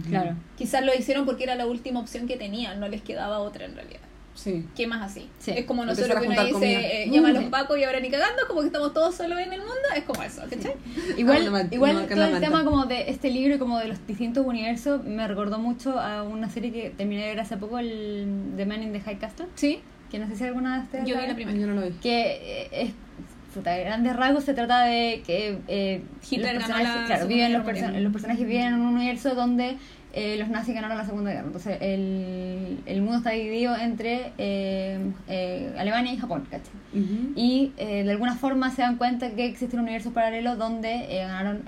Claro. 0.09 0.35
Quizás 0.57 0.83
lo 0.85 0.93
hicieron 0.93 1.25
porque 1.25 1.43
era 1.43 1.55
la 1.55 1.65
última 1.65 1.99
opción 1.99 2.27
que 2.27 2.37
tenían, 2.37 2.79
no 2.79 2.87
les 2.87 3.01
quedaba 3.01 3.39
otra 3.39 3.65
en 3.65 3.75
realidad. 3.75 3.99
Sí. 4.35 4.65
¿Qué 4.75 4.85
más 4.85 5.01
así? 5.01 5.27
Sí. 5.39 5.49
Es 5.55 5.65
como 5.65 5.83
nosotros 5.83 6.19
que 6.21 6.27
uno 6.27 6.45
dice, 6.45 7.03
eh, 7.05 7.09
llama 7.09 7.29
a 7.29 7.31
los 7.31 7.45
pacos 7.45 7.75
y 7.79 7.83
ahora 7.85 7.99
ni 7.99 8.11
cagando, 8.11 8.43
como 8.47 8.59
que 8.61 8.67
estamos 8.67 8.93
todos 8.93 9.15
solos 9.15 9.39
en 9.39 9.51
el 9.51 9.59
mundo, 9.61 9.73
es 9.95 10.03
como 10.03 10.21
eso, 10.21 10.43
¿cachai? 10.47 10.75
Igual, 11.17 11.47
Ah, 11.47 11.49
man- 11.49 11.67
igual 11.71 11.93
man- 11.95 12.07
todo 12.07 12.23
el 12.23 12.31
manta. 12.33 12.47
tema 12.47 12.63
como 12.63 12.85
de 12.85 13.09
este 13.09 13.31
libro 13.31 13.55
y 13.55 13.57
como 13.57 13.79
de 13.79 13.87
los 13.87 14.05
distintos 14.05 14.45
universos 14.45 15.03
me 15.05 15.27
recordó 15.27 15.57
mucho 15.57 15.99
a 15.99 16.21
una 16.21 16.51
serie 16.51 16.71
que 16.71 16.91
terminé 16.91 17.23
de 17.23 17.29
ver 17.29 17.39
hace 17.39 17.57
poco, 17.57 17.79
el 17.79 18.27
The 18.55 18.65
Man 18.67 18.83
in 18.83 18.93
the 18.93 19.01
High 19.01 19.17
Castle, 19.17 19.47
Sí, 19.55 19.79
que 20.11 20.19
no 20.19 20.27
sé 20.27 20.35
si 20.35 20.43
alguna 20.43 20.77
de 20.77 20.83
ustedes 20.83 21.07
yo 21.07 21.15
la 21.15 21.21
vi 21.21 21.27
la 21.29 21.33
primera. 21.35 21.57
Yo 21.57 21.65
no 21.65 21.73
lo 21.73 21.81
vi. 21.87 21.93
que 21.93 22.31
eh, 22.61 22.69
es 22.71 22.93
puta, 23.57 23.71
de 23.71 23.83
grandes 23.83 24.15
rasgos 24.15 24.43
se 24.45 24.53
trata 24.53 24.83
de 24.85 25.21
que 25.25 25.57
eh, 25.67 26.01
Hitler 26.29 26.55
los 26.55 26.63
personajes, 26.63 27.05
claro, 27.07 27.27
viven 27.27 27.53
los, 27.53 27.65
perso- 27.65 27.99
los 27.99 28.11
personajes 28.11 28.47
viven 28.47 28.67
en 28.67 28.73
un 28.75 28.95
universo 28.95 29.35
donde 29.35 29.77
eh, 30.13 30.37
los 30.39 30.47
nazis 30.49 30.73
ganaron 30.73 30.97
la 30.97 31.05
Segunda 31.05 31.31
Guerra. 31.31 31.45
Entonces 31.45 31.77
el, 31.81 32.79
el 32.85 33.01
mundo 33.01 33.17
está 33.17 33.31
dividido 33.31 33.75
entre 33.75 34.31
eh, 34.37 34.99
eh, 35.27 35.73
Alemania 35.77 36.13
y 36.13 36.17
Japón, 36.17 36.47
¿cachai? 36.49 36.71
Ujú. 36.93 37.33
Y 37.35 37.73
eh, 37.77 38.03
de 38.03 38.11
alguna 38.11 38.35
forma 38.35 38.71
se 38.71 38.81
dan 38.81 38.95
cuenta 38.95 39.29
que 39.31 39.45
existen 39.45 39.79
universos 39.79 40.13
paralelos 40.13 40.57
donde 40.57 41.05
eh, 41.09 41.19
ganaron, 41.25 41.63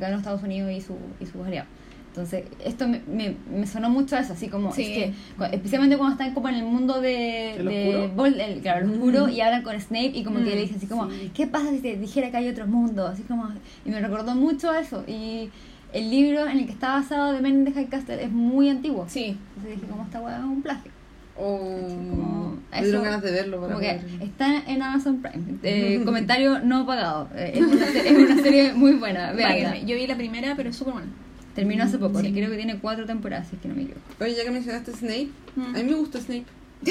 ganó 0.00 0.18
Estados 0.18 0.42
Unidos 0.42 0.70
y, 0.70 0.80
su, 0.80 0.96
y 1.20 1.26
sus 1.26 1.44
aliados. 1.46 1.68
Entonces, 2.14 2.44
esto 2.64 2.86
me, 2.86 3.00
me, 3.08 3.34
me 3.52 3.66
sonó 3.66 3.90
mucho 3.90 4.14
a 4.14 4.20
eso, 4.20 4.34
así 4.34 4.46
como, 4.48 4.72
Sí. 4.72 4.82
es 4.82 4.88
que, 4.88 5.12
especialmente 5.52 5.96
cuando 5.96 6.12
están 6.12 6.32
como 6.32 6.48
en 6.48 6.54
el 6.54 6.62
mundo 6.64 7.00
de, 7.00 7.56
¿El 7.56 7.64
de 7.66 7.96
oscuro? 7.96 8.14
Vol- 8.28 8.40
el- 8.40 8.60
claro, 8.60 8.84
el 8.86 8.92
oscuro, 8.92 9.28
y 9.28 9.40
hablan 9.40 9.64
con 9.64 9.80
Snape 9.80 10.12
y 10.14 10.22
como 10.22 10.36
que 10.38 10.44
Mm, 10.44 10.54
le 10.54 10.56
dicen 10.60 10.76
así 10.76 10.86
como, 10.86 11.10
sí. 11.10 11.32
¿qué 11.34 11.48
pasa 11.48 11.70
si 11.70 11.78
te 11.80 11.96
dijera 11.96 12.30
que 12.30 12.36
hay 12.36 12.48
otro 12.48 12.68
mundo? 12.68 13.08
Así 13.08 13.24
como, 13.24 13.48
y 13.84 13.90
me 13.90 14.00
recordó 14.00 14.36
mucho 14.36 14.70
a 14.70 14.78
eso. 14.78 15.02
Y 15.08 15.50
el 15.92 16.08
libro 16.08 16.46
en 16.46 16.58
el 16.58 16.66
que 16.66 16.72
está 16.72 16.90
basado 16.90 17.32
de 17.32 17.40
Men 17.40 17.54
in 17.54 17.64
the 17.64 17.72
High 17.72 17.88
Castle 17.88 18.22
es 18.22 18.30
muy 18.30 18.68
antiguo. 18.70 19.06
Sí, 19.08 19.36
Entonces 19.56 19.74
dije, 19.80 19.90
¿cómo 19.90 20.04
esta 20.04 20.20
weá 20.20 20.36
es 20.38 20.44
un 20.44 20.62
plagio? 20.62 20.92
O... 21.36 21.58
Como 21.58 22.58
me 22.70 22.80
dieron 22.80 22.94
eso- 23.00 23.02
ganas 23.02 23.22
de 23.24 23.32
verlo. 23.32 23.56
para 23.60 23.74
Como 23.74 23.80
que 23.80 24.00
está 24.24 24.62
en 24.68 24.80
Amazon 24.82 25.20
Prime. 25.20 25.58
Eh, 25.64 26.00
comentario 26.04 26.60
no 26.60 26.86
pagado. 26.86 27.28
Eh, 27.34 27.54
es, 27.56 27.60
una, 27.60 27.86
es 27.88 28.16
una 28.30 28.40
serie 28.40 28.72
muy 28.72 28.92
buena. 28.92 29.32
Páguenme. 29.36 29.84
Yo 29.84 29.96
vi 29.96 30.06
la 30.06 30.14
primera, 30.16 30.54
pero 30.56 30.70
es 30.70 30.76
súper 30.76 30.92
buena. 30.94 31.08
Terminó 31.54 31.84
hace 31.84 31.98
poco. 31.98 32.20
Sí. 32.20 32.32
Creo 32.32 32.50
que 32.50 32.56
tiene 32.56 32.78
cuatro 32.78 33.06
temporadas, 33.06 33.48
si 33.48 33.56
es 33.56 33.62
que 33.62 33.68
no 33.68 33.74
me 33.74 33.82
equivoco. 33.82 34.02
Oye, 34.20 34.34
ya 34.34 34.44
que 34.44 34.50
mencionaste 34.50 34.92
Snape, 34.92 35.28
Mm. 35.56 35.62
a 35.76 35.78
mí 35.78 35.84
me 35.84 35.94
gusta 35.94 36.20
Snape. 36.20 36.44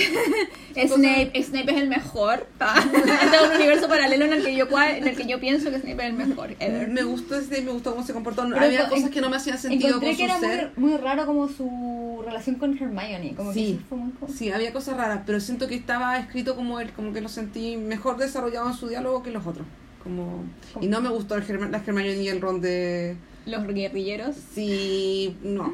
Snape, 0.88 1.44
Snape 1.44 1.72
es 1.72 1.82
el 1.82 1.88
mejor. 1.90 2.48
Ah, 2.60 2.76
Este 2.84 3.36
es 3.36 3.42
un 3.50 3.56
universo 3.58 3.88
paralelo 3.88 4.26
en 4.26 4.34
el 4.34 4.44
que 4.44 4.56
yo 4.56 4.66
en 4.80 5.08
el 5.08 5.16
que 5.16 5.28
yo 5.28 5.40
pienso 5.40 5.70
que 5.70 5.80
Snape 5.80 6.04
es 6.04 6.10
el 6.10 6.14
mejor. 6.14 6.56
ever. 6.60 6.88
Me 6.88 7.04
gustó 7.04 7.40
Snape, 7.40 7.62
me 7.64 7.72
gustó 7.72 7.92
cómo 7.92 8.04
se 8.06 8.14
comportó. 8.14 8.44
Pero 8.50 8.60
Había 8.60 8.84
en- 8.86 8.90
cosas 8.90 9.10
que 9.10 9.22
no 9.22 9.30
me 9.30 9.38
hacían 9.38 9.58
sentido 9.58 9.90
Encontré 9.98 10.10
con 10.10 10.18
que 10.18 10.24
su 10.24 10.30
era 10.32 10.40
ser. 10.40 10.72
muy, 10.78 10.92
muy 10.92 10.98
raro 11.00 11.26
como 11.26 11.48
su 11.48 12.22
relación 12.26 12.56
con 12.56 12.76
Hermione. 12.78 13.34
Como 13.36 13.54
Sí. 13.54 13.66
que 13.66 13.72
eso 13.74 13.82
fue 13.90 13.98
muy 14.00 14.12
como- 14.14 14.34
Sí, 14.34 14.52
había 14.52 14.74
cosas 14.74 14.98
raras, 14.98 15.22
pero 15.26 15.40
siento 15.40 15.68
que 15.68 15.76
estaba 15.76 16.18
escrito 16.18 16.56
como 16.56 16.80
él, 16.80 16.92
como 16.94 17.14
que 17.14 17.22
lo 17.22 17.30
sentí 17.30 17.78
mejor 17.78 18.18
desarrollado 18.18 18.68
en 18.70 18.74
su 18.76 18.88
diálogo 18.88 19.22
que 19.24 19.32
los 19.32 19.46
otros. 19.46 19.68
Como... 20.04 20.44
Y 20.82 20.88
no 20.88 21.02
me 21.02 21.10
gustó 21.10 21.36
el 21.36 21.44
Herma- 21.44 21.70
la 21.70 21.78
Hermione 21.78 22.16
y 22.16 22.28
el 22.30 22.42
Ron 22.42 22.62
de... 22.62 23.16
Los 23.46 23.68
guerrilleros. 23.68 24.36
Sí, 24.54 25.36
no. 25.44 25.74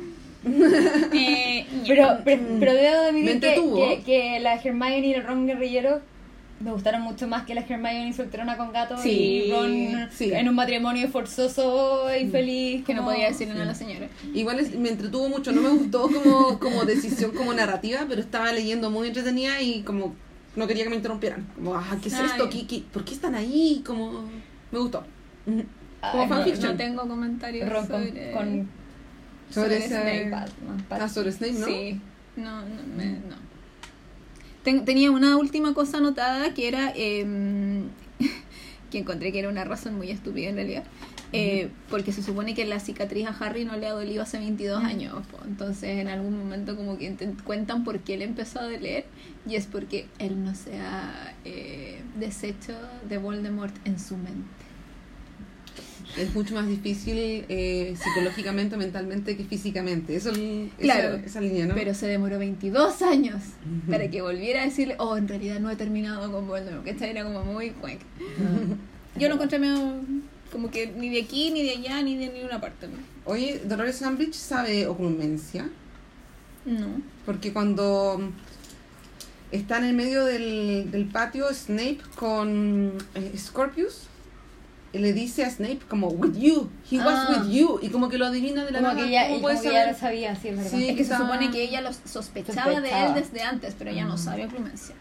Eh, 1.13 1.65
Pero, 1.87 2.19
pero, 2.23 2.41
pero 2.59 2.73
debo 2.73 3.01
admitir 3.09 3.39
que, 3.41 3.55
que, 3.55 4.03
que 4.05 4.39
la 4.39 4.55
Hermione 4.55 4.99
y 5.05 5.13
el 5.13 5.23
Ron 5.23 5.45
guerrillero 5.47 5.99
me 6.61 6.71
gustaron 6.71 7.01
mucho 7.01 7.27
más 7.27 7.45
que 7.45 7.53
la 7.55 7.61
Hermione 7.61 8.13
solterona 8.13 8.57
con 8.57 8.71
gato 8.73 8.97
Sí, 8.97 9.43
y 9.47 9.51
Ron 9.51 10.09
sí. 10.11 10.31
en 10.33 10.47
un 10.49 10.55
matrimonio 10.55 11.07
forzoso 11.09 12.05
y 12.15 12.27
feliz. 12.29 12.85
que 12.85 12.93
no 12.93 13.03
podía 13.05 13.27
decirle 13.27 13.53
nada 13.53 13.65
a 13.65 13.67
la 13.67 13.75
señora. 13.75 14.07
Igual 14.33 14.59
es- 14.59 14.75
me 14.75 14.89
entretuvo 14.89 15.29
mucho, 15.29 15.51
no 15.51 15.61
me 15.61 15.69
gustó 15.69 16.03
como, 16.09 16.59
como 16.59 16.85
decisión, 16.85 17.31
como 17.31 17.53
narrativa, 17.53 18.05
pero 18.09 18.21
estaba 18.21 18.51
leyendo 18.51 18.89
muy 18.89 19.07
entretenida 19.09 19.61
y 19.61 19.81
como 19.83 20.15
no 20.55 20.67
quería 20.67 20.83
que 20.85 20.89
me 20.89 20.95
interrumpieran. 20.97 21.47
Como, 21.55 21.75
ah, 21.75 21.97
¿qué 22.01 22.09
es 22.09 22.15
Ay. 22.15 22.25
esto? 22.25 22.49
¿Qué, 22.49 22.65
qué, 22.67 22.81
por 22.91 23.05
qué 23.05 23.13
están 23.13 23.35
ahí? 23.35 23.81
Como, 23.85 24.23
me 24.71 24.79
gustó. 24.79 25.03
Como 26.01 26.23
No, 26.23 26.29
fanfiction. 26.29 26.71
no 26.71 26.77
tengo 26.77 27.07
comentarios 27.07 27.69
Ron 27.69 27.87
con, 27.87 28.05
sobre, 28.07 28.31
con 28.31 28.67
Sobre 29.49 29.51
sobre 29.51 29.77
ese- 29.77 29.87
Snape. 29.87 30.29
Pat- 30.31 30.51
Pat- 30.87 31.01
Ah, 31.01 31.09
sobre 31.09 31.31
Snape, 31.31 31.53
¿no? 31.53 31.65
Sí, 31.65 32.01
no, 32.37 32.61
no, 32.61 32.83
me- 32.95 33.05
no. 33.11 33.35
Ten- 34.63 34.85
tenía 34.85 35.11
una 35.11 35.37
última 35.37 35.73
cosa 35.73 35.97
anotada 35.97 36.53
que 36.53 36.67
era 36.67 36.91
em, 36.95 37.85
que 38.91 38.97
encontré 38.99 39.31
que 39.31 39.39
era 39.39 39.49
una 39.49 39.63
razón 39.63 39.95
muy 39.95 40.09
estúpida 40.11 40.49
en 40.49 40.55
realidad. 40.55 40.83
Eh, 41.31 41.69
porque 41.91 42.11
se 42.11 42.23
supone 42.23 42.55
que 42.55 42.65
la 42.65 42.79
cicatriz 42.79 43.27
a 43.27 43.29
Harry 43.39 43.63
no 43.63 43.77
le 43.77 43.85
ha 43.85 43.91
dolido 43.91 44.23
hace 44.23 44.39
22 44.39 44.83
años. 44.83 45.13
po. 45.27 45.37
Entonces, 45.45 45.99
en 45.99 46.07
algún 46.07 46.35
momento, 46.37 46.75
como 46.75 46.97
que 46.97 47.11
te 47.11 47.27
cuentan 47.43 47.83
por 47.83 47.99
qué 47.99 48.15
él 48.15 48.23
empezó 48.23 48.59
a 48.59 48.63
doler. 48.63 49.05
Y 49.47 49.55
es 49.55 49.67
porque 49.67 50.07
él 50.17 50.43
no 50.43 50.55
se 50.55 50.79
ha 50.79 51.35
eh, 51.45 52.01
deshecho 52.19 52.73
de 53.07 53.17
Voldemort 53.19 53.75
en 53.85 53.99
su 53.99 54.17
mente. 54.17 54.47
Es 56.17 56.33
mucho 56.33 56.55
más 56.55 56.67
difícil 56.67 57.45
eh, 57.49 57.95
psicológicamente, 58.01 58.75
mentalmente 58.77 59.37
que 59.37 59.43
físicamente. 59.43 60.15
Eso, 60.15 60.31
Claro, 60.79 61.15
esa, 61.15 61.25
esa 61.25 61.41
línea, 61.41 61.67
¿no? 61.67 61.75
Pero 61.75 61.93
se 61.93 62.07
demoró 62.07 62.39
22 62.39 63.01
años 63.03 63.41
para 63.89 64.09
que 64.09 64.21
volviera 64.21 64.63
a 64.63 64.65
decirle, 64.65 64.95
oh, 64.97 65.17
en 65.17 65.27
realidad 65.27 65.59
no 65.59 65.69
he 65.69 65.75
terminado 65.75 66.31
con 66.31 66.47
Voldemort. 66.47 66.83
Que 66.83 66.91
esta 66.91 67.07
era 67.07 67.23
como 67.23 67.43
muy 67.43 67.71
cuenca. 67.71 68.05
Yo 69.17 69.27
lo 69.27 69.35
encontré 69.35 69.59
medio 69.59 70.01
como 70.51 70.71
que 70.71 70.87
ni 70.87 71.09
de 71.09 71.21
aquí, 71.21 71.51
ni 71.51 71.63
de 71.63 71.71
allá, 71.71 72.01
ni 72.01 72.17
de 72.17 72.29
ninguna 72.29 72.59
parte. 72.59 72.87
¿no? 72.87 72.97
Oye, 73.25 73.61
Dolores 73.65 74.01
Umbridge 74.01 74.33
sabe 74.33 74.87
oclumencia. 74.87 75.69
No. 76.65 76.87
Porque 77.25 77.53
cuando 77.53 78.31
está 79.51 79.77
en 79.77 79.85
el 79.85 79.93
medio 79.95 80.25
del, 80.25 80.89
del 80.91 81.05
patio 81.05 81.53
Snape 81.53 81.99
con 82.15 82.93
eh, 83.15 83.33
Scorpius, 83.37 84.08
le 84.93 85.13
dice 85.13 85.43
a 85.45 85.49
Snape 85.51 85.79
como 85.87 86.07
with 86.07 86.35
you, 86.37 86.69
he 86.89 86.97
was 86.97 87.07
Ah. 87.09 87.41
with 87.43 87.51
you, 87.51 87.79
y 87.81 87.89
como 87.89 88.09
que 88.09 88.17
lo 88.17 88.25
adivina 88.25 88.65
de 88.65 88.71
la 88.71 88.79
Como 88.79 88.93
nada. 88.93 89.05
que 89.05 89.11
ya, 89.11 89.23
¿Cómo 89.27 89.37
y 89.37 89.41
puede 89.41 89.55
como 89.57 89.69
que 89.69 89.73
ya 89.75 89.91
lo 89.91 89.97
sabía, 89.97 90.35
sí, 90.35 90.47
es 90.47 90.55
verdad. 90.57 90.71
Sí. 90.71 90.89
Es 90.89 90.97
que 90.97 91.03
se 91.05 91.15
supone 91.17 91.51
que 91.51 91.63
ella 91.63 91.81
lo 91.81 91.93
sospechaba, 91.93 92.69
de 92.71 92.75
Sospechaba. 92.89 93.07
él 93.17 93.23
desde 93.23 93.41
antes, 93.43 93.75
pero 93.77 93.91
ella 93.91 94.05
no 94.05 94.17
sabe 94.17 94.47
Plumencia. 94.47 94.95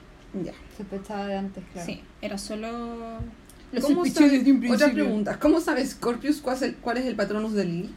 Ya. 0.45 0.53
Sospechaba 0.76 1.26
de 1.26 1.36
antes, 1.36 1.64
claro. 1.72 1.86
Sí, 1.86 2.03
era 2.20 2.36
solo... 2.39 3.18
Lo 3.70 3.80
¿Cómo 3.82 4.05
sabe- 4.07 4.30
desde 4.41 4.72
Otra 4.72 4.91
pregunta, 4.93 5.39
¿cómo 5.39 5.61
sabe 5.61 5.84
Scorpius 5.86 6.41
cuál 6.41 6.57
es 6.57 6.62
el, 6.62 6.74
cuál 6.76 6.97
es 6.99 7.07
el 7.07 7.16
patronus 7.16 7.53
de 7.55 7.64
Lily? 7.66 7.95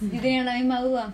Yo 0.00 0.20
tenía 0.20 0.42
la 0.44 0.54
misma 0.54 0.80
duda. 0.82 1.12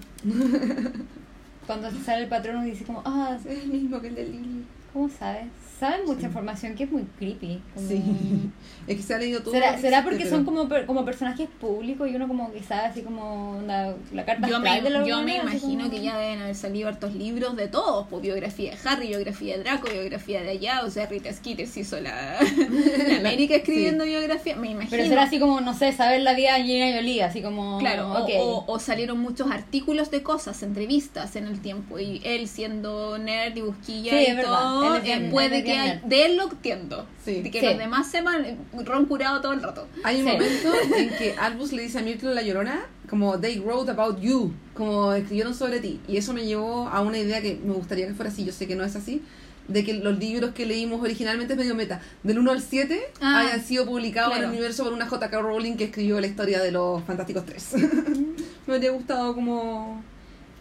Cuando 1.67 1.91
sale 2.05 2.23
el 2.23 2.29
patrón 2.29 2.65
dice 2.65 2.85
como, 2.85 3.03
ah, 3.05 3.37
Es 3.39 3.63
el 3.63 3.69
mismo 3.69 4.01
que 4.01 4.09
el 4.09 4.15
de 4.15 4.25
Lily. 4.27 4.65
¿cómo 4.93 5.09
sabes? 5.11 5.47
Saben 5.79 6.07
mucha 6.07 6.21
Sí. 6.21 6.27
información 6.27 6.75
que 6.75 6.85
es 6.85 6.91
muy 6.91 7.05
creepy. 7.19 7.61
como- 7.75 7.89
Sí. 7.89 8.03
Es 8.89 8.97
que 8.97 9.03
se 9.03 9.15
ha 9.15 9.19
leído 9.19 9.43
todo. 9.43 9.53
¿Será, 9.53 9.73
lo 9.73 9.79
será 9.83 10.03
porque 10.03 10.19
pero- 10.21 10.31
son 10.31 10.45
como, 10.47 10.67
per- 10.69 10.87
como 10.87 11.05
personajes 11.05 11.47
públicos 11.61 12.09
y 12.11 12.17
uno 12.17 12.27
como 12.27 12.51
que 12.53 12.63
sabe 12.63 12.87
así 12.87 13.03
como 13.03 13.61
la, 13.67 13.95
la 14.15 14.25
carta 14.25 14.49
Yo 14.49 14.57
astral 14.57 14.83
de 14.83 14.91
me, 14.91 14.99
los 14.99 15.07
yo 15.09 15.23
me 15.23 15.37
imagino 15.37 15.85
como- 15.85 15.91
que 15.91 16.03
ya 16.03 16.17
deben 16.19 16.41
haber 16.41 16.55
salido 16.55 16.89
hartos 16.89 17.15
libros 17.15 17.55
de 17.55 17.69
todos, 17.69 18.07
pues 18.09 18.23
biografía 18.23 18.71
de 18.73 18.79
Harry, 18.89 19.09
biografía 19.09 19.57
de 19.59 19.63
Draco, 19.65 19.89
biografía 19.93 20.43
de 20.43 20.49
allá, 20.51 20.83
o 20.85 20.91
sea, 20.91 21.07
Rita 21.07 21.31
Skeeter 21.33 21.67
se 21.69 21.81
hizo 21.81 22.01
la, 22.01 22.39
la 23.09 23.19
América 23.19 23.57
escribiendo 23.57 24.05
biografía, 24.05 24.57
me 24.57 24.71
imagino. 24.71 24.91
Pero 24.91 25.05
será 25.07 25.25
así 25.25 25.39
como, 25.39 25.61
no 25.61 25.75
sé, 25.75 25.93
saber 25.93 26.23
la 26.23 26.33
vida 26.35 26.55
de 26.55 26.61
Angelina 26.63 26.97
Jolie, 26.97 27.23
así 27.23 27.43
como... 27.43 27.79
Claro, 27.79 28.11
o- 28.11 28.23
ok. 28.25 28.31
o, 28.39 28.65
o 28.67 28.79
salieron 28.79 29.19
muchos 29.21 29.51
artículos 29.51 30.11
de 30.11 30.23
cosas, 30.23 30.63
entrevistas 30.63 31.37
en 31.37 31.47
el 31.47 31.61
tiempo, 31.61 31.99
y 31.99 32.23
él 32.25 32.49
siendo 32.49 33.19
nerd 33.19 33.55
y 33.57 33.61
busquilla 33.61 34.11
Sí, 34.13 34.17
y 34.17 34.25
es 34.27 34.37
verdad, 34.37 34.53
todo, 34.59 34.97
él 34.97 35.03
él 35.11 35.31
puede 35.31 35.63
que 35.73 35.79
hay- 35.79 36.01
de 36.05 36.27
él 36.27 36.37
lo 36.37 36.51
entiendo. 36.51 37.07
Sí. 37.25 37.43
De 37.43 37.51
que 37.51 37.61
Sí. 37.61 37.67
los 37.67 37.79
demás 37.79 38.11
sepan, 38.11 38.45
eh, 38.45 38.57
ron 38.85 39.07
curado 39.07 39.41
todo 39.41 39.53
el 39.53 39.63
rato. 39.63 39.87
Hay 40.05 40.21
un 40.23 40.27
Sí. 40.27 40.33
momento 40.33 40.73
en 40.97 41.09
que 41.11 41.35
Albus 41.39 41.73
le 41.73 41.83
dice 41.83 41.99
a 41.99 42.03
Myrtle 42.03 42.35
la 42.35 42.43
llorona, 42.43 42.87
como 43.09 43.39
they 43.39 43.59
wrote 43.61 43.91
about 43.91 44.21
you, 44.21 44.53
como 44.75 45.13
escribieron 45.13 45.55
sobre 45.55 45.81
ti. 45.81 46.01
Y 46.09 46.17
eso 46.17 46.33
me 46.33 46.45
llevó 46.45 46.89
a 46.89 47.01
una 47.01 47.19
idea 47.19 47.41
que 47.43 47.59
me 47.65 47.73
gustaría 47.75 48.07
que 48.07 48.15
fuera 48.15 48.31
así, 48.31 48.45
yo 48.45 48.53
sé 48.53 48.67
que 48.67 48.77
no 48.77 48.85
es 48.85 48.97
así, 48.97 49.23
de 49.67 49.85
que 49.85 49.93
los 49.95 50.19
libros 50.19 50.53
que 50.53 50.65
leímos 50.65 51.03
originalmente 51.03 51.53
es 51.53 51.59
medio 51.59 51.75
meta, 51.75 52.01
del 52.23 52.39
1 52.39 52.53
al 52.53 52.63
7, 52.63 53.03
Ah, 53.21 53.41
hayan 53.41 53.63
sido 53.63 53.85
publicados 53.85 54.35
en 54.37 54.45
el 54.45 54.49
universo 54.49 54.83
por 54.85 54.95
una 54.95 55.07
J.K. 55.07 55.41
Rowling 55.43 55.75
que 55.77 55.85
escribió 55.85 56.19
la 56.21 56.27
historia 56.27 56.63
de 56.63 56.73
los 56.73 57.03
Fantásticos 57.05 57.45
3. 57.45 57.73
me 58.67 58.75
habría 58.75 58.91
gustado 58.93 59.35
como 59.35 60.03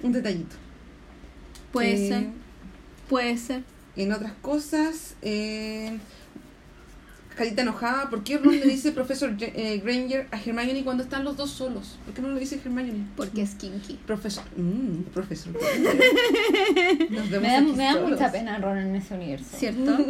un 0.04 0.12
detallito. 0.12 0.56
Puede 1.72 1.94
Eh, 2.06 2.08
ser, 2.10 2.24
puede 3.10 3.38
ser. 3.38 3.64
En 3.98 4.14
otras 4.14 4.34
cosas, 4.42 5.16
eh, 5.22 5.98
Carita 7.36 7.62
enojada, 7.64 8.10
¿por 8.10 8.24
qué 8.24 8.38
Ron 8.38 8.60
le 8.60 8.66
dice 8.68 8.92
profesor 8.92 9.36
eh, 9.40 9.82
Granger 9.84 10.28
a 10.32 10.38
Hermione 10.40 10.84
cuando 10.84 11.04
están 11.04 11.24
los 11.24 11.36
dos 11.38 11.50
solos? 11.52 11.98
¿Por 12.06 12.14
qué 12.14 12.22
no 12.22 12.30
le 12.30 12.40
dice 12.40 12.60
Hermione? 12.64 13.06
Porque 13.16 13.42
es 13.42 13.56
kinky. 13.56 14.00
Profesor, 14.06 14.44
mm, 14.56 15.02
profesor. 15.14 15.54
Nos 17.10 17.30
vemos 17.30 17.42
Me 17.42 17.48
da, 17.50 17.58
aquí 17.60 17.72
me 17.74 17.84
da 17.84 18.02
mucha 18.08 18.32
pena 18.32 18.58
Ron 18.60 18.78
en 18.78 18.96
ese 18.96 19.14
universo. 19.16 19.58
¿Cierto? 19.58 19.98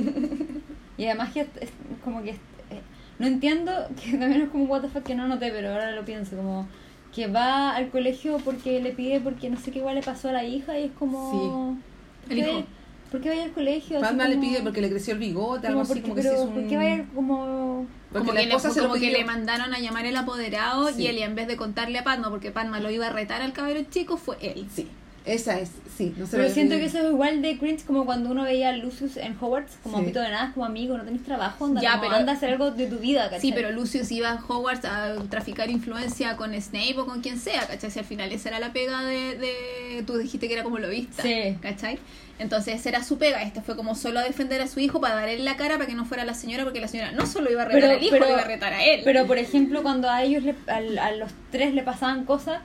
Y 1.00 1.06
además 1.06 1.32
que 1.32 1.42
es, 1.42 1.70
como 2.04 2.24
que... 2.24 2.32
es- 2.32 2.38
eh, 2.72 2.82
no 3.20 3.28
entiendo, 3.28 3.72
que 4.04 4.18
también 4.18 4.42
es 4.42 4.50
como 4.50 4.64
what 4.66 4.82
the 4.82 4.88
fuck 4.90 5.04
que 5.04 5.14
no 5.14 5.28
noté, 5.28 5.52
pero 5.52 5.70
ahora 5.72 5.92
lo 5.92 6.04
pienso, 6.06 6.36
como 6.36 6.68
que 7.14 7.28
va 7.28 7.76
al 7.76 7.90
colegio 7.90 8.38
porque 8.44 8.82
le 8.82 8.94
pide 8.94 9.20
porque 9.20 9.48
no 9.52 9.60
sé 9.60 9.70
qué 9.70 9.78
igual 9.78 9.94
le 9.94 10.02
pasó 10.02 10.30
a 10.30 10.32
la 10.32 10.44
hija 10.44 10.80
y 10.80 10.86
es 10.86 10.92
como... 10.98 11.78
¿por 12.24 12.32
El 12.32 12.40
hijo. 12.40 12.64
¿Por 13.12 13.22
qué 13.22 13.30
vaya 13.30 13.44
al 13.46 13.52
colegio? 13.52 14.00
Padma 14.02 14.28
le 14.28 14.36
como- 14.36 14.48
pide 14.50 14.62
porque 14.62 14.82
le 14.82 14.90
creció 14.90 15.14
el 15.14 15.20
bigote, 15.20 15.68
algo 15.68 15.82
así, 15.82 16.02
como 16.02 16.16
que 16.16 16.22
pero 16.24 16.36
es 16.36 16.42
un... 16.42 16.54
¿Por 16.54 16.68
qué 16.68 16.76
vaya 16.78 17.06
como...? 17.16 17.86
Porque 18.12 18.20
como 18.28 18.34
la 18.34 18.40
que, 18.42 18.48
le, 18.48 18.56
esposa 18.56 18.82
lo 18.82 18.88
como 18.90 19.00
que 19.00 19.12
le 19.12 19.26
mandaron 19.26 19.74
a 19.74 19.80
llamar 19.80 20.06
el 20.06 20.16
apoderado 20.16 20.90
Sí. 20.90 21.04
y 21.04 21.08
él 21.08 21.18
y 21.18 21.24
en 21.24 21.36
vez 21.36 21.48
de 21.48 21.58
contarle 21.58 22.00
a 22.00 22.04
Padma 22.04 22.30
porque 22.30 22.52
Padma 22.52 22.80
lo 22.80 22.90
iba 22.92 23.08
a 23.08 23.12
retar 23.12 23.42
al 23.42 23.54
caballero 23.54 23.86
chico 23.90 24.18
fue 24.18 24.38
él. 24.42 24.66
Sí, 24.74 24.88
esa 25.26 25.60
es, 25.60 25.72
sí. 25.98 26.14
No 26.18 26.26
se 26.26 26.38
Pero 26.38 26.50
siento 26.50 26.76
que 26.78 26.86
eso 26.86 27.00
es 27.00 27.06
igual 27.06 27.42
de 27.42 27.58
cringe 27.58 27.84
como 27.86 28.06
cuando 28.06 28.30
uno 28.32 28.44
veía 28.44 28.70
a 28.70 28.78
Lucius 28.78 29.18
en 29.18 29.36
Hogwarts, 29.40 29.78
como 29.84 30.00
Sí. 30.00 30.06
pito 30.06 30.22
de 30.22 30.30
nada, 30.30 30.52
como 30.54 30.66
amigo, 30.66 30.98
no 30.98 31.04
tenés 31.04 31.24
trabajo, 31.24 31.66
anda, 31.66 31.82
Ya, 31.82 31.92
como, 31.98 32.04
pero- 32.04 32.16
anda 32.16 32.32
a 32.32 32.36
hacer 32.36 32.52
algo 32.52 32.72
de 32.72 32.88
tu 32.88 32.98
vida, 32.98 33.26
¿cachai? 33.26 33.42
Sí, 33.42 33.52
pero 33.54 33.72
Lucius 33.72 34.10
iba 34.12 34.32
a 34.32 34.36
Hogwarts 34.46 34.86
a 34.86 35.16
traficar 35.30 35.70
influencia 35.70 36.38
con 36.38 36.54
Snape 36.62 36.98
o 36.98 37.06
con 37.06 37.20
quien 37.22 37.38
sea, 37.38 37.68
¿cachai? 37.68 37.92
Si 37.92 38.00
al 38.00 38.06
final 38.06 38.32
esa 38.32 38.48
era 38.50 38.60
la 38.62 38.72
pega 38.72 39.02
de... 39.04 39.38
de 39.38 40.04
tú 40.08 40.18
dijiste 40.18 40.48
que 40.48 40.54
era 40.54 40.64
como 40.64 40.80
lo 40.80 40.88
vista, 40.90 41.24
Sí. 41.24 41.58
¿cachai? 41.62 42.00
Entonces 42.40 42.76
esa 42.76 42.90
era 42.90 43.04
su 43.04 43.18
pega, 43.18 43.42
este 43.42 43.62
fue 43.62 43.76
como 43.76 43.96
solo 43.96 44.20
a 44.20 44.24
defender 44.24 44.62
a 44.62 44.68
su 44.68 44.80
hijo 44.80 45.02
para 45.02 45.16
darle 45.16 45.40
la 45.40 45.58
cara 45.58 45.76
para 45.76 45.88
que 45.88 45.96
no 45.96 46.06
fuera 46.06 46.24
la 46.24 46.36
señora, 46.36 46.64
porque 46.64 46.80
la 46.80 46.88
señora 46.88 47.12
no 47.12 47.26
solo 47.26 47.52
iba 47.52 47.64
a 47.64 47.66
retar 47.66 47.82
Pero- 47.82 47.94
al 47.98 48.04
hijo, 48.04 48.12
pero- 48.12 48.30
iba 48.30 48.42
a 48.42 48.46
retar 48.46 48.74
a 48.74 48.84
él. 48.86 49.02
Pero 49.04 49.26
por 49.26 49.38
ejemplo, 49.40 49.82
cuando 49.82 50.10
a 50.10 50.22
ellos, 50.24 50.44
le, 50.44 50.56
al- 50.68 51.00
a, 51.00 51.12
los 51.14 51.32
tres 51.52 51.74
le 51.74 51.82
pasaban 51.82 52.26
cosas, 52.26 52.60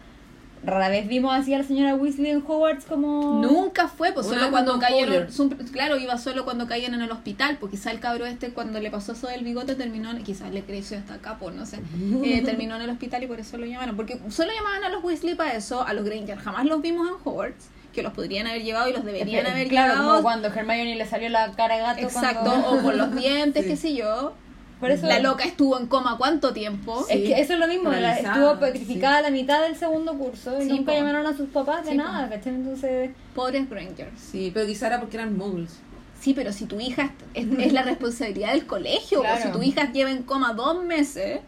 rara 0.64 0.90
vez 0.90 1.08
vimos 1.08 1.34
así 1.34 1.52
a 1.54 1.58
la 1.58 1.64
señora 1.64 1.94
Weasley 1.96 2.30
en 2.30 2.44
Hogwarts 2.46 2.84
como... 2.84 3.40
Nunca 3.42 3.88
fue, 3.88 4.12
pues 4.12 4.26
Una 4.26 4.38
solo 4.38 4.50
cuando 4.52 4.78
cayeron, 4.78 5.26
claro, 5.72 5.96
iba 5.98 6.18
solo 6.18 6.44
cuando 6.44 6.66
caían 6.68 6.94
en 6.94 7.02
el 7.02 7.10
hospital, 7.10 7.56
porque 7.58 7.76
quizá 7.76 7.90
el 7.90 7.98
cabro 7.98 8.26
este 8.26 8.50
cuando 8.50 8.78
le 8.78 8.88
pasó 8.90 9.12
eso 9.12 9.26
del 9.26 9.42
bigote 9.42 9.74
terminó, 9.74 10.10
en- 10.12 10.22
quizás 10.22 10.52
le 10.52 10.62
creció 10.62 10.98
hasta 10.98 11.14
acá, 11.14 11.38
pues 11.40 11.56
no 11.56 11.64
sé, 11.66 11.78
eh, 12.24 12.42
terminó 12.44 12.76
en 12.76 12.82
el 12.82 12.90
hospital 12.90 13.24
y 13.24 13.26
por 13.26 13.40
eso 13.40 13.56
lo 13.56 13.66
llamaron, 13.66 13.96
porque 13.96 14.20
solo 14.28 14.52
llamaban 14.54 14.84
a 14.84 14.90
los 14.90 15.02
Weasley 15.02 15.34
para 15.34 15.54
eso, 15.54 15.82
a 15.84 15.92
los 15.94 16.04
Granger 16.04 16.36
jamás 16.38 16.66
los 16.66 16.80
vimos 16.82 17.08
en 17.08 17.14
Hogwarts, 17.24 17.68
que 17.92 18.02
los 18.02 18.12
podrían 18.12 18.46
haber 18.46 18.62
llevado 18.62 18.88
y 18.88 18.92
los 18.92 19.04
deberían 19.04 19.46
haber 19.46 19.68
Claro, 19.68 19.92
llevado, 19.94 20.10
como 20.10 20.22
cuando 20.22 20.48
Hermione 20.48 20.96
le 20.96 21.06
salió 21.06 21.28
la 21.28 21.52
cara 21.52 21.76
de 21.76 21.82
gato. 21.82 22.00
exacto, 22.02 22.50
cuando- 22.50 22.68
o 22.78 22.82
por 22.82 22.94
los 22.94 23.14
dientes, 23.14 23.64
Sí. 23.64 23.70
qué 23.70 23.76
sé 23.76 23.94
yo. 23.94 24.34
Por 24.80 24.90
eso... 24.90 25.06
La 25.06 25.20
loca 25.20 25.44
estuvo 25.44 25.78
en 25.78 25.86
coma 25.86 26.16
cuánto 26.18 26.52
tiempo. 26.52 27.06
Es 27.08 27.18
que 27.20 27.40
eso 27.40 27.52
es 27.52 27.58
lo 27.60 27.68
mismo, 27.68 27.90
la- 27.92 28.18
estuvo 28.18 28.58
petrificada 28.58 29.20
la 29.22 29.30
mitad 29.30 29.62
del 29.62 29.76
segundo 29.76 30.14
curso 30.18 30.58
y 30.60 30.64
Sí, 30.64 30.68
nunca 30.70 30.90
po. 30.92 30.98
llamaron 30.98 31.24
a 31.26 31.36
sus 31.36 31.48
papás 31.50 31.84
de 31.86 31.94
nada, 31.94 32.28
¿cachai? 32.28 32.54
Entonces... 32.56 33.10
Pobres 33.34 33.70
Grangers. 33.70 34.10
Sí, 34.20 34.50
pero 34.52 34.66
quizá 34.66 34.88
era 34.88 34.98
porque 34.98 35.16
eran 35.18 35.36
muggles. 35.36 35.78
Sí, 36.20 36.34
pero 36.34 36.52
si 36.52 36.66
tu 36.66 36.80
hija 36.80 37.12
es, 37.34 37.46
es 37.58 37.72
la 37.72 37.82
responsabilidad 37.84 38.52
del 38.52 38.66
colegio, 38.66 39.20
o 39.22 39.36
si 39.42 39.50
tu 39.52 39.62
hija 39.62 39.92
lleva 39.92 40.10
en 40.10 40.22
coma 40.24 40.52
dos 40.52 40.82
meses, 40.84 41.40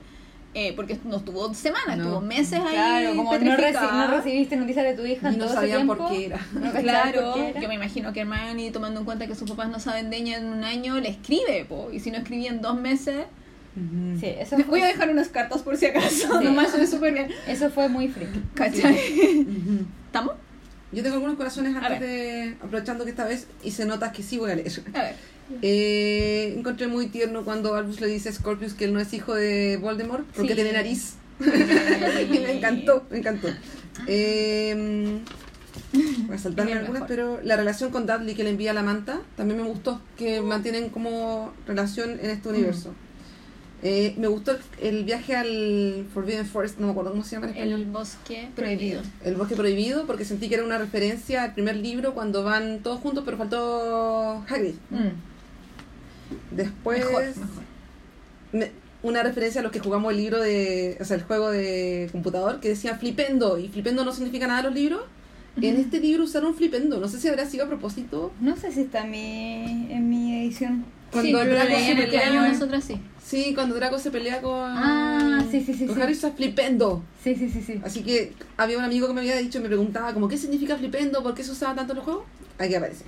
eh, 0.54 0.72
porque 0.76 0.98
no 1.04 1.16
estuvo 1.16 1.52
semanas, 1.52 1.96
No. 1.98 2.04
estuvo 2.04 2.20
meses 2.20 2.60
ahí. 2.64 2.72
Claro, 2.74 3.16
como 3.16 3.32
no, 3.32 3.38
reci- 3.56 3.92
no 3.92 4.16
recibiste 4.16 4.56
noticias 4.56 4.84
de 4.84 4.94
tu 4.94 5.04
hija 5.04 5.30
Y 5.30 5.36
no 5.36 5.38
todo 5.38 5.46
ese 5.48 5.54
sabían 5.54 5.76
tiempo. 5.78 5.96
por 5.96 6.08
qué 6.10 6.26
era. 6.26 6.38
No 6.54 6.72
Claro, 6.72 7.22
por 7.24 7.34
qué 7.34 7.48
era. 7.50 7.60
yo 7.60 7.68
me 7.68 7.74
imagino 7.74 8.12
que 8.12 8.20
Hermione, 8.20 8.70
tomando 8.70 9.00
en 9.00 9.04
cuenta 9.06 9.26
que 9.26 9.34
sus 9.34 9.48
papás 9.50 9.68
no 9.68 9.80
saben 9.80 10.10
de 10.10 10.16
ella 10.18 10.36
en 10.38 10.46
un 10.46 10.62
año, 10.64 10.98
le 11.00 11.08
escribe, 11.08 11.64
po, 11.68 11.90
y 11.92 12.00
si 12.00 12.10
no 12.10 12.18
escribía 12.18 12.50
en 12.50 12.60
dos 12.62 12.80
meses. 12.80 13.26
Sí, 14.20 14.26
eso 14.26 14.56
les 14.56 14.66
fue, 14.66 14.78
voy 14.78 14.82
a 14.82 14.86
dejar 14.86 15.10
unas 15.10 15.28
cartas 15.28 15.62
por 15.62 15.76
si 15.76 15.86
acaso, 15.86 16.08
Sí. 16.38 16.44
nomás 16.44 16.70
suena 16.70 16.86
súper 16.86 17.12
bien. 17.12 17.28
eso 17.48 17.70
fue 17.70 17.88
muy 17.88 18.06
freak. 18.06 18.30
¿Cachai? 18.54 18.96
¿Estamos? 20.06 20.34
Yo 20.92 21.02
tengo 21.02 21.16
algunos 21.16 21.36
corazones 21.36 21.74
antes 21.74 21.98
de. 21.98 22.54
Aprovechando 22.62 23.02
que 23.04 23.10
esta 23.10 23.24
vez 23.24 23.48
hice 23.64 23.84
notas 23.84 24.12
que 24.12 24.22
sí 24.22 24.38
voy 24.38 24.52
a 24.52 24.54
leer. 24.54 24.70
A 24.94 25.02
ver. 25.02 25.16
Eh, 25.62 26.54
encontré 26.56 26.86
muy 26.88 27.08
tierno 27.08 27.44
cuando 27.44 27.74
Albus 27.74 28.00
le 28.00 28.06
dice 28.06 28.28
a 28.28 28.32
Scorpius 28.32 28.74
que 28.74 28.86
él 28.86 28.92
no 28.94 29.00
es 29.00 29.12
hijo 29.12 29.34
de 29.34 29.76
Voldemort 29.76 30.24
porque 30.34 30.50
Sí. 30.50 30.54
tiene 30.54 30.72
nariz. 30.72 31.14
y 31.40 31.44
me 32.38 32.52
encantó, 32.56 33.04
me 33.10 33.18
encantó. 33.18 33.48
Eh, 34.06 35.18
voy 35.92 36.34
a 36.34 36.38
saltarme 36.38 36.72
algunas, 36.72 36.92
mejor. 37.02 37.08
pero 37.08 37.40
la 37.42 37.56
relación 37.56 37.90
con 37.90 38.06
Dudley 38.06 38.34
que 38.34 38.44
le 38.44 38.50
envía 38.50 38.72
la 38.72 38.82
manta 38.82 39.20
también 39.36 39.60
me 39.60 39.66
gustó, 39.68 40.00
que 40.16 40.40
mantienen 40.40 40.88
como 40.90 41.52
relación 41.66 42.18
en 42.20 42.30
este 42.30 42.48
universo. 42.48 42.94
Eh, 43.86 44.14
me 44.16 44.28
gustó 44.28 44.56
el 44.80 45.04
viaje 45.04 45.36
al 45.36 46.06
Forbidden 46.14 46.46
Forest, 46.46 46.78
no 46.78 46.86
me 46.86 46.92
acuerdo 46.92 47.10
cómo 47.10 47.22
se 47.22 47.32
llama 47.36 47.48
en 47.48 47.52
español. 47.52 47.80
El 47.82 47.86
bosque 47.86 48.48
prohibido. 48.56 49.02
El 49.22 49.34
bosque 49.34 49.56
prohibido, 49.56 50.06
porque 50.06 50.24
sentí 50.24 50.48
que 50.48 50.54
era 50.54 50.64
una 50.64 50.78
referencia 50.78 51.42
al 51.42 51.52
primer 51.52 51.76
libro 51.76 52.14
cuando 52.14 52.42
van 52.44 52.78
todos 52.82 53.00
juntos, 53.00 53.24
pero 53.26 53.36
faltó 53.36 54.42
Hagrid. 54.48 54.76
Después, 56.50 56.98
Mejor, 57.00 57.24
mejor. 57.24 57.62
me- 58.52 58.70
una 59.02 59.22
referencia 59.22 59.60
a 59.60 59.62
los 59.64 59.70
que 59.72 59.80
jugamos 59.80 60.12
el 60.12 60.18
libro 60.18 60.40
de, 60.40 60.96
o 61.00 61.04
sea, 61.04 61.16
el 61.16 61.22
juego 61.24 61.50
de 61.50 62.08
computador 62.12 62.60
que 62.60 62.70
decía 62.70 62.96
flipendo, 62.96 63.58
y 63.58 63.68
flipendo 63.68 64.04
no 64.04 64.12
significa 64.12 64.46
nada 64.46 64.60
en 64.60 64.66
los 64.66 64.74
libros. 64.74 65.02
En 65.60 65.76
este 65.76 66.00
libro 66.00 66.24
usaron 66.24 66.54
flipendo, 66.56 66.98
no 66.98 67.06
sé 67.08 67.20
si 67.20 67.28
habrá 67.28 67.46
sido 67.46 67.64
a 67.64 67.68
propósito. 67.68 68.32
No 68.40 68.56
sé 68.56 68.72
si 68.72 68.80
está 68.80 69.04
en 69.04 69.10
mi, 69.12 69.86
en 69.92 70.08
mi 70.08 70.40
edición. 70.40 70.84
Cuando 71.12 71.40
sí, 71.42 71.46
Draco 71.48 71.78
se 71.78 71.94
pelea, 71.94 72.30
leímos 72.30 72.48
nosotras 72.48 72.82
sí. 72.84 72.98
sí, 73.24 73.52
cuando 73.54 73.76
Draco 73.76 73.98
se 74.00 74.10
pelea 74.10 74.40
con, 74.40 74.52
Ah, 74.76 75.44
sí, 75.48 75.60
sí, 75.64 75.72
sí, 75.74 75.86
con 75.86 75.94
sí. 75.94 76.02
Harry 76.02 76.12
usa 76.14 76.32
flipendo. 76.32 77.04
Sí, 77.22 77.36
sí, 77.36 77.48
sí, 77.50 77.62
sí. 77.62 77.80
Así 77.84 78.02
que 78.02 78.32
había 78.56 78.78
un 78.78 78.84
amigo 78.84 79.06
que 79.06 79.12
me 79.12 79.20
había 79.20 79.36
dicho, 79.36 79.60
me 79.60 79.68
preguntaba 79.68 80.12
como, 80.12 80.26
¿qué 80.28 80.36
significa 80.36 80.76
flipendo? 80.76 81.22
¿Por 81.22 81.34
qué 81.36 81.44
se 81.44 81.52
usaba 81.52 81.72
tanto 81.76 81.92
en 81.92 81.96
los 81.98 82.04
juegos? 82.04 82.24
Aquí 82.58 82.74
aparece. 82.74 83.04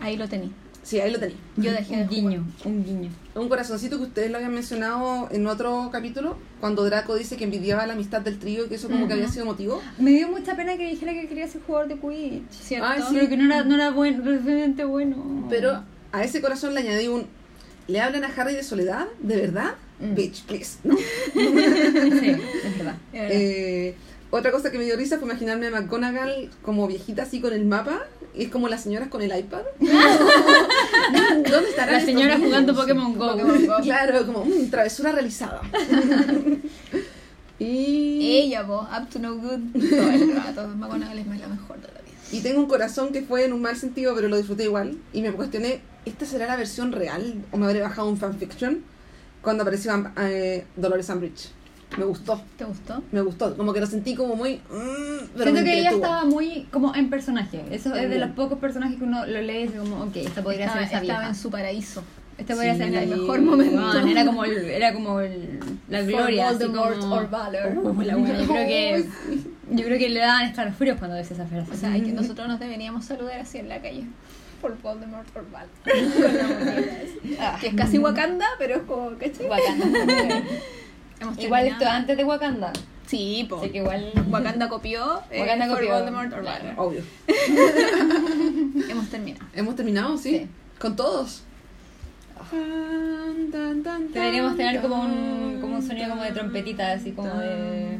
Ahí 0.00 0.16
lo 0.16 0.26
tení. 0.26 0.52
Sí, 0.84 1.00
ahí 1.00 1.10
lo 1.10 1.18
tenía. 1.18 1.36
Yo 1.56 1.72
dejé 1.72 1.96
de 1.96 2.02
Un 2.02 2.08
guiño, 2.08 2.46
un 2.64 2.84
guiño. 2.84 3.10
Un 3.34 3.48
corazoncito 3.48 3.96
que 3.96 4.04
ustedes 4.04 4.30
lo 4.30 4.36
habían 4.36 4.52
mencionado 4.52 5.28
en 5.30 5.46
otro 5.46 5.88
capítulo, 5.90 6.36
cuando 6.60 6.84
Draco 6.84 7.16
dice 7.16 7.36
que 7.36 7.44
envidiaba 7.44 7.86
la 7.86 7.94
amistad 7.94 8.20
del 8.20 8.38
trío 8.38 8.66
y 8.66 8.68
que 8.68 8.74
eso 8.74 8.88
como 8.88 9.08
que 9.08 9.14
había 9.14 9.28
sido 9.28 9.46
motivo. 9.46 9.80
Me 9.98 10.10
dio 10.10 10.28
mucha 10.28 10.54
pena 10.54 10.76
que 10.76 10.86
dijera 10.86 11.14
que 11.14 11.26
quería 11.26 11.48
ser 11.48 11.62
jugador 11.62 11.88
de 11.88 11.96
Quidditch. 11.96 12.50
¿Cierto? 12.50 12.86
Ay, 12.86 13.00
sí. 13.00 13.14
Pero 13.14 13.28
que 13.30 13.36
no 13.38 13.46
era, 13.46 13.64
no 13.64 13.74
era 13.74 13.90
bueno, 13.90 14.22
realmente 14.22 14.84
bueno. 14.84 15.46
Pero 15.48 15.82
a 16.12 16.22
ese 16.22 16.40
corazón 16.40 16.74
le 16.74 16.80
añadí 16.80 17.08
un... 17.08 17.26
¿Le 17.86 18.00
hablan 18.00 18.24
a 18.24 18.28
Harry 18.28 18.54
de 18.54 18.62
soledad? 18.62 19.06
¿De 19.20 19.36
verdad? 19.36 19.74
Mm. 20.00 20.14
Bitch, 20.14 20.44
please. 20.44 20.78
¿no? 20.84 20.96
Sí, 21.34 21.40
es 21.42 21.92
verdad. 21.94 22.50
Es 22.62 22.78
verdad. 22.78 22.96
Eh, 23.12 23.94
otra 24.30 24.50
cosa 24.50 24.70
que 24.70 24.78
me 24.78 24.84
dio 24.84 24.96
risa 24.96 25.18
fue 25.18 25.28
imaginarme 25.28 25.68
a 25.68 25.70
McGonagall 25.70 26.50
como 26.62 26.86
viejita 26.88 27.22
así 27.22 27.40
con 27.40 27.52
el 27.52 27.64
mapa. 27.64 28.02
Es 28.36 28.48
como 28.48 28.68
las 28.68 28.82
señoras 28.82 29.08
con 29.08 29.22
el 29.22 29.36
iPad. 29.36 29.62
¿Dónde 29.80 31.68
estará 31.68 31.92
La 31.92 32.00
señora 32.00 32.38
jugando 32.38 32.74
Pokémon 32.74 33.16
Go. 33.16 33.36
Claro, 33.82 34.26
como 34.26 34.44
mm, 34.44 34.70
travesura 34.70 35.12
realizada. 35.12 35.60
y, 37.58 38.38
Ella, 38.38 38.62
vos, 38.62 38.86
up 38.90 39.08
to 39.08 39.18
no 39.18 39.36
good 39.36 39.60
todo 39.72 40.10
el 40.10 40.34
rato. 40.36 40.68
McGonagall 40.68 41.18
es 41.18 41.26
la 41.26 41.48
mejor 41.48 41.80
de 41.80 41.88
la 41.88 42.00
vida. 42.00 42.16
y 42.32 42.40
tengo 42.40 42.60
un 42.60 42.66
corazón 42.66 43.12
que 43.12 43.22
fue 43.22 43.44
en 43.44 43.52
un 43.52 43.62
mal 43.62 43.76
sentido, 43.76 44.14
pero 44.14 44.28
lo 44.28 44.36
disfruté 44.36 44.64
igual. 44.64 44.98
Y 45.12 45.22
me 45.22 45.32
cuestioné, 45.32 45.80
¿esta 46.04 46.26
será 46.26 46.46
la 46.46 46.56
versión 46.56 46.92
real? 46.92 47.44
¿O 47.52 47.56
me 47.56 47.66
habré 47.66 47.80
bajado 47.80 48.08
un 48.08 48.16
fanfiction? 48.16 48.82
Cuando 49.42 49.62
apareció 49.62 49.92
eh, 50.18 50.64
Dolores 50.76 51.08
Umbridge. 51.10 51.50
Me 51.96 52.04
gustó. 52.04 52.40
¿Te 52.58 52.64
gustó? 52.64 53.02
Me 53.12 53.20
gustó. 53.20 53.56
Como 53.56 53.72
que 53.72 53.80
lo 53.80 53.86
sentí 53.86 54.14
como 54.14 54.34
muy... 54.36 54.56
mm, 54.56 55.26
pero 55.34 55.44
Siento 55.44 55.62
que 55.64 55.78
ella 55.78 55.90
estaba 55.90 56.24
muy 56.24 56.66
como 56.70 56.94
en 56.94 57.08
personaje. 57.10 57.62
Eso 57.70 57.94
es 57.94 58.10
de 58.10 58.18
los 58.18 58.30
pocos 58.30 58.58
personajes 58.58 58.98
que 58.98 59.04
uno 59.04 59.24
lo 59.26 59.40
lee 59.42 59.58
y 59.58 59.62
dice 59.68 59.78
como, 59.78 60.02
ok, 60.04 60.16
esta 60.16 60.42
podría 60.42 60.66
estaba, 60.66 60.80
ser 60.80 60.88
esa 60.88 61.00
estaba 61.02 61.18
vieja. 61.20 61.28
en 61.30 61.34
su 61.34 61.50
paraíso. 61.50 62.02
Esta 62.36 62.54
podría 62.54 62.72
Sí, 62.72 62.78
ser 62.78 62.88
en 62.88 62.94
el 62.96 63.08
mejor 63.10 63.40
momento. 63.42 63.98
Era 64.08 64.24
como, 64.26 64.44
el, 64.44 64.58
era 64.70 64.92
como 64.92 65.20
el- 65.20 65.60
la 65.88 66.02
gloria. 66.02 66.48
Así 66.48 66.58
Voldemort 66.64 66.98
como- 66.98 67.14
or 67.14 67.30
Valor. 67.30 67.78
Oh, 67.84 68.02
la 68.02 68.16
buena. 68.16 68.40
Yo 68.40 68.46
creo 68.48 68.66
que 68.66 69.04
yo 69.70 69.84
creo 69.84 69.98
que 69.98 70.08
le 70.08 70.20
daban 70.20 70.46
escalofríos 70.46 70.98
cuando 70.98 71.16
decía 71.16 71.36
esa 71.36 71.46
frase. 71.46 71.70
O 71.70 71.76
sea, 71.76 71.92
hay 71.92 72.00
que 72.02 72.12
nosotros 72.12 72.48
nos 72.48 72.58
deberíamos 72.58 73.04
saludar 73.04 73.38
así 73.40 73.58
en 73.58 73.68
la 73.68 73.80
calle. 73.80 74.04
Por 74.60 74.76
Voldemort 74.82 75.28
or 75.36 75.44
Valor. 75.50 75.68
Con 75.84 76.36
la 76.36 76.42
mochila 76.48 77.02
así. 77.04 77.36
Ah. 77.38 77.58
Que 77.60 77.68
es 77.68 77.74
casi 77.74 77.98
Wakanda, 77.98 78.46
pero 78.58 78.76
es 78.76 78.82
como, 78.82 79.10
¿cachai? 79.16 79.46
Wakanda. 79.48 80.42
Hemos 81.20 81.38
igual 81.38 81.66
esto 81.66 81.86
antes 81.88 82.16
de 82.16 82.24
Wakanda. 82.24 82.72
Sí, 83.06 83.46
po. 83.48 83.56
Así 83.58 83.70
que 83.70 83.78
igual 83.78 84.12
Wakanda 84.30 84.68
copió. 84.74 85.20
eh, 85.30 85.40
Wakanda 85.40 85.66
For 85.66 85.76
copió. 85.76 85.94
Voldemort 85.94 86.32
or 86.32 86.40
Claro. 86.42 86.64
Valor. 86.64 86.74
Obvio. 86.86 87.02
Hemos 88.90 89.08
terminado. 89.10 89.46
¿Hemos 89.54 89.76
terminado? 89.76 90.16
¿sí? 90.18 90.38
Sí. 90.38 90.48
¿Con 90.78 90.96
todos? 90.96 91.42
deberíamos 94.12 94.56
tener 94.56 94.80
como 94.82 95.02
un 95.02 95.58
como 95.60 95.76
un 95.76 95.82
sonido 95.86 96.10
como 96.10 96.22
de 96.22 96.32
trompetita, 96.32 96.92
así 96.92 97.12
como 97.12 97.34
de 97.38 97.98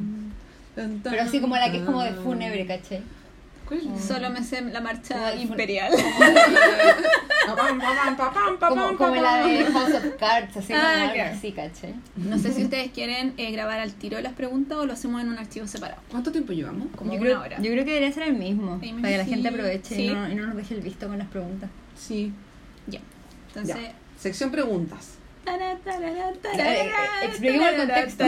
pero 1.02 1.22
así 1.22 1.40
como 1.40 1.56
la 1.56 1.70
que 1.70 1.78
es 1.78 1.84
como 1.84 2.02
de 2.02 2.12
fúnebre, 2.12 2.66
¿cachai? 2.66 3.00
Solo 4.06 4.30
me 4.30 4.42
sé 4.42 4.60
la 4.62 4.80
marcha 4.80 5.30
Como- 5.30 5.42
imperial. 5.42 5.92
Como, 8.60 8.96
como 8.96 9.14
la 9.16 9.46
de 9.46 9.64
House 9.66 9.94
of 9.94 10.04
Cards, 10.18 10.56
así 10.56 10.72
como 10.72 10.82
Ah. 10.84 11.12
No 12.16 12.38
sé 12.38 12.52
si 12.52 12.62
ustedes 12.64 12.90
quieren 12.92 13.34
eh, 13.36 13.50
grabar 13.52 13.80
al 13.80 13.92
tiro 13.94 14.20
las 14.20 14.32
preguntas 14.32 14.78
o 14.78 14.86
lo 14.86 14.92
hacemos 14.92 15.20
en 15.22 15.28
un 15.28 15.38
archivo 15.38 15.66
separado. 15.66 16.00
¿Cuánto 16.10 16.32
tiempo 16.32 16.52
llevamos? 16.52 16.88
Como 16.96 17.12
yo 17.12 17.18
una 17.18 17.26
creo, 17.26 17.40
hora. 17.40 17.56
Yo 17.60 17.70
creo 17.70 17.84
que 17.84 17.90
debería 17.92 18.12
ser 18.12 18.24
el 18.24 18.34
mismo, 18.34 18.78
Sí, 18.80 18.92
para 18.92 19.08
que 19.08 19.18
la 19.18 19.24
gente 19.24 19.48
aproveche 19.48 19.94
sí. 19.94 20.02
y, 20.06 20.14
no, 20.14 20.28
y 20.30 20.34
no 20.34 20.46
nos 20.46 20.56
deje 20.56 20.74
el 20.74 20.80
visto 20.80 21.06
con 21.06 21.18
las 21.18 21.28
preguntas. 21.28 21.70
Sí. 21.96 22.32
Ya. 22.86 23.00
Entonces. 23.48 23.76
Ya. 23.76 23.92
Sección 24.18 24.50
preguntas. 24.50 25.14
Eh, 25.46 25.76
tarará, 25.84 26.30
expliquemos 27.24 27.68
el 27.70 27.76
contexto. 27.76 28.24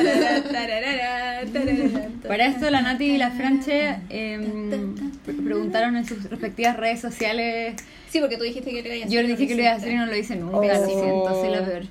Para 2.28 2.46
esto 2.46 2.70
la 2.70 2.82
Nati 2.82 3.04
y 3.04 3.18
la 3.18 3.30
Franche 3.30 3.96
pre- 4.08 5.34
preguntaron 5.34 5.96
en 5.96 6.06
sus 6.06 6.24
respectivas 6.28 6.76
redes 6.76 7.00
sociales. 7.00 7.76
Sí, 8.10 8.20
porque 8.20 8.36
tú 8.36 8.44
dijiste 8.44 8.70
que 8.70 8.82
lo 8.82 8.88
ibas 8.88 9.02
a 9.02 9.06
hacer. 9.06 9.10
Yo 9.10 9.22
le 9.22 9.28
dije 9.28 9.46
que 9.48 9.54
lo 9.54 9.62
iba 9.62 9.72
a 9.72 9.76
hacer 9.76 9.92
y 9.92 9.96
no 9.96 10.06
lo 10.06 10.16
hice 10.16 10.36
nunca, 10.36 10.56
Oh. 10.58 10.62
lo 10.64 10.86
siento, 10.86 11.40
soy 11.40 11.50
la 11.50 11.64
peor. 11.64 11.82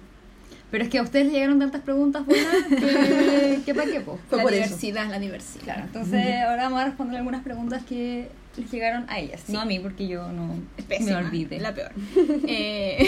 Pero 0.72 0.84
es 0.84 0.90
que 0.90 0.98
a 0.98 1.04
ustedes 1.04 1.26
les 1.26 1.34
llegaron 1.36 1.60
tantas 1.60 1.82
preguntas 1.82 2.26
buenas 2.26 2.48
que, 2.70 3.60
que 3.66 3.76
para 3.76 3.90
qué, 3.92 4.02
po. 4.02 4.20
Fue 4.30 4.38
la 4.38 4.44
por 4.44 4.54
eso. 4.54 4.64
diversidad, 4.64 5.10
la 5.10 5.20
diversidad. 5.20 5.64
Claro, 5.64 5.84
entonces 5.86 6.26
ahora 6.48 6.64
vamos 6.64 6.82
a 6.82 6.86
responder 6.86 7.18
algunas 7.18 7.44
preguntas 7.44 7.84
que 7.88 8.28
les 8.58 8.72
llegaron 8.72 9.06
a 9.10 9.20
ellas, 9.20 9.44
no 9.50 9.60
a 9.60 9.66
mí 9.66 9.80
porque 9.80 10.08
yo 10.08 10.28
no 10.32 10.56
Es 10.78 10.86
pésima, 10.86 11.20
me 11.22 11.28
olvidé. 11.28 11.60
La 11.60 11.74
peor. 11.74 11.92
Eh, 12.48 13.06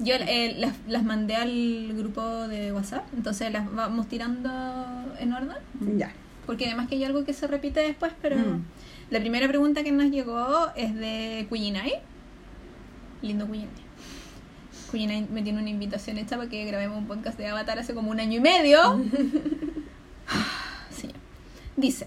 yo 0.00 0.14
eh, 0.14 0.54
las, 0.58 0.74
las 0.88 1.04
mandé 1.04 1.36
al 1.36 1.92
grupo 1.96 2.48
de 2.48 2.72
WhatsApp, 2.72 3.04
entonces 3.14 3.52
las 3.52 3.72
vamos 3.72 4.08
tirando 4.08 4.50
en 5.18 5.32
orden. 5.32 5.56
Ya. 5.96 6.12
Porque 6.46 6.66
además 6.66 6.88
que 6.88 6.96
hay 6.96 7.04
algo 7.04 7.24
que 7.24 7.32
se 7.32 7.46
repite 7.46 7.80
después, 7.80 8.12
pero 8.20 8.36
Mm. 8.36 8.62
la 9.10 9.20
primera 9.20 9.46
pregunta 9.48 9.82
que 9.84 9.92
nos 9.92 10.10
llegó 10.10 10.70
es 10.74 10.94
de 10.94 11.46
Cuyinay. 11.48 11.92
Lindo 13.22 13.46
Cuyinay. 13.46 13.68
Cuyinay 14.90 15.26
me 15.30 15.42
tiene 15.42 15.60
una 15.60 15.70
invitación 15.70 16.18
hecha 16.18 16.36
para 16.36 16.48
que 16.48 16.64
grabemos 16.64 16.98
un 16.98 17.06
podcast 17.06 17.38
de 17.38 17.46
Avatar 17.46 17.78
hace 17.78 17.94
como 17.94 18.10
un 18.10 18.18
año 18.20 18.38
y 18.38 18.40
medio. 18.40 18.78
Señor. 20.90 21.16
Dice, 21.76 22.06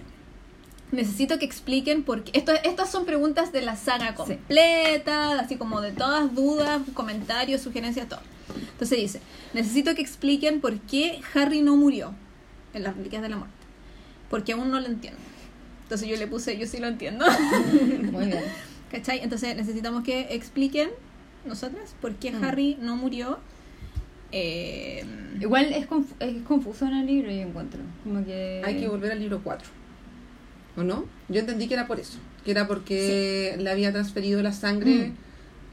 necesito 0.94 1.38
que 1.40 1.46
expliquen 1.46 2.04
por 2.04 2.24
qué... 2.24 2.32
Esto, 2.38 2.54
estas 2.64 2.90
son 2.92 3.06
preguntas 3.06 3.52
de 3.52 3.62
la 3.62 3.76
saga 3.76 4.16
completa, 4.16 5.40
así 5.40 5.56
como 5.58 5.82
de 5.82 5.92
todas 5.92 6.34
dudas, 6.34 6.82
comentarios, 6.94 7.62
sugerencias, 7.62 8.08
todo. 8.08 8.22
Entonces 8.72 8.98
dice, 9.00 9.20
necesito 9.54 9.96
que 9.96 10.02
expliquen 10.02 10.62
por 10.62 10.80
qué 10.80 11.20
Harry 11.34 11.62
no 11.62 11.76
murió 11.76 12.14
en 12.74 12.84
las 12.84 12.96
reliquias 12.96 13.22
de 13.22 13.30
la 13.30 13.38
muerte. 13.38 13.56
Porque 14.30 14.54
aún 14.54 14.72
no 14.72 14.80
lo 14.80 14.88
entiendo. 14.88 15.20
Entonces 15.84 16.08
yo 16.08 16.16
le 16.18 16.28
puse, 16.28 16.58
yo 16.58 16.66
sí 16.68 16.78
lo 16.78 16.88
entiendo. 16.88 17.26
Muy 18.12 18.26
bien. 18.28 18.44
¿Cachai? 18.92 19.20
Entonces 19.22 19.56
necesitamos 19.56 20.04
que 20.04 20.28
expliquen 20.36 20.90
nosotras 21.46 21.94
por 22.02 22.14
qué 22.16 22.32
Mm. 22.32 22.44
Harry 22.44 22.78
no 22.80 22.96
murió. 22.96 23.40
Eh, 24.32 25.06
Igual 25.40 25.74
es, 25.74 25.88
confu- 25.90 26.16
es 26.20 26.42
confuso 26.44 26.86
en 26.86 26.94
el 26.94 27.06
libro, 27.06 27.32
yo 27.32 27.42
encuentro. 27.42 27.80
Como 28.04 28.24
que... 28.26 28.62
Hay 28.64 28.78
que 28.80 28.88
volver 28.88 29.12
al 29.12 29.20
libro 29.20 29.42
4. 29.44 29.68
¿O 30.78 30.84
no? 30.84 31.06
Yo 31.30 31.40
entendí 31.40 31.68
que 31.68 31.74
era 31.76 31.88
por 31.88 32.00
eso. 32.00 32.18
Que 32.44 32.52
era 32.52 32.68
porque 32.68 33.56
le 33.60 33.70
había 33.70 33.92
transferido 33.92 34.42
la 34.42 34.54
sangre 34.54 35.10
Mm. 35.10 35.14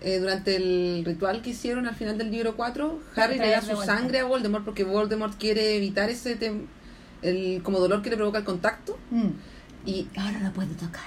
eh, 0.03 0.19
durante 0.19 0.57
el 0.57 1.03
ritual 1.05 1.43
que 1.43 1.51
hicieron 1.51 1.87
al 1.87 1.95
final 1.95 2.17
del 2.19 2.31
libro 2.31 2.57
4. 2.57 3.01
Harry 3.17 3.39
le 3.39 3.51
da 3.51 3.61
su 3.63 3.77
sangre 3.83 4.21
a 4.21 4.25
Voldemort 4.25 4.65
porque 4.65 4.85
Voldemort 4.85 5.37
quiere 5.39 5.77
evitar 5.77 6.09
ese 6.11 6.39
tem- 6.39 6.67
el 7.23 7.63
como 7.63 7.79
dolor 7.81 8.01
que 8.03 8.11
le 8.11 8.17
provoca 8.17 8.39
el 8.39 8.45
contacto. 8.45 8.99
Mm. 9.11 9.29
Y 9.87 10.09
Ahora 10.17 10.41
lo 10.41 10.53
puedo 10.53 10.73
tocar. 10.75 11.03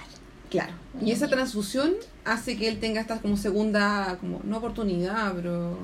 claro. 0.49 0.73
Y 1.01 1.11
esa 1.11 1.27
transfusión 1.27 1.93
hace 2.25 2.55
que 2.57 2.67
él 2.67 2.79
tenga 2.79 3.01
esta 3.01 3.19
como 3.19 3.35
segunda, 3.37 4.17
como 4.19 4.41
no 4.43 4.57
oportunidad, 4.57 5.33
pero 5.35 5.77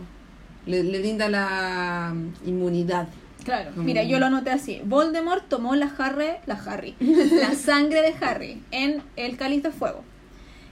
le, 0.68 0.84
le 0.84 0.99
brinda 0.99 1.30
la 1.30 2.14
mm, 2.14 2.47
inmunidad. 2.49 3.07
Claro, 3.49 3.71
Mm. 3.75 3.85
mira, 3.85 4.03
yo 4.03 4.19
lo 4.19 4.27
anoté 4.27 4.49
así. 4.51 4.81
Voldemort 4.85 5.47
tomó 5.49 5.75
la 5.75 5.91
Harry, 5.97 6.37
la 6.45 6.55
Harry, 6.55 6.95
la 6.99 7.53
sangre 7.55 8.01
de 8.01 8.13
Harry 8.25 8.61
en 8.71 9.01
el 9.15 9.37
cáliz 9.37 9.63
de 9.63 9.71
fuego. 9.71 10.03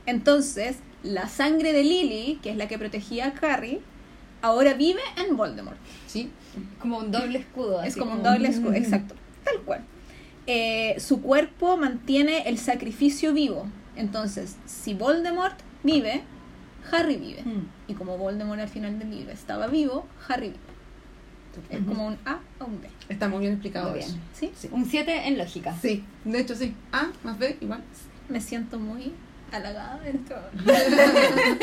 Entonces, 0.05 0.77
la 1.03 1.27
sangre 1.27 1.73
de 1.73 1.83
Lily, 1.83 2.39
que 2.41 2.49
es 2.51 2.57
la 2.57 2.67
que 2.67 2.77
protegía 2.77 3.27
a 3.27 3.45
Harry, 3.53 3.81
ahora 4.41 4.73
vive 4.73 5.01
en 5.17 5.35
Voldemort. 5.37 5.77
¿Sí? 6.07 6.29
Como 6.79 6.97
un 6.99 7.11
doble 7.11 7.39
escudo. 7.39 7.83
Es 7.83 7.95
como 7.97 8.13
un 8.13 8.23
doble 8.23 8.47
escudo, 8.49 8.73
exacto, 8.83 9.15
tal 9.43 9.61
cual. 9.61 9.83
Eh, 10.47 10.95
su 10.99 11.21
cuerpo 11.21 11.75
mantiene 11.77 12.47
el 12.47 12.57
sacrificio 12.57 13.33
vivo. 13.33 13.67
Entonces, 13.95 14.55
si 14.65 14.93
Voldemort 14.93 15.55
vive, 15.83 16.23
Harry 16.91 17.17
vive. 17.17 17.43
Mm. 17.43 17.67
Y 17.89 17.93
como 17.95 18.17
Voldemort 18.17 18.61
al 18.61 18.69
final 18.69 18.97
del 18.97 19.09
libro 19.11 19.31
estaba 19.33 19.67
vivo, 19.67 20.07
Harry 20.29 20.47
vive. 20.49 20.59
Es 21.69 21.79
como 21.85 22.07
un 22.07 22.17
A 22.25 22.39
o 22.59 22.65
un 22.65 22.81
B. 22.81 22.87
Está 23.09 23.27
muy 23.29 23.39
bien 23.39 23.53
explicado 23.53 23.91
Muy 23.91 23.99
eso. 23.99 24.09
bien. 24.09 24.21
¿Sí? 24.33 24.51
Sí. 24.57 24.69
Un 24.71 24.85
7 24.85 25.27
en 25.27 25.37
lógica. 25.37 25.75
Sí, 25.81 26.03
de 26.25 26.39
hecho 26.39 26.55
sí. 26.55 26.73
A 26.91 27.07
más 27.23 27.37
B 27.39 27.57
igual. 27.61 27.81
Me 28.29 28.41
siento 28.41 28.77
muy 28.79 29.13
halagada 29.51 30.01
en 30.05 30.15
esto. 30.17 30.35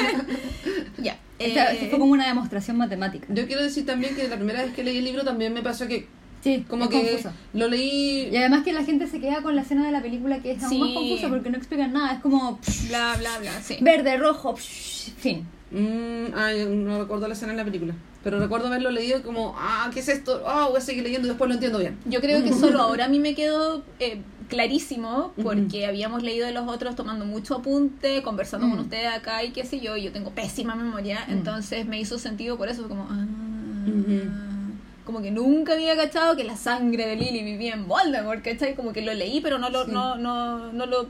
ya. 0.99 1.19
Esta- 1.39 1.73
eh, 1.73 1.77
esto 1.77 1.91
fue 1.91 1.99
como 1.99 2.13
una 2.13 2.27
demostración 2.29 2.77
matemática. 2.77 3.27
Yo 3.31 3.47
quiero 3.47 3.63
decir 3.63 3.85
también 3.87 4.15
que 4.15 4.29
la 4.29 4.37
primera 4.37 4.63
vez 4.63 4.73
que 4.73 4.85
leí 4.85 4.99
el 4.99 5.05
libro 5.05 5.25
también 5.25 5.53
me 5.53 5.63
pasó 5.63 5.87
que 5.87 6.07
Sí, 6.43 6.65
como 6.69 6.85
es 6.85 6.91
que 6.91 7.01
confuso. 7.03 7.33
lo 7.55 7.69
leí 7.69 8.29
Y 8.31 8.37
además 8.37 8.65
que 8.65 8.75
la 8.75 8.85
gente 8.85 9.07
se 9.07 9.19
queda 9.19 9.41
con 9.43 9.57
la 9.57 9.63
escena 9.63 9.87
de 9.87 9.93
la 9.93 10.03
película 10.03 10.41
que 10.41 10.53
es 10.53 10.63
aún 10.63 10.79
más 10.79 10.91
confusa 10.91 11.29
porque 11.31 11.51
no 11.51 11.57
explican 11.57 11.93
nada. 11.93 12.13
Es 12.15 12.21
como 12.21 12.59
pff, 12.59 12.89
Bla, 12.89 13.17
bla, 13.19 13.39
bla. 13.39 13.53
Sí. 13.63 13.79
verde, 13.81 14.17
rojo, 14.19 14.55
psh, 14.57 15.13
fin. 15.17 15.47
Mm, 15.71 16.35
ay, 16.37 16.67
no 16.67 16.99
recuerdo 17.01 17.27
la 17.27 17.35
escena 17.35 17.53
en 17.53 17.59
la 17.59 17.65
película. 17.65 17.95
Pero 18.23 18.39
recuerdo 18.39 18.69
haberlo 18.69 18.91
leído 18.91 19.23
como, 19.23 19.55
ah, 19.59 19.91
¿qué 19.93 20.01
es 20.01 20.09
esto? 20.09 20.43
Ah, 20.47 20.69
voy 20.69 20.79
a 20.79 20.81
seguir 20.81 21.03
leyendo 21.03 21.27
y 21.27 21.31
después 21.31 21.49
lo 21.49 21.55
entiendo 21.55 21.79
bien. 21.79 21.99
Yo 22.07 22.21
creo 22.21 22.43
que 22.43 22.53
solo 22.55 22.81
ahora 22.81 23.05
a 23.07 23.09
mí 23.09 23.19
me 23.19 23.35
quedó 23.35 23.83
eh, 23.99 24.21
clarísimo 24.49 25.33
porque 25.43 25.87
habíamos 25.87 26.23
leído 26.23 26.47
de 26.47 26.53
los 26.53 26.67
otros 26.69 26.95
tomando 26.97 27.25
mucho 27.27 27.57
apunte, 27.57 28.23
conversando 28.23 28.69
con 28.69 28.79
Mm. 28.79 28.83
ustedes 28.83 29.09
acá 29.13 29.43
y 29.45 29.51
qué 29.51 29.65
sé 29.65 29.81
yo, 29.81 29.97
y 29.97 30.05
yo 30.05 30.13
tengo 30.13 30.31
pésima 30.31 30.75
memoria, 30.75 31.25
entonces 31.29 31.87
me 31.87 32.01
hizo 32.01 32.19
sentido 32.19 32.57
por 32.57 32.69
eso, 32.69 32.89
como, 32.89 33.07
ah, 33.11 33.27
como 35.05 35.21
que 35.21 35.31
nunca 35.31 35.75
había 35.75 35.95
cachado 35.97 36.35
que 36.37 36.45
la 36.45 36.57
sangre 36.57 37.07
de 37.07 37.17
Lily 37.17 37.43
vivía 37.43 37.75
en 37.75 37.87
Voldemort, 37.89 38.43
¿cachai? 38.43 38.75
Como 38.75 38.93
que 38.95 39.03
lo 39.03 39.13
leí, 39.13 39.41
pero 39.43 39.59
no 39.59 39.69
lo, 39.69 39.85
Sí. 39.85 39.91
no, 39.93 40.17
no, 40.17 40.73
no 40.73 40.87
lo 40.87 41.09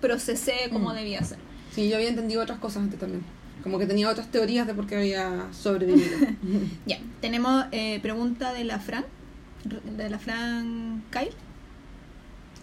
procesé 0.00 0.68
como 0.72 0.90
Mm. 0.90 0.94
debía 0.94 1.22
ser. 1.24 1.38
Sí, 1.72 1.88
yo 1.88 1.96
había 1.96 2.08
entendido 2.08 2.42
otras 2.42 2.58
cosas 2.60 2.84
antes 2.84 3.00
también. 3.00 3.24
Como 3.64 3.78
que 3.78 3.86
tenía 3.86 4.08
otras 4.10 4.30
teorías 4.30 4.66
de 4.66 4.74
por 4.74 4.86
qué 4.86 4.96
había 4.96 5.48
sobrevivido. 5.52 6.18
Ya, 6.86 6.98
tenemos 7.20 7.64
eh, 7.72 7.98
pregunta 8.00 8.52
de 8.52 8.62
la 8.64 8.78
Fran, 8.78 9.04
de 9.96 10.10
la 10.10 10.18
Fran 10.18 11.02
Kyle, 11.10 11.32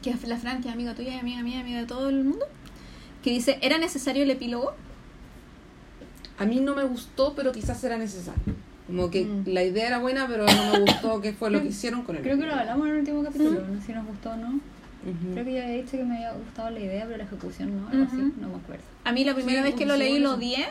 que 0.03 0.11
es 0.11 0.23
la 0.27 0.37
Fran, 0.37 0.61
que 0.61 0.69
es 0.69 0.73
amiga 0.73 0.93
tuya 0.95 1.15
y 1.15 1.19
amiga 1.19 1.41
mía, 1.43 1.59
amiga 1.59 1.79
de 1.81 1.87
todo 1.87 2.07
el 2.09 2.23
mundo, 2.23 2.45
que 3.23 3.31
dice, 3.31 3.57
¿era 3.61 3.77
necesario 3.79 4.23
el 4.23 4.31
epílogo? 4.31 4.73
A 6.37 6.45
mí 6.45 6.59
no 6.59 6.75
me 6.75 6.83
gustó, 6.83 7.33
pero 7.35 7.51
quizás 7.51 7.83
era 7.83 7.97
necesario. 7.97 8.53
Como 8.87 9.09
que 9.09 9.25
Mm. 9.25 9.43
la 9.47 9.63
idea 9.63 9.87
era 9.87 9.99
buena, 9.99 10.27
pero 10.27 10.45
no 10.45 10.73
me 10.73 10.79
gustó 10.81 11.21
qué 11.21 11.33
fue 11.33 11.49
lo 11.49 11.61
que 11.61 11.67
hicieron 11.69 12.03
con 12.03 12.15
él. 12.15 12.21
Creo 12.23 12.37
que 12.37 12.45
lo 12.45 12.53
hablamos 12.55 12.87
en 12.87 12.93
el 12.93 12.99
último 12.99 13.23
capítulo, 13.23 13.61
no 13.67 13.79
sé 13.79 13.87
si 13.87 13.93
nos 13.93 14.05
gustó 14.05 14.31
o 14.31 14.35
no. 14.37 14.59
Creo 15.33 15.43
que 15.45 15.53
ya 15.53 15.63
había 15.63 15.81
dicho 15.81 15.91
que 15.97 16.03
me 16.03 16.15
había 16.17 16.33
gustado 16.33 16.69
la 16.69 16.79
idea, 16.79 17.05
pero 17.05 17.17
la 17.17 17.23
ejecución 17.23 17.75
no, 17.81 17.87
algo 17.89 18.03
así, 18.05 18.17
no 18.39 18.49
me 18.49 18.55
acuerdo. 18.57 18.83
A 19.03 19.11
mí 19.11 19.23
la 19.23 19.33
primera 19.33 19.61
Sí, 19.63 19.69
vez 19.69 19.75
que 19.75 19.85
lo 19.87 19.95
leí 19.97 20.19
lo 20.19 20.35
odié, 20.35 20.67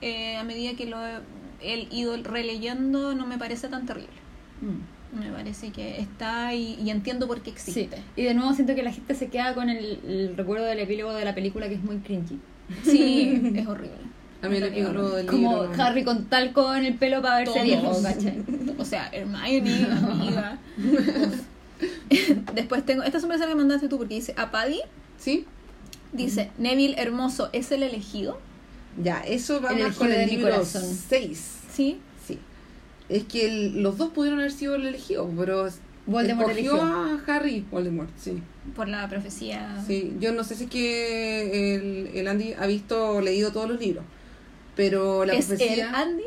eh, 0.00 0.36
a 0.36 0.44
medida 0.44 0.74
que 0.74 0.86
lo 0.86 1.04
he 1.04 1.20
he 1.62 1.88
ido 1.90 2.14
releyendo 2.22 3.14
no 3.14 3.26
me 3.26 3.38
parece 3.38 3.68
tan 3.68 3.86
terrible. 3.86 4.12
Mm. 4.60 5.18
Me 5.18 5.30
parece 5.32 5.70
que 5.70 5.98
está 6.00 6.52
y, 6.52 6.74
y 6.74 6.90
entiendo 6.90 7.26
por 7.26 7.40
qué 7.40 7.50
Sí, 7.56 7.80
existe. 7.80 8.02
y 8.14 8.24
de 8.24 8.34
nuevo 8.34 8.52
siento 8.52 8.74
que 8.74 8.82
la 8.82 8.92
gente 8.92 9.14
se 9.14 9.28
queda 9.28 9.54
con 9.54 9.70
el, 9.70 10.00
el 10.06 10.36
recuerdo 10.36 10.66
del 10.66 10.80
epílogo 10.80 11.14
de 11.14 11.24
la 11.24 11.34
película 11.34 11.68
que 11.68 11.76
es 11.76 11.82
muy 11.82 11.98
cringy. 11.98 12.38
Sí, 12.82 13.52
es 13.54 13.66
horrible. 13.66 13.96
A 14.42 14.48
mí 14.48 14.58
el 14.58 14.64
epílogo 14.64 15.10
del 15.16 15.26
Como 15.26 15.62
libro. 15.64 15.82
Harry 15.82 16.04
con 16.04 16.26
talco 16.26 16.74
en 16.74 16.84
el 16.84 16.94
pelo 16.94 17.22
para 17.22 17.38
verse 17.38 17.62
viejo, 17.62 18.02
¿cachai? 18.02 18.42
O 18.78 18.84
sea, 18.84 19.08
Hermione, 19.10 19.86
amiga. 19.86 20.58
Después 22.54 22.84
tengo, 22.84 23.02
esta 23.02 23.18
es 23.18 23.26
mensaje 23.26 23.50
que 23.50 23.56
mandaste 23.56 23.88
tú 23.88 23.98
porque 23.98 24.14
dice, 24.14 24.34
a 24.36 24.50
Paddy 24.50 24.80
¿Sí? 25.18 25.46
dice, 26.12 26.50
Neville 26.58 26.96
Hermoso 26.98 27.48
es 27.52 27.72
el 27.72 27.82
elegido. 27.82 28.38
Ya, 29.02 29.20
eso 29.20 29.60
va 29.60 29.70
El 29.72 29.82
más 29.84 29.96
con 29.96 30.10
el 30.12 30.28
libro 30.28 30.50
corazón. 30.50 30.82
6. 31.08 31.52
Sí, 31.72 31.98
Sí. 32.26 32.38
Es 33.08 33.24
que 33.24 33.46
el- 33.46 33.82
los 33.82 33.98
dos 33.98 34.10
pudieron 34.10 34.40
haber 34.40 34.50
sido 34.52 34.74
el 34.74 34.86
elegido, 34.86 35.30
pero 35.38 35.68
Voldemort 36.06 36.50
eligió. 36.50 36.80
a 36.82 37.20
Harry 37.26 37.64
Voldemort, 37.70 38.10
sí. 38.18 38.42
por 38.74 38.88
la 38.88 39.08
profecía. 39.08 39.80
Sí, 39.86 40.14
yo 40.18 40.32
no 40.32 40.42
sé 40.44 40.54
si 40.56 40.64
es 40.64 40.70
que 40.70 41.74
el, 41.76 42.10
el 42.14 42.26
Andy 42.28 42.54
ha 42.58 42.66
visto 42.66 43.10
o 43.10 43.20
leído 43.20 43.52
todos 43.52 43.68
los 43.68 43.78
libros, 43.80 44.04
pero 44.74 45.24
la 45.24 45.34
¿Es 45.34 45.50
el 45.50 45.56
profecía... 45.58 45.90
Andy? 45.94 46.24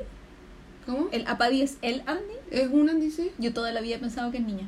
¿Cómo? 0.85 1.09
¿El 1.11 1.27
Apadi 1.27 1.61
es 1.61 1.77
el 1.81 2.01
Andy? 2.05 2.33
¿Es 2.51 2.67
un 2.71 2.89
Andy, 2.89 3.11
sí? 3.11 3.31
Yo 3.39 3.51
toda 3.53 3.71
la 3.73 3.81
vida 3.81 3.95
he 3.97 3.99
pensado 3.99 4.31
que 4.31 4.37
es 4.37 4.43
niña. 4.45 4.67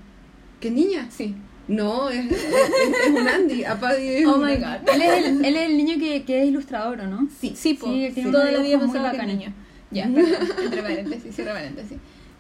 ¿Qué 0.60 0.70
niña? 0.70 1.08
Sí. 1.10 1.36
No, 1.68 2.10
es, 2.10 2.26
es, 2.32 2.44
es- 2.44 3.10
un 3.12 3.28
Andy. 3.28 3.64
Apadi 3.64 4.08
es 4.08 4.26
Oh 4.26 4.36
un 4.36 4.46
my 4.46 4.52
Andy. 4.54 4.64
god. 4.64 4.90
Él 4.96 5.02
es 5.02 5.26
el, 5.26 5.46
él 5.46 5.56
es 5.56 5.70
el 5.70 5.78
niño 5.78 6.00
que, 6.00 6.24
que 6.24 6.42
es 6.42 6.48
ilustrador, 6.50 7.00
¿o 7.02 7.08
no? 7.08 7.30
Sí. 7.40 7.54
Sí, 7.56 7.76
po. 7.76 7.88
Sí, 7.88 8.10
tiene 8.14 8.32
toda 8.32 8.52
la 8.52 8.60
vida 8.62 8.78
muy 8.78 8.88
pensado 8.88 9.04
que 9.06 9.12
es 9.12 9.18
bacanes. 9.18 9.38
niña. 9.38 9.54
Ya, 9.92 10.04
perdón, 10.06 10.48
entre 10.66 10.82
paréntesis, 10.82 11.36
cierra 11.36 11.54
paréntesis. 11.54 11.98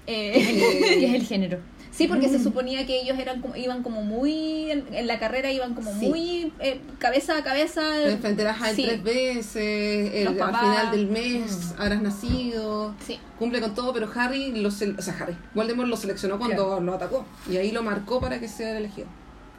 Eh, 0.07 0.97
Y 1.01 1.05
es 1.05 1.13
el 1.13 1.23
género. 1.23 1.59
Sí, 2.01 2.07
porque 2.07 2.29
se 2.29 2.41
suponía 2.43 2.85
que 2.85 2.99
ellos 3.01 3.17
eran 3.19 3.43
iban 3.55 3.83
como 3.83 4.01
muy, 4.03 4.71
en, 4.71 4.85
en 4.93 5.07
la 5.07 5.19
carrera 5.19 5.51
iban 5.51 5.73
como 5.73 5.91
Sí. 5.99 6.07
muy 6.07 6.53
eh, 6.59 6.79
cabeza 6.99 7.37
a 7.37 7.43
cabeza. 7.43 7.81
Te 8.03 8.11
enfrentarás 8.11 8.61
a 8.61 8.69
él 8.69 8.75
Sí. 8.75 8.83
tres 8.85 9.03
veces, 9.03 10.13
el- 10.13 10.27
al 10.41 10.55
final 10.55 10.91
del 10.91 11.07
mes 11.07 11.73
habrás 11.77 12.01
nacido, 12.01 12.95
Sí. 13.05 13.19
cumple 13.39 13.61
con 13.61 13.73
todo, 13.75 13.93
pero 13.93 14.09
Harry, 14.15 14.51
lo 14.61 14.69
o 14.69 14.71
sea, 14.71 15.15
Harry, 15.19 15.35
Voldemort 15.53 15.89
lo 15.89 15.97
seleccionó 15.97 16.37
cuando 16.37 16.65
Claro. 16.67 16.81
lo 16.81 16.93
atacó 16.93 17.25
y 17.49 17.57
ahí 17.57 17.71
lo 17.71 17.83
marcó 17.83 18.19
para 18.19 18.39
que 18.39 18.47
sea 18.47 18.71
el 18.71 18.77
elegido. 18.77 19.07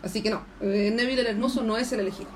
Así 0.03 0.21
que 0.23 0.31
no, 0.31 0.43
eh, 0.61 0.93
Neville 0.95 1.21
el 1.21 1.27
Hermoso 1.29 1.63
no 1.63 1.77
es 1.79 1.93
el 1.93 2.01
elegido, 2.01 2.29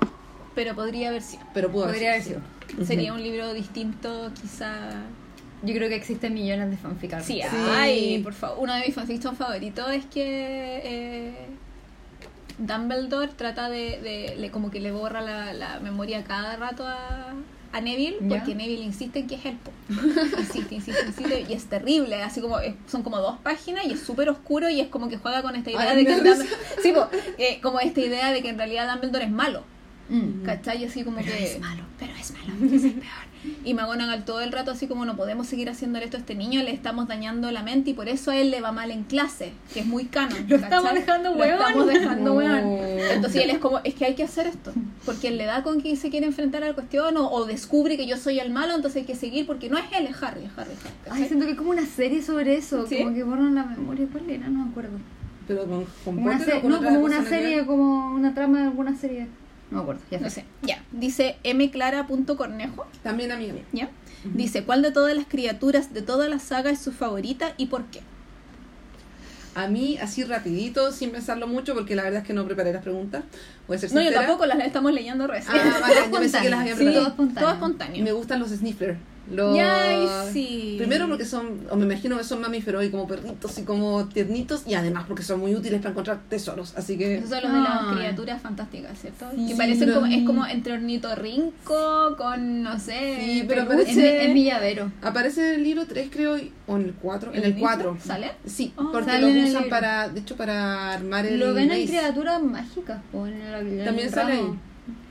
Pero 0.55 0.73
podría 0.75 1.09
haber 1.09 1.21
sido. 1.21 1.43
pero 1.53 1.69
pudo 1.71 1.85
Podría 1.85 2.11
haber 2.11 2.23
sido. 2.23 2.41
sido. 2.69 2.85
Sería 2.85 3.13
un 3.13 3.21
libro 3.21 3.53
distinto, 3.53 4.31
quizá. 4.41 5.01
Yo 5.63 5.73
creo 5.73 5.89
que 5.89 5.95
existen 5.95 6.33
millones 6.33 6.69
de 6.69 6.77
fanfic. 6.77 7.19
Sí, 7.21 7.41
respecto. 7.41 7.71
ay, 7.71 8.19
por 8.23 8.33
favor. 8.33 8.57
Uno 8.59 8.73
de 8.75 8.81
mis 8.85 8.93
fanfictions 8.95 9.37
favoritos 9.37 9.89
es 9.91 10.05
que 10.05 10.81
eh, 10.83 11.33
Dumbledore 12.59 13.29
trata 13.35 13.69
de, 13.69 13.99
de- 14.01 14.35
le, 14.37 14.49
como 14.51 14.71
que 14.71 14.79
le 14.79 14.91
borra 14.91 15.21
la, 15.21 15.53
la 15.53 15.79
memoria 15.79 16.23
cada 16.23 16.55
rato 16.55 16.85
a, 16.87 17.33
a 17.71 17.81
Neville, 17.81 18.17
¿Ya? 18.21 18.37
porque 18.39 18.55
Neville 18.55 18.83
insiste 18.83 19.19
en 19.19 19.27
que 19.27 19.35
es 19.35 19.45
él. 19.45 19.57
po. 19.63 19.71
Insiste, 20.39 20.75
insiste, 20.75 21.05
insiste, 21.05 21.45
y 21.49 21.53
es 21.53 21.65
terrible, 21.65 22.21
así 22.23 22.41
como 22.41 22.59
es- 22.59 22.73
son 22.87 23.03
como 23.03 23.17
dos 23.17 23.37
páginas 23.43 23.85
y 23.85 23.93
es 23.93 23.99
súper 24.01 24.29
oscuro 24.29 24.69
y 24.69 24.79
es 24.79 24.87
como 24.87 25.07
que 25.09 25.17
juega 25.17 25.41
con 25.43 25.55
esta 25.55 25.69
idea 25.71 25.81
Ay, 25.91 25.97
de 25.97 26.05
que 26.05 26.13
el 26.13 26.23
Dumbledore, 26.23 26.49
sí, 26.81 26.91
po, 26.93 27.07
eh, 27.37 27.59
como 27.61 27.79
esta 27.79 27.99
idea 27.99 28.31
de 28.31 28.41
que 28.41 28.49
en 28.49 28.57
realidad 28.57 28.91
Dumbledore 28.91 29.25
es 29.25 29.31
malo. 29.31 29.63
Mm. 30.09 30.43
¿Cachai? 30.45 30.85
Así 30.85 31.03
como 31.03 31.17
Pero 31.17 31.31
que. 31.31 31.43
es 31.53 31.59
malo. 31.59 31.83
Pero 31.99 32.13
es 32.19 32.31
malo, 32.31 32.65
es 32.75 32.83
el 32.83 32.91
peor. 32.93 33.27
Y 33.63 33.73
McGonagall 33.75 34.25
todo 34.25 34.41
el 34.41 34.51
rato 34.51 34.71
así 34.71 34.87
como 34.87 35.05
no 35.05 35.15
podemos 35.15 35.47
seguir 35.47 35.69
haciendo 35.69 35.99
esto 35.99 36.17
a 36.17 36.19
este 36.19 36.35
niño, 36.35 36.63
le 36.63 36.71
estamos 36.71 37.07
dañando 37.07 37.49
la 37.51 37.61
mente 37.63 37.91
y 37.91 37.93
por 37.93 38.09
eso 38.09 38.31
a 38.31 38.35
él 38.37 38.51
le 38.51 38.61
va 38.61 38.71
mal 38.71 38.91
en 38.91 39.03
clase, 39.03 39.53
que 39.73 39.81
es 39.81 39.85
muy 39.85 40.05
canon. 40.05 40.45
Lo 40.49 40.55
estamos 40.57 40.93
dejando 40.93 41.31
Lo 41.31 41.37
hueón. 41.39 41.59
estamos 41.61 41.87
dejando 41.87 42.33
hueón. 42.33 42.57
Entonces 43.11 43.43
él 43.43 43.49
es 43.51 43.59
como, 43.59 43.79
es 43.83 43.93
que 43.93 44.05
hay 44.05 44.15
que 44.15 44.23
hacer 44.23 44.47
esto, 44.47 44.73
porque 45.05 45.27
él 45.29 45.37
le 45.37 45.45
da 45.45 45.63
con 45.63 45.81
que 45.81 45.95
se 45.95 46.09
quiere 46.09 46.25
enfrentar 46.25 46.63
a 46.63 46.67
la 46.67 46.73
cuestión 46.73 47.15
o, 47.15 47.29
o 47.31 47.45
descubre 47.45 47.95
que 47.95 48.05
yo 48.07 48.17
soy 48.17 48.39
el 48.39 48.51
malo, 48.51 48.75
entonces 48.75 49.01
hay 49.01 49.05
que 49.07 49.15
seguir 49.15 49.45
porque 49.45 49.69
no 49.69 49.77
es 49.77 49.85
él, 49.97 50.07
es 50.07 50.21
Harry, 50.23 50.43
es 50.45 50.51
Harry. 50.57 50.71
es 50.73 50.79
Harry, 50.85 50.93
¿cachai? 51.05 51.21
Ay, 51.21 51.27
siento 51.27 51.45
que 51.45 51.51
es 51.51 51.57
como 51.57 51.69
una 51.69 51.85
serie 51.85 52.21
sobre 52.23 52.55
eso, 52.57 52.85
¿Sí? 52.87 52.97
como 52.97 53.13
que 53.13 53.23
borran 53.23 53.55
la 53.55 53.63
memoria. 53.65 54.07
¿Cuál 54.11 54.29
era? 54.29 54.47
No 54.49 54.65
me 54.65 54.71
acuerdo. 54.71 54.97
Pero 55.47 55.65
con, 55.65 55.85
con 56.03 56.17
una 56.19 56.37
Potter 56.37 56.53
o 56.53 56.55
se- 56.55 56.61
con 56.61 56.71
no, 56.71 56.77
otra 56.77 56.89
como 56.89 57.05
una 57.05 57.23
serie, 57.23 57.65
como 57.65 58.11
una 58.15 58.33
trama 58.33 58.59
de 58.59 58.63
alguna 58.65 58.95
serie. 58.97 59.27
No 59.69 59.77
me 59.77 59.83
acuerdo, 59.83 60.01
ya 60.09 60.19
No 60.19 60.29
sé. 60.29 60.35
sé, 60.41 60.45
ya. 60.63 60.83
Dice 60.91 61.37
mclara.cornejo, 61.43 62.85
También 63.03 63.31
a 63.31 63.37
mí, 63.37 63.49
a 63.49 63.53
mí. 63.53 63.63
¿ya? 63.73 63.89
Dice, 64.33 64.63
¿cuál 64.63 64.81
de 64.81 64.91
todas 64.91 65.15
las 65.15 65.25
criaturas 65.27 65.93
de 65.93 66.01
toda 66.01 66.27
la 66.29 66.39
saga 66.39 66.69
es 66.71 66.79
su 66.79 66.91
favorita 66.91 67.53
y 67.57 67.67
por 67.67 67.85
qué? 67.85 68.01
A 69.55 69.67
mí, 69.67 69.97
así 69.97 70.23
rapidito, 70.23 70.91
sin 70.91 71.11
pensarlo 71.11 71.47
mucho, 71.47 71.73
porque 71.73 71.95
la 71.95 72.03
verdad 72.03 72.21
es 72.21 72.27
que 72.27 72.33
no 72.33 72.45
preparé 72.45 72.71
las 72.71 72.83
preguntas. 72.83 73.23
Voy 73.67 73.75
a 73.77 73.79
ser 73.79 73.91
No, 73.91 74.01
yo 74.01 74.13
tampoco 74.13 74.45
las 74.45 74.59
estamos 74.59 74.93
leyendo 74.93 75.25
recién. 75.25 75.57
Ah, 75.57 75.79
bacán, 75.81 76.11
yo 76.11 76.19
pensé 76.19 76.39
que 76.41 76.49
las 76.49 76.59
había 76.59 76.73
Sí, 76.75 76.83
preparado. 76.83 77.01
todo 77.01 77.09
espontáneo. 77.09 77.41
Todo 77.41 77.53
espontáneo. 77.53 78.03
me 78.03 78.11
gustan 78.11 78.39
los 78.39 78.49
Sniffler. 78.49 78.97
Los... 79.31 79.55
Ya, 79.57 79.93
y 79.93 80.07
sí. 80.33 80.75
Primero 80.77 81.07
porque 81.09 81.25
son, 81.25 81.59
o 81.69 81.75
me 81.75 81.83
imagino 81.85 82.17
que 82.17 82.23
son 82.23 82.39
mamíferos 82.41 82.83
y 82.85 82.89
como 82.89 83.07
perritos 83.07 83.57
y 83.59 83.63
como 83.63 84.05
tiernitos, 84.07 84.63
y 84.65 84.73
además 84.73 85.03
porque 85.07 85.23
son 85.23 85.39
muy 85.41 85.53
útiles 85.53 85.79
para 85.79 85.91
encontrar 85.91 86.19
tesoros. 86.29 86.73
Así 86.77 86.97
que 86.97 87.17
Esos 87.17 87.29
son 87.29 87.43
los 87.43 87.51
de 87.53 87.59
las 87.59 87.93
criaturas 87.95 88.41
fantásticas, 88.41 88.97
¿cierto? 88.99 89.25
Sí, 89.35 89.47
que 89.49 89.55
parecen 89.55 89.91
como, 89.93 90.05
es 90.05 90.23
como 90.23 90.45
entre 90.45 90.73
ornitorrinco 90.73 92.15
con, 92.17 92.63
no 92.63 92.79
sé, 92.79 93.17
Sí, 93.19 93.45
pero 93.47 93.63
aparece 93.63 95.49
en 95.49 95.55
el 95.55 95.63
libro 95.63 95.85
3, 95.85 96.09
creo, 96.11 96.37
y- 96.37 96.51
o 96.67 96.77
en 96.77 96.83
el 96.85 96.93
4. 96.93 97.31
En 97.31 97.37
¿El 97.39 97.43
el 97.45 97.53
mismo? 97.53 97.67
4. 97.67 97.97
¿Sale? 98.03 98.31
Sí, 98.45 98.73
Oh. 98.77 98.91
porque 98.91 99.15
el 99.15 99.45
usan 99.45 99.69
para, 99.69 100.09
de 100.09 100.19
hecho, 100.19 100.35
para 100.35 100.93
armar 100.93 101.25
el 101.25 101.39
Lo 101.39 101.53
ven 101.53 101.71
en 101.71 101.85
criaturas 101.87 102.41
mágicas, 102.41 103.01
po, 103.11 103.27
en 103.27 103.41
el, 103.41 103.67
en 103.79 103.85
También 103.85 104.07
el 104.07 104.13
sale 104.13 104.35
ramo. 104.37 104.51
ahí. 104.53 104.59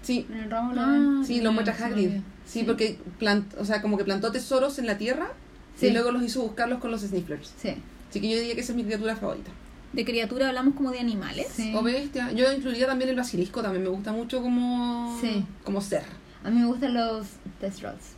Sí, 0.03 0.27
En 0.31 0.39
el 0.39 0.51
ramo 0.51 0.73
lo 0.73 0.81
Ah, 0.81 0.87
ven. 0.91 1.25
sí, 1.27 1.41
lo 1.41 1.53
muestra 1.53 1.75
Hagrid. 1.87 2.11
Sí, 2.47 2.63
porque 2.65 2.99
plant, 3.19 3.55
o 3.59 3.65
sea, 3.65 3.83
como 3.83 3.99
que 3.99 4.05
plantó 4.05 4.31
tesoros 4.33 4.79
en 4.79 4.87
la 4.87 4.97
tierra 4.99 5.29
Sí. 5.77 5.87
y 5.89 5.91
luego 5.91 6.11
los 6.13 6.23
hizo 6.23 6.41
buscarlos 6.43 6.79
con 6.81 6.91
los 6.91 7.03
Snifflers. 7.03 7.53
Sí. 7.61 7.75
Así 8.09 8.21
que 8.21 8.31
yo 8.31 8.39
diría 8.39 8.55
que 8.55 8.61
esa 8.61 8.73
es 8.73 8.77
mi 8.77 8.85
criatura 8.85 9.15
favorita. 9.17 9.51
De 9.93 10.05
criatura 10.05 10.49
hablamos 10.49 10.75
como 10.75 10.91
de 10.91 11.01
animales. 11.01 11.49
Sí. 11.53 11.73
O 11.75 11.83
bestia. 11.83 12.33
Yo 12.33 12.51
incluiría 12.53 12.87
también 12.87 13.11
el 13.11 13.17
basilisco, 13.17 13.63
también 13.63 13.83
me 13.83 13.91
gusta 13.91 14.13
mucho 14.13 14.41
como, 14.43 15.19
Sí. 15.21 15.45
como 15.65 15.81
ser. 15.81 16.03
A 16.45 16.51
mí 16.51 16.61
me 16.61 16.67
gustan 16.67 16.95
los 16.95 17.27
Testrals. 17.61 18.15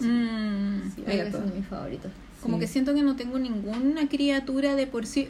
Mm, 0.00 0.90
Sí, 0.94 1.02
que 1.02 1.30
son 1.32 1.52
mis 1.54 1.66
favoritos. 1.66 2.10
Como 2.42 2.58
que 2.58 2.66
siento 2.68 2.94
que 2.94 3.02
no 3.02 3.16
tengo 3.16 3.38
ninguna 3.38 4.08
criatura 4.08 4.74
de 4.76 4.86
por 4.86 5.06
sí 5.06 5.28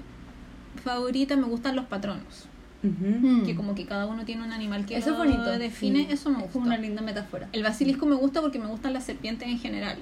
favorita, 0.84 1.36
me 1.36 1.44
gustan 1.46 1.74
los 1.76 1.86
patronos. 1.86 2.46
Mm. 2.82 3.44
Que 3.44 3.54
como 3.56 3.74
que 3.74 3.86
cada 3.86 4.06
uno 4.06 4.24
tiene 4.24 4.44
un 4.44 4.52
animal 4.52 4.86
que 4.86 4.96
Eso 4.96 5.10
es 5.10 5.18
lo 5.18 5.24
bonito. 5.24 5.58
define, 5.58 6.06
Sí. 6.06 6.12
eso 6.12 6.30
me 6.30 6.36
Es 6.36 6.42
gusta. 6.42 6.52
como 6.52 6.66
una 6.66 6.76
linda 6.78 7.02
metáfora. 7.02 7.48
El 7.52 7.62
basilisco 7.62 8.06
me 8.06 8.14
gusta 8.14 8.40
porque 8.40 8.58
me 8.58 8.66
gustan 8.66 8.92
las 8.92 9.04
serpientes 9.04 9.48
en 9.48 9.58
general. 9.58 9.98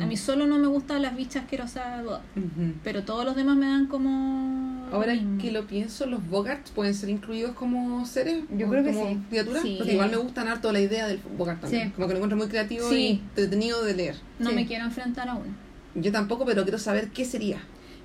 A 0.00 0.04
mí 0.06 0.16
solo 0.16 0.48
no 0.48 0.58
me 0.58 0.66
gustan 0.66 1.00
las 1.00 1.14
bichas 1.14 1.44
asquerosas, 1.44 2.02
blah. 2.02 2.20
Ujú. 2.36 2.72
pero 2.82 3.04
todos 3.04 3.24
los 3.24 3.36
demás 3.36 3.56
me 3.56 3.66
dan 3.66 3.86
como... 3.86 4.88
Ahora 4.90 5.14
que 5.40 5.52
lo 5.52 5.64
pienso, 5.68 6.06
los 6.06 6.26
Bogarts 6.28 6.72
pueden 6.72 6.92
ser 6.92 7.08
incluidos 7.08 7.52
como 7.52 8.04
seres. 8.04 8.42
Yo 8.50 8.68
creo 8.68 8.82
que 8.82 8.92
como 8.92 9.08
sí. 9.10 9.18
criaturas. 9.28 9.62
Sí. 9.62 9.74
Porque 9.78 9.92
igual 9.92 10.10
me 10.10 10.16
gustan 10.16 10.48
harto 10.48 10.72
la 10.72 10.80
idea 10.80 11.06
del 11.06 11.20
Bogart 11.38 11.60
también. 11.60 11.88
Sí. 11.88 11.92
Como 11.94 12.08
que 12.08 12.14
lo 12.14 12.18
encuentro 12.18 12.36
muy 12.36 12.48
creativo 12.48 12.88
Sí. 12.90 12.96
y 12.96 13.10
entretenido 13.28 13.84
de 13.84 13.94
leer. 13.94 14.16
No 14.40 14.48
Sí. 14.50 14.56
me 14.56 14.66
quiero 14.66 14.86
enfrentar 14.86 15.28
a 15.28 15.34
uno. 15.34 15.52
Yo 15.94 16.10
tampoco, 16.10 16.44
pero 16.44 16.64
quiero 16.64 16.78
saber 16.80 17.10
qué 17.10 17.24
sería. 17.24 17.58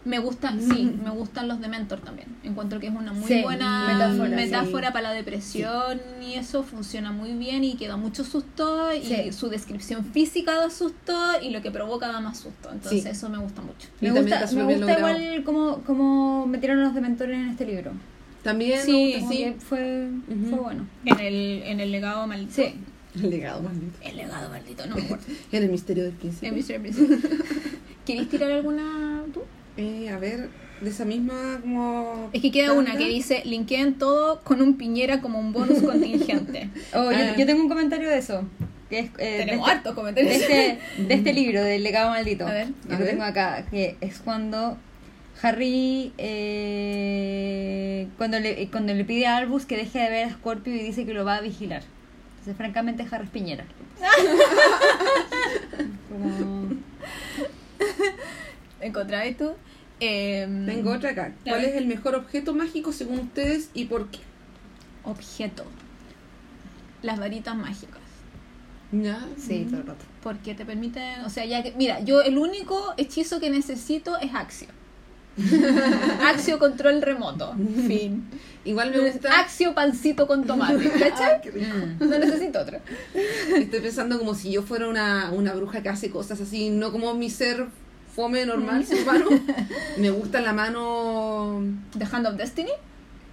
Me 0.06 0.20
gustan, 0.20 0.62
sí, 0.62 0.96
me 1.04 1.10
gustan 1.10 1.48
los 1.48 1.60
Dementor 1.60 2.00
también. 2.00 2.28
Encuentro 2.44 2.80
que 2.80 2.88
es 2.88 2.94
una 2.94 3.12
muy 3.12 3.28
Sí, 3.28 3.42
buena 3.42 3.88
metáfora, 3.88 4.30
metáfora, 4.36 4.88
sí. 4.90 4.94
para 4.94 5.02
la 5.10 5.12
depresión 5.14 6.00
y 6.22 6.36
eso 6.36 6.62
funciona 6.64 7.12
muy 7.12 7.34
bien 7.34 7.64
y 7.64 7.76
queda 7.76 7.98
mucho 7.98 8.24
susto 8.24 8.94
y 8.94 9.04
Sí. 9.04 9.32
su 9.34 9.50
descripción 9.50 10.06
física 10.06 10.54
da 10.54 10.70
susto 10.70 11.14
y 11.42 11.50
lo 11.50 11.62
que 11.64 11.72
provoca 11.72 12.08
da 12.08 12.20
más 12.20 12.38
susto. 12.38 12.70
Entonces 12.72 13.02
Sí. 13.04 13.10
eso 13.10 13.30
me 13.30 13.40
gusta 13.40 13.62
mucho. 13.64 13.88
Y 14.00 14.06
Me 14.06 14.12
gusta, 14.22 14.46
me 14.56 14.64
gusta 14.76 14.98
igual 15.00 15.44
como, 15.44 15.78
como 15.84 16.46
metieron 16.46 16.80
a 16.80 16.84
los 16.84 16.94
dementores 16.94 17.38
en 17.40 17.50
este 17.50 17.66
libro. 17.66 17.92
También 18.44 18.80
Sí, 18.86 19.16
gusta, 19.20 19.30
sí. 19.36 19.56
fue, 19.58 20.10
fue 20.52 20.60
bueno. 20.60 20.88
En 21.04 21.20
el, 21.20 21.64
en 21.64 21.80
el 21.80 21.92
legado 21.92 22.28
maldito. 22.28 22.54
Sí. 22.54 22.76
El 23.16 23.30
legado 23.32 23.62
maldito. 23.64 23.98
El 24.04 24.18
legado 24.18 24.50
maldito, 24.52 24.86
no 24.86 24.96
me 24.98 25.02
acuerdo. 25.06 25.26
Era 25.52 25.66
el 25.66 25.72
misterio 25.72 26.04
del 26.04 26.14
príncipe. 26.14 26.48
El. 26.48 26.54
Príncipe. 26.54 26.92
¿Queréis 28.06 28.30
tirar 28.30 28.52
alguna 28.52 29.24
tú? 29.34 29.42
Eh, 29.78 30.10
a 30.10 30.18
ver, 30.18 30.50
de 30.82 30.90
esa 30.90 31.06
misma 31.06 31.60
como... 31.62 32.30
Es 32.34 32.42
que 32.42 32.52
queda 32.52 32.74
una 32.74 32.98
que 32.98 33.08
dice, 33.08 33.42
linkeen 33.46 33.96
todo 33.96 34.42
con 34.42 34.62
un 34.62 34.78
piñera 34.78 35.22
como 35.22 35.40
un 35.40 35.54
bonus 35.54 35.82
contingente. 35.84 36.70
Oh, 36.94 37.12
yo, 37.12 37.18
Ah. 37.18 37.36
yo 37.38 37.46
tengo 37.46 37.62
un 37.62 37.70
comentario 37.70 38.10
de 38.10 38.18
eso. 38.18 38.44
Que 38.90 39.00
es, 39.00 39.06
eh, 39.18 39.44
Tenemos 39.46 39.48
de 39.48 39.54
este- 39.54 39.72
hartos 39.72 39.92
de 39.92 39.96
comentarios. 39.96 40.34
este, 40.34 40.80
de 41.00 41.14
este 41.14 41.34
libro, 41.34 41.64
del 41.64 41.84
legado 41.84 42.10
maldito. 42.12 42.46
A 42.48 42.52
ver, 42.54 42.68
Yo 42.88 42.96
a 42.96 43.00
lo 43.00 43.06
tengo 43.06 43.24
acá, 43.24 43.66
que 43.72 43.98
es 44.00 44.20
cuando 44.20 44.78
Harry, 45.42 46.14
eh, 46.18 48.08
cuando, 48.18 48.40
le, 48.40 48.68
cuando 48.70 48.94
le 48.94 49.04
pide 49.06 49.28
a 49.28 49.38
Albus 49.38 49.66
que 49.66 49.76
deje 49.76 50.00
de 50.00 50.10
ver 50.10 50.26
a 50.28 50.32
Scorpio 50.32 50.74
y 50.74 50.80
dice 50.80 51.06
que 51.06 51.14
lo 51.14 51.26
va 51.26 51.36
a 51.38 51.42
vigilar. 51.42 51.84
Entonces, 52.32 52.56
francamente, 52.58 53.06
Harry 53.12 53.26
es 53.26 53.30
piñera. 53.32 53.66
Como- 56.10 56.70
¿Encontráis 58.82 59.38
tú? 59.38 59.54
Em, 60.00 60.66
Tengo 60.66 60.92
otra 60.92 61.12
acá. 61.12 61.34
¿Cuál 61.44 61.64
es 61.64 61.76
el 61.76 61.88
mejor 61.88 62.16
objeto 62.16 62.54
mágico 62.54 62.92
según 62.92 63.20
ustedes 63.20 63.70
y 63.74 63.86
por 63.86 64.08
qué? 64.10 64.20
Objeto. 65.04 65.64
Las 67.02 67.20
varitas 67.20 67.56
mágicas. 67.56 68.02
¿Ya? 68.92 69.26
Sí, 69.38 69.66
todo 69.70 69.82
el 69.82 69.88
rato. 69.88 70.06
Porque 70.22 70.54
te 70.56 70.66
permiten, 70.66 71.22
o 71.22 71.30
sea, 71.30 71.46
ya 71.46 71.64
que, 71.64 71.74
mira, 71.78 72.00
yo 72.02 72.22
el 72.22 72.38
único 72.38 72.94
hechizo 72.98 73.40
que 73.40 73.50
necesito 73.50 74.18
es 74.18 74.34
Axio. 74.34 74.68
Axio 76.24 76.60
control 76.60 77.02
remoto. 77.02 77.54
Fin. 77.88 78.26
Igual 78.64 78.92
me 78.92 79.00
gusta... 79.12 79.40
Axio 79.40 79.74
pancito 79.76 80.28
con 80.28 80.46
tomate. 80.46 80.90
¿Cachai? 81.00 81.34
Ay, 81.36 81.40
qué 81.44 81.52
rico. 81.52 81.76
Mm. 81.76 82.10
No 82.10 82.20
necesito 82.20 82.60
otro. 82.60 82.80
Estoy 83.56 83.80
pensando 83.80 84.18
como 84.18 84.34
si 84.34 84.52
yo 84.52 84.64
fuera 84.64 84.88
una, 84.88 85.32
una 85.32 85.54
bruja 85.54 85.84
que 85.84 85.90
hace 85.90 86.10
cosas 86.10 86.40
así, 86.42 86.70
no 86.70 86.92
como 86.92 87.14
mi 87.14 87.30
ser 87.30 87.68
fome 88.16 88.46
normal, 88.46 88.86
ser 88.86 89.02
humano. 89.04 89.26
Me 89.98 90.10
gusta 90.10 90.42
la 90.42 90.54
mano... 90.54 91.62
The 91.98 92.06
Hand 92.12 92.28
of 92.28 92.36
Destiny. 92.36 92.72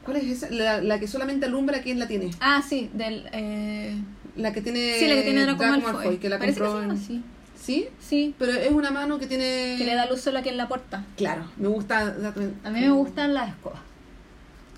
¿Cuál 0.05 0.17
es 0.19 0.25
esa? 0.25 0.51
La, 0.51 0.83
la 0.83 0.99
que 0.99 1.07
solamente 1.07 1.47
alumbra, 1.47 1.81
¿quién 1.83 1.99
la 1.99 2.09
tiene? 2.09 2.31
Ah, 2.41 2.63
sí, 2.69 2.91
del. 2.93 3.29
Eh... 3.33 3.97
La 4.37 4.53
que 4.53 4.61
tiene... 4.63 4.97
Sí, 4.99 5.07
la 5.07 5.15
que 5.15 5.23
tiene 5.23 5.43
Draco, 5.43 5.63
Malfoy. 5.63 5.93
Malfoy, 5.93 6.17
que 6.19 6.29
la 6.29 6.39
Parece 6.39 6.61
compró 6.61 6.83
en- 6.83 6.91
así. 6.93 7.23
¿Sí? 7.61 7.89
Sí, 8.01 8.35
Pero 8.39 8.53
es 8.53 8.73
una 8.73 8.91
mano 8.91 9.19
que 9.21 9.27
tiene... 9.29 9.77
que 9.79 9.85
le 9.85 9.95
da 9.95 10.07
luz 10.07 10.21
solo 10.21 10.39
aquí 10.41 10.49
en 10.49 10.57
la 10.57 10.67
puerta. 10.67 11.05
Claro, 11.17 11.45
me 11.57 11.69
gusta... 11.69 12.17
A 12.65 12.71
mí 12.71 12.81
me 12.81 12.91
gustan 12.91 13.35
las 13.35 13.51
escobas. 13.51 13.79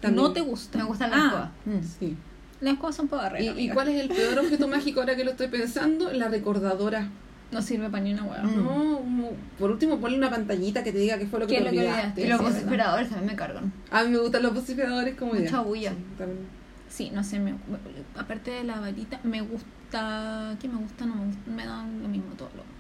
También. 0.01 0.23
No 0.23 0.33
te 0.35 0.41
gusta. 0.43 0.77
Me 0.77 0.85
gustan 0.85 1.11
las 1.11 1.19
Ah, 1.21 1.25
escobas. 1.27 1.51
Mm. 1.65 1.89
Sí. 1.99 2.17
Las 2.61 2.77
cosas 2.79 2.97
son 2.97 3.09
para 3.09 3.41
¿Y, 3.41 3.47
barrer. 3.49 3.59
y 3.63 3.69
cuál 3.71 3.89
es 3.89 4.01
el 4.03 4.09
peor 4.09 4.39
objeto 4.39 4.69
mágico 4.77 5.01
ahora 5.01 5.17
que 5.17 5.25
lo 5.25 5.31
estoy 5.31 5.49
pensando? 5.49 6.13
La 6.13 6.29
recordadora. 6.29 7.09
No 7.53 7.63
sirve 7.63 7.89
para 7.89 8.03
ni 8.03 8.13
una 8.13 8.25
hueá. 8.25 8.43
Mm. 8.43 8.57
No, 8.65 8.99
como- 8.99 9.31
por 9.59 9.71
último 9.71 9.99
ponle 9.99 10.19
una 10.19 10.31
pantallita 10.31 10.83
que 10.83 10.93
te 10.93 10.99
diga 10.99 11.19
qué 11.19 11.27
fue 11.27 11.41
lo 11.41 11.47
que 11.47 11.55
¿Qué 11.55 11.59
te 11.61 11.65
lo 11.67 11.71
que 11.71 11.79
olvidaste. 11.79 12.23
Y 12.23 12.27
los 12.27 12.39
Sí, 12.39 12.45
vociferadores 12.45 13.09
también 13.09 13.27
me 13.31 13.37
cargan. 13.37 13.73
A 13.91 14.03
mí 14.05 14.11
me 14.11 14.19
gustan 14.19 14.43
los 14.43 14.55
vociferadores 14.55 15.15
como 15.15 15.35
idea. 15.37 15.51
Mucha 15.51 15.61
bulla. 15.63 15.91
Sí, 15.91 15.97
también. 16.19 16.41
Sí, 16.89 17.11
no 17.13 17.25
sé, 17.25 17.39
me- 17.39 17.55
aparte 18.17 18.51
de 18.51 18.65
la 18.65 18.81
varita, 18.81 19.21
me 19.25 19.41
gusta. 19.41 20.57
¿Qué 20.61 20.69
me 20.69 20.77
gusta? 20.79 21.07
No 21.07 21.17
me 21.17 21.27
gusta. 21.27 21.51
Me 21.51 21.67
dan 21.67 22.03
lo 22.03 22.09
mismo 22.09 22.33
todo. 22.37 22.51
Lo... 22.57 22.75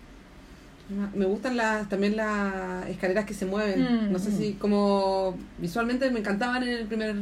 Me 1.17 1.25
gustan 1.25 1.57
las, 1.57 1.89
también 1.89 2.17
las 2.17 2.87
escaleras 2.89 3.25
que 3.25 3.35
se 3.35 3.47
mueven. 3.47 3.81
Mm, 4.09 4.13
no 4.13 4.19
sé 4.19 4.31
mm. 4.31 4.39
si 4.39 4.53
como 4.55 5.37
visualmente 5.59 6.11
me 6.11 6.21
encantaban 6.21 6.63
en 6.63 6.69
el 6.71 6.87
primer, 6.87 7.15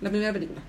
la 0.00 0.10
primera 0.10 0.32
película. 0.32 0.60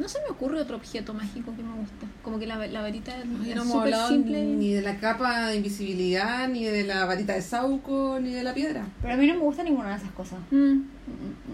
No 0.00 0.08
se 0.08 0.18
me 0.20 0.28
ocurre 0.30 0.60
otro 0.60 0.76
objeto 0.76 1.12
mágico 1.14 1.54
que 1.54 1.62
me 1.62 1.74
gusta. 1.74 2.06
Como 2.22 2.38
que 2.38 2.46
la, 2.46 2.56
la 2.66 2.80
varita 2.80 3.16
es 3.18 3.24
Ay, 3.44 3.52
hemos 3.52 3.68
súper 3.68 3.94
simple. 4.08 4.42
ni 4.44 4.72
de 4.72 4.80
la 4.82 4.96
capa 4.98 5.48
de 5.48 5.56
invisibilidad, 5.56 6.48
ni 6.48 6.64
de 6.64 6.84
la 6.84 7.04
varita 7.04 7.34
de 7.34 7.42
Sauco, 7.42 8.18
ni 8.20 8.32
de 8.32 8.42
la 8.42 8.54
piedra. 8.54 8.86
Pero 9.02 9.14
a 9.14 9.16
mí 9.18 9.26
no 9.26 9.34
me 9.34 9.40
gusta 9.40 9.62
ninguna 9.62 9.90
de 9.90 9.96
esas 9.96 10.10
cosas. 10.12 10.38
Mm, 10.50 10.80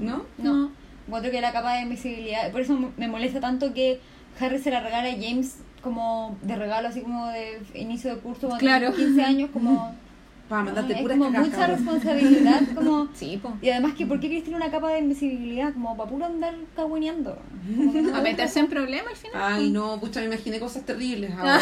¿No? 0.00 0.24
no. 0.38 0.70
Encuentro 1.06 1.30
que 1.30 1.40
la 1.40 1.52
capa 1.52 1.74
de 1.74 1.82
invisibilidad. 1.82 2.50
Por 2.52 2.60
eso 2.60 2.78
me 2.96 3.08
molesta 3.08 3.40
tanto 3.40 3.74
que 3.74 4.00
Harry 4.40 4.58
se 4.58 4.70
la 4.70 4.80
regala 4.80 5.08
a 5.08 5.12
James 5.20 5.56
como 5.82 6.36
de 6.42 6.56
regalo, 6.56 6.88
así 6.88 7.00
como 7.00 7.28
de 7.28 7.60
inicio 7.74 8.14
de 8.14 8.20
curso, 8.20 8.48
cuando 8.48 8.58
Claro. 8.58 8.92
tiene 8.92 9.10
15 9.12 9.22
años, 9.24 9.50
como. 9.52 9.94
Para 10.48 10.62
mandarte 10.62 10.94
es 10.94 11.00
puras 11.00 11.18
como 11.18 11.30
cagas, 11.32 11.46
mucha 11.46 11.58
cabrón. 11.58 11.76
responsabilidad, 11.76 12.60
como. 12.74 13.08
Sí, 13.14 13.38
po. 13.42 13.52
Y 13.60 13.70
además, 13.70 13.94
que 13.94 14.06
¿por 14.06 14.20
qué 14.20 14.28
quieres 14.28 14.44
tener 14.44 14.60
una 14.60 14.70
capa 14.70 14.92
de 14.92 15.00
invisibilidad? 15.00 15.72
Como 15.72 15.96
para 15.96 16.08
puro 16.08 16.24
andar 16.24 16.54
no 16.76 16.86
A 18.14 18.16
me 18.18 18.22
meterse 18.22 18.60
en 18.60 18.68
problemas 18.68 19.10
al 19.10 19.16
final. 19.16 19.42
Ay, 19.42 19.70
no, 19.70 19.98
pucha, 19.98 20.20
me 20.20 20.26
imaginé 20.26 20.60
cosas 20.60 20.84
terribles 20.84 21.32
ahora. 21.38 21.58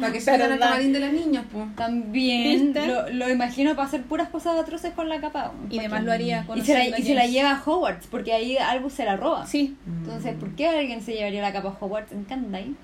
para 0.00 0.12
que 0.12 0.20
salgan 0.20 0.52
al 0.52 0.58
camarín 0.58 0.92
de 0.92 1.00
las 1.00 1.12
niñas, 1.12 1.44
pues. 1.50 1.74
También 1.74 2.72
lo, 2.74 3.10
lo 3.10 3.30
imagino 3.30 3.74
para 3.74 3.88
hacer 3.88 4.02
puras 4.02 4.28
cosas 4.28 4.56
atroces 4.56 4.92
con 4.92 5.08
la 5.08 5.20
capa. 5.20 5.52
Y 5.70 5.78
además 5.80 6.04
lo 6.04 6.12
haría 6.12 6.46
con 6.46 6.58
Y 6.58 6.62
se, 6.62 6.74
la, 6.74 6.98
y 6.98 7.02
se 7.02 7.14
la 7.14 7.26
lleva 7.26 7.52
a 7.52 7.62
Hogwarts, 7.64 8.06
porque 8.06 8.32
ahí 8.32 8.56
Albus 8.56 8.92
se 8.92 9.04
la 9.04 9.16
roba. 9.16 9.46
Sí. 9.46 9.76
Entonces, 9.86 10.34
¿por 10.36 10.50
qué 10.50 10.68
alguien 10.68 11.02
se 11.02 11.14
llevaría 11.14 11.42
la 11.42 11.52
capa 11.52 11.70
a 11.70 11.84
Hogwarts? 11.84 12.12
Encanta 12.12 12.58
ahí. 12.58 12.76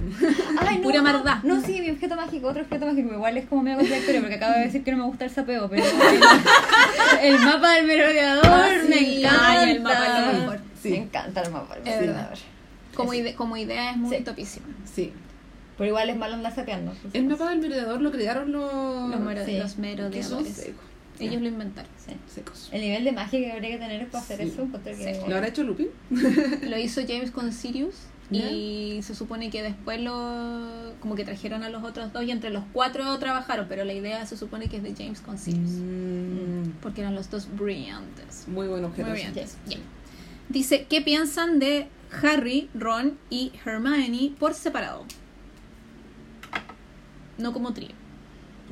Ay, 0.60 0.76
no, 0.76 0.82
Pura 0.82 0.96
no, 0.98 1.02
maldad. 1.04 1.42
No, 1.42 1.60
sí, 1.62 1.80
mi 1.80 1.90
objeto 1.90 2.16
mágico, 2.16 2.48
otro 2.48 2.62
objeto 2.62 2.86
mágico. 2.86 3.12
Igual 3.14 3.36
es 3.36 3.46
como 3.48 3.62
medio 3.62 3.78
contradictorio 3.78 4.20
porque 4.20 4.34
acabo 4.36 4.54
de 4.54 4.60
decir 4.60 4.82
que 4.84 4.90
no 4.92 4.96
me 4.98 5.04
gusta 5.04 5.24
el 5.24 5.30
sapeo, 5.30 5.68
pero 5.68 5.84
el, 5.84 7.32
el 7.34 7.38
mapa 7.40 7.72
del 7.72 7.86
merodeador 7.86 8.44
Ah, 8.46 8.68
me 8.88 9.18
encanta. 9.18 9.48
Ay, 9.60 9.70
el 9.72 9.80
mapa 9.82 10.06
es 10.06 10.26
lo 10.36 10.40
mejor. 10.40 10.60
Sí. 10.82 10.90
Me 10.90 10.96
encanta 10.98 11.42
el 11.42 11.50
mapa 11.52 11.74
del 11.76 11.88
Es 11.88 12.00
merodeador. 12.00 12.38
Como, 12.94 13.14
ide- 13.14 13.34
como 13.34 13.56
idea 13.56 13.90
es 13.92 13.96
muy 13.96 14.16
Sí. 14.16 14.22
topísima. 14.24 14.66
Sí. 14.92 15.12
Pero 15.78 15.88
igual 15.88 16.10
es 16.10 16.16
malo 16.16 16.34
andar 16.34 16.54
sapeando. 16.54 16.92
El 17.12 17.26
mapa 17.26 17.48
del 17.50 17.60
merodeador 17.60 18.00
lo 18.02 18.10
crearon 18.10 18.52
los... 18.52 19.10
Los, 19.10 19.20
mero- 19.20 19.44
sí. 19.46 19.56
los 19.58 19.78
merodeadores. 19.78 20.70
Ellos 21.18 21.42
lo 21.42 21.48
inventaron. 21.48 21.90
Sí. 22.04 22.14
Secos. 22.34 22.68
El 22.72 22.80
nivel 22.80 23.04
de 23.04 23.12
magia 23.12 23.38
que 23.38 23.52
habría 23.52 23.70
que 23.70 23.78
tener 23.78 24.08
para 24.08 24.24
hacer 24.24 24.38
Sí. 24.38 24.44
eso, 24.54 24.66
que... 24.82 25.28
¿Lo 25.28 25.36
habrá 25.36 25.48
hecho 25.48 25.62
Lupin? 25.64 25.88
Lo 26.62 26.78
hizo 26.78 27.02
James 27.06 27.30
con 27.30 27.52
Sirius. 27.52 27.94
Y 28.32 29.00
se 29.02 29.14
supone 29.14 29.50
que 29.50 29.62
después 29.62 30.00
lo 30.00 30.92
como 31.00 31.14
que 31.16 31.24
trajeron 31.24 31.62
a 31.64 31.68
los 31.70 31.82
otros 31.82 32.12
dos 32.12 32.22
y 32.24 32.30
entre 32.30 32.50
los 32.50 32.62
cuatro 32.72 33.18
trabajaron, 33.18 33.66
pero 33.68 33.84
la 33.84 33.92
idea 33.92 34.24
se 34.26 34.36
supone 34.36 34.68
que 34.68 34.76
es 34.76 34.82
de 34.82 34.94
James 34.94 35.20
con 35.20 35.36
Sirius. 35.38 35.70
Mm, 35.70 36.70
Porque 36.82 37.00
eran 37.00 37.14
los 37.14 37.28
dos 37.30 37.48
brillantes. 37.56 38.44
muy 38.46 38.68
buen 38.68 38.84
objeto. 38.84 39.08
Muy 39.08 39.14
brillantes. 39.18 39.56
Dice, 40.48 40.86
¿qué 40.88 41.00
piensan 41.00 41.58
de 41.58 41.88
Harry, 42.22 42.68
Ron 42.74 43.18
y 43.30 43.52
Hermione 43.64 44.32
por 44.38 44.54
separado? 44.54 45.04
No 47.38 47.52
como 47.52 47.72
trío. 47.72 47.90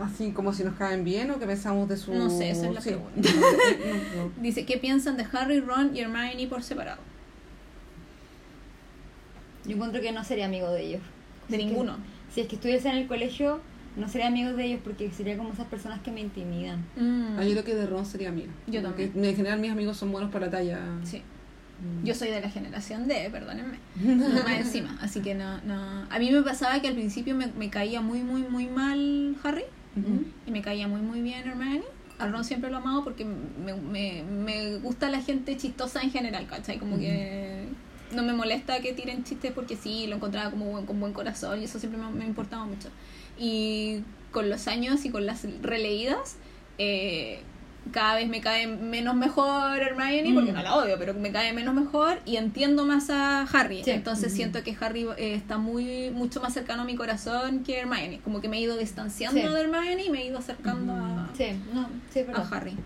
Así 0.01 0.31
como 0.33 0.53
si 0.53 0.63
nos 0.63 0.75
caen 0.75 1.03
bien 1.05 1.31
o 1.33 1.39
que 1.41 1.47
pensamos 1.47 1.89
de 1.89 1.97
su... 1.97 2.13
No 2.13 2.31
sé, 2.31 2.51
esa 2.51 2.69
es 2.69 2.75
la 2.75 2.81
Sí. 2.81 2.91
pregunta. 2.91 3.29
No, 4.17 4.25
no. 4.25 4.33
Dice, 4.41 4.65
¿qué 4.65 4.77
piensan 4.79 5.17
de 5.17 5.27
Harry, 5.33 5.59
Ron 5.61 5.97
y 5.97 6.01
Hermione 6.01 6.47
por 6.47 6.63
separado? 6.63 7.01
Yo 9.69 9.75
encuentro 9.77 10.01
que 10.01 10.11
no 10.13 10.25
sería 10.25 10.47
amigo 10.47 10.71
de 10.73 10.83
ellos. 10.87 11.03
De 11.49 11.57
Si 11.57 11.63
es 11.63 11.67
que- 11.67 11.67
ninguno. 11.67 11.97
si 12.35 12.41
es 12.41 12.49
que 12.49 12.57
estuviese 12.57 12.89
en 12.89 12.97
el 12.97 13.07
colegio, 13.07 13.61
no 13.97 14.09
sería 14.09 14.27
amigo 14.29 14.53
de 14.53 14.65
ellos 14.65 14.81
porque 14.83 15.11
sería 15.11 15.37
como 15.37 15.53
esas 15.53 15.67
personas 15.67 16.01
que 16.01 16.11
me 16.11 16.21
intimidan. 16.21 16.85
Mm. 16.97 17.39
Ah, 17.39 17.45
yo 17.45 17.51
creo 17.53 17.65
que 17.65 17.75
de 17.75 17.87
Ron 17.87 18.05
sería 18.07 18.29
amiga. 18.31 18.51
Yo 18.67 18.83
Porque 18.83 19.07
también. 19.09 19.31
En 19.31 19.37
general 19.37 19.61
mis 19.61 19.71
amigos 19.71 19.97
son 19.97 20.11
buenos 20.13 20.31
para 20.31 20.47
la 20.47 20.53
talla. 20.53 20.79
Sí. 21.05 21.19
Mm. 21.81 22.05
Yo 22.07 22.15
soy 22.15 22.29
de 22.31 22.41
la 22.41 22.51
generación 22.51 23.07
de, 23.09 23.29
perdónenme. 23.31 23.79
No, 24.03 24.29
más 24.43 24.59
encima. 24.61 24.97
Así 25.01 25.21
que 25.21 25.35
no, 25.35 25.61
no. 25.63 26.07
A 26.11 26.19
mí 26.19 26.31
me 26.31 26.43
pasaba 26.43 26.81
que 26.81 26.89
al 26.89 26.95
principio 26.95 27.35
me, 27.35 27.47
me 27.59 27.71
caía 27.71 28.01
muy, 28.01 28.23
muy, 28.23 28.43
muy 28.43 28.67
mal 28.67 29.37
Harry. 29.45 29.65
Y 30.47 30.51
me 30.53 30.63
caía 30.63 30.87
muy, 30.87 31.01
muy 31.01 31.23
bien 31.23 31.49
Hermione. 31.49 31.83
A 32.21 32.27
Ron 32.29 32.45
siempre 32.45 32.71
lo 32.71 32.77
he 32.77 32.81
amado 32.81 33.03
porque 33.05 33.25
me, 33.25 33.75
me, 33.75 34.23
me 34.23 34.77
gusta 34.79 35.09
la 35.11 35.21
gente 35.21 35.57
chistosa 35.57 36.03
en 36.03 36.11
general, 36.13 36.47
¿cachai? 36.47 36.79
Como 36.79 36.99
que 36.99 37.65
no 38.13 38.23
me 38.23 38.33
molesta 38.33 38.81
que 38.81 38.93
tiren 38.93 39.25
chistes 39.25 39.53
porque 39.53 39.77
sí, 39.77 40.07
lo 40.07 40.17
encontraba 40.17 40.51
como 40.51 40.67
buen, 40.67 40.87
con 40.87 40.99
buen 41.01 41.13
corazón 41.13 41.61
y 41.61 41.65
eso 41.65 41.79
siempre 41.79 42.01
me, 42.01 42.11
me 42.11 42.25
importaba 42.25 42.65
mucho. 42.65 42.89
Y 43.39 44.03
con 44.33 44.51
los 44.51 44.67
años 44.69 45.05
y 45.05 45.11
con 45.11 45.27
las 45.27 45.45
releídas, 45.63 46.37
eh, 46.79 47.41
cada 47.93 48.17
vez 48.17 48.29
me 48.29 48.43
cae 48.43 48.67
menos 48.67 49.15
mejor 49.15 49.81
Hermione, 49.81 50.35
porque 50.35 50.53
Mm. 50.53 50.57
no 50.57 50.63
la 50.63 50.75
odio, 50.77 50.97
pero 50.99 51.15
me 51.15 51.33
cae 51.33 51.55
menos 51.55 51.75
mejor 51.75 52.19
y 52.27 52.37
entiendo 52.37 52.85
más 52.85 53.09
a 53.09 53.43
Harry. 53.45 53.83
Sí. 53.83 53.93
Entonces 53.93 54.27
Ujú. 54.29 54.37
siento 54.37 54.63
que 54.63 54.77
Harry 54.79 55.07
eh, 55.17 55.35
está 55.35 55.57
muy 55.57 56.11
mucho 56.11 56.41
más 56.43 56.53
cercano 56.53 56.83
a 56.83 56.85
mi 56.85 56.97
corazón 56.97 57.63
que 57.65 57.79
Hermione. 57.79 58.21
Como 58.23 58.43
que 58.43 58.49
me 58.49 58.59
he 58.59 58.61
ido 58.61 58.77
distanciando 58.77 59.41
Sí. 59.41 59.47
de 59.49 59.61
Hermione 59.61 60.05
y 60.05 60.11
me 60.11 60.21
he 60.23 60.27
ido 60.27 60.39
acercando 60.39 60.93
a, 60.93 61.31
Sí, 61.35 61.47
no, 61.73 61.89
sí, 62.13 62.19
es 62.21 62.29
a. 62.29 62.49
Harry. 62.57 62.77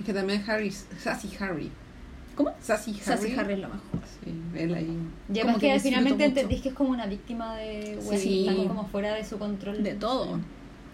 Es 0.00 0.06
que 0.06 0.14
también 0.14 0.42
Harry, 0.48 0.70
Sassy 0.70 1.28
Harry. 1.40 1.70
¿Cómo? 2.38 2.52
Sassy 2.60 2.92
Harry. 2.92 3.00
Sassy 3.02 3.32
Harry 3.36 3.52
es 3.54 3.58
lo 3.58 3.68
mejor. 3.68 4.00
Sí, 4.24 4.32
él 4.56 4.74
ahí. 4.74 4.84
Y 4.84 5.40
Como 5.40 5.56
además 5.56 5.58
que 5.60 5.80
finalmente 5.80 6.24
entendís 6.24 6.62
que 6.62 6.68
es 6.68 6.74
como 6.74 6.90
una 6.90 7.06
víctima 7.06 7.56
de 7.56 7.98
Sí. 8.16 8.44
que 8.44 8.50
están 8.50 8.68
como 8.68 8.86
fuera 8.86 9.12
de 9.14 9.24
su 9.24 9.38
control. 9.38 9.82
De 9.82 9.94
todo. 9.94 10.38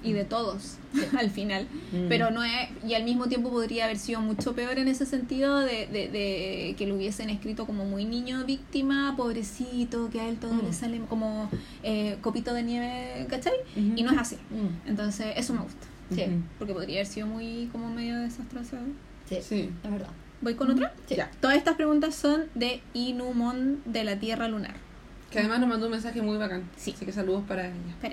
y 0.02 0.12
de 0.12 0.24
todos 0.24 0.76
al 1.18 1.30
final. 1.30 1.66
Mm. 1.92 2.08
Pero 2.10 2.30
no 2.30 2.44
es, 2.44 2.68
y 2.86 2.92
al 2.92 3.04
mismo 3.04 3.26
tiempo 3.26 3.48
podría 3.50 3.84
haber 3.86 3.96
sido 3.98 4.20
mucho 4.20 4.54
peor 4.54 4.78
en 4.78 4.86
ese 4.88 5.06
sentido 5.06 5.60
de, 5.60 5.86
de, 5.86 6.08
de 6.08 6.74
que 6.76 6.86
lo 6.86 6.94
hubiesen 6.96 7.30
escrito 7.30 7.64
como 7.64 7.86
muy 7.86 8.04
niño 8.04 8.44
víctima, 8.44 9.14
pobrecito, 9.16 10.10
que 10.10 10.20
a 10.20 10.28
él 10.28 10.36
todo 10.36 10.52
Mm. 10.52 10.64
le 10.66 10.72
sale 10.74 11.00
como 11.08 11.48
eh, 11.82 12.18
copito 12.20 12.52
de 12.52 12.62
nieve, 12.64 13.26
¿cachai? 13.30 13.54
Ujú. 13.76 13.92
Y 13.96 14.02
no 14.02 14.12
es 14.12 14.18
así. 14.18 14.36
Mm. 14.50 14.88
Entonces, 14.90 15.26
eso 15.36 15.54
me 15.54 15.60
gusta. 15.62 15.86
Sí. 16.14 16.22
Porque 16.58 16.74
podría 16.74 16.96
haber 16.96 17.06
sido 17.06 17.26
muy 17.26 17.70
como 17.72 17.88
medio 17.90 18.18
desastroso. 18.20 18.76
sí, 19.26 19.36
Sí. 19.40 19.70
es 19.84 19.90
verdad. 19.90 20.10
¿Voy 20.44 20.54
con 20.54 20.70
otra? 20.70 20.92
Sí. 21.08 21.16
Ya. 21.16 21.30
Todas 21.40 21.56
estas 21.56 21.74
preguntas 21.74 22.14
son 22.14 22.44
de 22.54 22.82
Inumon 22.92 23.80
de 23.86 24.04
la 24.04 24.16
Tierra 24.16 24.46
Lunar. 24.46 24.74
Que 25.30 25.38
además 25.38 25.58
nos 25.60 25.70
mandó 25.70 25.86
un 25.86 25.92
mensaje 25.92 26.20
muy 26.20 26.36
bacán. 26.36 26.64
Sí. 26.76 26.92
Así 26.94 27.06
que 27.06 27.12
saludos 27.12 27.44
para 27.48 27.66
ella. 27.66 27.74
Ya. 28.02 28.10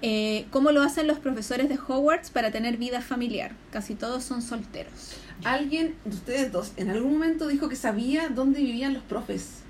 Eh, 0.00 0.46
¿Cómo 0.50 0.70
lo 0.72 0.82
hacen 0.82 1.06
los 1.06 1.18
profesores 1.18 1.68
de 1.68 1.76
Hogwarts 1.76 2.30
para 2.30 2.50
tener 2.50 2.78
vida 2.78 3.02
familiar? 3.02 3.52
Casi 3.70 3.94
todos 3.94 4.24
son 4.24 4.40
solteros. 4.40 5.16
Alguien 5.44 5.94
de 6.06 6.14
ustedes 6.14 6.50
dos 6.50 6.72
en 6.78 6.88
algún 6.90 7.12
momento 7.12 7.46
dijo 7.46 7.68
que 7.68 7.76
sabía 7.76 8.28
dónde 8.30 8.60
vivían 8.60 8.94
los 8.94 9.02
profes. 9.02 9.60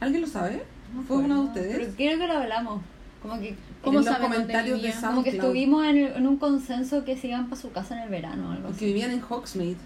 ¿Alguien 0.00 0.22
lo 0.22 0.28
sabe? 0.28 0.62
No 0.94 1.02
¿Fue 1.02 1.16
uno 1.18 1.42
de 1.42 1.48
ustedes? 1.48 1.76
Pero 1.78 1.92
creo 1.96 2.18
que 2.18 2.26
lo 2.28 2.32
hablamos. 2.34 2.80
Como 3.20 3.40
que, 3.40 3.56
¿Cómo 3.82 3.98
en 3.98 4.04
los 4.04 4.14
saben 4.14 4.30
dónde 4.30 4.36
comentarios 4.36 4.82
de 4.82 4.92
como 4.92 5.24
que 5.24 5.30
estuvimos 5.30 5.84
en, 5.84 5.96
en 5.96 6.26
un 6.28 6.36
consenso 6.36 7.04
que 7.04 7.16
se 7.16 7.26
iban 7.26 7.48
para 7.48 7.60
su 7.60 7.72
casa 7.72 7.96
en 7.96 8.04
el 8.04 8.08
verano 8.08 8.50
o 8.50 8.52
algo 8.52 8.68
O 8.68 8.70
que 8.70 8.76
así. 8.76 8.84
vivían 8.86 9.10
en 9.10 9.20
Hogsmeade. 9.28 9.76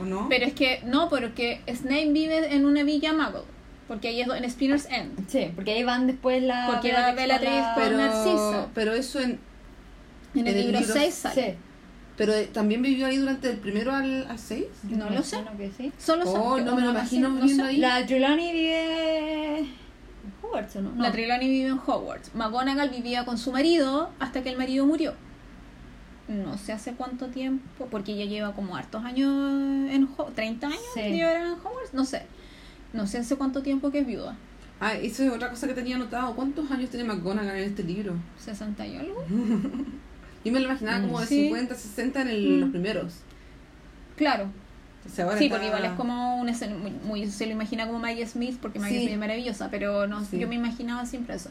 ¿O 0.00 0.04
no? 0.04 0.26
Pero 0.28 0.44
es 0.46 0.54
que, 0.54 0.80
no, 0.84 1.08
porque 1.08 1.60
Snape 1.68 2.12
vive 2.12 2.54
en 2.54 2.64
una 2.66 2.82
villa 2.82 3.12
Muggle. 3.12 3.42
Porque 3.86 4.08
ahí 4.08 4.20
es 4.20 4.28
en 4.28 4.44
Spinner's 4.50 4.86
End. 4.90 5.28
Sí, 5.28 5.50
porque 5.54 5.72
ahí 5.72 5.82
van 5.82 6.06
después 6.06 6.42
la. 6.42 6.66
Porque 6.66 6.92
va 6.92 7.12
Bellatrix 7.12 7.50
la- 7.52 7.74
con- 7.74 7.82
pero, 7.84 7.96
Narcisa. 7.96 8.68
pero 8.74 8.92
eso 8.92 9.20
en. 9.20 9.38
En 10.34 10.46
el 10.46 10.48
En 10.48 10.48
el 10.48 10.62
libro 10.66 10.80
libro 10.80 10.94
6 10.94 11.14
sale. 11.14 11.34
Sí. 11.52 11.58
Pero 12.18 12.34
eh, 12.34 12.48
también 12.52 12.82
vivió 12.82 13.06
ahí 13.06 13.16
durante 13.16 13.48
el 13.50 13.56
primero 13.58 13.92
al, 13.94 14.26
al 14.28 14.38
6. 14.38 14.64
No 14.90 15.08
lo 15.08 15.22
sé. 15.22 15.38
que 15.56 15.70
sí. 15.76 15.92
Solo 15.98 16.24
son- 16.26 16.40
Oh, 16.40 16.58
no 16.58 16.74
me 16.74 16.80
lo 16.82 16.88
no 16.88 16.90
imagino 16.98 17.28
no 17.30 17.36
viviendo 17.36 17.64
sé. 17.64 17.70
ahí. 17.70 17.76
La 17.78 18.04
Trelawney 18.04 18.52
vive. 18.52 19.58
en 19.60 19.68
Hogwarts, 20.42 20.76
¿o 20.76 20.82
no? 20.82 20.90
La 20.96 21.08
No. 21.08 21.12
Trelawney 21.12 21.48
vive 21.48 21.68
en 21.70 21.78
Hogwarts. 21.78 22.34
McGonagall 22.34 22.90
vivía 22.90 23.24
con 23.24 23.38
su 23.38 23.52
marido 23.52 24.10
hasta 24.18 24.42
que 24.42 24.50
el 24.50 24.58
marido 24.58 24.84
murió. 24.84 25.14
No 26.28 26.58
sé 26.58 26.72
hace 26.72 26.92
cuánto 26.92 27.28
tiempo, 27.28 27.86
porque 27.90 28.12
ella 28.12 28.26
lleva 28.26 28.54
como 28.54 28.76
hartos 28.76 29.02
años 29.04 29.30
en 29.90 30.08
Ho- 30.16 30.30
30 30.34 30.66
años 30.66 30.80
Sí. 30.94 31.00
lleva 31.00 31.32
en 31.34 31.52
Hogwarts, 31.52 31.94
no 31.94 32.04
sé. 32.04 32.22
No 32.92 33.06
sé 33.06 33.18
hace 33.18 33.36
cuánto 33.36 33.62
tiempo 33.62 33.90
que 33.90 34.00
es 34.00 34.06
viuda. 34.06 34.36
Ah, 34.80 34.94
eso 34.94 35.24
es 35.24 35.30
otra 35.32 35.50
cosa 35.50 35.66
que 35.66 35.74
tenía 35.74 35.96
anotado. 35.96 36.34
¿Cuántos 36.36 36.70
años 36.70 36.90
tiene 36.90 37.04
McGonagall 37.04 37.56
en 37.56 37.64
este 37.64 37.82
libro? 37.82 38.14
60 38.38 38.86
y 38.86 38.96
algo. 38.96 39.24
Yo 40.44 40.52
me 40.52 40.60
lo 40.60 40.66
imaginaba 40.66 41.00
como 41.00 41.20
de 41.20 41.26
Sí. 41.26 41.44
50, 41.44 41.74
60 41.74 42.22
en 42.22 42.28
el- 42.28 42.48
Mm. 42.56 42.60
los 42.60 42.70
primeros. 42.70 43.14
Claro. 44.16 44.50
Entonces 44.98 45.24
ahora 45.24 45.38
Sí, 45.38 45.44
está- 45.46 45.56
porque 45.56 45.66
igual 45.68 45.84
es 45.84 45.92
como 45.92 46.36
un 46.40 46.46
muy, 46.82 46.90
muy- 47.04 47.26
se 47.30 47.46
lo 47.46 47.52
imagina 47.52 47.86
como 47.86 47.98
Maggie 47.98 48.26
Smith, 48.26 48.58
porque 48.60 48.78
Maggie 48.78 48.96
Sí. 48.98 49.02
Smith 49.04 49.14
es 49.14 49.18
maravillosa, 49.18 49.70
pero 49.70 50.06
no 50.06 50.22
yo 50.30 50.46
me 50.48 50.56
imaginaba 50.56 51.06
siempre 51.06 51.36
eso. 51.36 51.50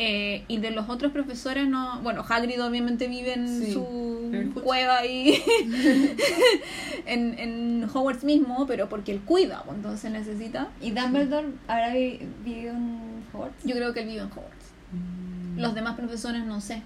Eh, 0.00 0.44
y 0.46 0.58
de 0.58 0.70
los 0.70 0.88
otros 0.88 1.10
profesores 1.10 1.66
no, 1.68 2.00
bueno, 2.02 2.24
Hagrid 2.28 2.62
obviamente 2.64 3.08
vive 3.08 3.32
en 3.34 3.48
Sí. 3.48 3.72
su 3.72 4.30
En 4.32 4.52
cueva 4.52 5.04
y 5.04 5.42
en, 7.06 7.38
en 7.38 7.84
Hogwarts 7.92 8.24
mismo, 8.24 8.66
pero 8.66 8.88
porque 8.88 9.12
él 9.12 9.20
cuida, 9.24 9.62
pues, 9.64 9.76
entonces 9.76 10.10
necesita. 10.12 10.68
¿Y 10.80 10.90
Dumbledore 10.92 11.48
habrá 11.66 11.92
vi- 11.94 12.20
vivido 12.44 12.72
en 12.74 13.00
Hogwarts? 13.32 13.64
Yo 13.64 13.74
creo 13.74 13.92
que 13.92 14.00
él 14.00 14.06
vive 14.06 14.20
en 14.20 14.26
Hogwarts. 14.28 14.66
Mm. 14.92 15.58
Los 15.60 15.74
demás 15.74 15.96
profesores 15.96 16.44
no 16.44 16.60
sé. 16.60 16.82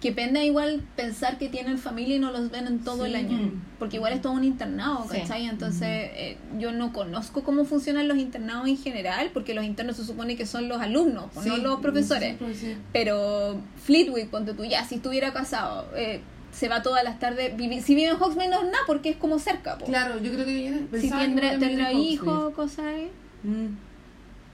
Que 0.00 0.12
pena 0.12 0.44
igual 0.44 0.82
pensar 0.94 1.38
que 1.38 1.48
tienen 1.48 1.78
familia 1.78 2.16
y 2.16 2.18
no 2.18 2.30
los 2.30 2.50
ven 2.50 2.66
en 2.66 2.80
todo 2.84 3.04
Sí. 3.04 3.10
el 3.10 3.16
año. 3.16 3.50
Porque 3.78 3.96
igual 3.96 4.12
es 4.12 4.20
todo 4.20 4.34
un 4.34 4.44
internado, 4.44 5.06
Sí. 5.10 5.18
¿cachai? 5.20 5.46
Entonces 5.46 5.88
eh, 5.88 6.36
yo 6.58 6.70
no 6.72 6.92
conozco 6.92 7.42
cómo 7.42 7.64
funcionan 7.64 8.06
los 8.06 8.18
internados 8.18 8.68
en 8.68 8.76
general, 8.76 9.30
porque 9.32 9.54
los 9.54 9.64
internos 9.64 9.96
se 9.96 10.04
supone 10.04 10.36
que 10.36 10.44
son 10.44 10.68
los 10.68 10.80
alumnos, 10.82 11.26
pues, 11.32 11.46
no 11.46 11.56
Sí, 11.56 11.62
los 11.62 11.80
profesores. 11.80 12.36
sí. 12.54 12.76
Pero 12.92 13.58
Fleetwick, 13.84 14.28
ponte 14.28 14.52
tú, 14.52 14.64
ya, 14.64 14.84
si 14.84 14.96
estuviera 14.96 15.32
casado, 15.32 15.86
eh, 15.96 16.20
se 16.52 16.68
va 16.68 16.82
todas 16.82 17.02
las 17.04 17.18
tardes. 17.18 17.52
si 17.84 17.94
vive 17.94 18.10
en 18.10 18.18
no 18.18 18.26
es 18.30 18.46
nada, 18.48 18.78
porque 18.86 19.10
es 19.10 19.16
como 19.16 19.38
cerca. 19.38 19.78
po. 19.78 19.86
Claro, 19.86 20.20
yo 20.22 20.30
creo 20.32 20.44
que. 20.44 20.86
Si 21.00 21.10
tendrá, 21.10 21.92
hijos, 21.92 22.54
cosas 22.54 22.84
ahí. 22.86 23.10
Mm. 23.42 23.85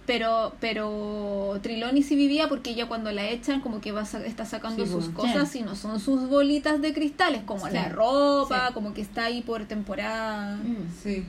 Pero, 0.04 0.52
pero 0.60 1.60
Triloni 1.62 2.02
sí 2.02 2.16
vivía 2.16 2.48
porque 2.48 2.70
ella 2.70 2.86
cuando 2.88 3.12
la 3.12 3.24
echan 3.28 3.60
como 3.60 3.80
que 3.80 3.92
va 3.92 4.02
está 4.02 4.44
sacando 4.44 4.84
Sí, 4.84 4.90
sus 4.90 5.12
bueno. 5.14 5.32
cosas 5.32 5.54
y 5.54 5.62
no 5.62 5.76
son 5.76 6.00
sus 6.00 6.28
bolitas 6.28 6.82
de 6.82 6.92
cristales, 6.92 7.42
como 7.44 7.66
Sí. 7.68 7.72
la 7.74 7.88
ropa, 7.88 8.68
Sí. 8.68 8.74
como 8.74 8.94
que 8.94 9.00
está 9.00 9.26
ahí 9.26 9.42
por 9.42 9.64
temporada. 9.66 10.56
Mm. 10.56 10.76
Sí. 11.02 11.24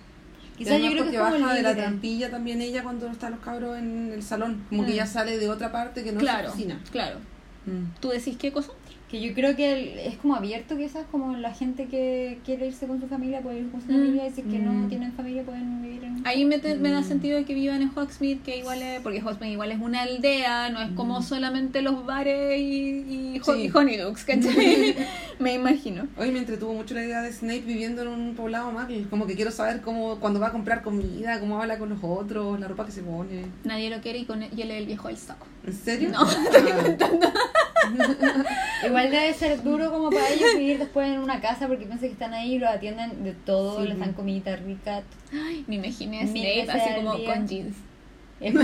Quizás 0.58 0.82
yo 0.82 0.90
creo 0.91 1.04
que 1.10 1.18
como 1.18 1.32
baja 1.32 1.54
de 1.54 1.62
la 1.62 1.76
trampilla 1.76 2.32
también 2.32 2.62
ella 2.62 2.82
cuando 2.84 3.08
están 3.08 3.32
los 3.32 3.40
cabros 3.41 3.78
en 3.78 4.12
el 4.12 4.24
salón. 4.24 4.64
Como 4.70 4.84
que 4.86 4.90
Mm. 4.90 4.94
ella 4.94 5.06
sale 5.08 5.38
de 5.38 5.50
otra 5.50 5.72
parte 5.72 6.04
que 6.04 6.12
no 6.12 6.20
claro, 6.20 6.40
es 6.48 6.54
su 6.54 6.60
oficina. 6.60 6.80
claro. 6.91 7.18
Mm. 7.66 8.00
¿Tú 8.00 8.10
decís 8.10 8.38
qué 8.38 8.52
cosa? 8.52 8.72
Que 9.14 9.22
yo 9.22 9.31
creo 9.35 9.56
que 9.56 9.73
el- 9.73 9.99
es 9.99 10.18
como 10.18 10.34
abierto 10.35 10.76
quizás, 10.76 11.06
como 11.11 11.38
la 11.38 11.53
gente 11.53 11.85
que 11.85 12.40
quiere 12.44 12.65
irse 12.65 12.88
con 12.88 12.99
su 12.99 13.06
familia 13.07 13.41
puede 13.41 13.60
ir 13.60 13.69
con 13.69 13.80
su 13.80 13.85
Mm. 13.91 13.95
familia 13.95 14.27
y 14.27 14.31
si 14.31 14.41
es 14.41 14.48
que 14.48 14.57
no 14.57 14.73
Mm. 14.73 14.90
tienen 14.90 15.14
familia 15.14 15.44
pueden 15.44 15.84
vivir 15.84 16.03
en... 16.03 16.26
Ahí 16.26 16.45
me, 16.45 16.57
te- 16.57 16.73
me 16.77 16.90
da 16.90 17.02
Mm. 17.02 17.03
sentido 17.03 17.38
de 17.38 17.45
que 17.45 17.53
vivan 17.53 17.84
en 17.84 17.91
Hogsmeade, 17.95 18.40
que 18.40 18.57
igual 18.57 18.81
es, 18.81 19.02
porque 19.02 19.22
Hogsmeade 19.22 19.52
igual 19.53 19.72
es 19.72 19.80
una 19.80 20.02
aldea, 20.02 20.72
no 20.72 20.81
es 20.81 20.90
como 20.94 21.19
Mm. 21.19 21.23
solamente 21.23 21.84
los 21.84 22.03
bares 22.07 22.60
y, 22.60 23.35
y, 23.35 23.41
Sí. 23.45 23.52
y 23.52 23.69
Honeydukes, 23.77 24.23
¿cachai? 24.23 24.95
me 25.40 25.53
imagino. 25.53 26.07
Hoy 26.18 26.31
me 26.31 26.40
entretuvo 26.40 26.73
mucho 26.73 26.95
la 26.95 27.06
idea 27.06 27.22
de 27.22 27.31
Snape 27.31 27.61
viviendo 27.68 28.02
en 28.02 28.07
un 28.07 28.34
poblado 28.34 28.72
más. 28.72 28.88
Como 29.11 29.27
que 29.27 29.35
quiero 29.35 29.52
saber 29.52 29.81
cómo 29.81 30.15
cuando 30.19 30.40
va 30.40 30.48
a 30.48 30.52
comprar 30.52 30.81
comida, 30.81 31.40
cómo 31.40 31.61
habla 31.61 31.77
con 31.77 31.90
los 31.90 31.99
otros, 32.02 32.60
la 32.60 32.68
ropa 32.68 32.88
que 32.88 32.91
se 32.91 33.03
pone. 33.03 33.45
Nadie 33.64 33.91
lo 33.91 34.02
quiere 34.02 34.18
y, 34.18 34.26
con, 34.26 34.41
y 34.41 34.60
él 34.60 34.72
es 34.72 34.77
el 34.80 34.88
viejo 34.88 35.07
del 35.10 35.18
saco. 35.18 35.45
¿En 35.68 35.73
serio? 35.73 36.10
No, 36.10 36.26
Ah. 37.84 38.44
Igual 38.88 39.03
debe 39.12 39.34
ser 39.34 39.64
duro 39.64 39.92
como 39.92 40.10
para 40.10 40.30
ellos 40.30 40.50
vivir 40.58 40.80
después 40.80 41.08
en 41.10 41.20
una 41.20 41.40
casa 41.42 41.68
porque 41.68 41.86
piensan 41.86 42.08
que 42.10 42.14
están 42.14 42.34
ahí 42.34 42.56
y 42.56 42.60
los 42.60 42.70
atienden 42.70 43.24
de 43.24 43.34
todo, 43.34 43.82
Sí. 43.82 43.88
les 43.90 44.00
dan 44.00 44.14
comida 44.14 44.56
rica. 44.56 45.04
Ay, 45.32 45.64
me 45.68 45.76
imaginé 45.76 46.26
Snape 46.28 46.72
así 46.72 46.94
como 46.96 47.16
día. 47.16 47.34
con 47.34 47.48
jeans. 47.48 47.76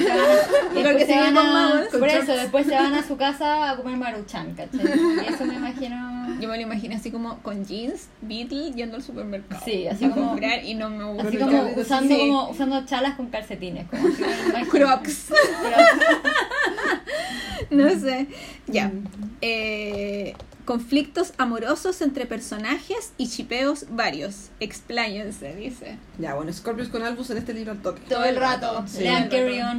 Porque 0.73 0.84
después 0.84 1.07
se 1.07 1.15
van 1.15 1.38
a- 1.38 1.84
por 1.91 2.07
eso, 2.07 2.34
después 2.34 2.68
se 2.68 2.76
van 2.76 2.93
a 2.93 3.03
su 3.07 3.18
casa 3.18 3.72
a 3.72 3.77
comer 3.77 3.97
maruchan, 3.97 4.53
¿cachai? 4.56 4.81
Y 5.26 5.34
eso 5.34 5.45
me 5.45 5.56
imagino... 5.56 6.19
Yo 6.39 6.47
me 6.47 6.56
lo 6.56 6.61
imaginé 6.64 6.95
así 6.95 7.11
como 7.11 7.39
con 7.39 7.65
jeans, 7.65 8.07
Beatle, 8.22 8.72
yendo 8.73 8.95
al 8.97 9.03
supermercado. 9.03 9.61
Sí, 9.65 9.88
así 9.88 10.06
a 10.06 10.11
como- 10.11 10.30
comprar 10.30 10.64
y 10.64 10.73
no 10.76 10.89
me 10.89 11.03
gusta. 11.03 11.27
Así 11.27 11.38
como 11.38 11.64
usando, 11.76 12.15
sí. 12.15 12.19
como 12.22 12.49
usando 12.49 12.85
chalas 12.85 13.15
con 13.15 13.27
calcetines. 13.27 13.89
Como 13.89 14.07
así, 14.07 14.22
me 14.22 14.49
imagino. 14.49 14.69
Crocs. 14.69 15.26
no 17.72 17.89
sé. 17.89 18.27
Ya. 18.68 18.88
Mm. 18.88 19.03
Eh, 19.41 20.34
conflictos 20.69 21.33
amorosos 21.39 21.99
entre 22.03 22.27
personajes 22.27 23.13
y 23.17 23.27
chipeos 23.27 23.87
varios. 23.89 24.51
Expláyense, 24.59 25.55
dice. 25.55 25.97
Ya, 26.19 26.35
bueno, 26.35 26.53
Scorpius 26.53 26.89
con 26.89 27.01
Albus 27.01 27.31
en 27.31 27.37
este 27.39 27.55
libro 27.55 27.71
al 27.71 27.81
toque. 27.81 28.01
Todo 28.07 28.23
el 28.23 28.35
rato. 28.35 28.83
Sí. 28.85 29.01
Lean 29.01 29.29
Todo 29.29 29.39
el 29.39 29.45
Carry 29.47 29.61
rato. 29.61 29.71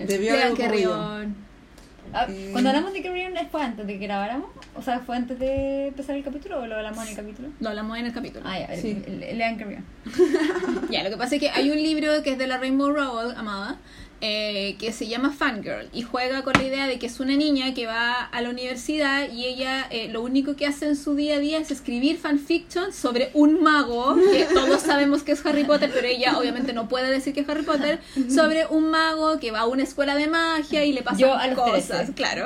On. 0.00 0.06
Debió 0.08 0.34
ocurrido. 0.34 0.70
rión. 1.20 1.36
Ah, 2.12 2.26
Eh. 2.28 2.48
Cuando 2.50 2.70
hablamos 2.70 2.92
de 2.92 3.00
Carry 3.00 3.26
On, 3.26 3.32
¿fue 3.52 3.62
antes 3.62 3.86
de 3.86 3.96
que 4.00 4.04
grabáramos? 4.06 4.50
O 4.74 4.82
sea, 4.82 4.98
¿fue 4.98 5.14
antes 5.16 5.38
de 5.38 5.86
empezar 5.86 6.16
el 6.16 6.24
capítulo 6.24 6.60
o 6.60 6.66
lo 6.66 6.74
hablamos 6.74 7.04
en 7.04 7.10
el 7.10 7.16
capítulo? 7.16 7.48
Lo 7.60 7.68
hablamos 7.68 7.96
en 7.96 8.06
el 8.06 8.12
capítulo. 8.12 8.44
Ah, 8.44 8.58
ya, 8.58 8.76
Sí. 8.76 9.00
le- 9.06 9.34
lean 9.34 9.56
Carry 9.56 9.76
On. 9.76 9.84
Ya, 10.90 11.04
lo 11.04 11.10
que 11.10 11.16
pasa 11.16 11.36
es 11.36 11.40
que 11.40 11.50
hay 11.50 11.70
un 11.70 11.76
libro 11.76 12.08
que 12.24 12.32
es 12.32 12.38
de 12.38 12.48
la 12.48 12.58
Rainbow 12.58 12.90
Rowell, 12.90 13.36
amada, 13.36 13.78
eh, 14.24 14.76
que 14.78 14.92
se 14.92 15.08
llama 15.08 15.32
Fangirl 15.32 15.88
y 15.92 16.02
juega 16.02 16.42
con 16.42 16.52
la 16.52 16.62
idea 16.62 16.86
de 16.86 17.00
que 17.00 17.06
es 17.06 17.18
una 17.18 17.34
niña 17.34 17.74
que 17.74 17.86
va 17.86 18.22
a 18.22 18.40
la 18.40 18.50
universidad 18.50 19.28
y 19.32 19.46
ella 19.46 19.88
eh, 19.90 20.06
lo 20.12 20.22
único 20.22 20.54
que 20.54 20.64
hace 20.64 20.86
en 20.86 20.94
su 20.94 21.16
día 21.16 21.34
a 21.34 21.38
día 21.40 21.58
es 21.58 21.72
escribir 21.72 22.18
fanfiction 22.18 22.92
sobre 22.92 23.30
un 23.34 23.60
mago, 23.64 24.14
que 24.14 24.44
todos 24.54 24.80
sabemos 24.82 25.24
que 25.24 25.32
es 25.32 25.44
Harry 25.44 25.64
Potter, 25.64 25.90
pero 25.92 26.06
ella 26.06 26.38
obviamente 26.38 26.72
no 26.72 26.86
puede 26.86 27.10
decir 27.10 27.34
que 27.34 27.40
es 27.40 27.48
Harry 27.48 27.64
Potter, 27.64 27.98
sobre 28.32 28.64
un 28.68 28.90
mago 28.90 29.40
que 29.40 29.50
va 29.50 29.62
a 29.62 29.66
una 29.66 29.82
escuela 29.82 30.14
de 30.14 30.28
magia 30.28 30.84
y 30.84 30.92
le 30.92 31.02
pasan 31.02 31.18
Yo 31.18 31.34
a 31.34 31.48
los 31.48 31.58
cosas, 31.58 32.06
13. 32.06 32.12
claro. 32.14 32.44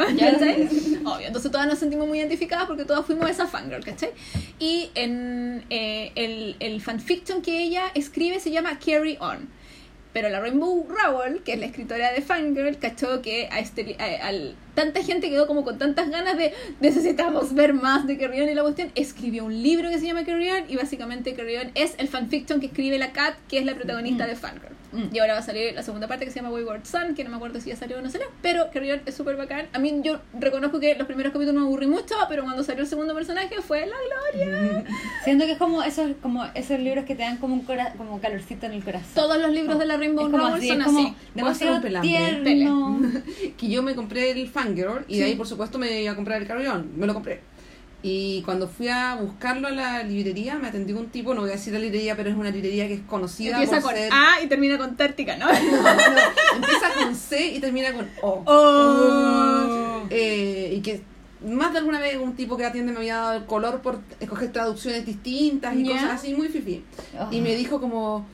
Obvio, 1.04 1.26
entonces 1.26 1.50
todas 1.50 1.66
nos 1.66 1.78
sentimos 1.78 2.08
muy 2.08 2.20
identificadas 2.20 2.66
porque 2.66 2.86
todas 2.86 3.04
fuimos 3.04 3.28
esa 3.28 3.46
fangirl, 3.46 3.84
¿cachai? 3.84 4.12
Y 4.58 4.88
en 4.94 5.62
eh, 5.68 6.12
el, 6.14 6.56
el 6.58 6.80
fanfiction 6.80 7.42
que 7.42 7.62
ella 7.62 7.84
escribe 7.94 8.40
se 8.40 8.50
llama 8.50 8.78
Carry 8.78 9.18
On. 9.20 9.55
Pero 10.16 10.30
la 10.30 10.40
Rainbow 10.40 10.86
Rowell, 10.88 11.42
que 11.42 11.52
es 11.52 11.58
la 11.58 11.66
escritora 11.66 12.10
de 12.10 12.22
Fangirl, 12.22 12.78
cachó 12.78 13.20
que 13.20 13.48
a 13.52 13.60
este, 13.60 13.96
a- 13.98 14.28
al, 14.28 14.54
tanta 14.74 15.02
gente 15.02 15.28
quedó 15.28 15.46
como 15.46 15.62
con 15.62 15.76
tantas 15.76 16.08
ganas 16.08 16.38
de 16.38 16.54
necesitamos 16.80 17.52
ver 17.52 17.74
más 17.74 18.06
de 18.06 18.16
Carry 18.16 18.40
On 18.40 18.48
y 18.48 18.54
la 18.54 18.62
cuestión, 18.62 18.90
escribió 18.94 19.44
un 19.44 19.62
libro 19.62 19.90
que 19.90 19.98
se 19.98 20.06
llama 20.06 20.24
Carry 20.24 20.48
On 20.52 20.64
y 20.70 20.76
básicamente 20.76 21.34
Carry 21.34 21.56
On 21.58 21.70
es 21.74 21.96
el 21.98 22.08
fanfiction 22.08 22.60
que 22.60 22.66
escribe 22.68 22.96
la 22.98 23.12
Kat, 23.12 23.34
que 23.46 23.58
es 23.58 23.66
la 23.66 23.74
protagonista 23.74 24.26
de 24.26 24.36
Fangirl. 24.36 24.75
Mm. 24.92 25.14
Y 25.14 25.18
ahora 25.18 25.34
va 25.34 25.38
a 25.40 25.42
salir 25.42 25.74
la 25.74 25.82
segunda 25.82 26.08
parte 26.08 26.24
que 26.24 26.30
se 26.30 26.40
llama 26.40 26.50
Wayward 26.50 26.84
Son, 26.84 27.14
que 27.14 27.24
no 27.24 27.30
me 27.30 27.36
acuerdo 27.36 27.60
si 27.60 27.70
ya 27.70 27.76
salió 27.76 27.98
o 27.98 28.02
no 28.02 28.10
salió, 28.10 28.26
pero 28.42 28.70
Carry 28.72 28.92
On 28.92 29.00
es 29.06 29.14
súper 29.14 29.36
bacán. 29.36 29.66
A 29.72 29.78
mí 29.78 30.00
yo 30.02 30.20
reconozco 30.38 30.80
que 30.80 30.94
los 30.94 31.06
primeros 31.06 31.32
capítulos 31.32 31.60
me 31.60 31.66
aburrí 31.66 31.86
mucho, 31.86 32.14
pero 32.28 32.44
cuando 32.44 32.62
salió 32.62 32.82
el 32.82 32.88
segundo 32.88 33.14
personaje 33.14 33.60
fue 33.62 33.86
la 33.86 33.96
gloria. 34.34 34.84
Siento 35.24 35.44
que 35.44 35.52
es 35.52 35.58
como 35.58 35.82
esos, 35.82 36.12
como 36.22 36.44
esos 36.54 36.78
libros 36.80 37.04
que 37.04 37.14
te 37.14 37.22
dan 37.22 37.38
como 37.38 37.54
un 37.54 37.62
cora 37.62 37.92
como 37.96 38.20
calorcito 38.20 38.66
en 38.66 38.72
el 38.72 38.84
corazón. 38.84 39.10
Todos 39.14 39.40
los 39.40 39.50
libros 39.50 39.78
de 39.78 39.86
la 39.86 39.96
Rainbow 39.96 40.26
es 40.26 40.32
como 40.32 40.44
Rowell 40.44 40.58
así, 40.58 40.68
son 40.68 40.80
es 40.80 40.86
como 40.86 41.00
así. 41.00 41.14
demasiado 41.34 41.80
tierno. 42.00 43.00
que 43.56 43.68
yo 43.68 43.82
me 43.82 43.94
compré 43.94 44.30
el 44.30 44.48
Fangirl 44.48 45.04
y 45.08 45.18
de 45.18 45.24
ahí 45.24 45.34
por 45.34 45.46
supuesto 45.46 45.78
me 45.78 46.02
iba 46.02 46.12
a 46.12 46.16
comprar 46.16 46.40
el 46.40 46.48
Carry 46.48 46.66
On, 46.66 46.90
me 46.96 47.06
lo 47.06 47.14
compré. 47.14 47.40
Y 48.08 48.42
cuando 48.42 48.68
fui 48.68 48.86
a 48.86 49.16
buscarlo 49.16 49.66
a 49.66 49.72
la 49.72 50.04
librería 50.04 50.54
me 50.54 50.68
atendió 50.68 50.96
un 50.96 51.06
tipo, 51.06 51.34
no 51.34 51.40
voy 51.40 51.50
a 51.50 51.54
decir 51.54 51.72
la 51.72 51.80
librería, 51.80 52.14
pero 52.16 52.30
es 52.30 52.36
una 52.36 52.50
librería 52.50 52.86
que 52.86 52.94
es 52.94 53.00
conocida 53.00 53.60
Empieza 53.60 53.80
por 53.80 53.90
con 53.90 53.94
ser... 53.94 54.12
A 54.12 54.40
y 54.44 54.46
termina 54.46 54.78
con 54.78 54.96
Tártica, 54.96 55.36
¿no? 55.36 55.46
No, 55.52 55.52
no, 55.52 56.20
empieza 56.54 56.92
con 57.02 57.16
C 57.16 57.54
y 57.54 57.58
termina 57.58 57.92
con 57.92 58.08
O. 58.22 58.42
Oh. 58.46 60.02
Eh, 60.10 60.74
y 60.76 60.80
que 60.82 61.02
más 61.44 61.72
de 61.72 61.78
alguna 61.80 61.98
vez 61.98 62.16
un 62.16 62.36
tipo 62.36 62.56
que 62.56 62.64
atiende 62.64 62.92
me 62.92 62.98
había 62.98 63.16
dado 63.16 63.36
el 63.38 63.44
color 63.46 63.80
por 63.82 63.98
escoger 64.20 64.52
traducciones 64.52 65.04
distintas 65.04 65.74
y 65.74 65.84
Ya. 65.84 65.94
cosas 65.94 66.10
así 66.12 66.32
muy 66.32 66.48
fifi. 66.48 66.84
Oh. 67.18 67.26
Y 67.32 67.40
me 67.40 67.56
dijo 67.56 67.80
como, 67.80 68.24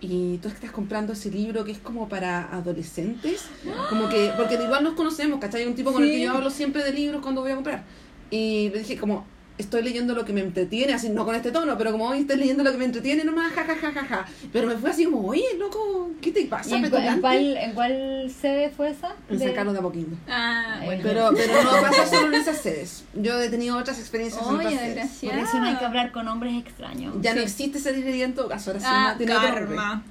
¿y 0.00 0.38
tú 0.38 0.48
estás 0.48 0.70
comprando 0.70 1.12
ese 1.12 1.30
libro 1.30 1.66
que 1.66 1.72
es 1.72 1.78
como 1.78 2.08
para 2.08 2.48
adolescentes? 2.54 3.44
Como 3.90 4.08
que, 4.08 4.32
porque 4.38 4.54
igual 4.54 4.84
nos 4.84 4.94
conocemos, 4.94 5.38
¿cachai? 5.38 5.66
Un 5.66 5.74
tipo 5.74 5.92
con 5.92 6.02
el 6.02 6.08
Sí. 6.08 6.16
que 6.16 6.22
yo 6.22 6.32
hablo 6.32 6.48
siempre 6.48 6.82
de 6.82 6.92
libros 6.94 7.20
cuando 7.20 7.42
voy 7.42 7.52
a 7.52 7.56
comprar. 7.56 7.84
Y 8.30 8.70
le 8.70 8.78
dije 8.80 8.96
como, 8.96 9.26
estoy 9.56 9.82
leyendo 9.82 10.14
lo 10.14 10.24
que 10.24 10.32
me 10.32 10.40
entretiene, 10.40 10.92
así 10.92 11.08
no 11.08 11.24
con 11.24 11.34
este 11.34 11.50
tono, 11.50 11.76
pero 11.78 11.90
como 11.92 12.06
hoy 12.08 12.20
estoy 12.20 12.36
leyendo 12.36 12.62
lo 12.62 12.70
que 12.70 12.76
me 12.78 12.84
entretiene 12.84 13.24
nomás, 13.24 13.52
ja, 13.52 13.64
ja, 13.64 13.74
ja, 13.74 13.90
ja, 13.92 14.04
ja. 14.04 14.26
Pero 14.52 14.68
me 14.68 14.76
fue 14.76 14.90
así 14.90 15.04
como, 15.04 15.26
oye, 15.26 15.42
loco, 15.58 16.10
¿qué 16.20 16.30
te 16.30 16.40
¿Y 16.42 16.44
pasa, 16.44 16.76
en, 16.76 16.88
cu- 16.90 16.96
en 16.96 17.20
cuál, 17.20 17.56
¿En 17.56 17.72
cuál 17.74 18.30
sede 18.30 18.70
fue 18.70 18.90
esa? 18.90 19.14
En 19.28 19.38
San 19.38 19.52
Carlos 19.54 19.72
de 19.74 19.80
Apoquindo. 19.80 20.16
Ah, 20.28 20.80
bueno. 20.84 21.02
Pero, 21.02 21.30
pero 21.36 21.62
no 21.64 21.70
pasa 21.80 22.06
solo 22.06 22.28
en 22.28 22.34
esas 22.34 22.58
sedes. 22.58 23.04
Yo 23.14 23.40
he 23.40 23.48
tenido 23.48 23.76
otras 23.78 23.98
experiencias 23.98 24.46
en 24.46 24.54
otras 24.54 24.74
sedes. 24.74 25.10
Por 25.22 25.34
eso 25.34 25.58
no 25.58 25.66
hay 25.66 25.76
que 25.76 25.84
hablar 25.84 26.12
con 26.12 26.28
hombres 26.28 26.54
extraños. 26.56 27.14
Ya 27.20 27.34
no 27.34 27.40
existe 27.40 27.78
esa 27.78 27.90
librería 27.90 28.26
en 28.26 28.34
todo 28.34 28.48
caso, 28.48 28.70
ahora 28.70 28.82
Ah, 28.84 29.14
tiene 29.16 29.32
karma. 29.32 30.04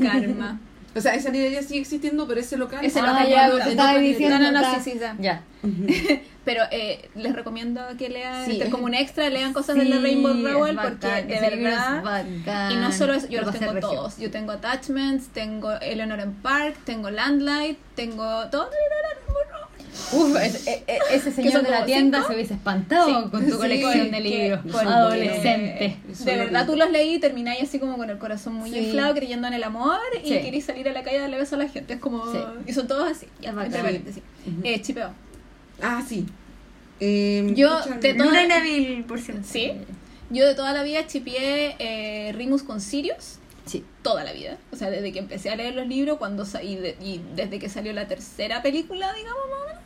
Karma. 0.00 0.60
O 0.94 1.00
sea, 1.00 1.14
esa 1.14 1.30
librería 1.30 1.62
sigue 1.62 1.80
existiendo, 1.80 2.26
pero 2.28 2.40
ese 2.40 2.56
local 2.56 2.84
Ese 2.84 3.00
se 3.00 3.06
local 3.06 3.28
ya, 3.28 3.46
estaba 3.48 3.98
diciendo. 3.98 4.38
No, 4.38 4.52
no, 4.52 4.60
no, 4.60 4.74
sí, 4.82 4.92
sí. 4.92 5.00
Ya. 5.18 5.42
Ujú. 5.62 5.86
Pero 6.44 6.64
eh, 6.72 7.08
les 7.14 7.32
recomiendo 7.36 7.80
que 7.96 8.08
lean, 8.08 8.44
Sí, 8.46 8.52
este, 8.52 8.64
es- 8.64 8.70
como 8.70 8.86
un 8.86 8.94
extra, 8.94 9.30
lean 9.30 9.52
cosas 9.52 9.76
de 9.76 9.84
Sí, 9.84 9.92
Rainbow 9.92 10.32
es 10.34 10.52
Rowell, 10.52 10.76
porque 10.76 11.06
de 11.22 11.40
verdad... 11.40 12.24
Y 12.72 12.74
no 12.74 12.90
solo 12.90 13.14
eso, 13.14 13.28
yo 13.28 13.42
Lo 13.42 13.46
los 13.46 13.56
tengo 13.58 13.74
todos. 13.78 14.18
Yo 14.18 14.28
tengo 14.32 14.50
Attachments, 14.50 15.28
tengo 15.28 15.70
Eleanor 15.80 16.18
en 16.18 16.32
Park, 16.34 16.78
tengo 16.84 17.10
Landlight, 17.10 17.78
tengo 17.94 18.48
todo. 18.50 18.68
Uf, 20.12 20.36
e- 20.36 20.82
e- 20.86 20.98
ese 21.12 21.30
señor 21.32 21.62
de 21.62 21.70
la 21.70 21.84
tienda 21.84 22.18
cinco? 22.18 22.28
se 22.28 22.34
hubiese 22.34 22.54
espantado 22.54 23.06
Sí. 23.24 23.30
con 23.30 23.44
tu 23.44 23.52
Sí, 23.52 23.56
colección 23.58 24.10
de 24.10 24.20
libros. 24.20 24.60
Adolescente. 24.74 25.96
De 26.24 26.36
verdad, 26.36 26.66
tú 26.66 26.76
los 26.76 26.90
leí 26.90 27.14
y 27.14 27.18
termináis 27.18 27.62
así 27.62 27.78
como 27.78 27.96
con 27.96 28.10
el 28.10 28.18
corazón 28.18 28.54
muy 28.54 28.70
Sí. 28.70 28.78
inflado, 28.78 29.14
creyendo 29.14 29.48
en 29.48 29.54
el 29.54 29.64
amor 29.64 29.98
y 30.22 30.28
queréis 30.30 30.64
salir 30.64 30.88
a 30.88 30.92
la 30.92 31.02
calle 31.02 31.18
a 31.18 31.20
darle 31.22 31.38
besos 31.38 31.54
a 31.54 31.56
la 31.58 31.68
gente. 31.68 31.94
Es 31.94 32.00
como. 32.00 32.30
Sí. 32.32 32.38
Y 32.66 32.72
son 32.72 32.86
todos 32.88 33.10
así. 33.10 33.26
Bacán. 33.44 33.66
entre 33.66 33.82
paréntesis. 33.82 34.22
Eh, 34.64 34.80
chipeo. 34.82 35.10
Ah, 35.82 36.02
sí. 36.06 36.26
Eh, 37.00 37.52
Yo 37.56 37.78
pucha, 37.82 38.00
te- 38.00 38.14
toda- 38.14 38.26
Luna 38.26 38.44
y 38.44 38.48
Neville, 38.48 39.02
por 39.04 39.20
cierto. 39.20 39.42
¿Sí? 39.44 39.72
Yo 40.30 40.46
de 40.46 40.54
toda 40.54 40.72
la 40.72 40.82
vida 40.82 41.06
chipié 41.06 41.74
eh, 41.78 42.32
Rimus 42.32 42.62
con 42.62 42.80
Sirius. 42.80 43.38
Sí. 43.66 43.84
Toda 44.02 44.24
la 44.24 44.32
vida. 44.32 44.56
O 44.72 44.76
sea, 44.76 44.90
desde 44.90 45.12
que 45.12 45.18
empecé 45.20 45.50
a 45.50 45.56
leer 45.56 45.74
los 45.74 45.86
libros 45.86 46.18
cuando 46.18 46.44
y, 46.62 46.76
de- 46.76 46.96
y 47.00 47.20
desde 47.34 47.58
que 47.58 47.68
salió 47.68 47.92
la 47.92 48.08
tercera 48.08 48.62
película, 48.62 49.12
digamos, 49.14 49.40
más 49.50 49.60
o 49.62 49.66
menos. 49.68 49.81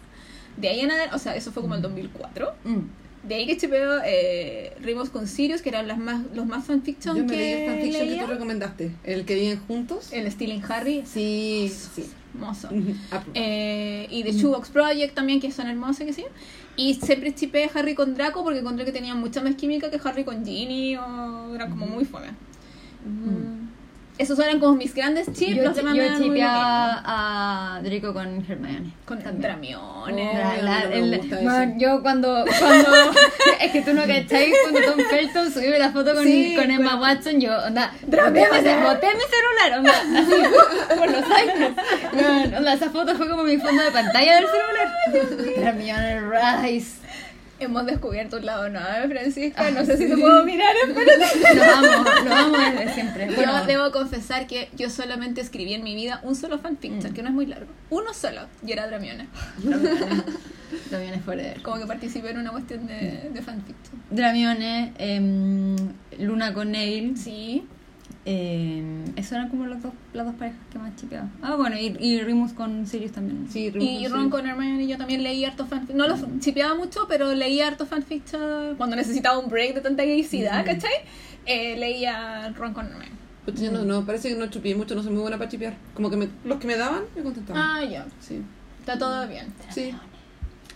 De 0.56 0.68
ahí 0.68 0.80
en 0.80 0.90
adelante, 0.90 1.14
o 1.14 1.18
sea, 1.18 1.36
eso 1.36 1.52
fue 1.52 1.62
como 1.62 1.74
el 1.74 1.82
2004. 1.82 2.52
Mm. 2.64 2.78
De 3.26 3.34
ahí 3.34 3.46
que 3.46 3.56
chipeo 3.56 4.00
eh, 4.04 4.76
Rimus 4.80 5.10
con 5.10 5.26
Sirius, 5.26 5.60
que 5.60 5.70
eran 5.70 5.88
las 5.88 5.98
más, 5.98 6.22
los 6.32 6.46
más 6.46 6.64
fanfiction 6.64 7.16
Yo 7.16 7.24
me 7.24 7.30
que 7.30 7.36
leí 7.36 7.52
el 7.52 7.70
fanfiction 7.70 8.08
que 8.08 8.20
tú 8.20 8.26
recomendaste. 8.26 8.92
El 9.02 9.24
que 9.24 9.34
viven 9.34 9.60
juntos. 9.66 10.12
El 10.12 10.30
Stealing 10.30 10.62
Harry. 10.68 11.02
Sí, 11.04 11.72
sí. 11.94 12.06
Hermoso. 12.34 12.68
Ah, 13.10 13.24
Eh, 13.34 14.06
y 14.10 14.22
The 14.22 14.32
Shoebox 14.32 14.68
Project 14.68 15.14
también, 15.14 15.40
que 15.40 15.50
son 15.50 15.66
hermosos, 15.66 16.06
que 16.06 16.12
sí. 16.12 16.24
Y 16.76 16.94
siempre 16.94 17.34
chipé 17.34 17.68
Harry 17.74 17.94
con 17.94 18.14
Draco 18.14 18.44
porque 18.44 18.60
encontré 18.60 18.84
que 18.84 18.92
tenían 18.92 19.18
mucha 19.18 19.42
más 19.42 19.54
química 19.56 19.90
que 19.90 19.98
Harry 20.04 20.24
con 20.24 20.44
Ginny 20.44 20.96
o 20.96 21.54
era 21.54 21.68
como 21.68 21.86
muy 21.86 22.04
fome. 22.04 22.28
Mm. 23.04 23.75
Esos 24.18 24.38
eran 24.38 24.60
como 24.60 24.76
mis 24.76 24.94
grandes 24.94 25.26
chips, 25.32 25.56
Yo, 25.56 25.64
los 25.64 25.76
demás 25.76 25.94
yo 25.94 26.04
chipeaba 26.16 27.02
a 27.04 27.80
Draco 27.82 28.14
con 28.14 28.44
Hermione. 28.48 28.92
Con. 29.04 29.18
Dramiones. 29.40 31.32
Oh. 31.32 31.42
No 31.42 31.78
yo 31.78 32.02
cuando, 32.02 32.44
cuando 32.58 32.88
es 33.60 33.72
que 33.72 33.82
tú 33.82 33.92
no 33.92 34.02
cacháis 34.06 34.54
cuando 34.62 34.80
Tom 34.90 35.00
Felton 35.10 35.52
subió 35.52 35.78
la 35.78 35.90
foto 35.90 36.14
con, 36.14 36.24
Sí, 36.24 36.54
con 36.56 36.70
Emma. 36.70 36.98
Watson 37.00 37.40
yo 37.40 37.52
onda 37.66 37.92
boté 38.06 38.30
mi, 38.30 38.40
boté 38.40 39.08
mi 39.14 39.24
celular 39.34 39.78
onda 39.78 39.92
así 40.20 40.96
por 40.98 41.10
los 41.10 41.24
años 41.30 41.72
onda, 42.56 42.72
esa 42.72 42.90
foto 42.90 43.14
fue 43.16 43.28
como 43.28 43.42
mi 43.42 43.58
fondo 43.58 43.82
de 43.82 43.90
pantalla 43.90 44.36
del 44.36 44.46
celular 44.46 45.68
Hermione 45.68 46.20
Rice 46.62 47.05
Hemos 47.58 47.86
descubierto 47.86 48.36
un 48.36 48.44
lado 48.46 48.68
nuevo, 48.68 49.08
Francisca. 49.08 49.70
No 49.70 49.84
sé 49.84 49.96
si 49.96 50.06
te 50.08 50.16
puedo 50.16 50.44
mirar, 50.44 50.74
espérate. 50.86 51.54
lo 51.54 51.64
amo 51.64 52.04
lo 52.24 52.34
amo 52.34 52.56
desde 52.58 52.92
siempre 52.94 53.26
bueno, 53.34 53.60
Yo 53.60 53.66
debo 53.66 53.90
confesar 53.92 54.46
que 54.46 54.68
yo 54.76 54.90
solamente 54.90 55.40
escribí 55.40 55.72
en 55.74 55.82
mi 55.82 55.94
vida 55.94 56.20
un 56.22 56.34
solo 56.36 56.58
fanfiction, 56.58 57.12
Mm. 57.12 57.14
que 57.14 57.22
no 57.22 57.28
es 57.28 57.34
muy 57.34 57.46
largo. 57.46 57.70
Uno 57.90 58.12
solo, 58.12 58.42
y 58.66 58.72
era 58.72 58.86
Dramiona. 58.86 59.26
Dramione 60.90 61.20
Forever 61.20 61.62
Como 61.62 61.78
que 61.80 61.86
participé 61.86 62.30
en 62.30 62.38
una 62.38 62.50
cuestión 62.50 62.86
de, 62.86 63.30
de 63.32 63.42
fanfiction. 63.42 64.02
Dramione 64.10 64.92
em, 64.98 65.76
Luna 66.18 66.52
con 66.52 66.70
Neville 66.72 67.16
Sí. 67.16 67.64
Eh, 68.28 68.82
eran 69.16 69.48
como 69.48 69.66
las 69.66 69.80
dos, 69.82 69.92
las 70.12 70.26
dos 70.26 70.34
parejas 70.34 70.58
que 70.72 70.78
más 70.80 70.94
chipeaba. 70.96 71.28
Ah, 71.42 71.54
bueno, 71.54 71.76
y, 71.78 71.96
y 72.00 72.20
Rimus 72.22 72.52
con 72.52 72.84
Sirius 72.86 73.12
también. 73.12 73.46
Sí, 73.48 73.72
Y. 73.78 74.08
Ron 74.08 74.30
con 74.30 74.44
Hermione 74.46 74.82
y 74.82 74.88
yo 74.88 74.98
también 74.98 75.22
leí 75.22 75.44
harto 75.44 75.64
fanfiction. 75.64 75.96
No 75.96 76.08
los 76.08 76.24
chipeaba 76.40 76.74
mucho, 76.74 77.06
pero 77.08 77.32
leí 77.34 77.60
harto 77.60 77.86
fanfiction 77.86 78.74
cuando 78.76 78.96
necesitaba 78.96 79.38
un 79.38 79.48
break 79.48 79.74
de 79.76 79.80
tanta 79.80 80.04
gaycidad. 80.04 80.64
¿cachai? 80.64 80.90
Eh, 81.46 81.76
leía 81.78 82.52
Ron 82.56 82.74
con 82.74 82.86
Hermione. 82.86 83.14
Pucha, 83.44 83.62
yo 83.62 83.70
no, 83.70 83.84
no, 83.84 84.04
parece 84.04 84.28
que 84.30 84.34
no 84.34 84.48
chupié 84.48 84.74
mucho, 84.74 84.96
no 84.96 85.04
soy 85.04 85.12
muy 85.12 85.22
buena 85.22 85.38
para 85.38 85.48
chipear. 85.48 85.74
Como 85.94 86.10
que 86.10 86.16
me- 86.16 86.28
los 86.44 86.58
que 86.58 86.66
me 86.66 86.76
daban, 86.76 87.02
me 87.14 87.22
contestaban. 87.22 87.62
Ah, 87.62 87.84
ya. 87.84 88.04
Sí. 88.18 88.42
Está 88.80 88.98
todo 88.98 89.28
bien. 89.28 89.46
Sí. 89.70 89.94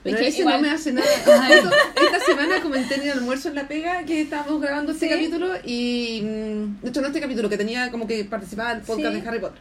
Pero 0.02 0.16
Es 0.16 0.22
que 0.22 0.28
ese 0.28 0.40
igual- 0.40 0.56
no 0.56 0.62
me 0.62 0.70
hace 0.70 0.93
nada. 0.93 1.06
Esta 1.09 2.20
semana 2.27 2.60
comenté 2.62 2.94
en 2.94 3.02
el 3.02 3.10
almuerzo 3.10 3.48
en 3.51 3.55
la 3.56 3.68
pega 3.68 4.05
que 4.05 4.22
estábamos 4.22 4.60
grabando 4.60 4.93
este 4.93 5.06
Sí. 5.09 5.12
capítulo 5.12 5.48
y 5.64 6.22
mm, 6.22 6.81
de 6.82 6.89
hecho 6.89 7.01
no 7.02 7.09
este 7.09 7.20
capítulo 7.20 7.48
que 7.51 7.59
tenía 7.59 7.90
como 7.90 8.06
que 8.06 8.24
participaba 8.24 8.74
del 8.74 8.82
podcast 8.82 9.14
Sí. 9.14 9.20
de 9.20 9.28
Harry 9.28 9.40
Potter. 9.40 9.59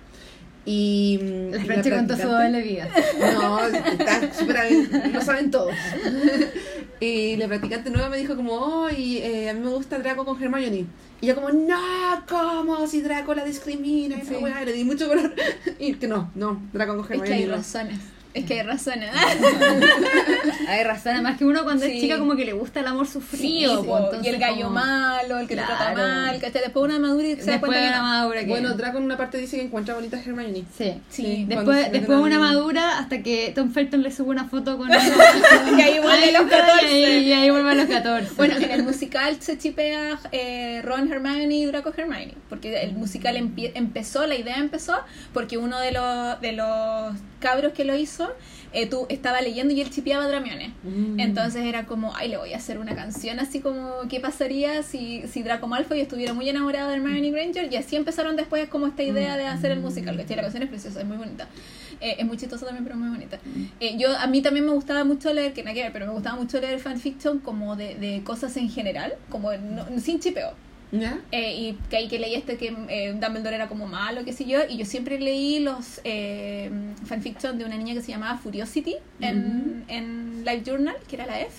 Y 0.65 1.19
mm, 1.21 1.51
La 1.51 1.57
y 1.61 1.65
Franchi 1.65 1.89
contó 1.89 2.15
su 2.15 2.27
doble 2.27 2.61
vida. 2.61 2.87
No, 3.33 3.59
está 3.67 4.33
súper 4.33 4.57
lo 5.13 5.21
saben 5.21 5.51
todos. 5.51 5.73
Y 7.01 7.37
la 7.37 7.47
practicante 7.47 7.89
nueva 7.89 8.09
me 8.09 8.17
dijo 8.17 8.35
como, 8.35 8.51
oh, 8.55 8.89
y, 8.89 9.19
eh, 9.19 9.49
a 9.49 9.53
mí 9.53 9.61
me 9.61 9.69
gusta 9.69 9.99
Draco 9.99 10.25
con 10.25 10.41
Hermione. 10.43 10.85
Y 11.21 11.27
yo 11.27 11.35
como, 11.35 11.49
no, 11.49 11.79
¿cómo? 12.27 12.87
Si 12.87 13.01
Draco 13.01 13.33
la 13.33 13.45
discrimina 13.45 14.17
y 14.17 14.21
Sí. 14.21 14.33
esa 14.33 14.39
weá", 14.39 14.61
y 14.63 14.65
le 14.65 14.73
di 14.73 14.83
mucho 14.83 15.07
color. 15.07 15.33
Y 15.79 15.93
que 15.93 16.09
no, 16.09 16.29
no, 16.35 16.61
Draco 16.73 16.97
con 16.97 17.05
Es 17.05 17.11
Hermione. 17.11 17.27
que 17.29 17.33
hay 17.35 17.45
no. 17.45 17.55
razones. 17.55 17.99
Es 18.39 18.45
que 18.45 18.53
hay 18.59 18.63
razones. 18.63 19.09
Hay 20.67 20.83
razón, 20.83 21.13
además 21.13 21.37
que 21.37 21.45
uno 21.45 21.63
cuando 21.63 21.85
Sí. 21.85 21.93
es 21.93 22.01
chica 22.01 22.19
como 22.19 22.35
que 22.35 22.45
le 22.45 22.53
gusta 22.53 22.79
el 22.81 22.87
amor 22.87 23.07
sufrido. 23.07 23.81
Sí, 23.83 23.89
entonces 23.89 24.23
y 24.25 24.29
el 24.29 24.37
gallo 24.39 24.63
como- 24.67 24.75
malo, 24.79 25.39
el 25.39 25.47
que 25.47 25.55
te 25.55 25.61
trata 25.63 25.93
mal, 25.93 26.39
¿cachai? 26.39 26.61
Después 26.61 26.85
una 26.85 26.99
madura 26.99 27.27
y 27.27 27.35
se 27.37 27.45
da 27.45 27.51
Después 27.53 27.69
cuenta 27.71 27.81
de 27.81 27.87
una 27.87 27.97
no. 27.97 28.03
madura 28.03 28.39
que... 28.41 28.45
Bueno, 28.47 28.73
Draco 28.75 28.97
en 28.99 29.03
una 29.05 29.17
parte 29.17 29.37
dice 29.39 29.57
que 29.57 29.63
encuentra 29.63 29.95
bonita 29.95 30.17
a 30.17 30.19
Hermione. 30.19 30.63
sí. 30.77 30.93
Sí. 31.09 31.45
Después, 31.47 31.91
después 31.91 32.19
una 32.19 32.37
madura 32.39 32.99
hasta 32.99 33.23
que 33.23 33.51
Tom 33.55 33.71
Felton 33.71 34.03
le 34.03 34.11
sube 34.11 34.29
una 34.29 34.45
foto 34.45 34.77
con 34.77 34.89
Y 35.77 35.81
ahí 35.81 35.99
vuelve 35.99 36.31
los 36.31 36.43
14. 36.43 36.99
Y 36.99 37.03
ahí, 37.05 37.23
y 37.29 37.33
ahí 37.33 37.49
vuelve 37.49 37.71
a 37.71 37.75
los 37.75 37.85
14. 37.87 38.33
Bueno, 38.37 38.55
en 38.57 38.69
el 38.71 38.83
musical 38.83 39.37
se 39.41 39.57
chipea 39.57 40.19
eh, 40.31 40.81
Ron 40.83 41.11
Hermione 41.11 41.53
y 41.55 41.65
Draco 41.65 41.91
Hermione, 41.95 42.35
porque 42.49 42.81
el 42.83 42.93
musical 42.93 43.35
empie- 43.37 43.71
empezó, 43.73 44.27
la 44.27 44.35
idea 44.35 44.57
empezó 44.57 44.97
porque 45.33 45.57
uno 45.57 45.79
de 45.79 45.91
los 45.93 46.39
de 46.41 46.51
los 46.51 47.15
cabros 47.39 47.73
que 47.73 47.85
lo 47.85 47.95
hizo, 47.95 48.28
eh, 48.73 48.87
tú 48.87 49.05
estaba 49.09 49.41
leyendo 49.41 49.73
y 49.73 49.81
él 49.81 49.89
chipeaba 49.89 50.27
Dramione. 50.27 50.73
Mm. 50.83 51.19
Entonces 51.19 51.65
era 51.65 51.85
como, 51.85 52.15
ay, 52.15 52.29
le 52.29 52.37
voy 52.37 52.53
a 52.53 52.57
hacer 52.57 52.77
una 52.77 52.95
canción 52.95 53.39
así 53.39 53.59
como, 53.59 53.93
¿qué 54.09 54.19
pasaría 54.19 54.83
si, 54.83 55.23
si 55.27 55.41
Draco 55.43 55.67
Malfoy 55.67 55.99
estuviera 56.01 56.33
muy 56.33 56.47
enamorado 56.49 56.89
de 56.89 56.95
Hermione 56.95 57.31
Granger? 57.31 57.71
Y 57.71 57.75
así 57.75 57.95
empezaron 57.95 58.35
después 58.35 58.67
como 58.69 58.87
esta 58.87 59.03
idea 59.03 59.37
de 59.37 59.45
hacer 59.47 59.71
el 59.71 59.79
musical, 59.79 60.15
que 60.25 60.35
la 60.35 60.41
canción 60.43 60.63
es 60.63 60.69
preciosa, 60.69 60.99
es 61.01 61.05
muy 61.05 61.17
bonita. 61.17 61.47
Eh, 62.01 62.15
es 62.19 62.25
muy 62.25 62.37
chistosa 62.37 62.65
también, 62.65 62.83
pero 62.85 62.95
es 62.95 63.01
muy 63.01 63.09
bonita. 63.09 63.39
Eh, 63.79 63.97
yo, 63.97 64.17
a 64.17 64.25
mí 64.27 64.41
también 64.41 64.65
me 64.65 64.71
gustaba 64.71 65.03
mucho 65.03 65.33
leer, 65.33 65.51
que 65.53 65.63
nada 65.63 65.73
que 65.73 65.83
ver, 65.83 65.91
pero 65.91 66.05
me 66.05 66.13
gustaba 66.13 66.37
mucho 66.37 66.59
leer 66.61 66.79
fanfiction 66.79 67.39
como 67.39 67.75
de, 67.75 67.95
de 67.95 68.21
cosas 68.23 68.55
en 68.57 68.69
general, 68.69 69.15
como 69.29 69.51
no- 69.53 69.85
sin 69.99 70.19
chipeo. 70.19 70.51
¿Ya? 70.91 71.19
eh, 71.31 71.55
y 71.55 71.73
que 71.89 71.97
ahí 71.97 72.07
que 72.07 72.17
leí 72.17 72.33
este 72.33 72.57
que 72.57 72.75
eh, 72.89 73.13
Dumbledore 73.13 73.55
era 73.55 73.67
como 73.67 73.85
malo, 73.85 74.25
qué 74.25 74.33
sé 74.33 74.45
yo, 74.45 74.59
y 74.67 74.77
yo 74.77 74.85
siempre 74.85 75.19
leí 75.19 75.59
los 75.59 76.01
eh, 76.03 76.71
fanfiction 77.05 77.59
de 77.59 77.65
una 77.65 77.77
niña 77.77 77.93
que 77.93 78.01
se 78.01 78.11
llamaba 78.11 78.37
Furiosity 78.37 78.95
en, 79.19 79.83
en 79.87 80.43
Live 80.43 80.63
Journal, 80.65 80.95
que 81.07 81.15
era 81.15 81.27
la 81.27 81.41
F, 81.41 81.51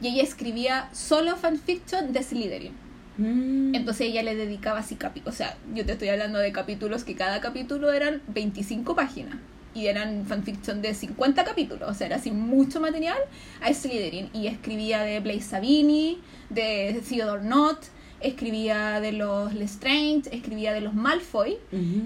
y 0.00 0.08
ella 0.08 0.22
escribía 0.22 0.88
solo 0.92 1.36
fanfiction 1.36 2.12
de 2.12 2.22
Slytherin. 2.22 2.72
Mm. 3.18 3.74
Entonces 3.74 4.06
ella 4.06 4.22
le 4.22 4.34
dedicaba 4.34 4.78
así 4.78 4.94
capítulos, 4.94 5.34
o 5.34 5.36
sea, 5.36 5.56
yo 5.74 5.84
te 5.84 5.92
estoy 5.92 6.08
hablando 6.08 6.38
de 6.38 6.52
capítulos 6.52 7.04
que 7.04 7.14
cada 7.14 7.40
capítulo 7.40 7.92
eran 7.92 8.22
25 8.28 8.94
páginas 8.94 9.36
y 9.74 9.86
eran 9.86 10.24
fanfiction 10.24 10.80
de 10.80 10.94
50 10.94 11.44
capítulos, 11.44 11.90
o 11.90 11.94
sea, 11.94 12.06
era 12.06 12.16
así 12.16 12.30
mucho 12.30 12.80
material 12.80 13.18
a 13.60 13.72
Slytherin 13.72 14.30
y 14.32 14.46
escribía 14.46 15.02
de 15.02 15.20
Blaise 15.20 15.44
Sabini, 15.44 16.20
de 16.48 17.02
Theodore 17.06 17.44
Nott, 17.44 17.78
escribía 18.20 19.00
de 19.00 19.12
los 19.12 19.54
Lestrange, 19.54 20.22
escribía 20.32 20.72
de 20.72 20.80
los 20.80 20.94
Malfoy 20.94 21.56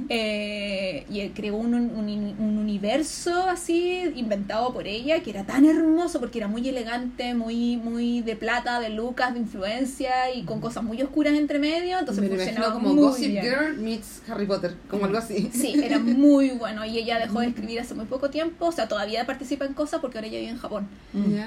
eh, 0.08 1.06
y 1.08 1.28
creó 1.30 1.56
un, 1.56 1.74
un, 1.74 2.34
un 2.38 2.58
universo 2.58 3.46
así 3.48 4.12
inventado 4.14 4.72
por 4.72 4.86
ella 4.86 5.22
que 5.22 5.30
era 5.30 5.44
tan 5.44 5.64
hermoso 5.64 6.20
porque 6.20 6.38
era 6.38 6.48
muy 6.48 6.68
elegante, 6.68 7.34
muy 7.34 7.76
muy 7.76 8.20
de 8.20 8.36
plata, 8.36 8.80
de 8.80 8.90
lucas, 8.90 9.34
de 9.34 9.40
influencia 9.40 10.34
y 10.34 10.42
con 10.42 10.60
cosas 10.60 10.82
muy 10.82 11.00
oscuras 11.02 11.34
entre 11.34 11.58
medio, 11.58 11.98
entonces 11.98 12.22
Me 12.22 12.28
funcionaba 12.36 12.74
como 12.74 12.94
muy 12.94 13.02
Gossip 13.02 13.30
bien. 13.30 13.44
Girl 13.44 13.76
meets 13.78 14.22
Harry 14.28 14.46
Potter, 14.46 14.74
como 14.88 15.04
algo 15.06 15.18
así. 15.18 15.50
Sí, 15.52 15.74
era 15.82 15.98
muy 16.00 16.50
bueno 16.50 16.84
y 16.84 16.98
ella 16.98 17.18
dejó 17.18 17.40
de 17.40 17.48
escribir 17.48 17.80
hace 17.80 17.94
muy 17.94 18.06
poco 18.06 18.30
tiempo, 18.30 18.66
o 18.66 18.72
sea, 18.72 18.88
todavía 18.88 19.24
participa 19.26 19.64
en 19.64 19.74
cosas 19.74 20.00
porque 20.00 20.18
ahora 20.18 20.28
ella 20.28 20.38
vive 20.38 20.50
en 20.50 20.58
Japón. 20.58 20.88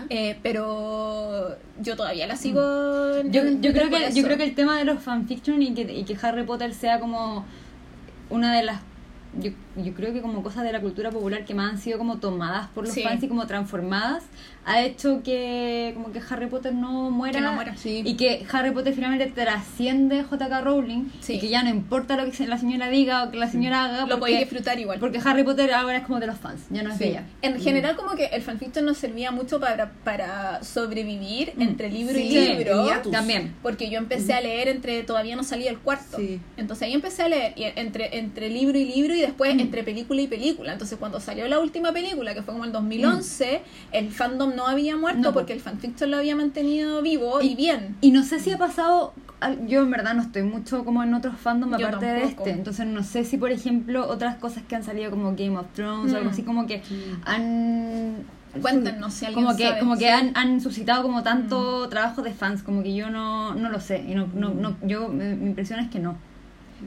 Eh, 0.09 0.37
pero 0.43 1.55
yo 1.81 1.95
todavía 1.95 2.27
la 2.27 2.35
sigo 2.35 2.61
Yo, 3.23 3.43
yo, 3.61 3.73
creo 3.73 3.89
que, 3.89 4.13
yo 4.13 4.23
creo 4.23 4.37
que 4.37 4.43
el 4.43 4.54
tema 4.55 4.77
de 4.77 4.85
los 4.85 5.01
fanfiction 5.03 5.61
y 5.61 5.73
que, 5.73 5.81
y 5.93 6.03
que 6.03 6.17
Harry 6.21 6.43
Potter 6.43 6.73
sea 6.73 6.99
como 6.99 7.45
una 8.29 8.53
de 8.55 8.63
las 8.63 8.81
yo, 9.37 9.51
yo 9.75 9.93
creo 9.93 10.13
que 10.13 10.21
como 10.21 10.41
cosas 10.43 10.63
de 10.63 10.71
la 10.71 10.79
cultura 10.79 11.11
popular 11.11 11.43
que 11.43 11.53
más 11.53 11.71
han 11.73 11.77
sido 11.77 11.97
como 11.97 12.17
tomadas 12.19 12.67
por 12.69 12.85
los 12.85 12.93
Sí. 12.93 13.03
fans 13.03 13.21
y 13.21 13.27
como 13.27 13.45
transformadas 13.47 14.23
ha 14.65 14.81
hecho 14.81 15.21
que 15.23 15.91
como 15.93 16.11
que 16.11 16.19
Harry 16.29 16.47
Potter 16.47 16.73
no 16.73 17.11
muera, 17.11 17.39
Que 17.39 17.45
no 17.45 17.53
muera. 17.53 17.77
Sí. 17.77 18.01
y 18.05 18.15
que 18.17 18.45
Harry 18.51 18.71
Potter 18.71 18.93
finalmente 18.93 19.27
trasciende 19.27 20.23
J.K. 20.23 20.61
Rowling 20.61 21.09
Sí. 21.19 21.33
y 21.33 21.39
que 21.39 21.49
ya 21.49 21.61
no 21.63 21.69
importa 21.69 22.15
lo 22.17 22.29
que 22.31 22.47
la 22.47 22.57
señora 22.57 22.89
diga 22.89 23.23
o 23.23 23.31
que 23.31 23.37
la 23.37 23.47
señora 23.49 23.85
haga 23.85 23.93
lo 24.01 24.07
porque, 24.07 24.19
podéis 24.19 24.39
disfrutar 24.39 24.79
igual. 24.79 24.99
porque 24.99 25.19
Harry 25.23 25.43
Potter 25.43 25.71
ahora 25.73 25.97
es 25.97 26.03
como 26.05 26.19
de 26.19 26.27
los 26.27 26.37
fans 26.37 26.61
ya 26.69 26.81
no 26.83 26.89
es 26.91 26.97
Sí. 26.97 27.03
de 27.05 27.09
ella 27.11 27.23
En 27.41 27.59
general, 27.61 27.95
como 27.95 28.15
que 28.15 28.25
el 28.25 28.41
fanfiction 28.41 28.85
nos 28.85 28.97
servía 28.97 29.31
mucho 29.31 29.59
para, 29.59 29.91
para 30.03 30.63
sobrevivir 30.63 31.53
Mm. 31.55 31.61
entre 31.61 31.89
libro 31.91 32.15
Sí, 32.15 32.21
y 32.35 32.47
libro. 32.55 32.87
también 33.11 33.53
Porque 33.61 33.89
yo 33.89 33.97
empecé 33.99 34.33
a 34.33 34.41
leer 34.41 34.67
entre. 34.67 35.03
Todavía 35.03 35.35
no 35.35 35.43
salía 35.43 35.69
el 35.69 35.77
cuarto. 35.79 36.17
Sí. 36.17 36.39
Entonces 36.57 36.87
ahí 36.87 36.93
empecé 36.93 37.23
a 37.23 37.29
leer 37.29 37.53
y 37.55 37.63
entre, 37.75 38.17
entre 38.17 38.49
libro 38.49 38.77
y 38.77 38.85
libro 38.85 39.13
y 39.13 39.21
después 39.21 39.53
Mm. 39.55 39.59
entre 39.59 39.83
película 39.83 40.21
y 40.21 40.27
película. 40.27 40.73
Entonces 40.73 40.97
cuando 40.97 41.19
salió 41.19 41.47
la 41.47 41.59
última 41.59 41.91
película, 41.91 42.33
que 42.33 42.41
fue 42.41 42.53
como 42.53 42.65
el 42.65 42.71
2011, 42.71 43.61
el 43.91 44.09
fandom 44.09 44.54
no 44.55 44.67
había 44.67 44.95
muerto 44.97 45.19
Mm. 45.19 45.23
No, 45.23 45.33
porque 45.33 45.53
el 45.53 45.59
fanfiction 45.59 46.11
lo 46.11 46.17
había 46.17 46.35
mantenido 46.35 47.01
vivo 47.01 47.41
y, 47.41 47.47
Y- 47.51 47.55
bien. 47.55 47.95
Y 48.01 48.11
no 48.11 48.23
sé 48.23 48.39
si 48.39 48.51
ha 48.51 48.57
pasado, 48.57 49.13
yo 49.67 49.81
en 49.81 49.91
verdad 49.91 50.13
no 50.15 50.21
estoy 50.21 50.43
mucho 50.43 50.83
como 50.85 51.03
en 51.03 51.13
otros 51.13 51.35
fandom 51.37 51.69
Yo 51.77 51.87
aparte 51.87 52.05
de 52.05 52.23
este, 52.23 52.49
entonces 52.51 52.85
no 52.87 53.03
sé 53.03 53.23
si 53.25 53.37
por 53.37 53.51
ejemplo 53.51 54.07
otras 54.07 54.35
cosas 54.37 54.63
que 54.67 54.75
han 54.75 54.83
salido 54.83 55.11
como 55.11 55.35
Game 55.35 55.57
of 55.57 55.67
Thrones 55.73 56.13
o 56.13 56.17
algo 56.17 56.29
Mm. 56.29 56.33
así 56.33 56.43
como 56.43 56.65
que 56.67 56.81
han... 57.25 58.15
Cuéntanos 58.61 59.13
si 59.13 59.25
alguien 59.25 59.43
como 59.45 59.57
que 59.57 59.67
sabe, 59.67 59.79
como 59.79 59.97
que 59.97 60.09
han, 60.09 60.31
han 60.37 60.61
suscitado 60.61 61.03
como 61.03 61.23
tanto 61.23 61.89
trabajo 61.89 62.21
de 62.21 62.31
fans 62.31 62.63
como 62.63 62.83
que 62.83 62.95
yo 62.95 63.09
no, 63.09 63.53
no 63.53 63.69
lo 63.69 63.81
sé 63.81 64.05
y 64.07 64.15
no, 64.15 64.27
no, 64.33 64.49
no 64.53 64.77
yo 64.81 65.09
mi 65.09 65.25
impresión 65.47 65.81
es 65.81 65.89
que 65.89 65.99
no 65.99 66.15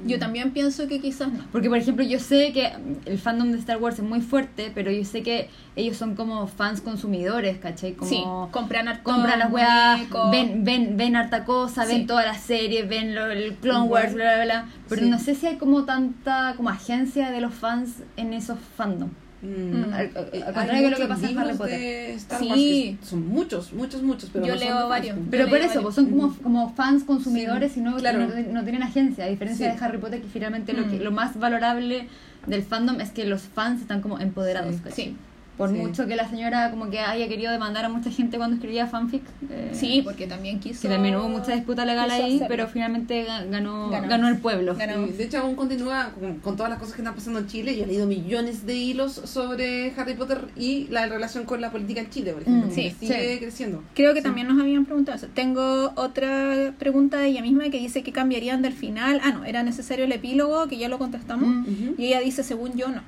Yo 0.06 0.18
también 0.18 0.52
pienso 0.52 0.86
que 0.86 1.00
quizás 1.00 1.32
no. 1.32 1.44
porque 1.50 1.68
por 1.68 1.78
ejemplo 1.78 2.04
yo 2.04 2.18
sé 2.18 2.52
que 2.52 2.72
el 3.06 3.18
fandom 3.18 3.50
de 3.52 3.58
Star 3.58 3.78
Wars 3.78 3.98
es 3.98 4.04
muy 4.04 4.20
fuerte 4.20 4.70
pero 4.74 4.90
yo 4.90 5.02
sé 5.04 5.22
que 5.22 5.48
ellos 5.76 5.96
son 5.96 6.14
como 6.14 6.46
fans 6.46 6.80
consumidores 6.80 7.58
¿cachai? 7.58 7.94
como 7.94 8.08
sí, 8.10 8.22
compran 8.50 8.86
harto 8.88 9.02
compran 9.04 9.38
las 9.38 9.50
weas, 9.50 10.00
ven, 10.30 10.62
ven, 10.64 10.96
ven 10.96 11.16
harta 11.16 11.44
cosa, 11.44 11.84
Sí. 11.86 11.94
ven 11.94 12.06
todas 12.06 12.26
las 12.26 12.40
series, 12.40 12.88
ven 12.88 13.14
lo- 13.14 13.30
el 13.30 13.54
Clone. 13.54 13.88
Wars, 13.88 14.14
bla, 14.14 14.34
bla, 14.36 14.44
bla. 14.44 14.68
Pero 14.88 15.02
Sí. 15.02 15.08
no 15.10 15.18
sé 15.18 15.34
si 15.34 15.46
hay 15.46 15.56
como 15.56 15.84
tanta 15.84 16.54
como 16.56 16.68
agencia 16.68 17.30
de 17.30 17.40
los 17.40 17.54
fans 17.54 18.02
en 18.16 18.34
esos 18.34 18.58
fandom. 18.76 19.08
Mm. 19.40 19.84
Al, 19.92 19.92
al- 19.92 20.42
al 20.42 20.54
contrario 20.54 20.82
de 20.84 20.90
lo 20.90 20.96
que 20.96 21.02
muchos 21.04 21.08
pasa 21.20 21.30
en 21.30 21.38
Harry 21.38 21.56
Potter. 21.56 21.78
de 21.80 22.14
Star 22.14 22.38
Sí. 22.40 22.46
Wars 22.48 22.58
que 22.60 22.96
son 23.06 23.28
muchos, 23.28 23.72
muchos, 23.72 24.02
muchos, 24.02 24.30
pero 24.32 24.46
Yo 24.46 24.54
no 24.54 24.58
son 24.58 24.66
leo 24.68 24.76
fans, 24.78 24.88
varios. 24.88 25.16
pues. 25.16 25.28
Pero 25.30 25.44
Yo 25.44 25.48
por 25.50 25.58
eso, 25.58 25.66
varios. 25.68 25.82
pues 25.84 25.94
son 25.94 26.06
como, 26.10 26.24
Ujú. 26.26 26.42
como 26.42 26.74
fans 26.74 27.04
consumidores 27.04 27.72
Sí, 27.72 27.80
y 27.80 27.82
no, 27.84 27.96
claro. 27.96 28.18
no, 28.26 28.52
no 28.52 28.62
tienen 28.64 28.82
agencia, 28.82 29.24
a 29.24 29.28
diferencia 29.28 29.70
Sí. 29.72 29.78
de 29.78 29.84
Harry 29.84 29.98
Potter 29.98 30.20
que 30.20 30.28
finalmente 30.28 30.72
lo, 30.72 30.88
que, 30.90 30.98
Mm. 30.98 31.02
lo 31.02 31.10
más 31.12 31.38
valorable 31.38 32.08
del 32.46 32.62
fandom 32.62 33.00
es 33.00 33.10
que 33.10 33.26
los 33.26 33.42
fans 33.42 33.80
están 33.80 34.00
como 34.00 34.18
empoderados. 34.18 34.74
Sí. 34.92 35.16
Por 35.58 35.68
Sí. 35.70 35.74
mucho 35.74 36.06
que 36.06 36.14
la 36.16 36.26
señora 36.30 36.70
como 36.70 36.88
que 36.88 37.00
haya 37.00 37.28
querido 37.28 37.50
demandar 37.52 37.84
a 37.84 37.88
mucha 37.88 38.10
gente 38.10 38.36
cuando 38.38 38.54
escribía 38.56 38.86
fanfic. 38.86 39.22
eh, 39.50 39.70
Sí, 39.72 40.00
porque 40.04 40.26
también 40.26 40.60
quiso. 40.60 40.82
que 40.82 40.88
también 40.88 41.16
hubo 41.16 41.28
mucha 41.28 41.52
disputa 41.52 41.84
legal 41.84 42.10
ahí, 42.10 42.22
hacerlo. 42.36 42.46
pero 42.48 42.68
finalmente 42.68 43.26
ga- 43.26 43.48
ganó, 43.50 43.90
Ganó. 43.90 44.08
ganó, 44.08 44.28
el 44.28 44.38
pueblo. 44.38 44.76
Ganó. 44.76 45.06
De 45.06 45.24
hecho, 45.24 45.38
aún 45.40 45.56
continúa 45.56 46.12
con, 46.18 46.36
con 46.38 46.56
todas 46.56 46.70
las 46.70 46.78
cosas 46.78 46.94
que 46.94 47.02
están 47.02 47.14
pasando 47.14 47.40
en 47.40 47.46
Chile. 47.48 47.76
Yo 47.76 47.84
he 47.84 47.86
leído 47.88 48.06
millones 48.06 48.64
de 48.66 48.76
hilos 48.76 49.12
sobre 49.12 49.92
Harry 49.96 50.14
Potter 50.14 50.46
y 50.56 50.86
la 50.90 51.06
relación 51.06 51.44
con 51.44 51.60
la 51.60 51.70
política 51.72 52.00
en 52.00 52.10
Chile, 52.10 52.32
por 52.32 52.42
ejemplo. 52.42 52.68
Mm, 52.68 52.74
sí, 52.74 52.94
sigue 53.00 53.32
sí. 53.34 53.38
creciendo. 53.40 53.82
Creo 53.94 54.14
que 54.14 54.20
Sí. 54.20 54.24
también 54.24 54.46
nos 54.46 54.60
habían 54.60 54.84
preguntado 54.84 55.16
eso. 55.18 55.26
Tengo 55.34 55.92
otra 55.96 56.72
pregunta 56.78 57.18
de 57.18 57.28
ella 57.28 57.42
misma 57.42 57.64
que 57.70 57.78
dice 57.78 58.02
que 58.04 58.12
cambiarían 58.12 58.62
del 58.62 58.72
final. 58.74 59.20
Ah, 59.24 59.32
no, 59.32 59.44
era 59.44 59.62
necesario 59.64 60.04
el 60.04 60.12
epílogo, 60.12 60.68
que 60.68 60.78
ya 60.78 60.88
lo 60.88 60.98
contestamos. 60.98 61.48
Mm. 61.66 61.94
Y 61.98 62.06
ella 62.06 62.20
dice, 62.20 62.42
según 62.44 62.74
yo, 62.76 62.88
no. 62.88 63.02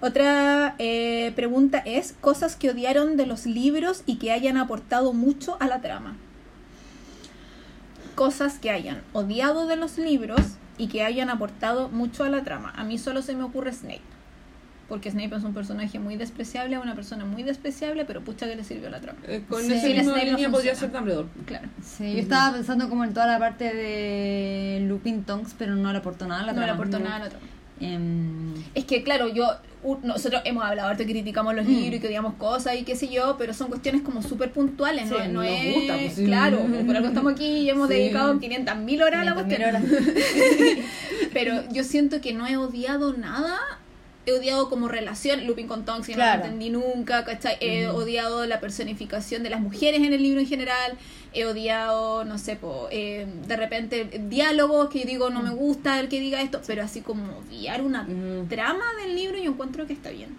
Otra 0.00 0.74
eh, 0.78 1.32
pregunta 1.34 1.78
es, 1.84 2.14
cosas 2.20 2.56
que 2.56 2.70
odiaron 2.70 3.16
de 3.16 3.26
los 3.26 3.46
libros 3.46 4.02
y 4.06 4.16
que 4.16 4.32
hayan 4.32 4.56
aportado 4.56 5.12
mucho 5.12 5.56
a 5.60 5.66
la 5.66 5.80
trama. 5.80 6.16
Cosas 8.14 8.58
que 8.58 8.70
hayan 8.70 9.00
odiado 9.12 9.66
de 9.66 9.76
los 9.76 9.96
libros 9.98 10.40
y 10.76 10.88
que 10.88 11.04
hayan 11.04 11.30
aportado 11.30 11.88
mucho 11.88 12.24
a 12.24 12.28
la 12.28 12.42
trama. 12.44 12.72
A 12.76 12.84
mí 12.84 12.98
solo 12.98 13.22
se 13.22 13.34
me 13.34 13.42
ocurre 13.44 13.72
Snape. 13.72 14.00
Porque 14.88 15.10
Snape 15.10 15.36
es 15.36 15.44
un 15.44 15.54
personaje 15.54 16.00
muy 16.00 16.16
despreciable, 16.16 16.76
una 16.78 16.96
persona 16.96 17.24
muy 17.24 17.44
despreciable, 17.44 18.04
pero 18.04 18.22
pucha 18.22 18.46
que 18.46 18.56
le 18.56 18.64
sirvió 18.64 18.88
a 18.88 18.90
la 18.90 19.00
trama. 19.00 19.20
Eh, 19.28 19.44
con 19.48 19.62
Sí. 19.62 19.72
esa 19.72 19.86
Sin 19.86 19.96
misma 19.96 20.12
Snape 20.14 20.30
no 20.32 20.36
línea 20.36 20.50
podría 20.50 20.74
ser. 20.74 20.90
Dumbledore. 20.90 21.28
Claro. 21.46 21.68
Sí, 21.82 22.12
yo 22.14 22.18
estaba 22.18 22.54
pensando 22.54 22.88
como 22.88 23.04
en 23.04 23.14
toda 23.14 23.26
la 23.28 23.38
parte 23.38 23.72
de 23.72 24.84
Lupin 24.88 25.22
Tonks, 25.22 25.54
pero 25.56 25.76
no 25.76 25.92
le 25.92 25.98
aportó 25.98 26.26
nada 26.26 26.42
a 26.42 26.46
la 26.46 26.52
No 26.52 26.60
le 26.60 26.66
trama. 26.66 26.74
aportó 26.82 26.98
nada 26.98 27.16
a 27.16 27.18
la 27.20 27.28
trama. 27.28 27.46
Em, 27.80 28.54
Es 28.74 28.84
que, 28.84 29.02
claro, 29.02 29.28
yo 29.28 29.46
nosotros 30.02 30.42
hemos 30.44 30.62
hablado, 30.62 30.88
ahorita 30.90 31.04
criticamos 31.10 31.54
los 31.54 31.64
Mm. 31.64 31.68
libros 31.68 31.94
y 31.94 32.00
que 32.00 32.06
odiamos 32.08 32.34
cosas 32.34 32.76
y 32.78 32.82
qué 32.84 32.94
sé 32.94 33.08
yo, 33.08 33.36
pero 33.38 33.54
son 33.54 33.68
cuestiones 33.68 34.02
como 34.02 34.22
súper 34.22 34.52
puntuales, 34.52 35.08
Sí, 35.08 35.14
no, 35.30 35.42
es... 35.42 35.74
gusta, 35.74 35.94
pues, 35.96 36.12
sí. 36.14 36.24
Claro, 36.26 36.58
por 36.86 36.96
algo 36.96 37.08
estamos 37.08 37.32
aquí 37.32 37.46
y 37.46 37.70
hemos 37.70 37.88
Sí. 37.88 37.94
dedicado 37.94 38.38
500.000 38.38 39.02
horas 39.02 39.20
a 39.20 39.24
la 39.24 39.34
500.000 39.34 39.70
cuestión. 39.72 40.84
Pero 41.32 41.62
yo 41.72 41.82
siento 41.84 42.20
que 42.20 42.34
no 42.34 42.46
he 42.46 42.56
odiado 42.58 43.14
nada. 43.16 43.58
He 44.30 44.38
odiado 44.38 44.68
como 44.70 44.86
relación, 44.88 45.46
Lupin 45.46 45.66
con 45.66 45.84
Tonks, 45.84 46.06
que 46.06 46.14
Claro. 46.14 46.38
no 46.38 46.38
lo 46.38 46.44
entendí 46.44 46.70
nunca, 46.70 47.24
¿cachai? 47.24 47.56
He 47.60 47.88
odiado 47.88 48.46
la 48.46 48.60
personificación 48.60 49.42
de 49.42 49.50
las 49.50 49.60
mujeres 49.60 50.00
en 50.02 50.12
el 50.12 50.22
libro 50.22 50.40
en 50.40 50.46
general. 50.46 50.96
He 51.32 51.44
odiado, 51.44 52.24
no 52.24 52.38
sé, 52.38 52.56
po, 52.56 52.88
eh, 52.90 53.26
de 53.46 53.56
repente 53.56 54.04
diálogos 54.28 54.88
que 54.90 55.00
yo 55.00 55.06
digo 55.06 55.30
no 55.30 55.42
me 55.42 55.50
gusta 55.50 55.98
el 56.00 56.08
que 56.08 56.20
diga 56.20 56.40
esto, 56.42 56.60
pero 56.66 56.82
así 56.82 57.00
como 57.00 57.38
odiar 57.38 57.82
una 57.82 58.06
trama 58.48 58.84
del 59.02 59.14
libro 59.16 59.36
yo 59.38 59.50
encuentro 59.50 59.86
que 59.86 59.92
está 59.92 60.10
bien. 60.10 60.30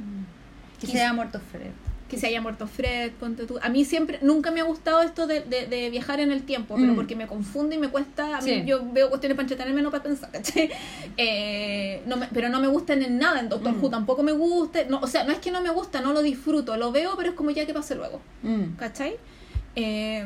que 0.80 0.88
Quis- 0.88 0.92
se 0.94 1.02
haya 1.02 1.14
muerto 1.14 1.40
Fred. 1.52 1.70
Que 2.12 2.18
se 2.18 2.28
haya 2.28 2.42
muerto 2.42 2.68
Fred, 2.68 3.14
ponte 3.14 3.46
tú. 3.46 3.58
A 3.62 3.70
mí 3.70 3.86
siempre, 3.86 4.20
nunca 4.22 4.52
me 4.52 4.60
ha 4.60 4.66
gustado 4.66 5.02
esto 5.02 5.28
de, 5.28 5.40
de, 5.40 5.66
de 5.68 5.90
viajar 5.90 6.20
en 6.20 6.30
el 6.34 6.44
tiempo, 6.44 6.76
pero 6.78 6.92
Mm. 6.92 6.96
porque 6.96 7.16
me 7.16 7.26
confunde 7.26 7.78
y 7.78 7.80
me 7.80 7.88
cuesta. 7.88 8.38
A 8.38 8.42
mí 8.42 8.50
Sí. 8.52 8.64
yo 8.66 8.82
veo 8.92 9.08
cuestiones 9.08 9.38
para 9.38 9.44
entretenerme, 9.46 9.82
no 9.82 9.92
para 9.92 10.04
pensar, 10.04 10.30
¿cachai? 10.30 10.70
Eh, 11.16 12.02
no 12.06 12.18
me- 12.18 12.28
pero 12.34 12.50
no 12.50 12.60
me 12.60 12.68
gustan 12.68 13.02
en 13.02 13.18
nada. 13.18 13.40
En 13.40 13.48
Doctor 13.48 13.74
Mm. 13.74 13.82
Who 13.82 13.90
tampoco 13.90 14.24
me 14.24 14.34
gusta. 14.34 14.84
No, 14.90 15.00
o 15.00 15.08
sea, 15.08 15.24
no 15.24 15.32
es 15.32 15.40
que 15.40 15.52
no 15.52 15.62
me 15.62 15.70
gusta, 15.70 16.02
no 16.02 16.12
lo 16.12 16.22
disfruto. 16.22 16.76
Lo 16.76 16.92
veo, 16.92 17.14
pero 17.16 17.30
es 17.30 17.36
como 17.36 17.50
ya 17.52 17.66
que 17.66 17.74
pase 17.74 17.96
luego, 17.96 18.20
Mm. 18.44 18.76
¿cachai? 18.78 19.16
Eh, 19.78 20.26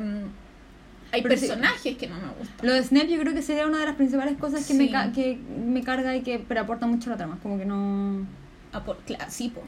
hay 1.11 1.21
Pero 1.21 1.37
sí. 1.37 1.47
personajes 1.47 1.97
que 1.97 2.07
no 2.07 2.15
me 2.15 2.27
gustan. 2.39 2.65
Lo 2.67 2.73
de 2.73 2.83
Snape 2.83 3.09
yo 3.09 3.19
creo 3.19 3.33
que 3.35 3.43
sería 3.43 3.67
una 3.67 3.77
de 3.79 3.85
las 3.85 3.95
principales 3.95 4.37
cosas 4.37 4.65
que, 4.65 4.73
Sí. 4.73 4.89
me, 4.91 5.11
que 5.13 5.37
me 5.37 5.83
carga 5.83 6.15
y 6.15 6.21
que 6.21 6.39
pero 6.39 6.61
aporta 6.61 6.87
mucho 6.87 7.09
a 7.09 7.13
la 7.13 7.17
trama. 7.17 7.37
Como 7.43 7.59
que 7.59 7.65
no... 7.65 8.25
Ah, 8.73 8.83
por- 8.83 8.97
cla- 9.05 9.29
sí, 9.29 9.49
po. 9.49 9.61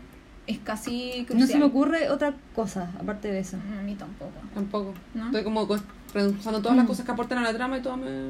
Es 0.48 0.60
casi 0.60 1.10
No 1.19 1.28
se 1.28 1.34
me 1.36 1.38
crucial. 1.41 1.64
ocurre 1.64 2.10
otra 2.10 2.34
cosa 2.56 2.90
aparte 2.99 3.30
de 3.32 3.40
eso. 3.40 3.57
A 3.78 3.84
mí 3.84 3.95
tampoco. 3.95 4.32
Tampoco. 4.53 4.94
¿No? 5.14 5.26
Estoy 5.28 5.44
como 5.44 5.68
co- 5.68 5.78
pensando 6.14 6.61
todas 6.61 6.78
las 6.78 6.86
Mm. 6.86 6.88
cosas 6.88 7.06
que 7.06 7.11
aportan 7.11 7.38
a 7.40 7.41
la 7.44 7.53
trama 7.53 7.78
y 7.78 7.82
todas 7.82 7.98
me... 7.99 8.28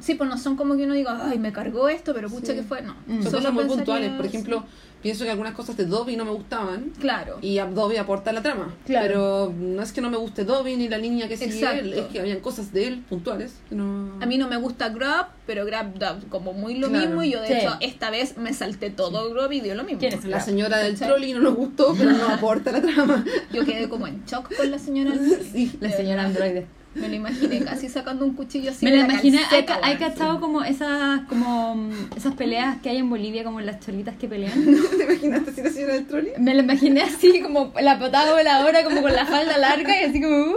Sí, 0.00 0.14
pues 0.14 0.28
no 0.28 0.38
son 0.38 0.56
como 0.56 0.76
que 0.76 0.84
uno 0.84 0.94
diga, 0.94 1.28
ay, 1.28 1.38
me 1.38 1.52
cargó 1.52 1.88
esto, 1.88 2.12
pero 2.14 2.28
pucha 2.28 2.48
Sí. 2.52 2.58
que 2.58 2.62
fue, 2.62 2.82
no. 2.82 2.94
Mm. 3.06 3.22
Son 3.22 3.30
Solo 3.32 3.36
cosas 3.38 3.52
muy 3.54 3.64
puntuales. 3.64 4.10
Por 4.12 4.26
ejemplo, 4.26 4.64
pienso 5.02 5.24
que 5.24 5.30
algunas 5.30 5.54
cosas 5.54 5.76
de 5.76 5.86
Dobby 5.86 6.16
no 6.16 6.24
me 6.24 6.30
gustaban. 6.30 6.92
Claro. 7.00 7.38
Y 7.40 7.56
Dobby 7.58 7.96
aporta 7.96 8.32
la 8.32 8.42
trama. 8.42 8.72
Claro. 8.86 9.06
Pero 9.06 9.54
no 9.58 9.82
es 9.82 9.92
que 9.92 10.00
no 10.00 10.10
me 10.10 10.16
guste 10.18 10.44
Dobby 10.44 10.76
ni 10.76 10.88
la 10.88 10.98
niña 10.98 11.26
que 11.26 11.36
sigue 11.36 11.54
Exacto. 11.54 11.80
él, 11.80 11.92
es 11.94 12.04
que 12.06 12.20
habían 12.20 12.40
cosas 12.40 12.72
de 12.72 12.86
él 12.86 13.00
puntuales 13.08 13.54
que 13.68 13.74
no... 13.74 14.12
A 14.20 14.26
mí 14.26 14.36
no 14.38 14.46
me 14.48 14.56
gusta 14.58 14.90
Grab, 14.90 15.28
pero 15.46 15.64
Grab 15.64 15.98
da 15.98 16.20
como 16.28 16.52
muy 16.52 16.74
lo 16.76 16.88
Claro. 16.88 17.06
mismo 17.06 17.22
y 17.22 17.30
yo 17.32 17.40
de 17.40 17.48
Sí. 17.48 17.52
hecho 17.54 17.76
esta 17.80 18.10
vez 18.10 18.36
me 18.36 18.52
salté 18.52 18.90
todo 18.90 19.32
Grab 19.32 19.50
y 19.52 19.60
dio 19.60 19.74
lo 19.74 19.84
mismo. 19.84 19.98
¿Quién 20.00 20.12
es 20.12 20.24
La 20.26 20.40
señora 20.40 20.78
del 20.78 20.92
¿Cachai? 20.92 21.08
trolley 21.08 21.32
no 21.32 21.40
nos 21.40 21.54
gustó, 21.56 21.94
pero 21.96 22.10
no 22.12 22.28
aporta 22.28 22.70
la 22.72 22.82
trama. 22.82 23.24
Yo 23.52 23.64
quedé 23.64 23.88
como 23.88 24.06
en 24.06 24.22
shock 24.26 24.54
con 24.54 24.70
la 24.70 24.78
señora. 24.78 25.12
Sí. 25.52 25.72
La 25.80 25.90
señora 25.90 26.24
androide. 26.24 26.66
Me 26.94 27.08
lo 27.08 27.14
imaginé 27.14 27.60
casi 27.64 27.88
sacando 27.88 28.24
un 28.26 28.34
cuchillo 28.34 28.70
así. 28.70 28.84
Me 28.84 28.90
la 28.90 29.04
imaginé, 29.04 29.40
hay, 29.50 29.64
hay 29.82 29.96
cachado 29.96 30.40
como 30.40 30.62
esas, 30.62 31.22
como 31.22 31.74
mm, 31.74 31.92
esas 32.16 32.34
peleas 32.34 32.78
que 32.82 32.90
hay 32.90 32.98
en 32.98 33.08
Bolivia, 33.08 33.44
como 33.44 33.60
las 33.62 33.80
cholitas 33.80 34.14
que 34.16 34.28
pelean. 34.28 34.52
¿Te 34.98 35.04
imaginaste 35.04 35.52
si 35.52 35.62
la 35.62 35.70
señora 35.70 35.92
del? 35.94 36.32
Me 36.38 36.54
la 36.54 36.62
imaginé 36.62 37.02
así, 37.02 37.40
como 37.40 37.72
la 37.80 37.98
patada 37.98 38.32
voladora, 38.34 38.84
como 38.84 39.00
con 39.02 39.12
la 39.12 39.24
falda 39.24 39.56
larga 39.58 40.00
y 40.02 40.04
así 40.04 40.20
como... 40.20 40.36
uh. 40.36 40.54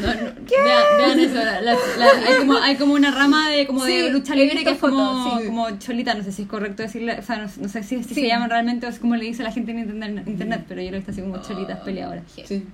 No, 0.00 0.08
no, 0.14 0.20
Vean, 0.64 0.82
vean 0.98 1.20
eso, 1.20 1.34
la- 1.34 1.60
la- 1.60 1.74
la- 1.98 2.28
hay, 2.28 2.38
como, 2.38 2.54
hay 2.58 2.76
como 2.76 2.94
una 2.94 3.10
rama 3.10 3.50
de, 3.50 3.66
como 3.66 3.84
de 3.84 4.10
lucha 4.10 4.34
libre 4.34 4.64
que 4.64 4.70
es 4.70 4.78
como, 4.78 5.38
sí. 5.40 5.46
como 5.46 5.70
cholita, 5.78 6.14
no 6.14 6.24
sé 6.24 6.32
si 6.32 6.42
es 6.42 6.48
correcto 6.48 6.82
decirle, 6.82 7.18
o 7.18 7.22
sea, 7.22 7.36
no, 7.36 7.42
no 7.60 7.68
sé 7.68 7.82
si, 7.82 8.02
si 8.02 8.14
se 8.14 8.26
llaman 8.26 8.50
realmente 8.50 8.86
o 8.86 8.88
es 8.88 8.98
como 8.98 9.16
le 9.16 9.24
dice 9.24 9.42
la 9.42 9.52
gente 9.52 9.70
en 9.72 9.78
internet, 9.80 10.24
internet 10.26 10.64
pero 10.68 10.80
yo 10.82 10.90
lo 10.90 10.96
he 10.96 10.98
visto 11.00 11.12
así 11.12 11.20
como 11.20 11.40
cholitas 11.42 11.78
Oh, 11.82 11.84
peleadoras. 11.84 12.24
heavy. 12.34 12.48
Sí. 12.48 12.64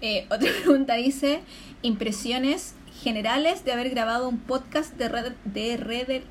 Eh, 0.00 0.26
otra 0.30 0.50
pregunta 0.62 0.94
dice: 0.94 1.40
impresiones 1.82 2.74
generales 3.02 3.64
de 3.64 3.72
haber 3.72 3.90
grabado 3.90 4.28
un 4.28 4.38
podcast 4.38 4.94
de 4.96 5.08
red, 5.08 5.32
de, 5.44 5.76
red, 5.76 6.22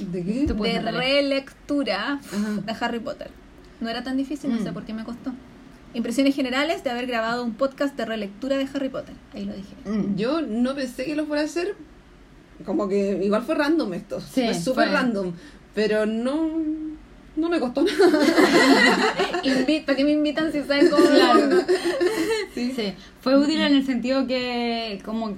¿De 0.00 0.24
qué? 0.24 0.46
Relectura 0.82 2.14
Ajá. 2.14 2.60
de 2.64 2.72
Harry 2.80 3.00
Potter. 3.00 3.30
No 3.80 3.88
era 3.88 4.02
tan 4.02 4.16
difícil, 4.16 4.50
no 4.50 4.60
Mm. 4.60 4.64
sé 4.64 4.72
por 4.72 4.84
qué 4.84 4.92
me 4.94 5.04
costó. 5.04 5.32
Impresiones 5.94 6.34
generales 6.34 6.84
de 6.84 6.90
haber 6.90 7.06
grabado 7.06 7.42
un 7.44 7.54
podcast 7.54 7.96
de 7.96 8.04
relectura 8.04 8.56
de 8.58 8.68
Harry 8.74 8.88
Potter. 8.90 9.14
Ahí 9.34 9.44
lo 9.46 9.54
dije. 9.54 9.74
Mm. 9.86 10.16
Yo 10.16 10.42
no 10.42 10.74
pensé 10.74 11.04
que 11.06 11.16
lo 11.16 11.26
fuera 11.26 11.42
a 11.42 11.46
hacer. 11.46 11.74
Como 12.64 12.88
que 12.88 13.20
igual 13.22 13.42
fue 13.42 13.54
random 13.54 13.94
esto. 13.94 14.20
Sí, 14.20 14.44
fue 14.44 14.54
súper 14.54 14.90
random. 14.90 15.32
Pero 15.74 16.04
no. 16.06 16.50
No 17.36 17.48
me 17.50 17.60
costó 17.60 17.82
nada. 17.82 18.18
¿Para 19.86 19.96
qué 19.96 20.04
me 20.04 20.12
invitan 20.12 20.50
si 20.52 20.62
saben 20.62 20.88
cómo 20.90 21.04
Claro. 21.04 21.48
Sí. 22.54 22.72
Sí, 22.74 22.94
fue 23.20 23.36
útil 23.38 23.60
en 23.60 23.74
el 23.74 23.84
sentido 23.84 24.26
que 24.26 25.00
como 25.04 25.36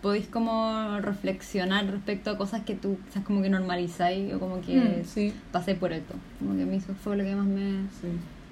podéis 0.00 0.28
como 0.28 0.98
reflexionar 1.00 1.86
respecto 1.90 2.30
a 2.30 2.38
cosas 2.38 2.62
que 2.62 2.74
tú 2.74 2.98
quizás 3.06 3.24
como 3.24 3.42
que 3.42 3.50
normalizáis 3.50 4.32
o 4.32 4.38
como 4.38 4.60
que 4.60 4.76
Mm, 4.76 5.04
Sí. 5.04 5.34
pasé 5.52 5.74
por 5.74 5.92
esto. 5.92 6.14
Como 6.38 6.56
que 6.56 6.62
a 6.62 6.66
mí 6.66 6.76
eso 6.76 6.94
fue 7.02 7.16
lo 7.16 7.24
que 7.24 7.34
más 7.34 7.46
me... 7.46 7.82
sí. 8.00 8.06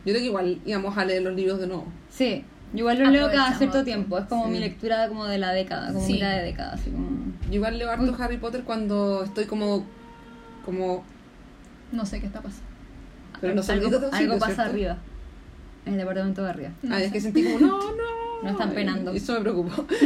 Yo 0.05 0.13
creo 0.13 0.17
que 0.21 0.27
igual 0.27 0.59
íbamos 0.67 0.97
a 0.99 1.05
leer 1.05 1.23
los 1.23 1.35
libros 1.35 1.59
de 1.61 1.67
nuevo. 1.69 1.87
Sí, 2.11 2.45
yo 2.73 2.79
igual 2.81 2.99
lo 2.99 3.11
leo 3.11 3.31
cada 3.31 3.55
cierto 3.57 3.85
tiempo, 3.85 4.19
es 4.19 4.25
como 4.27 4.45
Sí. 4.47 4.51
mi 4.51 4.59
lectura 4.59 5.09
como 5.09 5.25
de 5.27 5.39
la 5.39 5.53
década, 5.53 5.93
como 5.93 6.05
Sí. 6.05 6.15
mitad 6.15 6.33
de 6.37 6.43
década, 6.43 6.73
así 6.75 6.91
como... 6.91 7.09
Yo 7.49 7.55
igual 7.55 7.79
leo 7.79 7.91
harto 7.91 8.05
Uy. 8.05 8.15
Harry 8.19 8.37
Potter 8.39 8.63
cuando 8.65 9.23
estoy 9.25 9.47
como. 9.47 9.87
Como. 10.67 11.03
No 11.93 12.05
sé 12.05 12.21
qué 12.21 12.27
está 12.27 12.43
pasando. 12.43 12.68
Pero 13.41 13.55
no 13.55 13.63
sé 13.63 13.73
algo, 13.73 13.87
algo 14.13 14.39
pasa 14.39 14.55
¿cierto? 14.55 14.63
arriba, 14.73 14.99
en 15.87 15.93
el 15.95 15.99
departamento 15.99 16.43
de 16.45 16.51
arriba. 16.51 16.71
No 16.83 16.95
ah, 16.95 17.03
es 17.03 17.13
que 17.13 17.21
sentí 17.21 17.43
como, 17.45 17.59
no, 17.61 17.79
no. 17.79 18.19
No 18.41 18.51
están 18.51 18.71
penando. 18.71 19.11
Eso 19.13 19.33
me 19.35 19.41
preocupó. 19.41 19.85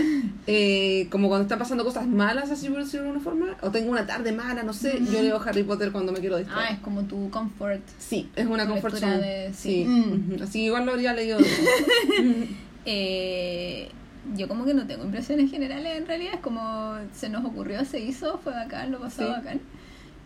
Eh, 0.48 1.06
como 1.10 1.28
cuando 1.28 1.42
están 1.44 1.60
pasando 1.60 1.84
cosas 1.84 2.04
malas, 2.04 2.50
así 2.50 2.68
por 2.68 2.78
decirlo 2.82 3.02
de 3.04 3.09
alguna 3.10 3.22
forma. 3.22 3.56
O 3.60 3.70
tengo 3.70 3.92
una 3.92 4.04
tarde 4.06 4.32
mala, 4.32 4.64
no 4.64 4.72
sé. 4.72 4.98
Yo 5.12 5.22
leo 5.22 5.40
Harry 5.40 5.62
Potter 5.62 5.92
cuando 5.92 6.10
me 6.10 6.18
quiero 6.18 6.34
Ah, 6.34 6.38
distraer. 6.40 6.72
es 6.72 6.78
como 6.80 7.02
tu 7.04 7.30
comfort. 7.30 7.80
Sí, 7.98 8.28
es 8.34 8.46
una 8.46 8.66
comfort 8.66 8.94
lectura 8.94 9.14
zone. 9.18 9.24
de- 9.28 9.54
sí. 9.54 9.84
Mm. 9.84 10.42
Así 10.42 10.59
que 10.59 10.64
igual 10.64 10.84
lo 10.84 10.92
habría 10.92 11.12
leído. 11.12 11.38
Eh, 12.84 13.88
yo 14.36 14.48
como 14.48 14.64
que 14.64 14.74
no 14.74 14.86
tengo 14.86 15.04
impresiones 15.04 15.50
generales 15.50 15.98
en 15.98 16.06
realidad, 16.06 16.34
es 16.34 16.40
como 16.40 16.94
se 17.14 17.28
nos 17.28 17.44
ocurrió, 17.44 17.84
se 17.84 18.00
hizo, 18.00 18.38
fue 18.38 18.52
bacán, 18.52 18.90
lo 18.90 19.00
pasó 19.00 19.24
Sí. 19.24 19.30
bacán. 19.30 19.60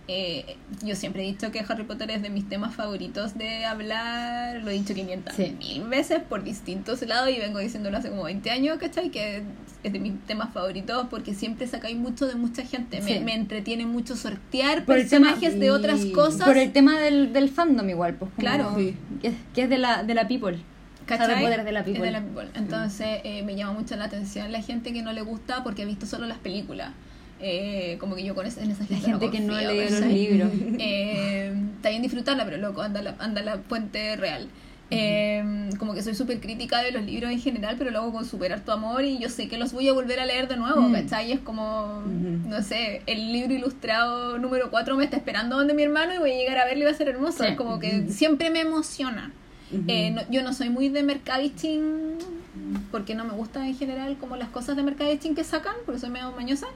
Eh, 0.08 0.56
yo 0.84 0.94
siempre 0.94 1.24
he 1.24 1.26
dicho 1.26 1.50
que 1.50 1.58
Harry 1.68 1.82
Potter 1.82 2.10
es 2.12 2.22
de 2.22 2.30
mis 2.30 2.48
temas 2.48 2.74
favoritos 2.76 3.36
de 3.36 3.64
hablar, 3.64 4.62
lo 4.62 4.70
he 4.70 4.74
dicho 4.74 4.94
500 4.94 5.34
Sí. 5.34 5.56
mil 5.58 5.82
veces 5.88 6.20
por 6.28 6.44
distintos 6.44 7.02
lados 7.02 7.28
y 7.30 7.38
vengo 7.40 7.58
diciéndolo 7.58 7.96
hace 7.98 8.10
como 8.10 8.22
20 8.22 8.50
años, 8.52 8.78
¿cachai? 8.78 9.10
Que 9.10 9.42
es 9.82 9.92
de 9.92 9.98
mis 9.98 10.12
temas 10.26 10.52
favoritos 10.54 11.08
porque 11.10 11.34
siempre 11.34 11.66
sacáis 11.66 11.96
mucho 11.96 12.26
de 12.26 12.36
mucha 12.36 12.64
gente, 12.64 13.00
me, 13.00 13.14
Sí. 13.14 13.20
me 13.20 13.34
entretiene 13.34 13.84
mucho 13.84 14.14
sortear 14.14 14.84
Por 14.84 14.94
tema- 15.06 15.30
personajes 15.30 15.58
de 15.58 15.70
otras 15.72 16.04
cosas. 16.06 16.46
Por 16.46 16.56
el 16.56 16.72
tema 16.72 17.00
del, 17.00 17.32
del 17.32 17.48
fandom 17.48 17.88
igual, 17.90 18.14
pues. 18.14 18.30
como- 18.30 18.40
Claro. 18.40 18.74
Sí. 18.76 18.94
Que 19.20 19.28
es, 19.28 19.34
que 19.54 19.62
es 19.62 19.68
de 19.68 19.78
la, 19.78 20.04
de 20.04 20.14
la 20.14 20.28
people. 20.28 20.58
¿Cachai? 21.06 21.44
Es 21.44 21.64
de 21.64 21.72
la 21.72 21.84
people. 21.84 22.04
de 22.04 22.10
la 22.12 22.20
people. 22.20 22.48
Entonces 22.54 23.20
eh, 23.24 23.42
me 23.44 23.54
llama 23.56 23.72
mucho 23.72 23.96
la 23.96 24.04
atención 24.04 24.50
la 24.52 24.60
gente 24.62 24.92
que 24.92 25.02
no 25.02 25.12
le 25.12 25.22
gusta 25.22 25.62
porque 25.64 25.82
ha 25.82 25.86
visto 25.86 26.06
solo 26.06 26.26
las 26.26 26.38
películas. 26.38 26.90
Eh, 27.40 27.96
como 28.00 28.16
que 28.16 28.24
yo 28.24 28.34
con 28.34 28.46
esa, 28.46 28.62
en 28.62 28.70
esa 28.70 28.80
La 28.82 28.86
gente, 28.96 29.10
no 29.10 29.18
gente 29.20 29.30
que 29.38 29.44
no 29.44 29.58
lee 29.60 29.90
los 29.90 30.00
libros. 30.06 30.50
Eh, 30.78 31.52
está 31.76 31.90
bien 31.90 32.02
disfrutarla, 32.02 32.44
pero 32.44 32.56
loco, 32.56 32.80
anda 32.82 33.02
la, 33.02 33.14
anda 33.18 33.42
la 33.42 33.58
fuente 33.58 34.16
real. 34.16 34.48
Eh, 34.90 35.68
como 35.80 35.94
que 35.94 36.02
soy 36.02 36.14
súper 36.14 36.38
crítica 36.40 36.80
de 36.80 36.92
los 36.92 37.02
libros 37.04 37.30
en 37.32 37.40
general, 37.40 37.74
pero 37.76 37.90
luego 37.90 38.12
con 38.12 38.24
super 38.24 38.52
harto 38.52 38.70
amor 38.72 39.04
y 39.04 39.18
yo 39.18 39.28
sé 39.28 39.48
que 39.48 39.58
los 39.58 39.72
voy 39.72 39.88
a 39.88 39.92
volver 39.92 40.20
a 40.20 40.26
leer 40.26 40.46
de 40.46 40.56
nuevo, 40.56 40.80
Mm. 40.80 40.92
¿cachai? 40.92 41.32
Es 41.32 41.40
como, 41.40 42.02
no 42.06 42.62
sé, 42.62 43.02
el 43.06 43.32
libro 43.32 43.52
ilustrado 43.52 44.38
número 44.38 44.70
4 44.70 44.96
me 44.96 45.02
está 45.04 45.16
esperando 45.16 45.56
donde 45.56 45.74
mi 45.74 45.82
hermano 45.82 46.14
y 46.14 46.18
voy 46.18 46.30
a 46.32 46.36
llegar 46.36 46.58
a 46.58 46.64
verlo 46.66 46.82
y 46.82 46.84
va 46.86 46.92
a 46.92 46.94
ser 46.94 47.08
hermoso. 47.08 47.42
Sí. 47.42 47.50
Es 47.50 47.56
como 47.56 47.80
que 47.80 48.06
siempre 48.10 48.50
me 48.50 48.60
emociona. 48.60 49.32
Eh, 49.88 50.12
no- 50.12 50.22
yo 50.30 50.42
no 50.44 50.52
soy 50.54 50.70
muy 50.70 50.88
de 50.88 51.02
mercadisting 51.02 51.82
porque 52.90 53.14
no 53.14 53.24
me 53.24 53.32
gusta 53.32 53.66
en 53.66 53.76
general 53.76 54.16
como 54.18 54.36
las 54.36 54.48
cosas 54.48 54.76
de 54.76 54.82
mercadisting 54.82 55.34
que 55.34 55.44
sacan, 55.44 55.74
porque 55.84 56.00
soy 56.00 56.10
medio 56.10 56.32
mañosa. 56.32 56.66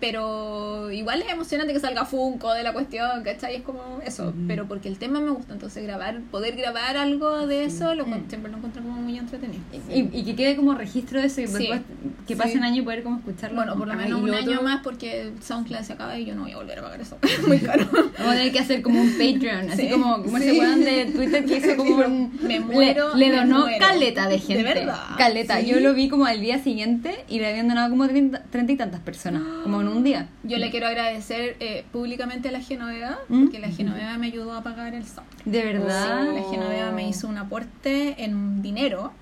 Pero 0.00 0.90
igual 0.90 1.20
es 1.20 1.30
emocionante 1.30 1.74
que 1.74 1.78
salga 1.80 2.06
Funko 2.06 2.54
de 2.54 2.62
la 2.62 2.72
cuestión, 2.72 3.22
¿cachai? 3.22 3.56
Es 3.56 3.62
como 3.62 4.00
eso. 4.02 4.32
Pero 4.48 4.66
porque 4.66 4.88
el 4.88 4.96
tema 4.96 5.20
me 5.20 5.28
gusta, 5.30 5.52
entonces 5.52 5.82
grabar, 5.84 6.20
poder 6.30 6.56
grabar 6.56 6.96
algo 6.96 7.46
de 7.46 7.64
eso, 7.64 7.94
lo, 7.94 8.06
Mm. 8.06 8.28
siempre 8.28 8.50
lo 8.50 8.56
encuentro 8.56 8.82
como 8.82 8.94
muy 8.96 9.18
entretenido. 9.18 9.62
Y, 9.92 10.08
y 10.18 10.24
que 10.24 10.34
quede 10.34 10.56
como 10.56 10.74
registro 10.74 11.20
de 11.20 11.26
eso 11.26 11.42
y 11.42 11.46
Sí. 11.48 11.52
después 11.58 11.80
que 12.26 12.34
Sí. 12.34 12.40
pase 12.40 12.56
un 12.56 12.64
año 12.64 12.80
y 12.80 12.84
poder 12.84 13.02
como 13.02 13.18
escucharlo. 13.18 13.56
Bueno, 13.56 13.76
por 13.76 13.88
lo 13.88 13.94
menos 13.94 14.22
un 14.22 14.30
año 14.32 14.52
otro- 14.52 14.62
más 14.62 14.80
porque 14.82 15.32
SoundCloud 15.42 15.82
se 15.82 15.92
acaba 15.92 16.18
y 16.18 16.24
yo 16.24 16.34
no 16.34 16.42
voy 16.44 16.52
a 16.52 16.56
volver 16.56 16.78
a 16.78 16.82
pagar 16.82 17.00
eso. 17.02 17.18
muy 17.46 17.58
caro. 17.58 17.86
Vamos 17.92 18.12
a 18.18 18.36
tener 18.36 18.52
que 18.52 18.58
hacer 18.58 18.80
como 18.80 19.02
un 19.02 19.10
Patreon, 19.12 19.70
así 19.70 19.82
Sí. 19.82 19.90
como, 19.90 20.22
como 20.22 20.38
ese 20.38 20.52
Sí. 20.52 20.58
weón 20.60 20.80
de 20.82 21.04
Twitter 21.14 21.44
que 21.44 21.56
hizo 21.58 21.76
como 21.76 21.96
un... 22.06 22.38
Me 22.42 22.58
muero, 22.58 23.14
Le, 23.16 23.28
le 23.28 23.36
donó 23.36 23.60
muero. 23.66 23.78
caleta 23.86 24.28
de 24.28 24.38
gente. 24.38 24.56
De 24.56 24.62
verdad. 24.62 24.98
Caleta. 25.18 25.29
Sí. 25.60 25.66
Yo 25.66 25.80
lo 25.80 25.94
vi 25.94 26.08
como 26.08 26.26
al 26.26 26.40
día 26.40 26.58
siguiente 26.62 27.24
y 27.28 27.38
le 27.38 27.48
habían 27.48 27.68
donado 27.68 27.90
como 27.90 28.06
treinta 28.08 28.42
treinta 28.50 28.72
y 28.72 28.76
tantas 28.76 29.00
personas, 29.00 29.42
como 29.62 29.80
en 29.80 29.88
un 29.88 30.04
día. 30.04 30.28
Yo 30.42 30.58
le 30.58 30.70
quiero 30.70 30.86
agradecer 30.86 31.56
eh, 31.60 31.84
públicamente 31.92 32.48
a 32.48 32.52
la 32.52 32.60
Genoveva, 32.60 33.18
¿Mm? 33.28 33.44
porque 33.44 33.58
la 33.58 33.68
Genoveva 33.68 34.16
me 34.18 34.26
ayudó 34.26 34.52
a 34.54 34.62
pagar 34.62 34.94
el 34.94 35.04
sound. 35.04 35.28
De 35.44 35.64
verdad. 35.64 36.26
Sí, 36.28 36.34
la 36.34 36.50
Genoveva 36.50 36.90
me 36.92 37.08
hizo 37.08 37.28
un 37.28 37.38
aporte 37.38 38.22
en 38.22 38.62
dinero. 38.62 39.12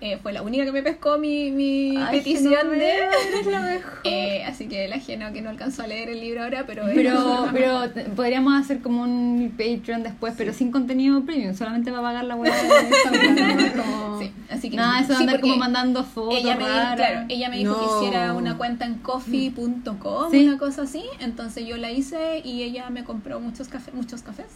Eh, 0.00 0.16
fue 0.22 0.32
la 0.32 0.42
única 0.42 0.64
que 0.64 0.70
me 0.70 0.82
pescó 0.84 1.18
mi, 1.18 1.50
mi 1.50 1.96
Ay, 1.96 2.18
petición 2.20 2.70
de... 2.70 2.78
Genoveva, 2.78 3.12
eres 3.32 3.46
la 3.46 3.60
mejor. 3.62 3.92
Eh, 4.04 4.44
así 4.44 4.68
que 4.68 4.86
la 4.86 5.00
Geno 5.00 5.32
que 5.32 5.42
no 5.42 5.50
alcanzó 5.50 5.82
a 5.82 5.88
leer 5.88 6.08
el 6.08 6.20
libro 6.20 6.44
ahora, 6.44 6.64
pero... 6.68 6.84
Pero, 6.94 7.48
pero 7.52 7.80
podríamos 8.14 8.54
hacer 8.60 8.80
como 8.80 9.02
un 9.02 9.52
Patreon 9.58 10.04
después, 10.04 10.34
pero 10.38 10.52
sin 10.52 10.70
contenido 10.70 11.24
premium, 11.24 11.52
solamente 11.54 11.90
va 11.90 11.98
a 11.98 12.02
pagar 12.02 12.24
la 12.26 12.36
de. 12.36 12.50
Como- 13.76 14.18
Sí, 14.20 14.32
así 14.50 14.70
que... 14.70 14.76
Nada, 14.76 15.00
eso 15.00 15.08
de 15.10 15.16
sí, 15.16 15.22
andar 15.24 15.40
como 15.40 15.56
mandando 15.56 16.04
fotos 16.04 16.38
Ella 16.38 16.56
me, 16.56 16.64
raras. 16.64 16.96
claro, 16.96 17.26
ella 17.28 17.48
me 17.50 17.58
dijo 17.58 17.72
No. 17.72 17.78
que 18.00 18.06
hiciera 18.06 18.34
una 18.34 18.56
cuenta 18.56 18.84
en 18.86 18.94
coffee.com, 18.98 20.30
Sí. 20.30 20.46
una 20.46 20.58
cosa 20.58 20.82
así. 20.82 21.02
Entonces 21.20 21.66
yo 21.66 21.76
la 21.76 21.90
hice 21.90 22.40
y 22.44 22.62
ella 22.62 22.88
me 22.90 23.02
compró 23.04 23.40
muchos, 23.40 23.68
cafés 23.68 23.94
muchos 23.94 24.22
cafés. 24.22 24.46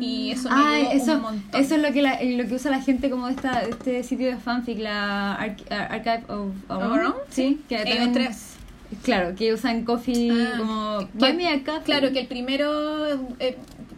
Y 0.00 0.30
eso 0.30 0.48
me 0.48 0.54
Ah, 0.56 0.78
eso, 0.92 1.14
un 1.14 1.22
montón. 1.22 1.60
eso 1.60 1.74
es 1.74 1.82
lo 1.82 1.92
que, 1.92 2.02
la- 2.02 2.22
lo 2.22 2.46
que 2.46 2.54
usa 2.54 2.70
la 2.70 2.80
gente 2.80 3.10
como 3.10 3.28
esta, 3.28 3.62
este 3.62 4.02
sitio 4.04 4.28
de 4.28 4.36
fanfic, 4.36 4.78
la 4.78 5.34
Ar- 5.34 5.56
Archive 5.70 6.22
of 6.28 6.50
Our 6.68 7.00
Own. 7.04 7.14
Sí, 7.30 7.60
que 7.68 7.76
Ellos 7.76 7.88
también- 7.88 8.12
tres. 8.12 8.50
Claro, 9.02 9.34
que 9.34 9.52
usan 9.52 9.84
coffee 9.84 10.30
Ah, 10.30 10.54
como... 10.58 10.98
que- 10.98 11.18
Buy 11.18 11.32
me 11.34 11.48
a 11.48 11.64
coffee. 11.64 11.82
Claro, 11.84 12.12
que 12.12 12.20
el 12.20 12.26
primero... 12.28 13.14
eh, 13.40 13.56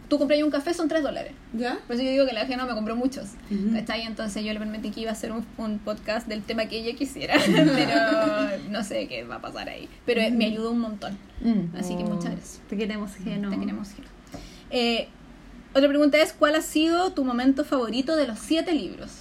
tú 0.09 0.17
compras 0.17 0.41
un 0.41 0.49
café, 0.49 0.73
son 0.73 0.87
3 0.87 1.03
dólares. 1.03 1.33
¿Ya? 1.53 1.77
Por 1.85 1.95
eso 1.95 2.03
yo 2.05 2.09
digo 2.11 2.25
que 2.25 2.33
la 2.33 2.45
Geno 2.47 2.65
me 2.65 2.73
compró 2.73 2.95
muchos. 2.95 3.25
Ujú. 3.51 3.73
¿Cachai? 3.73 4.03
Entonces 4.03 4.43
yo 4.43 4.53
le 4.53 4.59
permití 4.59 4.89
que 4.89 5.01
iba 5.01 5.09
a 5.11 5.13
hacer 5.13 5.31
un, 5.33 5.45
un 5.57 5.77
podcast 5.79 6.27
del 6.27 6.41
tema 6.41 6.65
que 6.65 6.79
ella 6.79 6.97
quisiera. 6.97 7.35
pero 7.45 8.69
no 8.71 8.83
sé 8.83 9.07
qué 9.07 9.23
va 9.25 9.35
a 9.35 9.41
pasar 9.41 9.69
ahí. 9.69 9.87
Pero 10.05 10.21
eh, 10.21 10.31
me 10.31 10.45
ayudó 10.45 10.71
un 10.71 10.79
montón. 10.79 11.17
Mm. 11.41 11.75
Así 11.77 11.95
que 11.95 12.03
Oh. 12.03 12.07
muchas 12.07 12.31
gracias. 12.31 12.61
Te 12.69 12.77
queremos, 12.77 13.13
Geno. 13.15 13.49
Te 13.51 13.59
queremos, 13.59 13.89
Geno. 13.91 14.07
Eh, 14.71 15.09
otra 15.77 15.89
pregunta 15.89 16.21
es, 16.21 16.33
¿cuál 16.33 16.55
ha 16.55 16.61
sido 16.61 17.11
tu 17.13 17.23
momento 17.23 17.63
favorito 17.63 18.15
de 18.15 18.27
los 18.27 18.39
siete 18.39 18.73
libros? 18.73 19.11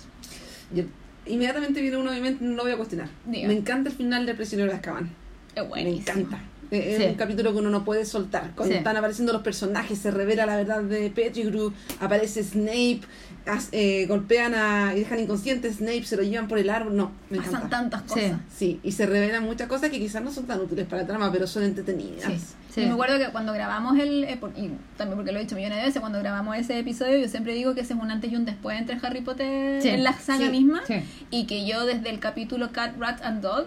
Yo- 0.74 0.85
inmediatamente 1.27 1.81
viene 1.81 1.97
uno 1.97 2.11
a 2.11 2.15
mi 2.15 2.20
mente, 2.20 2.45
no 2.45 2.55
lo 2.57 2.62
voy 2.65 2.73
a 2.73 2.77
cuestionar. 2.77 3.09
Me 3.27 3.43
encanta 3.53 3.91
el 3.91 3.97
final 3.97 4.27
de 4.27 4.35
Prisionero 4.35 4.70
de 4.70 4.77
Azkaban. 4.77 5.11
Es 5.55 5.62
Me 5.62 5.69
buenísimo. 5.69 6.01
encanta. 6.19 6.39
Eh, 6.70 6.95
Es 6.95 6.99
Sí. 6.99 7.05
un 7.05 7.15
capítulo 7.15 7.53
que 7.53 7.59
uno 7.59 7.70
no 7.70 7.85
puede 7.85 8.05
soltar. 8.05 8.51
Cuando 8.57 8.73
Sí. 8.74 8.78
están 8.78 8.97
apareciendo 8.97 9.33
los 9.33 9.43
personajes, 9.43 9.99
se 9.99 10.11
revela 10.11 10.47
la 10.47 10.57
verdad 10.57 10.83
de 10.83 11.11
Pettigrew, 11.11 11.73
aparece 12.01 12.43
Snape, 12.43 13.01
as- 13.47 13.68
eh, 13.73 14.06
golpean 14.06 14.55
a, 14.55 14.93
y 14.94 15.01
dejan 15.01 15.20
inconsciente 15.20 15.68
a 15.68 15.73
Snape, 15.73 16.05
se 16.05 16.16
lo 16.16 16.23
llevan 16.23 16.48
por 16.48 16.59
el 16.59 16.68
árbol. 16.70 16.97
No, 16.97 17.12
me 17.31 17.39
Pasan 17.39 17.55
encanta. 17.56 17.77
tantas 17.78 18.02
cosas. 18.02 18.32
Sí, 18.55 18.81
y 18.82 18.93
se 18.93 19.06
revelan 19.06 19.44
muchas 19.44 19.68
cosas 19.68 19.90
que 19.90 19.98
quizás 19.98 20.23
no 20.23 20.31
son 20.32 20.47
tan 20.47 20.60
útiles 20.60 20.86
para 20.86 21.02
la 21.02 21.09
trama, 21.09 21.31
pero 21.32 21.47
son 21.47 21.62
entretenidas. 21.62 22.24
Sí. 22.32 22.40
Sí. 22.74 22.82
Y 22.82 22.86
me 22.86 22.93
acuerdo 22.93 23.18
que 23.18 23.31
cuando 23.32 23.55
grabamos 23.55 23.98
el, 23.98 24.24
eh, 24.24 24.36
por- 24.36 24.51
y 24.56 24.70
también 24.98 25.16
porque 25.16 25.32
lo 25.32 25.39
he 25.39 25.43
dicho 25.43 25.55
millones 25.56 25.78
de 25.78 25.85
veces, 25.85 26.01
cuando 26.01 26.18
grabamos 26.18 26.56
ese 26.59 26.78
episodio, 26.78 27.16
yo 27.18 27.27
siempre 27.28 27.55
digo 27.55 27.74
que 27.74 27.81
ese 27.81 27.94
es 27.94 27.98
un 27.98 28.10
antes 28.10 28.31
y 28.31 28.36
un 28.36 28.44
después 28.44 28.78
entre 28.78 28.98
Harry 29.02 29.23
Potter 29.23 29.81
Sí. 29.81 29.89
en 29.89 30.05
la 30.05 30.12
saga 30.12 30.44
Sí. 30.47 30.51
misma, 30.51 30.82
Sí. 30.86 30.97
y 31.31 31.47
que 31.47 31.64
yo 31.66 31.86
desde 31.86 32.10
el 32.10 32.18
capítulo 32.18 32.73
Cat, 32.73 32.98
Rat 32.98 33.23
and 33.24 33.40
Dog, 33.40 33.66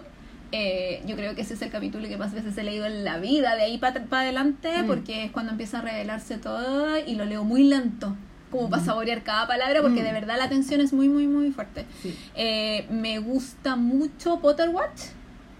eh, 0.52 1.02
yo 1.06 1.16
creo 1.16 1.34
que 1.34 1.42
ese 1.42 1.54
es 1.54 1.62
el 1.62 1.70
capítulo 1.70 2.06
que 2.08 2.16
más 2.18 2.32
veces 2.32 2.56
he 2.56 2.62
leído 2.62 2.86
en 2.86 3.04
la 3.04 3.18
vida, 3.18 3.54
de 3.56 3.62
ahí 3.62 3.78
para 3.78 4.04
adelante, 4.10 4.82
Mm. 4.82 4.86
porque 4.86 5.24
es 5.24 5.30
cuando 5.32 5.52
empieza 5.52 5.78
a 5.78 5.82
revelarse 5.82 6.38
todo 6.38 6.96
y 6.98 7.14
lo 7.16 7.24
leo 7.24 7.42
muy 7.44 7.64
lento, 7.64 8.16
como 8.50 8.68
para 8.70 8.82
saborear 8.82 9.22
cada 9.22 9.46
palabra, 9.46 9.80
porque 9.82 10.00
Mm. 10.00 10.04
de 10.04 10.12
verdad 10.12 10.36
la 10.38 10.48
tensión 10.48 10.80
es 10.80 10.92
muy, 10.92 11.08
muy, 11.08 11.26
muy 11.26 11.50
fuerte. 11.52 11.86
Sí. 12.02 12.16
Eh, 12.34 12.86
me 12.90 13.18
gusta 13.18 13.76
mucho 13.76 14.40
Potterwatch, 14.40 15.00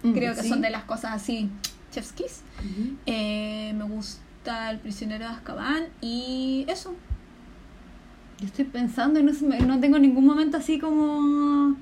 Mm, 0.03 0.13
creo 0.13 0.35
que 0.35 0.43
sí. 0.43 0.49
son 0.49 0.61
de 0.63 0.71
las 0.71 0.85
cosas 0.85 1.13
así, 1.13 1.51
chef's 1.93 2.13
kiss. 2.13 2.43
Eh, 3.07 3.73
me 3.77 3.85
gusta 3.85 4.71
El 4.71 4.79
prisionero 4.79 5.27
de 5.27 5.31
Azkaban 5.33 5.85
y 6.01 6.65
eso. 6.69 6.95
Yo 8.41 8.47
estoy 8.47 8.65
pensando 8.65 9.21
y 9.21 9.23
no, 9.23 9.33
no 9.67 9.81
tengo 9.81 9.99
ningún 9.99 10.25
momento 10.25 10.57
así 10.57 10.79
como... 10.79 11.77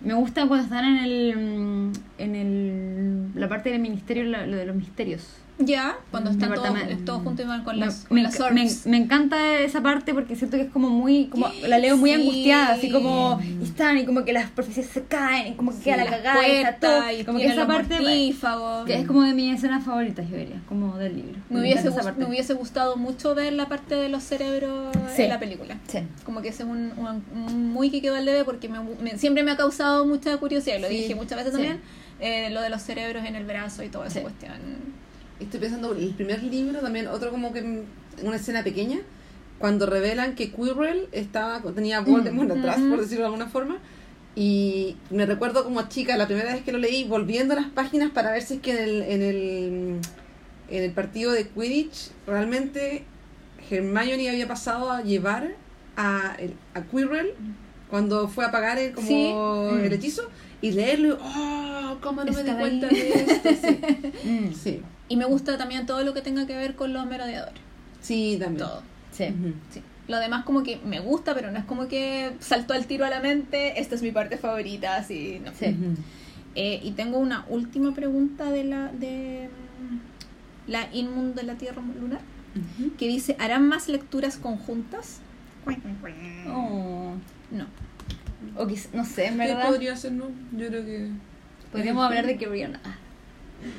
Me 0.00 0.12
gusta 0.14 0.46
cuando 0.46 0.64
están 0.64 0.84
en 0.84 0.98
el... 0.98 1.36
mm, 1.36 1.92
En 2.18 2.34
el 2.36 3.40
la 3.40 3.48
parte 3.48 3.70
del 3.70 3.80
ministerio, 3.80 4.24
lo, 4.24 4.46
lo 4.46 4.56
de 4.56 4.66
los 4.66 4.76
misterios. 4.76 5.26
Ya, 5.60 5.96
cuando 6.12 6.30
están 6.30 6.54
todos, 6.54 6.72
todos 7.04 7.22
juntos 7.24 7.44
y 7.44 7.48
van 7.48 7.64
con 7.64 7.80
las, 7.80 8.02
me 8.10 8.22
con 8.22 8.22
las 8.22 8.38
enca- 8.38 8.86
me- 8.86 8.96
encanta 8.96 9.58
esa 9.58 9.82
parte 9.82 10.14
porque 10.14 10.36
siento 10.36 10.56
que 10.56 10.62
es 10.64 10.70
como 10.70 10.88
muy... 10.88 11.26
como 11.26 11.48
La 11.66 11.78
leo 11.78 11.96
muy 11.96 12.10
Sí. 12.10 12.14
angustiada, 12.20 12.74
así 12.74 12.90
como... 12.92 13.40
Y 13.42 13.64
están 13.64 13.98
y 13.98 14.04
como 14.04 14.24
que 14.24 14.32
las 14.32 14.48
profecías 14.50 14.86
se 14.86 15.02
caen 15.04 15.54
y 15.54 15.56
como 15.56 15.72
que 15.72 15.78
Sí, 15.78 15.82
queda 15.84 15.96
la 15.96 16.06
cagada 16.06 16.46
y 16.46 16.50
está 16.52 16.74
todo. 16.76 17.10
y 17.10 17.24
Como 17.24 17.38
que 17.38 17.46
esa 17.46 17.66
parte... 17.66 17.96
Que 18.86 18.94
es 19.00 19.06
como 19.06 19.22
de 19.22 19.34
mis 19.34 19.54
escenas 19.56 19.84
favoritas, 19.84 20.28
yo 20.30 20.36
diría, 20.36 20.60
como 20.68 20.96
del 20.96 21.16
libro. 21.16 21.40
me, 21.50 21.60
hubiese, 21.60 21.88
esa 21.88 22.02
parte. 22.02 22.20
me 22.22 22.28
hubiese 22.28 22.54
gustado 22.54 22.96
mucho 22.96 23.34
ver 23.34 23.52
la 23.52 23.66
parte 23.68 23.96
de 23.96 24.08
los 24.08 24.22
cerebros 24.22 24.94
Sí. 25.16 25.22
en 25.22 25.28
la 25.30 25.40
película. 25.40 25.76
Sí. 25.88 25.98
Como 26.24 26.40
que 26.40 26.48
ese 26.50 26.62
es 26.62 26.68
un, 26.68 26.92
un- 26.96 27.24
un 27.34 27.72
muy 27.72 27.90
que 27.90 28.00
quedó 28.00 28.14
al 28.14 28.24
debe 28.26 28.44
porque 28.44 28.70
siempre 29.16 29.42
me 29.42 29.50
ha 29.50 29.56
causado 29.56 30.06
mucha 30.06 30.36
curiosidad. 30.36 30.78
Lo 30.80 30.88
dije 30.88 31.16
muchas 31.16 31.36
veces 31.38 31.52
también. 31.52 31.80
eh, 32.20 32.50
lo 32.50 32.60
de 32.62 32.70
los 32.70 32.82
cerebros 32.82 33.24
en 33.24 33.34
el 33.36 33.44
brazo 33.44 33.82
y 33.82 33.88
toda 33.88 34.06
esa 34.06 34.20
cuestión. 34.22 34.52
Estoy 35.40 35.60
pensando, 35.60 35.92
el 35.92 36.14
primer 36.14 36.42
libro 36.42 36.80
también, 36.80 37.06
otro 37.06 37.30
como 37.30 37.52
que 37.52 37.62
mm, 37.62 37.82
una 38.24 38.36
escena 38.36 38.64
pequeña, 38.64 38.98
cuando 39.58 39.86
revelan 39.86 40.34
que 40.34 40.50
Quirrell 40.52 41.08
estaba, 41.12 41.60
tenía 41.74 42.00
Voldemort 42.00 42.48
Mm. 42.50 42.58
atrás, 42.58 42.80
por 42.88 43.00
decirlo 43.00 43.20
de 43.22 43.26
alguna 43.26 43.46
forma, 43.48 43.78
y 44.34 44.96
me 45.10 45.26
recuerdo 45.26 45.64
como 45.64 45.88
chica, 45.88 46.16
la 46.16 46.26
primera 46.26 46.52
vez 46.52 46.62
que 46.62 46.72
lo 46.72 46.78
leí, 46.78 47.04
volviendo 47.04 47.54
a 47.54 47.56
las 47.60 47.70
páginas 47.70 48.10
para 48.10 48.30
ver 48.32 48.42
si 48.42 48.54
es 48.54 48.60
que 48.60 48.70
en 48.72 48.78
el, 48.88 49.02
en 49.02 49.22
el, 49.22 50.00
en 50.70 50.82
el 50.84 50.92
partido 50.92 51.32
de 51.32 51.48
Quidditch 51.48 52.10
realmente 52.26 53.04
Hermione 53.70 54.28
había 54.30 54.46
pasado 54.46 54.90
a 54.92 55.02
llevar 55.02 55.54
a, 55.96 56.36
el- 56.38 56.54
a 56.74 56.82
Quirrell 56.82 57.32
cuando 57.90 58.28
fue 58.28 58.44
a 58.44 58.50
pagar 58.52 58.78
el, 58.78 58.92
como 58.92 59.06
Sí. 59.08 59.30
el 59.84 59.90
Mm. 59.90 59.92
hechizo 59.94 60.28
y 60.60 60.70
leerlo, 60.72 61.08
y, 61.08 61.18
oh, 61.20 61.98
cómo 62.00 62.22
no 62.24 62.32
me 62.32 62.42
di 62.44 62.50
cuenta 62.52 62.88
de 62.88 63.08
esto. 63.22 63.48
Sí, 63.60 63.78
Mm, 64.24 64.52
sí, 64.52 64.82
Y 65.08 65.16
me 65.16 65.24
gusta 65.24 65.56
también 65.58 65.86
todo 65.86 66.02
lo 66.04 66.12
que 66.14 66.20
tenga 66.22 66.46
que 66.46 66.54
ver 66.56 66.74
con 66.76 66.92
los 66.92 67.06
merodeadores. 67.06 67.60
sí, 68.00 68.36
también. 68.38 68.66
Todo. 68.66 68.82
sí. 69.12 69.26
Sí. 69.70 69.82
Lo 70.06 70.18
demás 70.18 70.44
como 70.44 70.62
que 70.62 70.78
me 70.86 71.00
gusta, 71.00 71.34
pero 71.34 71.50
no 71.50 71.58
es 71.58 71.64
como 71.66 71.86
que 71.86 72.32
saltó 72.40 72.72
al 72.72 72.86
tiro 72.86 73.04
a 73.04 73.10
la 73.10 73.20
mente, 73.20 73.78
esta 73.78 73.94
es 73.94 74.00
mi 74.02 74.10
parte 74.10 74.38
favorita, 74.38 74.96
así, 74.96 75.38
no. 75.44 75.52
Sí. 75.52 75.76
Eh, 76.54 76.80
y 76.82 76.92
tengo 76.92 77.18
una 77.18 77.44
última 77.50 77.94
pregunta 77.94 78.50
de 78.50 78.64
la 78.64 78.88
de 78.88 79.48
mm, 79.90 80.70
la 80.70 80.88
Inmund 80.94 81.34
de 81.34 81.42
la 81.42 81.54
Tierra 81.56 81.82
Lunar, 82.00 82.20
que 82.98 83.06
dice, 83.06 83.36
¿harán 83.38 83.68
más 83.68 83.88
lecturas 83.88 84.38
conjuntas? 84.38 85.20
Oh. 86.50 87.12
No. 87.50 87.66
O 88.56 88.66
quiz- 88.66 88.88
no 88.94 89.04
sé, 89.04 89.26
en 89.26 89.32
¿Qué 89.38 89.46
verdad. 89.48 89.66
podría 89.68 89.94
ser, 89.96 90.12
no? 90.12 90.24
Yo 90.56 90.68
creo 90.68 90.84
que. 90.84 91.10
Podríamos 91.70 92.04
hablar 92.06 92.26
de 92.26 92.36
Carrion. 92.38 92.76
Ah, 92.84 92.96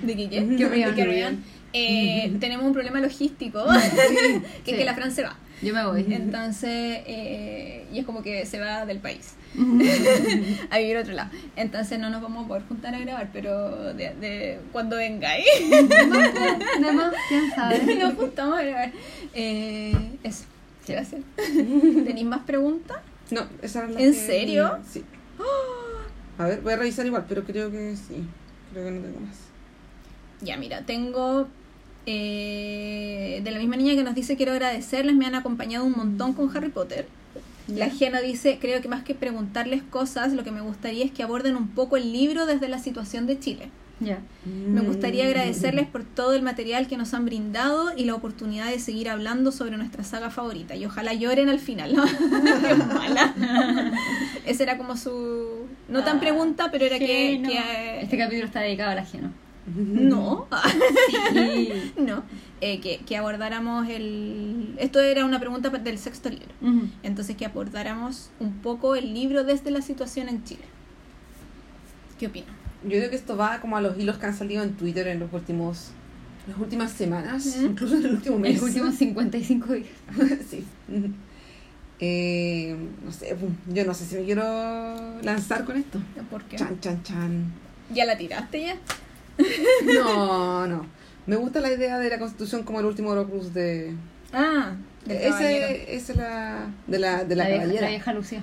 ¿De 0.04 0.16
qué 0.16 0.30
qué? 0.30 0.42
Ujú. 0.42 0.52
¿De 0.58 0.58
Carry 0.64 0.84
On. 0.86 0.96
qué 0.96 1.02
Carry 1.04 1.24
On? 1.24 1.44
Eh, 1.74 2.34
tenemos 2.40 2.66
un 2.66 2.74
problema 2.74 3.00
logístico, 3.00 3.64
que 3.72 3.78
es 3.78 4.42
Sí. 4.66 4.72
que 4.76 4.86
la 4.86 4.94
Fran 4.96 5.12
se 5.12 5.24
va. 5.24 5.36
Yo 5.62 5.74
me 5.74 5.86
voy. 5.86 6.06
Entonces, 6.10 6.70
eh, 7.06 7.86
y 7.92 8.00
es 8.00 8.06
como 8.06 8.22
que 8.24 8.46
se 8.46 8.60
va 8.60 8.86
del 8.86 9.00
país. 9.00 9.36
a 10.70 10.78
vivir 10.78 10.98
a 10.98 11.02
otro 11.02 11.14
lado. 11.14 11.32
Entonces 11.56 12.00
no 12.00 12.10
nos 12.10 12.22
vamos 12.22 12.46
a 12.46 12.48
poder 12.48 12.64
juntar 12.68 12.96
a 12.96 13.00
grabar, 13.00 13.30
pero 13.34 13.94
de, 13.94 14.14
de 14.16 14.60
cuando 14.72 14.96
vengáis 14.96 15.46
Además, 16.78 17.14
quién 17.28 17.50
sabe. 17.56 17.96
nos 18.00 18.14
juntamos 18.16 18.58
a 18.60 18.62
grabar. 18.64 18.92
Eh, 19.34 19.96
eso, 20.24 20.46
gracias. 20.88 21.22
¿Tenéis 21.36 22.26
más 22.26 22.42
preguntas? 22.42 22.98
No, 23.32 23.42
esa 23.62 23.80
era 23.80 23.90
la 23.90 24.00
¿En 24.02 24.12
que- 24.14 24.20
serio? 24.20 24.78
Sí. 24.90 25.04
A 26.38 26.46
ver, 26.46 26.62
voy 26.62 26.74
a 26.74 26.78
revisar 26.78 27.06
igual, 27.06 27.26
pero 27.28 27.44
creo 27.44 27.70
que 27.72 27.96
sí. 27.96 28.24
Creo 28.72 28.86
que 28.86 28.92
no 28.92 29.02
tengo 29.02 29.20
más. 29.20 29.38
Ya, 30.42 30.58
mira, 30.58 30.82
tengo 30.82 31.48
eh, 32.06 33.42
de 33.44 33.52
la 33.52 33.60
misma 33.60 33.76
niña 33.76 33.96
que 33.96 34.04
nos 34.04 34.16
dice 34.16 34.36
quiero 34.38 34.52
agradecerles, 34.54 35.16
me 35.16 35.26
han 35.26 35.36
acompañado 35.36 35.86
un 35.86 35.94
montón 35.94 36.34
con 36.34 36.56
Harry 36.56 36.70
Potter. 36.70 37.08
La 37.68 37.90
Gena 37.92 38.20
dice, 38.20 38.58
creo 38.60 38.82
que 38.82 38.88
más 38.88 39.04
que 39.04 39.14
preguntarles 39.14 39.84
cosas, 39.84 40.34
lo 40.34 40.44
que 40.44 40.50
me 40.50 40.62
gustaría 40.62 41.06
es 41.06 41.12
que 41.12 41.22
aborden 41.22 41.56
un 41.56 41.68
poco 41.68 41.98
el 41.98 42.12
libro 42.12 42.48
desde 42.48 42.68
la 42.68 42.80
situación 42.80 43.28
de 43.28 43.40
Chile. 43.40 43.70
Ya. 44.00 44.20
Me 44.46 44.82
gustaría 44.82 45.26
Mm. 45.26 45.28
agradecerles 45.28 45.86
por 45.88 46.04
todo 46.04 46.34
el 46.34 46.42
material 46.42 46.88
que 46.88 46.98
nos 46.98 47.14
han 47.14 47.26
brindado 47.26 47.92
y 47.96 48.06
la 48.06 48.16
oportunidad 48.16 48.72
de 48.72 48.80
seguir 48.80 49.08
hablando 49.10 49.52
sobre 49.52 49.78
nuestra 49.78 50.04
saga 50.04 50.32
favorita. 50.32 50.76
Y 50.76 50.86
ojalá 50.86 51.14
lloren 51.14 51.48
al 51.50 51.60
final, 51.60 51.96
¿no? 51.96 52.06
Qué 52.68 52.74
mala. 52.76 53.36
Esa 54.48 54.64
era 54.64 54.78
como 54.78 54.98
su... 54.98 55.68
No 55.90 56.04
tan 56.04 56.18
Ah, 56.18 56.20
pregunta, 56.22 56.70
pero 56.72 56.86
era 56.86 56.98
que, 56.98 57.34
eh, 57.36 58.00
Este 58.02 58.18
capítulo 58.18 58.48
está 58.48 58.62
dedicado 58.62 58.92
a 58.92 58.96
la 58.96 59.06
Geno. 59.06 59.32
No, 59.68 60.48
Sí. 61.34 61.94
no. 61.98 62.24
Eh, 62.62 62.80
que, 62.82 62.98
que 63.06 63.18
abordáramos 63.18 63.88
el... 63.88 64.76
Esto 64.80 65.00
era 65.00 65.26
una 65.26 65.40
pregunta 65.40 65.70
del 65.70 65.98
sexto 65.98 66.30
libro. 66.30 66.48
Entonces 67.04 67.36
que 67.36 67.46
abordáramos 67.46 68.32
un 68.40 68.54
poco 68.54 68.96
el 68.96 69.14
libro 69.14 69.44
desde 69.44 69.72
la 69.72 69.82
situación 69.82 70.28
en 70.30 70.44
Chile. 70.44 70.64
¿Qué 72.20 72.28
opinan? 72.28 72.50
Yo 72.84 72.92
creo 72.92 73.10
que 73.10 73.16
esto 73.16 73.38
va 73.38 73.60
como 73.62 73.78
a 73.78 73.82
los 73.82 73.98
hilos 73.98 74.18
que 74.18 74.26
han 74.26 74.36
salido 74.36 74.64
en 74.64 74.74
Twitter 74.74 75.08
en 75.08 75.20
los 75.20 75.32
últimos. 75.34 75.92
las 76.48 76.58
últimas 76.58 76.92
semanas, 76.92 77.58
incluso 77.62 77.96
en 77.98 78.06
el 78.06 78.12
último 78.16 78.40
mes. 78.40 78.54
Los 78.56 78.64
últimos 78.64 78.96
55 78.96 79.74
días. 79.74 79.88
sí. 80.50 80.66
Eh, 82.02 82.76
no 83.04 83.12
sé, 83.12 83.36
yo 83.68 83.86
no 83.86 83.94
sé 83.94 84.06
si 84.06 84.16
me 84.16 84.24
quiero 84.24 85.22
lanzar 85.22 85.66
con 85.66 85.78
esto. 85.78 86.00
¿Por 86.32 86.44
qué? 86.46 86.56
Chan, 86.56 86.80
chan, 86.80 87.04
chan. 87.04 87.54
¿Ya 87.94 88.06
la 88.06 88.18
tiraste 88.18 88.62
ya? 88.62 88.76
No, 89.94 90.68
no. 90.68 90.86
Me 91.26 91.36
gusta 91.36 91.60
la 91.60 91.72
idea 91.72 92.00
de 92.00 92.10
la 92.10 92.20
constitución 92.20 92.64
como 92.64 92.80
el 92.80 92.86
último 92.86 93.10
Horocrux 93.12 93.54
de. 93.54 93.94
Ah. 94.34 94.74
Ese, 95.08 95.96
esa 95.96 96.12
es 96.14 96.18
la. 96.18 96.68
de 96.88 97.00
la, 97.00 97.24
de 97.24 97.36
la, 97.36 97.44
La 97.44 97.50
vieja, 97.50 97.62
caballera. 97.62 97.82
la 97.82 97.90
vieja 97.90 98.14
Lucía. 98.14 98.42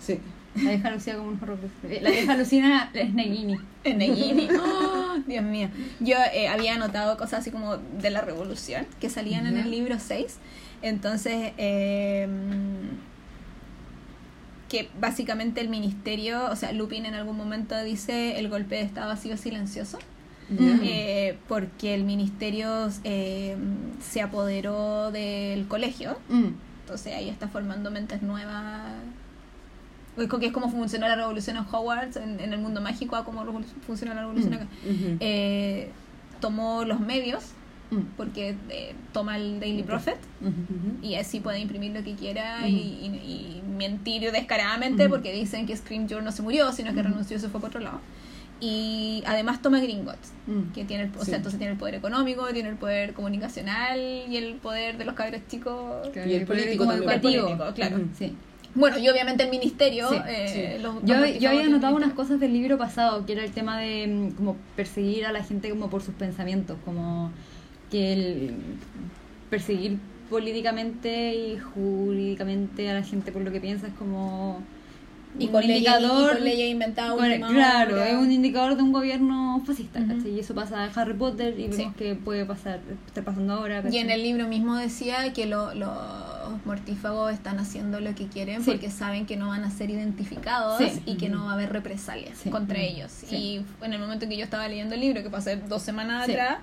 Sí. 0.00 0.20
La 0.56 0.70
vieja 0.70 0.90
Lucía 0.90 1.16
como 1.16 1.28
un 1.28 1.38
horrocrux. 1.42 1.72
La 2.02 2.10
vieja 2.10 2.36
Lucina 2.36 2.90
es 2.94 3.12
Nagini. 3.12 3.58
En 3.84 3.98
Nagini. 3.98 4.48
¡Oh! 4.58 5.16
Dios 5.26 5.44
mío. 5.44 5.68
Yo 6.00 6.16
eh, 6.32 6.48
había 6.48 6.74
anotado 6.74 7.16
cosas 7.16 7.40
así 7.40 7.50
como 7.50 7.76
de 7.76 8.10
la 8.10 8.22
revolución 8.22 8.86
que 9.00 9.10
salían 9.10 9.46
en 9.46 9.58
el 9.58 9.70
libro 9.70 9.96
6. 9.98 10.36
Entonces, 10.82 11.52
eh, 11.58 12.26
que 14.68 14.88
básicamente 14.98 15.60
el 15.60 15.68
ministerio, 15.68 16.50
o 16.50 16.56
sea, 16.56 16.72
Lupin 16.72 17.06
en 17.06 17.14
algún 17.14 17.36
momento 17.36 17.80
dice 17.82 18.38
el 18.38 18.48
golpe 18.48 18.76
de 18.76 18.82
Estado 18.82 19.10
ha 19.10 19.16
sido 19.16 19.36
silencioso. 19.36 19.98
Eh, 20.58 21.36
porque 21.48 21.94
el 21.94 22.04
ministerio 22.04 22.88
eh, 23.04 23.56
se 24.00 24.20
apoderó 24.22 25.10
del 25.10 25.66
colegio. 25.66 26.18
Mm. 26.28 26.48
Entonces 26.82 27.14
ahí 27.14 27.28
está 27.28 27.48
formando 27.48 27.90
mentes 27.90 28.22
nuevas. 28.22 28.82
Que 30.16 30.46
es 30.46 30.52
como 30.52 30.70
funcionó 30.70 31.08
la 31.08 31.16
revolución 31.16 31.56
en 31.58 31.64
Hogwarts, 31.70 32.16
en, 32.16 32.40
en 32.40 32.52
el 32.52 32.58
mundo 32.58 32.80
mágico, 32.80 33.16
a 33.16 33.24
cómo 33.24 33.44
funciona 33.86 34.14
la 34.14 34.20
revolución 34.22 34.52
Mm. 34.52 34.56
acá. 34.56 34.66
Eh, 35.20 35.90
tomó 36.40 36.84
los 36.84 37.00
medios. 37.00 37.44
Porque 38.16 38.56
eh, 38.70 38.94
toma 39.12 39.36
el 39.36 39.60
Daily 39.60 39.82
Prophet, 39.84 40.16
Ujú. 40.40 40.50
Ujú. 40.50 41.06
y 41.06 41.14
así 41.14 41.40
puede 41.40 41.60
imprimir 41.60 41.92
lo 41.92 42.02
que 42.02 42.14
quiera 42.14 42.66
y, 42.66 42.72
y- 42.74 43.60
y 43.62 43.62
mentir 43.78 44.30
descaradamente 44.32 45.08
porque 45.08 45.32
dicen 45.32 45.66
que 45.66 45.76
Scream 45.76 46.08
Joe 46.08 46.20
no 46.22 46.32
se 46.32 46.42
murió, 46.42 46.72
sino 46.72 46.92
que 46.94 47.02
renunció 47.02 47.36
y 47.36 47.40
se 47.40 47.48
fue 47.48 47.60
por 47.60 47.68
otro 47.70 47.80
lado. 47.80 48.00
y 48.58 49.22
además 49.26 49.60
toma 49.60 49.80
Gringotts, 49.80 50.32
Mm. 50.46 50.72
que 50.72 50.84
tiene 50.86 51.04
el, 51.04 51.10
o 51.18 51.20
Sí. 51.20 51.26
sea, 51.26 51.36
entonces 51.36 51.58
tiene 51.58 51.72
el 51.74 51.78
poder 51.78 51.94
económico, 51.96 52.46
tiene 52.54 52.70
el 52.70 52.76
poder 52.76 53.12
comunicacional 53.12 54.00
y 54.00 54.34
el 54.38 54.54
poder 54.54 54.96
de 54.96 55.04
los 55.04 55.14
cabros 55.14 55.42
chicos. 55.48 56.08
Y 56.14 56.32
el 56.32 56.46
político 56.46 56.84
educativo. 56.90 57.10
El 57.10 57.20
político, 57.20 57.74
claro. 57.74 57.98
Sí. 58.18 58.34
Bueno, 58.74 58.98
y 58.98 59.08
obviamente 59.10 59.42
el 59.42 59.50
ministerio. 59.50 60.08
Sí, 60.08 60.16
eh, 60.26 60.72
sí. 60.78 60.82
los- 60.82 60.94
Yo, 61.02 61.16
los 61.18 61.38
yo 61.38 61.50
había 61.50 61.60
mortifados 61.60 61.62
del 61.64 61.70
notado 61.72 61.96
unas 61.96 62.12
cosas 62.14 62.40
del 62.40 62.52
libro 62.54 62.78
pasado, 62.78 63.26
que 63.26 63.32
era 63.34 63.44
el 63.44 63.50
tema 63.52 63.78
de 63.78 64.06
mm, 64.06 64.30
como 64.36 64.56
perseguir 64.74 65.26
a 65.26 65.32
la 65.32 65.44
gente 65.44 65.68
como 65.68 65.90
por 65.90 66.02
sus 66.02 66.14
pensamientos, 66.14 66.78
como 66.84 67.30
que 67.90 68.12
el 68.12 68.54
perseguir 69.50 69.98
políticamente 70.30 71.34
y 71.34 71.58
jurídicamente 71.58 72.90
a 72.90 72.94
la 72.94 73.02
gente 73.02 73.32
por 73.32 73.42
lo 73.42 73.52
que 73.52 73.60
piensa 73.60 73.86
es 73.86 73.94
como 73.94 74.60
Y 75.38 75.46
un 75.46 75.52
con 75.52 75.60
leyes, 75.60 75.76
y 75.76 75.78
indicador 75.78 76.38
con 76.38 77.18
con- 77.18 77.28
última 77.30 77.48
claro, 77.48 77.94
hora. 77.96 78.08
es 78.10 78.16
un 78.16 78.32
indicador 78.32 78.76
de 78.76 78.82
un 78.82 78.92
gobierno 78.92 79.62
fascista. 79.66 80.00
Y 80.24 80.40
eso 80.40 80.54
pasa 80.54 80.84
en 80.86 80.90
Harry 80.98 81.14
Potter 81.14 81.54
y 81.58 81.68
vemos 81.68 81.76
Sí. 81.76 81.88
que 81.96 82.14
puede 82.14 82.44
pasar, 82.44 82.80
estar 83.06 83.22
pasando 83.22 83.52
ahora. 83.52 83.84
Y 83.90 83.98
en 83.98 84.10
el 84.10 84.22
libro 84.22 84.48
mismo 84.48 84.76
decía 84.76 85.32
que 85.32 85.46
lo- 85.46 85.74
los 85.74 85.90
mortífagos 86.64 87.32
están 87.32 87.58
haciendo 87.58 88.00
lo 88.00 88.14
que 88.14 88.26
quieren 88.28 88.62
Sí. 88.64 88.70
porque 88.70 88.90
saben 88.90 89.26
que 89.26 89.36
no 89.36 89.48
van 89.48 89.62
a 89.62 89.70
ser 89.70 89.90
identificados 89.90 90.78
Sí. 90.78 91.02
y 91.06 91.16
que 91.16 91.28
no 91.28 91.44
va 91.44 91.50
a 91.50 91.54
haber 91.54 91.70
represalias 91.72 92.40
contra 92.50 92.80
ellos. 92.80 93.12
Y 93.30 93.60
en 93.82 93.92
el 93.92 94.00
momento 94.00 94.24
en 94.24 94.30
que 94.30 94.36
yo 94.38 94.44
estaba 94.44 94.66
leyendo 94.68 94.94
el 94.94 95.02
libro, 95.02 95.22
que 95.22 95.30
pasé 95.30 95.56
dos 95.56 95.82
semanas 95.82 96.28
atrás, 96.28 96.58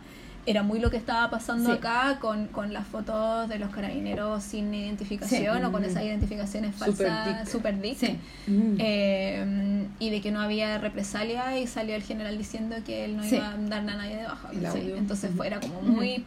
era 0.45 0.61
muy 0.61 0.79
lo 0.79 0.89
que 0.91 0.97
estaba 0.97 1.29
pasando 1.29 1.69
Sí. 1.71 1.77
acá 1.77 2.17
con, 2.19 2.47
con 2.47 2.73
las 2.73 2.85
fotos 2.85 3.47
de 3.47 3.59
los 3.59 3.69
carabineros 3.69 4.43
sin 4.43 4.73
identificación 4.73 5.57
Sí. 5.59 5.63
o 5.63 5.71
con 5.71 5.85
esas 5.85 6.03
identificaciones 6.03 6.75
Super 6.75 6.93
falsas, 6.95 7.27
dick. 7.43 7.47
super 7.51 7.81
dick. 7.81 7.97
Sí. 7.97 8.17
Mm. 8.47 8.75
Eh, 8.79 9.85
y 9.99 10.09
de 10.09 10.21
que 10.21 10.31
no 10.31 10.41
había 10.41 10.77
represalia 10.79 11.57
y 11.57 11.67
salió 11.67 11.95
el 11.95 12.03
general 12.03 12.37
diciendo 12.37 12.75
que 12.85 13.05
él 13.05 13.15
no 13.15 13.23
Sí. 13.23 13.35
iba 13.37 13.49
a 13.53 13.57
dar 13.57 13.79
a 13.79 13.83
nadie 13.83 14.17
de 14.17 14.23
baja. 14.23 14.49
Entonces 14.97 15.31
fue, 15.35 15.47
era 15.47 15.59
como 15.59 15.81
muy... 15.81 16.25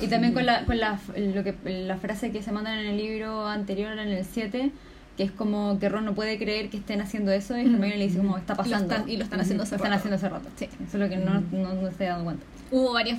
Y 0.00 0.06
también 0.08 0.32
con 0.34 0.46
la, 0.46 0.64
con 0.64 0.78
la, 0.78 0.98
lo 1.16 1.42
que, 1.44 1.54
la 1.64 1.96
frase 1.96 2.30
que 2.30 2.42
se 2.42 2.52
mandan 2.52 2.78
en 2.78 2.86
el 2.86 2.96
libro 2.96 3.46
anterior, 3.48 3.92
en 3.98 4.08
el 4.08 4.24
7, 4.24 4.70
que 5.16 5.22
es 5.24 5.30
como 5.30 5.78
que 5.78 5.88
Ron 5.88 6.04
no 6.04 6.14
puede 6.14 6.38
creer 6.38 6.70
que 6.70 6.76
estén 6.78 7.00
haciendo 7.00 7.32
eso 7.32 7.56
y 7.58 7.64
Mm. 7.64 7.74
Hermione 7.74 7.96
le 7.98 8.06
dice 8.06 8.18
como 8.18 8.38
está 8.38 8.54
lo 8.54 8.58
pasando. 8.58 8.94
están- 8.94 9.08
y 9.08 9.16
lo 9.16 9.24
están 9.24 9.40
haciendo 9.40 9.62
hace 9.64 9.72
Lo 9.72 9.76
están 9.76 9.90
rato. 9.90 9.98
haciendo 9.98 10.16
hace 10.16 10.28
rato. 10.28 10.48
Sí. 10.56 10.64
Eso 10.64 10.74
es 10.86 10.94
lo 10.94 11.08
que 11.08 11.16
no, 11.16 11.40
no, 11.52 11.74
no 11.74 11.90
se 11.90 12.04
he 12.04 12.08
dado 12.08 12.24
cuenta. 12.24 12.44
Hubo 12.72 12.92
varios 12.94 13.18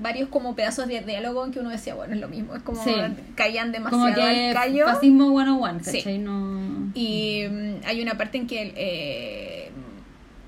varios 0.00 0.28
como 0.28 0.54
pedazos 0.54 0.86
de 0.86 1.00
diálogo 1.00 1.44
en 1.44 1.50
que 1.50 1.58
uno 1.58 1.68
decía 1.70 1.94
bueno 1.96 2.14
es 2.14 2.20
lo 2.20 2.28
mismo 2.28 2.54
es 2.54 2.62
como 2.62 2.82
Sí. 2.84 2.92
caían 3.34 3.72
demasiado 3.72 4.04
Como 4.04 4.14
que 4.14 4.22
al 4.22 4.54
callo 4.54 4.86
fascismo 4.86 5.30
101, 5.30 5.80
Sí. 5.82 6.18
No... 6.18 6.90
y 6.94 7.42
mm, 7.50 7.74
hay 7.86 8.00
una 8.00 8.16
parte 8.16 8.38
en 8.38 8.46
que 8.46 8.72
eh, 8.76 9.70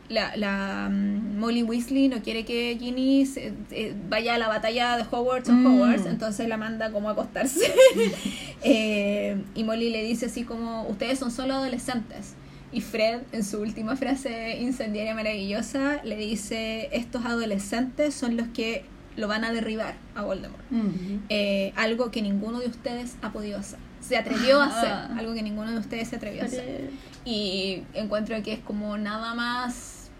la, 0.09 0.37
la 0.37 0.89
mm, 0.91 1.39
Molly 1.39 1.63
Weasley 1.65 2.09
no 2.09 2.23
quiere 2.23 2.45
que 2.45 2.77
Ginny 2.79 3.27
se- 3.27 3.53
eh, 3.73 3.95
vaya 4.09 4.35
a 4.37 4.39
la 4.39 4.47
batalla 4.49 4.97
de 4.97 5.05
Hogwarts 5.11 5.49
o 5.49 5.53
Mm. 5.53 5.67
Hogwarts 5.67 6.07
entonces 6.07 6.47
la 6.49 6.57
manda 6.57 6.93
como 6.93 7.09
a 7.09 7.13
acostarse 7.13 7.61
Eh, 8.65 9.37
y 9.57 9.65
Molly 9.65 9.91
le 9.91 10.05
dice 10.05 10.27
así 10.27 10.45
como 10.45 10.85
ustedes 10.89 11.19
son 11.19 11.31
solo 11.33 11.55
adolescentes 11.55 12.35
y 12.73 12.81
Fred, 12.81 13.21
en 13.33 13.45
su 13.45 13.61
última 13.61 13.97
frase 13.97 14.59
incendiaria 14.59 15.15
maravillosa, 15.15 16.03
le 16.05 16.17
dice, 16.17 16.89
estos 16.93 17.25
adolescentes 17.27 18.15
son 18.15 18.37
los 18.37 18.49
que 18.49 18.85
lo 19.17 19.29
van 19.29 19.45
a 19.45 19.53
derribar 19.53 19.95
a 20.15 20.23
Voldemort. 20.23 20.63
Mm. 20.71 20.91
Eh, 21.29 21.73
algo 21.77 22.11
que 22.11 22.23
ninguno 22.23 22.61
de 22.61 22.69
ustedes 22.69 23.17
ha 23.21 23.31
podido 23.31 23.59
hacer. 23.59 23.79
Se 24.01 24.17
atrevió 24.17 24.61
a 24.61 24.67
hacer, 24.67 24.91
Ah. 24.91 25.15
algo 25.19 25.35
que 25.35 25.43
ninguno 25.43 25.71
de 25.71 25.79
ustedes 25.79 26.09
se 26.09 26.17
atrevió 26.17 26.43
a 26.43 26.47
hacer. 26.47 26.91
Y 27.25 27.83
encuentro 27.93 28.43
que 28.43 28.55
es 28.55 28.61
como 28.61 28.97
nada 28.97 29.35
más 29.35 30.11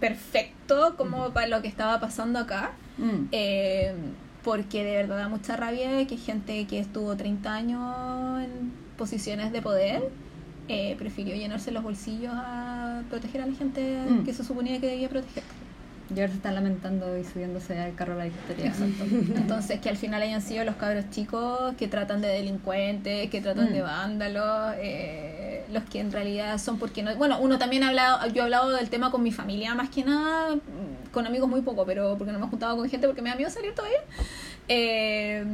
perfecto 0.00 0.96
como 0.96 1.30
para 1.30 1.46
lo 1.48 1.62
que 1.62 1.68
estaba 1.68 1.98
pasando 2.00 2.38
acá. 2.38 2.72
Mm. 2.98 3.26
Eh, 3.32 3.94
porque 4.44 4.84
de 4.84 4.96
verdad 4.96 5.18
da 5.18 5.28
mucha 5.28 5.56
rabia 5.56 6.06
que 6.06 6.16
gente 6.16 6.66
que 6.66 6.78
estuvo 6.78 7.16
30 7.16 7.54
años 7.54 8.42
en 8.42 8.72
posiciones 8.96 9.52
de 9.52 9.60
poder 9.60 10.02
eh, 10.70 10.96
prefirió 10.96 11.34
llenarse 11.34 11.70
los 11.72 11.82
bolsillos 11.82 12.32
a 12.34 13.02
proteger 13.10 13.42
a 13.42 13.46
la 13.46 13.54
gente 13.54 13.98
Mm. 14.08 14.24
que 14.24 14.32
se 14.32 14.44
suponía 14.44 14.80
que 14.80 14.86
debía 14.86 15.08
proteger. 15.08 15.42
Y 16.12 16.18
ahora 16.18 16.28
se 16.32 16.36
está 16.38 16.50
lamentando 16.50 17.16
y 17.16 17.22
subiéndose 17.24 17.78
al 17.78 17.94
carro 17.94 18.14
de 18.16 18.18
la. 18.18 18.26
Exacto. 18.66 19.04
Entonces, 19.36 19.78
que 19.80 19.88
al 19.90 19.96
final 19.96 20.20
hayan 20.20 20.42
sido 20.42 20.64
los 20.64 20.74
cabros 20.74 21.04
chicos 21.10 21.72
que 21.78 21.86
tratan 21.86 22.20
de 22.20 22.26
delincuentes, 22.26 23.30
que 23.30 23.40
tratan 23.40 23.70
Mm. 23.70 23.72
de 23.74 23.82
vándalos, 23.82 24.74
eh, 24.78 25.64
los 25.72 25.84
que 25.84 26.00
en 26.00 26.10
realidad 26.10 26.58
son 26.58 26.80
porque 26.80 27.04
no. 27.04 27.14
Bueno, 27.14 27.38
uno 27.40 27.58
también 27.58 27.84
ha 27.84 27.88
hablado, 27.90 28.26
yo 28.28 28.42
he 28.42 28.44
hablado 28.44 28.70
del 28.70 28.90
tema 28.90 29.12
con 29.12 29.22
mi 29.22 29.30
familia 29.30 29.76
más 29.76 29.88
que 29.90 30.02
nada, 30.02 30.56
con 31.12 31.26
amigos 31.28 31.48
muy 31.48 31.60
poco, 31.62 31.86
pero 31.86 32.16
porque 32.18 32.32
no 32.32 32.40
me 32.40 32.46
he 32.46 32.48
juntado 32.48 32.76
con 32.76 32.90
gente 32.90 33.06
porque 33.06 33.22
me 33.22 33.30
da 33.30 33.36
miedo 33.36 33.50
salir 33.50 33.72
todavía. 33.72 33.98
Eh, 34.66 35.44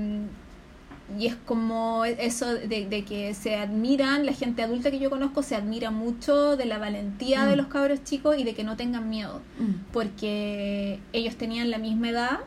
y 1.18 1.26
es 1.26 1.36
como 1.36 2.04
eso 2.04 2.52
de, 2.54 2.86
de 2.86 3.04
que 3.04 3.32
se 3.34 3.54
admiran, 3.56 4.26
la 4.26 4.32
gente 4.32 4.62
adulta 4.62 4.90
que 4.90 4.98
yo 4.98 5.08
conozco 5.10 5.42
se 5.42 5.54
admira 5.54 5.90
mucho 5.90 6.56
de 6.56 6.64
la 6.66 6.78
valentía 6.78 7.44
de 7.46 7.54
Mm. 7.54 7.58
los 7.58 7.66
cabros 7.68 8.02
chicos 8.02 8.36
y 8.38 8.44
de 8.44 8.54
que 8.54 8.64
no 8.64 8.76
tengan 8.76 9.08
miedo 9.08 9.40
Mm. 9.58 9.92
porque 9.92 10.98
ellos 11.12 11.36
tenían 11.36 11.70
la 11.70 11.78
misma 11.78 12.10
edad 12.10 12.38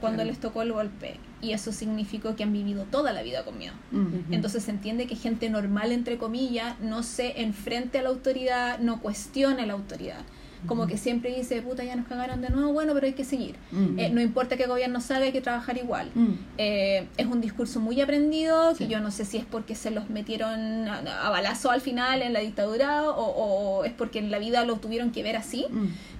cuando 0.00 0.18
Claro. 0.18 0.30
les 0.30 0.38
tocó 0.40 0.62
el 0.62 0.72
golpe 0.72 1.16
y 1.42 1.52
eso 1.52 1.72
significó 1.72 2.36
que 2.36 2.44
han 2.44 2.52
vivido 2.52 2.84
toda 2.84 3.12
la 3.12 3.22
vida 3.22 3.44
con 3.44 3.58
miedo. 3.58 3.74
Mm. 3.90 4.32
Entonces 4.32 4.62
se 4.64 4.70
entiende 4.70 5.06
que 5.06 5.16
gente 5.16 5.50
normal, 5.50 5.90
entre 5.92 6.18
comillas, 6.18 6.78
no 6.80 7.02
se 7.02 7.40
enfrente 7.42 7.98
a 7.98 8.02
la 8.02 8.08
autoridad, 8.10 8.78
no 8.78 9.00
cuestione 9.00 9.66
la 9.66 9.72
autoridad. 9.74 10.20
Como 10.66 10.86
que 10.88 10.96
siempre 10.98 11.34
dice, 11.36 11.62
puta, 11.62 11.84
ya 11.84 11.94
nos 11.94 12.06
cagaron 12.08 12.40
de 12.42 12.50
nuevo, 12.50 12.72
bueno, 12.72 12.92
pero 12.94 13.06
hay 13.06 13.12
que 13.12 13.24
seguir. 13.24 13.54
Eh, 13.96 14.10
no 14.12 14.20
importa 14.20 14.56
qué 14.56 14.66
gobierno 14.66 15.00
salga, 15.00 15.26
hay 15.26 15.32
que 15.32 15.40
trabajar 15.40 15.76
igual. 15.78 16.10
Eh, 16.56 17.06
es 17.16 17.26
un 17.26 17.40
discurso 17.40 17.78
muy 17.80 18.00
aprendido, 18.00 18.70
que 18.72 18.84
Sí. 18.84 18.88
yo 18.88 18.98
no 19.00 19.10
sé 19.12 19.24
si 19.24 19.36
es 19.36 19.44
porque 19.44 19.74
se 19.76 19.90
los 19.92 20.10
metieron 20.10 20.88
a, 20.88 21.26
a 21.26 21.30
balazo 21.30 21.70
al 21.70 21.80
final 21.80 22.22
en 22.22 22.32
la 22.32 22.40
dictadura 22.40 23.08
o, 23.08 23.24
o 23.80 23.84
es 23.84 23.92
porque 23.92 24.18
en 24.18 24.30
la 24.32 24.38
vida 24.40 24.64
lo 24.64 24.76
tuvieron 24.76 25.12
que 25.12 25.22
ver 25.22 25.36
así. 25.36 25.66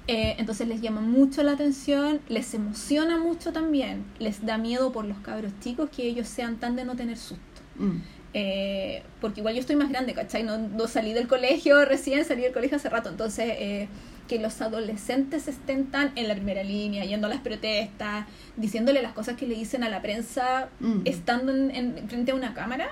Eh, 0.06 0.36
entonces 0.38 0.66
les 0.68 0.80
llama 0.80 1.00
mucho 1.02 1.42
la 1.42 1.52
atención, 1.52 2.20
les 2.28 2.54
emociona 2.54 3.18
mucho 3.18 3.52
también, 3.52 4.04
les 4.18 4.46
da 4.46 4.56
miedo 4.56 4.90
por 4.92 5.04
los 5.04 5.18
cabros 5.18 5.52
chicos 5.60 5.90
que 5.94 6.04
ellos 6.06 6.28
sean 6.28 6.56
tan 6.56 6.76
de 6.76 6.84
no 6.84 6.94
tener 6.96 7.18
susto. 7.18 7.42
Mm. 7.76 7.96
Eh, 8.34 9.02
porque 9.20 9.40
igual 9.40 9.54
yo 9.54 9.60
estoy 9.60 9.76
más 9.76 9.88
grande, 9.88 10.12
¿cachai? 10.14 10.42
No, 10.42 10.58
no 10.58 10.86
salí 10.86 11.12
del 11.12 11.26
colegio 11.28 11.84
recién, 11.84 12.24
salí 12.24 12.42
del 12.42 12.52
colegio 12.52 12.76
hace 12.76 12.88
rato, 12.88 13.08
entonces 13.08 13.52
eh, 13.58 13.88
que 14.28 14.38
los 14.38 14.60
adolescentes 14.60 15.48
estén 15.48 15.86
tan 15.86 16.12
en 16.16 16.28
la 16.28 16.34
primera 16.34 16.62
línea, 16.62 17.04
yendo 17.04 17.26
a 17.26 17.30
las 17.30 17.40
protestas, 17.40 18.26
diciéndole 18.56 19.02
las 19.02 19.12
cosas 19.14 19.36
que 19.36 19.46
le 19.48 19.54
dicen 19.56 19.82
a 19.82 19.88
la 19.88 20.00
prensa, 20.02 20.68
Mm. 20.80 21.00
estando 21.06 21.52
en, 21.54 21.70
en- 21.74 22.08
frente 22.08 22.30
a 22.32 22.34
una 22.34 22.54
cámara, 22.54 22.88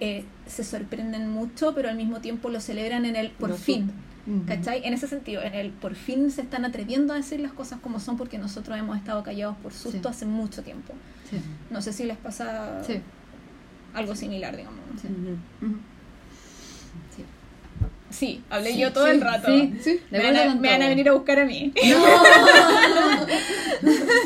eh, 0.00 0.24
se 0.46 0.64
sorprenden 0.64 1.28
mucho, 1.30 1.74
pero 1.74 1.88
al 1.88 1.96
mismo 1.96 2.20
tiempo 2.20 2.48
lo 2.50 2.60
celebran 2.60 3.04
en 3.04 3.16
el 3.16 3.30
por 3.30 3.54
fin. 3.54 3.92
Mm. 4.26 4.40
¿Cachai? 4.46 4.82
En 4.84 4.92
ese 4.94 5.08
sentido, 5.08 5.42
en 5.42 5.54
el 5.54 5.70
por 5.70 5.94
fin 5.94 6.30
se 6.30 6.42
están 6.42 6.64
atreviendo 6.64 7.12
a 7.14 7.16
decir 7.16 7.40
las 7.40 7.52
cosas 7.52 7.80
como 7.80 7.98
son 8.00 8.16
porque 8.16 8.36
nosotros 8.38 8.78
hemos 8.78 8.96
estado 8.96 9.22
callados 9.22 9.56
por 9.62 9.72
susto 9.72 10.08
Sí. 10.08 10.14
hace 10.14 10.26
mucho 10.26 10.62
tiempo. 10.62 10.92
Sí. 11.30 11.36
No 11.70 11.80
sé 11.82 11.92
si 11.92 12.04
les 12.04 12.16
pasa 12.16 12.82
Sí. 12.84 13.00
algo 13.94 14.14
similar, 14.14 14.56
digamos. 14.56 14.78
Mm. 18.08 18.12
Sí, 18.14 18.42
hablé 18.50 18.72
Sí, 18.72 18.78
yo 18.80 18.92
todo 18.92 19.04
sí, 19.06 19.10
el 19.12 19.20
rato. 19.20 19.46
sí. 19.48 19.74
Sí. 19.82 20.00
De 20.10 20.18
Me, 20.18 20.24
van 20.24 20.36
a, 20.36 20.46
con 20.46 20.60
me 20.60 20.68
van 20.68 20.76
a 20.76 20.78
todo. 20.84 20.88
venir 20.88 21.08
a 21.08 21.12
buscar 21.12 21.38
a 21.40 21.44
mí. 21.44 21.72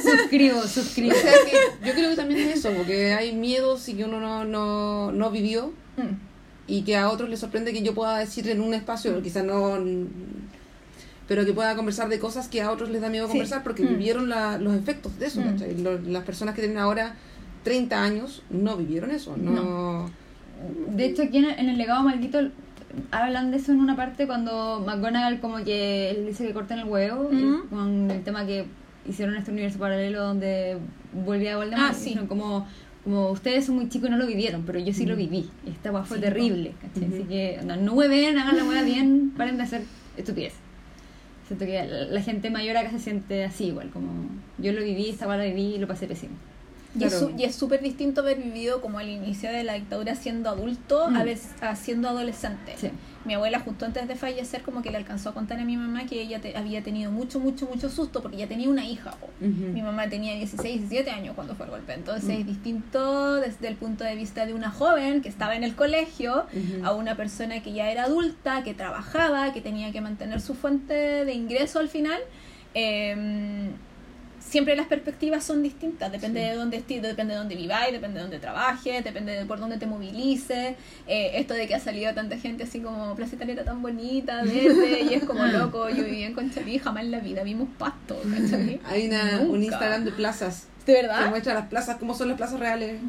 suscribo, 0.02 0.62
suscribo. 0.62 1.12
O 1.14 1.18
sea 1.20 1.32
que 1.44 1.86
yo 1.86 1.92
creo 1.92 2.10
que 2.10 2.16
también 2.16 2.40
es 2.48 2.58
eso, 2.58 2.70
porque 2.76 3.12
hay 3.12 3.32
miedos 3.34 3.88
y 3.88 3.94
que 3.94 4.04
uno 4.04 4.20
no, 4.20 4.44
no, 4.44 5.12
no 5.12 5.30
vivió 5.30 5.72
Mm, 5.96 6.14
y 6.68 6.82
que 6.84 6.96
a 6.96 7.10
otros 7.10 7.28
les 7.28 7.38
sorprende 7.40 7.70
que 7.74 7.82
yo 7.82 7.92
pueda 7.94 8.16
decir 8.18 8.48
en 8.48 8.62
un 8.62 8.72
espacio, 8.72 9.20
quizás 9.22 9.44
no, 9.44 9.76
pero 11.28 11.44
que 11.44 11.52
pueda 11.52 11.76
conversar 11.76 12.08
de 12.08 12.18
cosas 12.18 12.48
que 12.48 12.62
a 12.62 12.70
otros 12.70 12.88
les 12.88 13.02
da 13.02 13.10
miedo 13.10 13.26
Sí. 13.26 13.32
conversar 13.32 13.62
porque 13.62 13.82
Mm. 13.82 13.88
vivieron 13.88 14.28
la- 14.30 14.56
los 14.56 14.74
efectos 14.74 15.18
de 15.18 15.26
eso. 15.26 15.42
Mm. 15.42 16.06
las 16.10 16.24
personas 16.24 16.54
que 16.54 16.62
tienen 16.62 16.78
ahora 16.78 17.14
30 17.62 18.02
años 18.02 18.42
no 18.48 18.78
vivieron 18.78 19.10
eso. 19.10 19.36
No. 19.36 20.10
De 20.88 21.04
hecho, 21.04 21.22
aquí 21.24 21.38
en 21.38 21.44
el, 21.46 21.58
en 21.58 21.68
el 21.68 21.76
legado 21.76 22.04
maldito 22.04 22.40
hablan 23.10 23.50
de 23.50 23.56
eso 23.58 23.72
en 23.72 23.80
una 23.80 23.96
parte 23.96 24.26
cuando 24.26 24.82
McGonagall 24.86 25.40
como 25.40 25.62
que 25.64 26.10
él 26.10 26.26
dice 26.26 26.46
que 26.46 26.52
cortan 26.52 26.78
el 26.80 26.84
huevo 26.86 27.24
Ujú. 27.32 27.68
con 27.70 28.10
el 28.10 28.22
tema 28.22 28.46
que 28.46 28.66
hicieron 29.08 29.34
este 29.36 29.50
universo 29.50 29.78
paralelo 29.78 30.22
donde 30.22 30.78
volvía 31.24 31.54
a 31.54 31.56
Voldemort. 31.56 31.90
Ah, 31.90 31.94
sí. 31.94 32.16
como 32.28 32.66
como 33.04 33.30
ustedes 33.30 33.64
son 33.66 33.74
muy 33.74 33.88
chicos 33.88 34.08
y 34.08 34.12
no 34.12 34.16
lo 34.16 34.28
vivieron, 34.28 34.62
pero 34.64 34.78
yo 34.78 34.92
sí 34.92 35.06
lo 35.06 35.16
viví. 35.16 35.50
Y 35.66 35.70
esta 35.70 35.90
weá 35.90 36.04
fue 36.04 36.18
Sí, 36.18 36.22
terrible. 36.22 36.72
¿cachai? 36.80 37.08
Así 37.12 37.24
que 37.24 37.58
no, 37.64 37.74
no 37.74 37.94
hueven, 37.94 38.38
hagan 38.38 38.56
la 38.56 38.64
hueá 38.64 38.82
bien, 38.82 39.32
paren 39.36 39.56
de 39.56 39.64
hacer 39.64 39.82
estupidez. 40.16 40.52
Siento 41.48 41.64
que 41.66 41.84
la, 41.84 42.04
la 42.04 42.22
gente 42.22 42.48
mayor 42.50 42.76
acá 42.76 42.90
se 42.92 43.00
siente 43.00 43.42
así 43.44 43.64
igual, 43.66 43.90
como 43.90 44.08
yo 44.58 44.72
lo 44.72 44.82
viví, 44.84 45.08
esta 45.10 45.26
weá 45.26 45.36
la 45.36 45.44
viví 45.44 45.74
y 45.74 45.78
lo 45.78 45.88
pasé 45.88 46.06
pésimo. 46.06 46.34
Y 46.98 47.04
es 47.04 47.10
Claro. 47.14 47.30
su- 47.30 47.38
y 47.40 47.44
es 47.44 47.54
súper 47.54 47.80
distinto 47.80 48.20
haber 48.20 48.36
vivido 48.38 48.82
como 48.82 48.98
al 48.98 49.08
inicio 49.08 49.50
de 49.50 49.64
la 49.64 49.74
dictadura 49.74 50.14
siendo 50.14 50.50
adulto 50.50 51.08
Mm. 51.08 51.16
a, 51.16 51.24
ver, 51.24 51.38
a 51.62 51.74
siendo 51.74 52.08
adolescente. 52.08 52.74
Sí. 52.76 52.90
Mi 53.24 53.34
abuela 53.34 53.60
justo 53.60 53.86
antes 53.86 54.08
de 54.08 54.16
fallecer 54.16 54.62
como 54.62 54.82
que 54.82 54.90
le 54.90 54.96
alcanzó 54.98 55.30
a 55.30 55.32
contar 55.34 55.58
a 55.60 55.64
mi 55.64 55.76
mamá 55.76 56.04
que 56.06 56.20
ella 56.20 56.40
te- 56.40 56.56
había 56.56 56.82
tenido 56.82 57.10
mucho, 57.12 57.38
mucho, 57.40 57.66
mucho 57.66 57.88
susto 57.88 58.20
porque 58.20 58.36
ya 58.36 58.46
tenía 58.48 58.68
una 58.68 58.84
hija. 58.84 59.14
Mi 59.40 59.80
mamá 59.80 60.08
tenía 60.08 60.34
16, 60.34 60.80
17 60.80 61.10
años 61.10 61.34
cuando 61.34 61.54
fue 61.54 61.66
el 61.66 61.70
golpe. 61.70 61.94
Entonces 61.94 62.28
Mm. 62.36 62.40
es 62.40 62.46
distinto 62.46 63.36
desde 63.36 63.68
el 63.68 63.76
punto 63.76 64.04
de 64.04 64.14
vista 64.16 64.44
de 64.44 64.52
una 64.54 64.70
joven 64.70 65.22
que 65.22 65.28
estaba 65.28 65.54
en 65.56 65.64
el 65.64 65.74
colegio 65.74 66.46
a 66.84 66.92
una 66.92 67.16
persona 67.16 67.62
que 67.62 67.72
ya 67.72 67.90
era 67.90 68.04
adulta, 68.04 68.64
que 68.64 68.74
trabajaba, 68.74 69.52
que 69.52 69.60
tenía 69.60 69.92
que 69.92 70.00
mantener 70.00 70.40
su 70.40 70.54
fuente 70.54 70.92
de 71.24 71.32
ingreso 71.32 71.78
al 71.78 71.88
final. 71.88 72.20
Eh, 72.74 73.70
siempre 74.48 74.76
las 74.76 74.86
perspectivas 74.86 75.44
son 75.44 75.62
distintas, 75.62 76.10
depende 76.12 76.40
Sí. 76.42 76.46
de 76.50 76.54
dónde 76.56 76.76
estés, 76.78 77.02
depende 77.02 77.34
de 77.34 77.38
dónde 77.38 77.54
viváis, 77.56 77.92
depende 77.92 78.16
de 78.18 78.22
dónde 78.22 78.38
trabajes, 78.38 79.02
depende 79.04 79.32
de 79.32 79.44
por 79.46 79.58
dónde 79.60 79.78
te 79.78 79.86
movilices. 79.86 80.76
Eh, 81.06 81.30
esto 81.34 81.54
de 81.54 81.66
que 81.66 81.74
ha 81.74 81.80
salido 81.80 82.12
tanta 82.14 82.36
gente 82.38 82.64
así 82.64 82.80
como 82.80 83.14
Plaza 83.14 83.36
Italia 83.36 83.64
tan 83.64 83.80
bonita, 83.82 84.42
verde, 84.42 85.02
y 85.10 85.14
es 85.14 85.24
como 85.24 85.44
loco, 85.46 85.88
yo 85.88 86.04
vivía 86.04 86.26
en 86.26 86.34
Conchalí, 86.34 86.78
jamás 86.78 87.04
en 87.04 87.10
la 87.12 87.20
vida 87.20 87.42
vimos 87.44 87.68
pasto, 87.78 88.20
¿cachai? 88.30 88.80
Hay 88.86 89.06
una, 89.08 89.40
un. 89.48 89.62
Instagram 89.62 90.04
de 90.04 90.12
plazas 90.12 90.66
¿De 90.86 90.92
que 90.94 91.02
verdad? 91.02 91.30
muestra 91.30 91.54
las 91.54 91.66
plazas, 91.68 91.96
cómo 91.98 92.14
son 92.14 92.28
las 92.28 92.36
plazas 92.36 92.58
reales. 92.58 93.00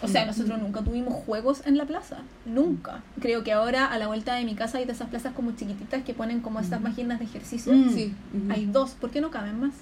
O 0.00 0.06
sea, 0.08 0.24
nosotros 0.26 0.60
nunca 0.60 0.80
tuvimos 0.82 1.12
juegos 1.14 1.62
en 1.66 1.76
la 1.76 1.84
plaza. 1.84 2.18
Nunca. 2.46 3.02
Creo 3.20 3.42
que 3.44 3.52
ahora 3.52 3.86
a 3.86 3.98
la 3.98 4.06
vuelta 4.06 4.34
de 4.36 4.44
mi 4.44 4.54
casa 4.54 4.78
hay 4.78 4.84
de 4.84 4.92
esas 4.92 5.08
plazas 5.08 5.34
como 5.34 5.52
chiquititas 5.52 6.02
que 6.04 6.14
ponen 6.14 6.40
como 6.40 6.60
estas 6.60 6.80
máquinas 6.80 7.18
de 7.18 7.24
ejercicio. 7.26 7.72
Mm. 7.72 7.94
Sí. 7.94 8.14
Hay 8.50 8.66
dos. 8.66 8.90
¿Por 8.92 9.10
qué 9.10 9.20
no 9.20 9.30
caben 9.30 9.58
más? 9.60 9.72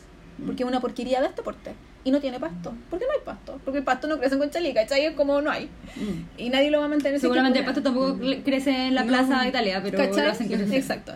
Porque 0.44 0.62
es 0.64 0.68
una 0.68 0.80
porquería 0.80 1.20
de 1.20 1.28
este 1.28 1.42
porte. 1.42 1.72
Y 2.04 2.10
no 2.10 2.20
tiene 2.20 2.38
pasto. 2.38 2.72
¿Por 2.90 2.98
qué 2.98 3.04
no 3.06 3.12
hay 3.12 3.20
pasto? 3.24 3.58
Porque 3.64 3.78
el 3.78 3.84
pasto 3.84 4.06
no 4.06 4.18
crece 4.18 4.34
en 4.34 4.40
Conchalí, 4.40 4.72
¿cachai? 4.74 5.06
Es 5.06 5.14
como 5.14 5.40
no 5.40 5.50
hay. 5.50 5.64
Mm. 5.96 6.40
Y 6.40 6.50
nadie 6.50 6.70
lo 6.70 6.78
va 6.78 6.84
a 6.84 6.88
mantener. 6.88 7.18
Seguramente 7.18 7.58
el 7.60 7.64
pasto 7.64 7.82
tampoco 7.82 8.16
cre- 8.18 8.42
crece 8.44 8.88
en 8.88 8.94
la 8.94 9.02
No. 9.02 9.08
plaza 9.08 9.42
de 9.42 9.48
Italia, 9.48 9.80
pero 9.82 9.96
¿Cachai? 9.98 10.24
lo 10.24 10.30
hacen 10.30 10.46
crecer. 10.48 10.74
Exacto. 10.74 11.14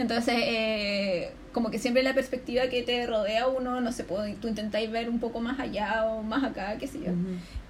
Entonces, 0.00 0.34
eh, 0.38 1.32
como 1.52 1.70
que 1.70 1.78
siempre 1.78 2.02
la 2.02 2.14
perspectiva 2.14 2.68
que 2.68 2.82
te 2.82 3.04
rodea 3.06 3.48
uno, 3.48 3.80
no 3.80 3.92
sé, 3.92 4.04
puede- 4.04 4.34
tú 4.34 4.46
intentáis 4.48 4.90
ver 4.90 5.08
un 5.10 5.18
poco 5.18 5.40
más 5.40 5.58
allá 5.58 6.06
o 6.06 6.22
más 6.22 6.44
acá, 6.44 6.76
qué 6.78 6.86
sé 6.86 6.98
yo. 7.00 7.12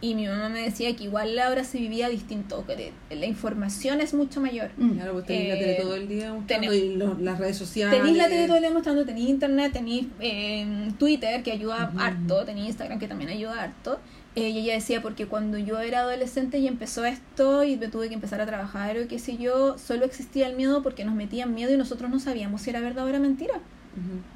Y 0.02 0.15
mi 0.15 0.27
mamá 0.27 0.48
me 0.51 0.61
decía 0.62 0.94
que 0.97 1.05
igual 1.05 1.39
ahora 1.39 1.65
se 1.65 1.78
vivía 1.78 2.09
distinto, 2.09 2.65
que 2.66 2.93
la 3.15 3.27
información 3.27 4.01
es 4.01 4.12
mucho 4.15 4.40
mayor. 4.40 4.70
Mm. 4.77 4.90
Claro, 4.93 5.12
pues 5.15 5.27
tenéis 5.27 5.48
la 5.48 5.55
Eh, 5.55 5.59
tele 5.59 5.74
todo 5.81 5.94
el 5.97 6.09
día 6.09 6.32
mostrando 6.35 6.73
y 6.74 6.94
lo- 6.97 7.19
las 7.19 7.39
redes 7.39 7.57
sociales. 7.57 7.98
Tenéis 7.98 8.16
la 8.19 8.28
tele 8.28 8.47
todo 8.47 8.57
el 8.57 8.62
día 8.62 8.70
mostrando, 8.73 9.05
tenéis 9.07 9.28
internet, 9.31 9.73
tenéis 9.73 10.07
eh, 10.20 10.66
Twitter 10.98 11.43
que 11.43 11.52
ayuda 11.52 11.90
harto, 11.98 12.44
tenéis 12.44 12.69
Instagram 12.69 12.98
que 12.98 13.09
también 13.09 13.31
ayuda 13.31 13.62
harto. 13.62 13.98
Eh, 14.36 14.51
y 14.51 14.59
ella 14.61 14.74
decía, 14.74 15.02
porque 15.02 15.27
cuando 15.27 15.59
yo 15.59 15.81
era 15.81 16.01
adolescente 16.01 16.59
y 16.59 16.69
empezó 16.69 17.05
esto 17.05 17.65
y 17.65 17.77
me 17.77 17.89
tuve 17.89 18.09
que 18.09 18.15
empezar 18.15 18.40
a 18.40 18.47
trabajar 18.47 18.97
o 18.97 19.09
qué 19.09 19.19
sé 19.19 19.36
yo, 19.36 19.77
solo 19.77 20.05
existía 20.05 20.47
el 20.47 20.55
miedo 20.55 20.82
porque 20.82 21.05
nos 21.05 21.15
metían 21.15 21.52
miedo 21.52 21.73
y 21.73 21.77
nosotros 21.77 22.11
no 22.11 22.20
sabíamos 22.20 22.62
si 22.62 22.70
era 22.70 22.81
verdad 22.81 23.05
o 23.07 23.09
era 23.09 23.19
mentira. 23.19 23.57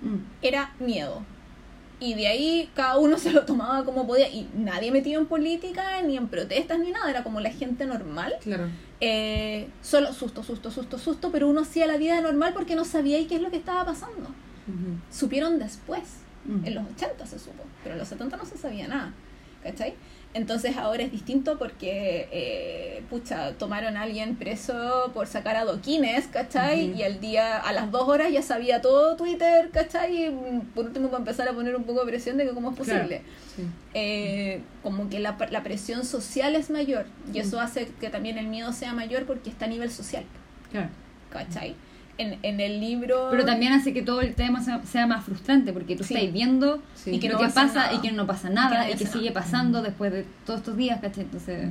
Mm. 0.03 0.17
Era 0.43 0.75
miedo. 0.81 1.23
Y 2.01 2.15
de 2.15 2.27
ahí 2.27 2.71
cada 2.75 2.99
uno 2.99 3.19
se 3.19 3.31
lo 3.31 3.45
tomaba 3.45 3.85
como 3.85 4.07
podía. 4.07 4.29
Y 4.29 4.49
nadie 4.57 4.91
metido 4.91 5.21
en 5.21 5.27
política, 5.27 6.03
ni 6.03 6.17
en 6.17 6.29
protestas, 6.29 6.79
ni 6.79 6.91
nada. 6.91 7.09
Era 7.11 7.23
como 7.23 7.41
la 7.41 7.51
gente 7.51 7.87
normal. 7.87 8.35
Claro. 8.43 8.69
Eh, 9.01 9.69
solo 9.81 10.13
susto, 10.13 10.43
susto, 10.43 10.71
susto, 10.71 10.99
susto. 10.99 11.31
Pero 11.31 11.49
uno 11.49 11.61
hacía 11.61 11.87
la 11.87 11.97
vida 11.97 12.21
normal 12.21 12.53
porque 12.53 12.75
no 12.75 12.85
sabía 12.85 13.25
qué 13.29 13.37
es 13.37 13.43
lo 13.43 13.51
que 13.51 13.57
estaba 13.57 13.85
pasando. 13.85 14.31
Supieron 15.11 15.59
después. 15.59 16.03
Mm. 16.47 16.67
En 16.67 16.75
los 16.75 16.85
80 16.97 17.27
se 17.27 17.39
supo, 17.39 17.65
pero 17.83 17.95
en 17.95 17.99
los 17.99 18.09
70 18.09 18.37
no 18.37 18.45
se 18.45 18.59
sabía 18.59 18.87
nada. 18.87 19.15
¿Cachai? 19.65 19.95
Entonces 20.35 20.77
ahora 20.77 21.05
es 21.05 21.13
distinto 21.13 21.59
porque, 21.59 22.29
eh, 22.33 23.03
pucha, 23.09 23.53
tomaron 23.53 23.97
a 23.97 24.03
alguien 24.03 24.35
preso 24.37 25.11
por 25.15 25.27
sacar 25.29 25.55
adoquines, 25.57 26.27
¿cachai? 26.27 26.93
Y 26.97 27.03
al 27.05 27.21
día, 27.21 27.57
a 27.59 27.73
las 27.73 27.91
dos 27.93 28.09
horas 28.09 28.33
ya 28.33 28.43
sabía 28.43 28.81
todo 28.83 29.15
Twitter, 29.17 29.71
¿cachai? 29.73 30.25
Y 30.27 30.31
mm, 30.31 30.61
por 30.75 30.87
último 30.87 31.07
para 31.09 31.19
empezar 31.19 31.49
a 31.49 31.53
poner 31.53 31.75
un 31.77 31.85
poco 31.85 32.01
de 32.01 32.07
presión 32.11 32.37
de 32.37 32.45
que 32.47 32.51
cómo 32.51 32.71
es 32.71 32.77
Claro. 32.77 33.03
posible. 33.03 33.23
Sí. 33.55 33.63
Eh, 33.95 34.61
como 34.83 35.09
que 35.09 35.21
la, 35.21 35.37
la 35.51 35.63
presión 35.63 36.05
social 36.05 36.57
es 36.57 36.69
mayor 36.69 37.07
y 37.33 37.39
eso 37.39 37.61
hace 37.61 37.89
que 38.01 38.11
también 38.11 38.37
el 38.37 38.49
miedo 38.49 38.73
sea 38.73 38.93
mayor 38.93 39.27
porque 39.27 39.51
está 39.51 39.67
a 39.67 39.69
nivel 39.69 39.91
social, 39.93 40.25
Claro. 40.73 40.89
¿cachai? 41.31 41.77
En, 42.17 42.39
en 42.43 42.61
el 42.61 42.79
libro... 42.81 43.29
Pero 43.31 43.45
también 43.45 43.73
hace 43.73 43.93
que 43.93 44.03
todo 44.03 44.21
el 44.21 44.35
tema 44.35 44.63
sea, 44.63 44.81
sea 44.85 45.07
más 45.07 45.25
frustrante 45.25 45.73
porque 45.73 45.97
tú 45.97 46.05
Sí. 46.05 46.15
estás 46.15 46.33
viendo 46.33 46.81
Sí. 46.95 47.11
Y 47.13 47.19
que 47.19 47.29
lo 47.29 47.39
que 47.39 47.47
pasa 47.47 47.65
nada. 47.65 47.93
y 47.95 47.99
que 48.01 48.13
no 48.13 48.25
pasa 48.27 48.47
Y 48.47 48.51
que 48.51 48.55
nada 48.55 48.91
y 48.91 48.95
que 48.95 49.07
sigue 49.07 49.31
nada. 49.31 49.41
pasando 49.43 49.83
después 49.83 50.13
de 50.13 50.25
todos 50.47 50.61
estos 50.61 50.77
días, 50.77 51.01
¿cachai? 51.01 51.25
Entonces, 51.25 51.69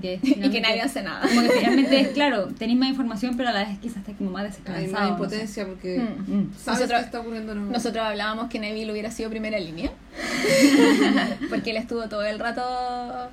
que 0.00 0.14
y 0.14 0.18
que 0.20 0.20
finalmente- 0.34 0.60
nadie 0.62 0.80
hace 0.80 1.02
nada. 1.02 1.20
Como 1.28 1.42
que 1.42 1.50
finalmente 1.50 2.00
es 2.00 2.08
claro, 2.14 2.46
tenéis 2.58 2.78
más 2.78 2.88
información, 2.88 3.36
pero 3.36 3.50
a 3.50 3.52
la 3.52 3.64
vez 3.64 3.78
quizás 3.80 3.98
estás 3.98 4.14
como 4.16 4.30
más 4.30 4.42
Hay 4.44 4.48
desesperanzado. 4.48 4.92
más 4.92 5.02
no 5.02 5.06
sé. 5.08 5.22
impotencia 5.24 5.66
porque 5.66 5.98
Mm. 5.98 6.32
Mm. 6.34 6.54
sabes 6.56 6.80
Nosotros- 6.80 7.00
qué 7.00 7.04
está 7.06 7.20
ocurriendo. 7.20 7.54
No. 7.54 7.70
Nosotros 7.70 8.04
hablábamos 8.06 8.48
que 8.48 8.58
Neville 8.58 8.90
hubiera 8.90 9.10
sido 9.10 9.28
primera 9.28 9.58
línea. 9.58 9.90
Porque 11.50 11.70
él 11.70 11.76
estuvo 11.76 12.08
todo 12.08 12.24
el 12.24 12.38
rato 12.38 12.62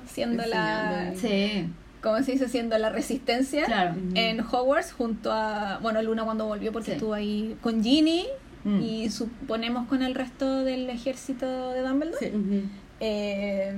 siendo 0.06 0.44
la. 0.46 1.12
Sí, 1.16 1.66
¿Cómo 2.02 2.22
se 2.22 2.32
dice? 2.32 2.48
Siendo 2.48 2.76
la 2.78 2.88
resistencia 2.90 3.64
claro. 3.66 3.94
En 4.14 4.40
Hogwarts 4.40 4.92
junto 4.92 5.30
a. 5.32 5.78
Bueno, 5.82 6.00
Luna 6.02 6.24
cuando 6.24 6.46
volvió 6.46 6.72
porque 6.72 6.86
Sí. 6.86 6.92
estuvo 6.92 7.14
ahí 7.14 7.56
con 7.60 7.82
Ginny 7.82 8.26
Mm. 8.64 8.80
y 8.82 9.08
suponemos 9.10 9.86
con 9.88 10.02
el 10.02 10.14
resto 10.14 10.64
del 10.64 10.90
ejército 10.90 11.70
de 11.72 11.80
Dumbledore. 11.80 12.18
Sí. 12.30 12.64
Eh, 13.00 13.74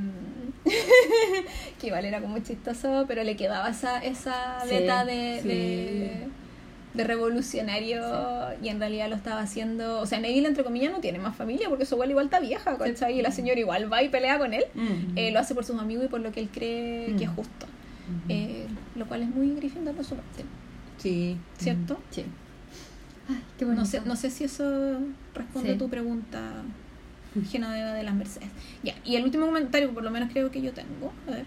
que 1.81 1.86
igual 1.86 2.05
era 2.05 2.20
como 2.20 2.39
chistoso, 2.40 3.05
pero 3.09 3.23
le 3.24 3.36
quedaba 3.36 3.69
esa, 3.70 3.99
esa 3.99 4.61
Sí, 4.65 4.70
beta 4.70 5.05
de, 5.05 5.39
sí. 5.43 5.49
de, 5.49 6.28
de 6.94 7.05
revolucionario 7.05 8.03
y 8.62 8.69
en 8.69 8.78
realidad 8.81 9.09
lo 9.09 9.16
estaba 9.16 9.40
haciendo. 9.40 10.01
O 10.01 10.07
sea, 10.07 10.19
Neville, 10.20 10.49
entre 10.49 10.65
comillas, 10.65 10.93
no 10.93 11.01
tiene 11.01 11.19
más 11.19 11.36
familia 11.36 11.69
porque 11.69 11.86
su 11.86 11.94
abuela 11.94 12.11
igual 12.11 12.27
está 12.27 12.40
vieja, 12.40 12.77
¿cachai? 12.77 13.19
Y 13.19 13.23
la 13.23 13.31
señora 13.32 13.59
igual 13.61 13.93
va 13.93 14.03
y 14.03 14.09
pelea 14.09 14.39
con 14.39 14.53
él. 14.55 14.65
Mm. 14.74 15.16
Eh, 15.16 15.31
lo 15.31 15.39
hace 15.40 15.55
por 15.55 15.65
sus 15.65 15.78
amigos 15.81 16.05
y 16.07 16.09
por 16.09 16.20
lo 16.20 16.32
que 16.32 16.40
él 16.40 16.49
cree 16.53 17.15
que 17.16 17.24
es 17.24 17.31
Mm. 17.31 17.35
Eh, 18.28 18.66
lo 18.96 19.06
cual 19.06 19.22
es 19.22 19.28
muy 19.28 19.54
Gryffindor 19.54 19.94
por 19.94 20.04
su 20.04 20.14
parte, 20.16 20.44
Sí. 20.98 21.36
¿cierto? 21.58 22.00
Sí. 22.10 22.24
Ay, 23.28 23.40
qué. 23.58 23.64
No 23.64 23.84
sé, 23.86 24.00
no 24.04 24.16
sé 24.16 24.30
si 24.30 24.44
eso 24.44 24.98
responde 25.34 25.70
Sí. 25.70 25.74
a 25.74 25.78
tu 25.78 25.88
pregunta, 25.88 26.40
Genoveva 27.50 27.92
de 27.94 28.02
las 28.02 28.14
Mercedes. 28.14 28.48
Ya, 28.82 28.94
y 29.04 29.16
el 29.16 29.24
último 29.24 29.46
comentario, 29.46 29.92
por 29.94 30.02
lo 30.02 30.10
menos 30.10 30.30
creo 30.32 30.50
que 30.50 30.60
yo 30.60 30.72
tengo, 30.72 31.12
a 31.28 31.30
ver. 31.30 31.46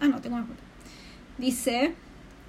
Ah, 0.00 0.06
no, 0.08 0.20
tengo 0.20 0.36
más 0.36 0.46
foto. 0.46 0.60
Dice, 1.38 1.94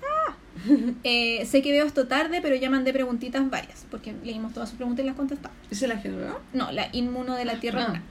ah, 0.03 0.35
eh, 1.03 1.45
sé 1.45 1.61
que 1.61 1.71
veo 1.71 1.85
esto 1.85 2.07
tarde, 2.07 2.41
pero 2.41 2.55
ya 2.55 2.69
mandé 2.69 2.93
preguntitas 2.93 3.49
varias, 3.49 3.85
porque 3.89 4.13
leímos 4.23 4.53
todas 4.53 4.69
sus 4.69 4.77
preguntas 4.77 5.03
y 5.03 5.07
las 5.07 5.15
contestamos. 5.15 5.57
¿Esa 5.71 5.85
es 5.85 5.89
la 5.93 5.97
Genoveva? 5.99 6.39
No, 6.53 6.71
la 6.71 6.89
inmuno 6.91 7.35
de 7.35 7.45
la 7.45 7.59
Tierra 7.59 7.87
Ah. 7.95 8.01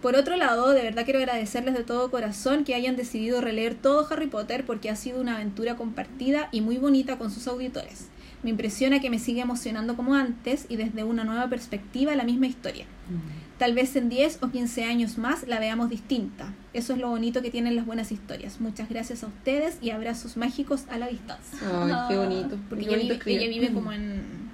Por 0.00 0.16
otro 0.16 0.36
lado, 0.36 0.70
de 0.70 0.82
verdad 0.82 1.04
quiero 1.04 1.20
agradecerles 1.20 1.74
de 1.74 1.84
todo 1.84 2.10
corazón 2.10 2.64
que 2.64 2.74
hayan 2.74 2.96
decidido 2.96 3.40
releer 3.40 3.74
todo 3.74 4.06
Harry 4.10 4.26
Potter 4.26 4.64
porque 4.66 4.90
ha 4.90 4.96
sido 4.96 5.20
una 5.20 5.36
aventura 5.36 5.76
compartida 5.76 6.48
y 6.52 6.60
muy 6.60 6.78
bonita 6.78 7.18
con 7.18 7.30
sus 7.30 7.46
auditores. 7.46 8.08
Me 8.42 8.50
impresiona 8.50 9.00
que 9.00 9.08
me 9.08 9.20
sigue 9.20 9.40
emocionando 9.40 9.94
como 9.94 10.16
antes 10.16 10.66
y 10.68 10.74
desde 10.76 11.04
una 11.04 11.22
nueva 11.22 11.48
perspectiva 11.48 12.16
la 12.16 12.24
misma 12.24 12.46
historia. 12.48 12.86
Tal 13.58 13.74
vez 13.74 13.94
en 13.94 14.08
10 14.08 14.38
o 14.42 14.50
15 14.50 14.82
años 14.84 15.16
más 15.18 15.46
la 15.46 15.60
veamos 15.60 15.88
distinta. 15.90 16.52
Eso 16.72 16.94
es 16.94 16.98
lo 16.98 17.08
bonito 17.10 17.42
que 17.42 17.52
tienen 17.52 17.76
las 17.76 17.86
buenas 17.86 18.10
historias. 18.10 18.60
Muchas 18.60 18.88
gracias 18.88 19.22
a 19.22 19.28
ustedes 19.28 19.78
y 19.80 19.90
abrazos 19.90 20.36
mágicos 20.36 20.86
a 20.90 20.98
la 20.98 21.06
distancia. 21.06 21.58
Ay, 21.62 21.92
qué 22.08 22.16
bonito. 22.18 22.58
Porque 22.68 22.84
Qué 22.84 22.90
ella 22.90 22.96
bonito 22.96 23.02
vive, 23.02 23.14
escribir. 23.14 23.42
ella 23.42 23.60
vive 23.60 23.72
como 23.72 23.92
en 23.92 24.50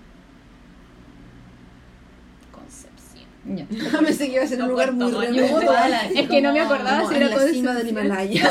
Ya. 3.48 3.66
Pensé 4.00 4.26
que 4.26 4.34
iba 4.34 4.44
a 4.44 4.46
ser 4.46 4.62
un 4.62 4.68
lugar 4.68 4.92
muy 4.92 5.10
Puerto 5.10 5.32
remoto. 5.32 5.72
Es 6.14 6.28
que 6.28 6.40
no 6.42 6.52
me 6.52 6.60
acordaba 6.60 6.98
Como 7.00 7.10
si 7.10 7.16
en 7.16 7.22
era 7.22 7.36
la 7.36 7.48
cima 7.48 7.74
del. 7.74 7.88
Himalaya. 7.88 8.50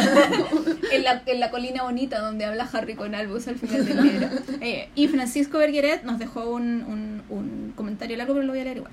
en 0.92 1.04
la, 1.04 1.24
en 1.26 1.40
la 1.40 1.52
colina 1.52 1.84
bonita 1.84 2.20
donde 2.20 2.46
habla 2.46 2.68
Harry 2.72 2.96
con 2.96 3.14
Albus 3.14 3.48
al 3.48 3.56
final 3.56 3.86
del 3.86 4.04
libro. 4.04 4.30
Eh, 4.62 4.90
y 4.96 5.08
Francisco 5.08 5.60
Bergueret 5.60 6.04
nos 6.04 6.18
dejó 6.20 6.50
un, 6.50 6.84
un, 6.84 7.22
un 7.30 7.74
comentario 7.76 8.18
largo, 8.18 8.34
pero 8.34 8.46
lo 8.46 8.54
voy 8.54 8.62
a 8.62 8.64
leer 8.64 8.78
igual. 8.78 8.92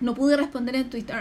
No 0.00 0.14
pude 0.14 0.36
responder 0.36 0.74
en 0.74 0.90
Twitter. 0.90 1.16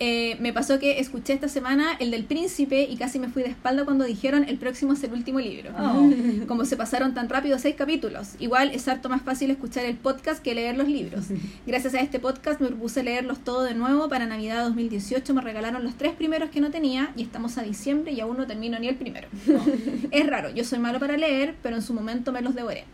Eh, 0.00 0.36
me 0.40 0.52
pasó 0.52 0.78
que 0.80 0.98
escuché 0.98 1.34
esta 1.34 1.48
semana 1.48 1.92
el 2.00 2.10
del 2.10 2.24
príncipe 2.24 2.82
y 2.82 2.96
casi 2.96 3.20
me 3.20 3.28
fui 3.28 3.42
de 3.42 3.50
espalda 3.50 3.84
cuando 3.84 4.04
dijeron 4.04 4.44
el 4.48 4.58
próximo 4.58 4.92
es 4.92 5.04
el 5.04 5.12
último 5.12 5.38
libro. 5.40 5.70
Oh. 5.78 6.10
Como 6.48 6.64
se 6.64 6.76
pasaron 6.76 7.14
tan 7.14 7.28
rápido 7.28 7.58
seis 7.58 7.76
capítulos. 7.76 8.30
Igual 8.40 8.70
es 8.70 8.88
harto 8.88 9.08
más 9.08 9.22
fácil 9.22 9.50
escuchar 9.50 9.84
el 9.84 9.96
podcast 9.96 10.42
que 10.42 10.54
leer 10.54 10.76
los 10.76 10.88
libros. 10.88 11.26
Gracias 11.66 11.94
a 11.94 12.00
este 12.00 12.18
podcast 12.18 12.60
me 12.60 12.68
propuse 12.68 13.04
leerlos 13.04 13.38
todo 13.44 13.62
de 13.62 13.74
nuevo. 13.74 14.08
Para 14.08 14.26
Navidad 14.26 14.64
2018 14.64 15.32
me 15.32 15.40
regalaron 15.40 15.84
los 15.84 15.94
tres 15.94 16.12
primeros 16.14 16.50
que 16.50 16.60
no 16.60 16.70
tenía 16.70 17.12
y 17.16 17.22
estamos 17.22 17.56
a 17.58 17.62
diciembre 17.62 18.12
y 18.12 18.20
aún 18.20 18.36
no 18.36 18.46
termino 18.46 18.78
ni 18.78 18.88
el 18.88 18.96
primero. 18.96 19.28
Es 20.10 20.26
raro, 20.26 20.50
yo 20.50 20.64
soy 20.64 20.78
malo 20.78 20.98
para 21.00 21.16
leer, 21.16 21.54
pero 21.62 21.76
en 21.76 21.82
su 21.82 21.94
momento 21.94 22.32
me 22.32 22.40
los 22.40 22.54
devoré. 22.54 22.84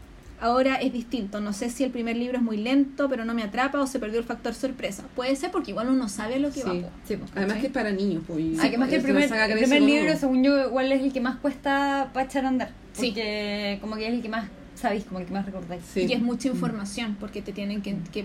Ahora 0.40 0.76
es 0.76 0.92
distinto. 0.92 1.40
No 1.40 1.52
sé 1.52 1.68
si 1.70 1.84
el 1.84 1.90
primer 1.90 2.16
libro 2.16 2.38
es 2.38 2.42
muy 2.42 2.56
lento, 2.56 3.08
pero 3.08 3.24
no 3.24 3.34
me 3.34 3.42
atrapa 3.42 3.80
o 3.80 3.86
se 3.86 3.98
perdió 3.98 4.18
el 4.18 4.24
factor 4.24 4.54
sorpresa. 4.54 5.04
Puede 5.14 5.36
ser 5.36 5.50
porque 5.50 5.70
igual 5.72 5.88
uno 5.88 6.08
sabe 6.08 6.38
lo 6.38 6.48
que 6.48 6.60
Sí. 6.62 6.66
va. 6.66 6.88
Sí, 7.06 7.16
pues. 7.16 7.30
Además 7.34 7.58
que 7.58 7.66
es 7.66 7.72
para 7.72 7.90
niños, 7.90 8.22
pues. 8.26 8.58
Además 8.58 8.88
que 8.88 8.96
el 8.96 9.02
primer, 9.02 9.30
el 9.32 9.86
libro, 9.86 10.16
según 10.16 10.42
yo, 10.42 10.66
igual 10.66 10.90
es 10.92 11.02
el 11.02 11.12
que 11.12 11.20
más 11.20 11.36
cuesta 11.36 12.10
para 12.14 12.26
echar 12.26 12.44
a 12.44 12.48
andar. 12.48 12.70
Sí. 12.92 13.08
Porque 13.08 13.78
como 13.80 13.96
que 13.96 14.08
es 14.08 14.14
el 14.14 14.22
que 14.22 14.28
más 14.28 14.48
sabéis, 14.80 15.04
como 15.04 15.20
el 15.20 15.26
que 15.26 15.32
más 15.32 15.46
recordáis. 15.46 15.82
Sí. 15.92 16.06
Y 16.08 16.12
es 16.12 16.22
mucha 16.22 16.48
información 16.48 17.16
porque 17.20 17.42
te 17.42 17.52
tienen 17.52 17.82
que, 17.82 17.96
que 18.12 18.24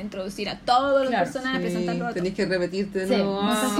introducir 0.00 0.48
a 0.48 0.58
todos 0.60 1.04
los 1.04 1.14
personajes, 1.14 1.60
Sí, 1.60 1.68
presentarlos 1.68 2.08
a. 2.08 2.14
Tenés 2.14 2.34
que 2.34 2.46
repetirte 2.46 3.06
Sí, 3.06 3.16
no 3.16 3.40
Ah. 3.42 3.78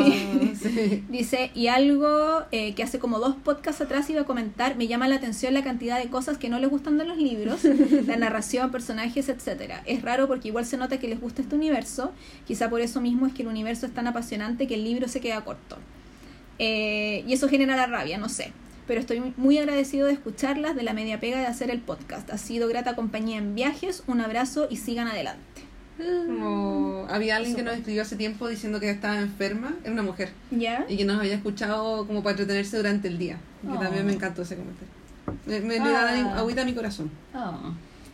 Dice, 1.09 1.51
y 1.55 1.69
algo 1.69 2.43
eh, 2.53 2.75
que 2.75 2.83
hace 2.83 2.99
como 2.99 3.19
dos 3.19 3.35
podcasts 3.37 3.81
atrás 3.81 4.09
iba 4.11 4.23
a 4.23 4.25
comentar, 4.25 4.77
me 4.77 4.87
llama 4.87 5.09
la 5.09 5.17
atención 5.17 5.55
la 5.55 5.65
cantidad 5.65 5.99
de 5.99 6.09
cosas 6.09 6.39
que 6.39 6.49
no 6.49 6.59
les 6.59 6.69
gustan 6.69 6.99
de 6.99 7.05
los 7.05 7.17
libros, 7.17 7.61
la 8.07 8.17
narración, 8.17 8.71
personajes, 8.71 9.29
etcétera. 9.29 9.83
Es 9.87 10.03
raro 10.03 10.29
porque 10.29 10.49
igual 10.49 10.67
se 10.67 10.77
nota 10.77 10.99
que 10.99 11.09
les 11.09 11.21
gusta 11.21 11.43
este 11.43 11.55
universo, 11.55 12.13
quizá 12.47 12.69
por 12.69 12.81
eso 12.81 13.01
mismo 13.01 13.27
es 13.27 13.33
que 13.33 13.43
el 13.43 13.49
universo 13.49 13.87
es 13.87 13.93
tan 13.93 14.07
apasionante 14.07 14.67
que 14.67 14.75
el 14.75 14.85
libro 14.85 15.09
se 15.09 15.21
queda 15.21 15.43
corto. 15.45 15.79
Eh, 16.59 17.25
y 17.27 17.33
eso 17.33 17.49
genera 17.49 17.75
la 17.75 17.87
rabia, 17.87 18.19
no 18.19 18.29
sé. 18.29 18.53
Pero 18.91 18.99
estoy 18.99 19.23
muy- 19.37 19.57
agradecido 19.57 20.09
de 20.09 20.15
escucharlas, 20.15 20.75
de 20.75 20.83
la 20.83 20.93
media 20.95 21.21
pega 21.21 21.39
de 21.39 21.47
hacer 21.47 21.71
el 21.71 21.79
podcast. 21.81 22.29
Ha 22.33 22.39
sido 22.39 22.67
grata 22.67 22.97
compañía 22.97 23.39
en 23.39 23.55
viajes, 23.55 24.03
un 24.09 24.21
abrazo 24.21 24.67
y 24.69 24.79
sigan 24.79 25.07
adelante. 25.07 25.63
Como- 26.27 27.07
había 27.09 27.37
alguien 27.37 27.55
que 27.55 27.63
nos 27.63 27.75
escribió 27.77 28.03
hace 28.03 28.17
tiempo 28.17 28.49
diciendo 28.49 28.81
que 28.81 28.91
estaba 28.91 29.21
enferma, 29.21 29.77
era 29.85 29.93
una 29.93 30.03
mujer, 30.03 30.31
¿Ya? 30.51 30.87
y 30.89 30.97
que 30.97 31.05
nos 31.05 31.21
había 31.21 31.35
escuchado 31.37 32.05
como 32.09 32.25
para 32.25 32.33
entretenerse 32.33 32.79
durante 32.79 33.07
el 33.07 33.17
día. 33.19 33.39
Que 33.63 33.69
Oh. 33.77 33.79
también 33.79 34.05
me 34.05 34.13
encantó 34.13 34.43
ese 34.43 34.57
comentario. 34.57 34.89
Me, 35.47 35.61
me 35.61 35.75
le 35.75 35.81
Ah. 35.97 36.33
da 36.33 36.39
agüita 36.41 36.63
a 36.63 36.65
mi 36.65 36.75
corazón. 36.75 37.13
Oh. 37.33 37.73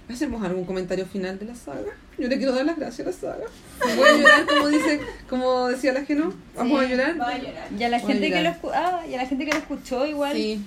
¿Hacemos 0.09 0.43
algún 0.45 0.65
comentario 0.65 1.05
final 1.07 1.39
de 1.39 1.47
la 1.47 1.55
saga? 1.55 1.93
Yo 2.17 2.29
le 2.29 2.37
quiero 2.39 2.53
dar 2.55 2.65
las 2.65 2.77
gracias 2.79 3.07
a 3.07 3.11
la 3.11 3.17
saga. 3.17 3.45
Voy 3.97 4.09
a 4.09 4.17
llorar 4.17 4.47
como 4.47 4.69
dice, 4.69 5.01
como 5.29 5.67
decía 5.69 5.93
la 5.93 6.05
Geno. 6.05 6.33
Vamos 6.55 6.79
Sí, 6.81 6.87
a 6.87 6.89
llorar. 6.89 7.15
Voy 7.17 7.33
a 7.33 7.39
llorar. 7.39 7.69
Y 7.79 7.83
a 7.83 7.89
la 7.89 7.99
Voy 7.99 8.13
gente 8.13 8.31
que 8.31 8.43
lo 8.43 8.55
ah, 8.73 9.03
y 9.09 9.15
a 9.15 9.17
la 9.19 9.27
gente 9.27 9.45
que 9.45 9.51
lo 9.53 9.59
escuchó 9.59 10.07
igual. 10.07 10.35
Sí. 10.37 10.61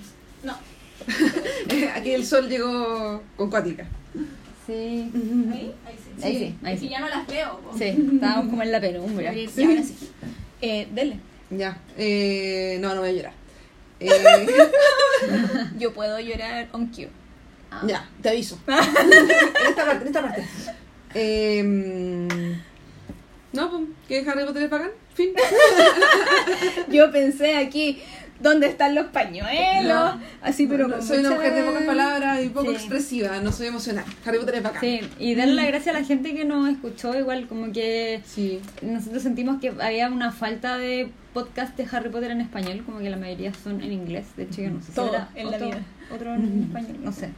No. 0.44 0.56
Aquí 1.96 2.12
el 2.12 2.26
sol 2.26 2.48
llegó 2.48 3.22
con 3.36 3.48
cuática. 3.50 3.86
Sí. 4.66 5.10
Ahí, 5.52 5.74
ahí 5.86 5.96
sí. 5.96 6.22
Ahí 6.22 6.38
sí, 6.38 6.54
ahí 6.62 6.78
sí. 6.78 6.88
ya 6.90 7.00
no 7.00 7.08
las 7.08 7.26
veo. 7.26 7.58
po. 7.60 7.76
Sí, 7.76 7.84
estábamos 8.14 8.50
como 8.50 8.62
en 8.62 8.72
la 8.72 8.80
penumbra. 8.80 9.30
Abrir- 9.32 9.50
ya, 9.56 9.66
ahora 9.66 9.82
sí. 9.82 9.96
Eh, 10.60 10.86
dele. 10.94 11.16
Ya. 11.50 11.78
Eh, 11.96 12.76
no, 12.80 12.94
no 12.94 13.00
voy 13.00 13.08
a 13.08 13.12
llorar. 13.12 13.32
Eh, 14.02 14.46
Yo 15.78 15.92
puedo 15.92 16.18
llorar 16.20 16.68
on 16.72 16.86
cue. 16.86 17.08
Ah. 17.70 17.82
ya, 17.86 18.08
te 18.20 18.28
aviso. 18.30 18.58
en 18.66 19.30
esta 19.68 19.84
parte, 19.84 20.02
en 20.02 20.06
esta 20.08 20.22
parte. 20.22 20.44
Eh, 21.14 21.62
no, 23.52 23.70
pues, 23.70 23.82
que 24.08 24.30
Harry 24.30 24.44
Potter 24.44 24.62
es 24.64 24.70
bacán. 24.70 24.90
Fin. 25.14 25.30
Yo 26.88 27.10
pensé 27.10 27.56
aquí, 27.56 28.00
¿dónde 28.40 28.68
están 28.68 28.94
los 28.94 29.06
pañuelos? 29.06 29.84
No. 29.84 30.20
Así, 30.40 30.66
pero 30.66 30.86
No, 30.88 31.02
soy 31.02 31.18
una 31.18 31.30
mujer 31.32 31.54
de 31.54 31.62
pocas 31.64 31.82
palabras 31.82 32.44
y 32.44 32.48
poco 32.48 32.68
Sí. 32.70 32.74
expresiva, 32.76 33.40
no 33.40 33.50
soy 33.52 33.66
emocional. 33.68 34.04
Harry 34.24 34.38
Potter 34.38 34.54
es 34.56 34.62
bacán. 34.62 34.80
Sí, 34.80 35.00
y 35.18 35.34
darle 35.34 35.54
las 35.54 35.66
gracias 35.66 35.94
a 35.96 35.98
la 35.98 36.04
gente 36.04 36.32
que 36.34 36.44
nos 36.44 36.68
escuchó, 36.68 37.18
igual 37.18 37.48
como 37.48 37.72
que 37.72 38.22
Sí. 38.24 38.60
nosotros 38.82 39.22
sentimos 39.22 39.60
que 39.60 39.72
había 39.80 40.08
una 40.08 40.30
falta 40.32 40.78
de 40.78 41.10
podcast 41.34 41.76
de 41.76 41.86
Harry 41.90 42.08
Potter 42.10 42.30
en 42.30 42.40
español, 42.40 42.82
como 42.86 42.98
que 43.00 43.10
la 43.10 43.16
mayoría 43.16 43.52
son 43.54 43.80
en 43.80 43.92
inglés, 43.92 44.26
de 44.36 44.44
hecho 44.44 44.62
yo 44.62 44.70
no 44.70 44.80
sé 44.80 44.86
si 44.88 44.92
Todo 44.92 45.06
habrá 45.08 45.28
en 45.34 45.50
la 45.50 45.56
otro, 45.56 45.66
vida. 45.68 45.82
otro 46.14 46.34
en 46.34 46.62
español, 46.68 46.96
no 47.02 47.12
sé. 47.12 47.30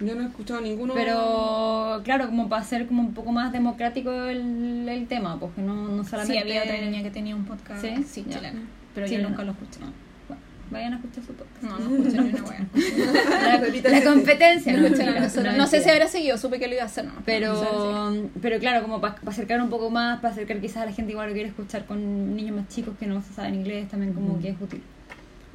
Yo 0.00 0.14
no 0.14 0.22
he 0.22 0.26
escuchado 0.26 0.60
ninguno. 0.60 0.94
Pero 0.94 2.00
claro, 2.04 2.26
como 2.26 2.48
para 2.48 2.62
hacer 2.62 2.86
como 2.86 3.02
un 3.02 3.12
poco 3.14 3.32
más 3.32 3.52
democrático 3.52 4.10
el, 4.12 4.88
el 4.88 5.06
tema, 5.06 5.38
porque 5.38 5.60
no, 5.62 5.88
no 5.88 6.04
Sí, 6.04 6.10
solamente... 6.10 6.40
había 6.40 6.62
otra 6.62 6.78
niña 6.80 7.02
que 7.02 7.10
tenía 7.10 7.36
un 7.36 7.44
podcast. 7.44 7.82
¿Sí? 7.82 8.04
Sí. 8.08 8.24
Pero 8.94 9.06
Sí, 9.06 9.14
yo 9.16 9.22
no. 9.22 9.28
nunca 9.30 9.44
lo 9.44 9.52
escuché. 9.52 9.80
No. 9.80 9.92
Bueno, 10.28 10.42
vayan 10.70 10.92
a 10.94 10.96
escuchar 10.96 11.24
su 11.24 11.32
podcast. 11.34 11.62
No, 11.62 11.78
no 11.78 11.96
escuché 11.96 12.20
ni 12.22 12.30
una 12.30 12.42
wea. 12.44 12.66
La, 13.82 13.90
la 14.00 14.04
competencia, 14.04 14.72
No, 14.72 14.88
no, 14.88 15.42
no, 15.42 15.56
no 15.58 15.66
sé 15.66 15.82
si 15.82 15.90
habrá 15.90 16.08
seguido, 16.08 16.38
supe 16.38 16.58
que 16.58 16.66
lo 16.66 16.74
iba 16.74 16.82
a 16.82 16.86
hacer, 16.86 17.04
no. 17.04 17.12
no 17.12 17.22
Pero, 17.24 18.12
pero 18.40 18.58
claro, 18.58 18.82
como 18.82 19.00
para 19.00 19.16
acercar 19.26 19.60
un 19.60 19.68
poco 19.70 19.90
más, 19.90 20.20
para 20.20 20.32
acercar 20.32 20.60
quizás 20.60 20.78
a 20.78 20.86
la 20.86 20.92
gente 20.92 21.12
igual 21.12 21.28
que 21.28 21.34
quiere 21.34 21.48
escuchar 21.50 21.84
con 21.84 22.34
niños 22.34 22.56
más 22.56 22.68
chicos 22.68 22.94
que 22.98 23.06
no 23.06 23.20
se 23.22 23.32
saben 23.34 23.54
inglés, 23.54 23.88
también 23.88 24.12
como 24.14 24.40
que 24.40 24.48
es 24.50 24.56
útil. 24.60 24.82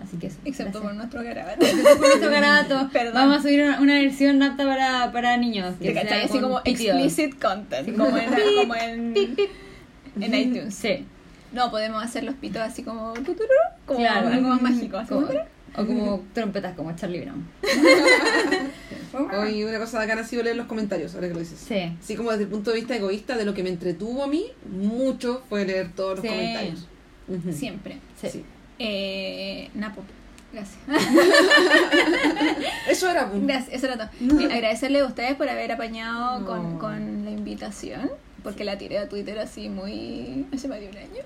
Así 0.06 0.18
que 0.18 0.28
eso. 0.28 0.38
Excepto 0.46 0.82
por 0.82 0.94
nuestro 0.94 1.24
garabato. 1.24 1.62
Excepto 1.66 1.90
por 1.98 2.08
nuestro 2.08 2.30
garato. 2.32 2.90
Perdón. 2.94 3.14
Vamos 3.16 3.40
a 3.40 3.42
subir 3.42 3.62
una, 3.64 3.82
una 3.82 3.94
versión 3.96 4.42
apta 4.44 4.64
para, 4.66 5.12
para 5.12 5.38
niños. 5.38 5.76
¿Te 5.80 5.92
sea 5.94 6.04
cachai? 6.04 6.24
Así 6.26 6.40
como 6.40 6.62
pitido. 6.64 6.98
explicit 6.98 7.40
content. 7.42 7.98
Como 7.98 8.18
en, 8.18 8.30
como 8.62 8.76
en, 8.76 9.14
en 10.22 10.34
iTunes. 10.36 10.76
Sí, 10.76 11.06
No, 11.54 11.72
podemos 11.72 12.04
hacer 12.04 12.24
los 12.24 12.36
pitos 12.36 12.62
así 12.62 12.84
como. 12.84 13.14
Como 13.86 14.00
claro. 14.00 14.28
algo 14.30 14.50
más 14.50 14.62
mágico. 14.62 14.98
Así 14.98 15.10
Como- 15.10 15.28
o 15.78 15.86
como 15.86 16.24
trompetas 16.34 16.74
como 16.74 16.96
Charlie 16.96 17.20
Brown. 17.26 17.46
Hoy 19.38 19.64
una 19.66 19.78
cosa 19.78 19.98
bacana 20.00 20.22
ha 20.22 20.24
sido 20.24 20.42
leer 20.44 20.56
los 20.56 20.68
comentarios, 20.68 21.14
ahora 21.16 21.28
que 21.28 21.34
lo 21.34 21.40
dices. 21.42 21.60
Sí. 21.60 21.94
Así 22.02 22.16
como 22.16 22.32
desde 22.32 22.44
el 22.44 22.50
punto 22.50 22.72
de 22.72 22.78
vista 22.78 22.96
egoísta, 22.96 23.36
de 23.36 23.44
lo 23.44 23.54
que 23.54 23.62
me 23.62 23.70
entretuvo 23.70 24.24
a 24.24 24.28
mí, 24.28 24.46
mucho 24.72 25.44
fue 25.50 25.66
leer 25.66 25.92
todos 25.94 26.12
los 26.18 26.22
Sí. 26.22 26.28
comentarios. 26.30 26.88
Siempre. 27.52 27.98
Sí. 28.22 28.30
Sí. 28.30 28.46
Eh, 28.80 29.70
Napo. 29.74 30.02
Gracias. 30.54 30.78
Eso 32.90 33.10
era. 33.10 33.30
Gracias, 33.34 33.74
eso 33.74 33.88
era 33.88 34.10
todo. 34.10 34.40
Eh, 34.40 34.54
agradecerle 34.54 35.00
a 35.00 35.06
ustedes 35.06 35.36
por 35.36 35.50
haber 35.50 35.72
apañado 35.72 36.40
No. 36.40 36.46
con, 36.46 36.78
con 36.80 37.26
la 37.26 37.32
invitación, 37.32 38.10
porque 38.44 38.64
la 38.64 38.78
tiré 38.78 38.98
a 39.00 39.10
Twitter 39.10 39.38
así 39.40 39.70
muy... 39.70 40.46
hace 40.54 40.68
más 40.68 40.80
de 40.80 40.90
un 40.90 40.98
año. 40.98 41.24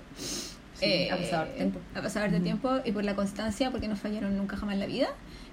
Eh, 0.80 1.10
ha 1.12 1.16
pasado 1.16 1.42
harto 1.42 1.54
tiempo. 1.56 1.78
Ha 1.94 2.02
pasado 2.02 2.24
harto 2.24 2.36
Ujú. 2.36 2.44
tiempo 2.44 2.70
y 2.84 2.92
por 2.92 3.04
la 3.04 3.14
constancia, 3.14 3.70
porque 3.70 3.88
no 3.88 3.96
fallaron 3.96 4.36
nunca 4.36 4.56
jamás 4.56 4.74
en 4.74 4.80
la 4.80 4.86
vida, 4.86 5.08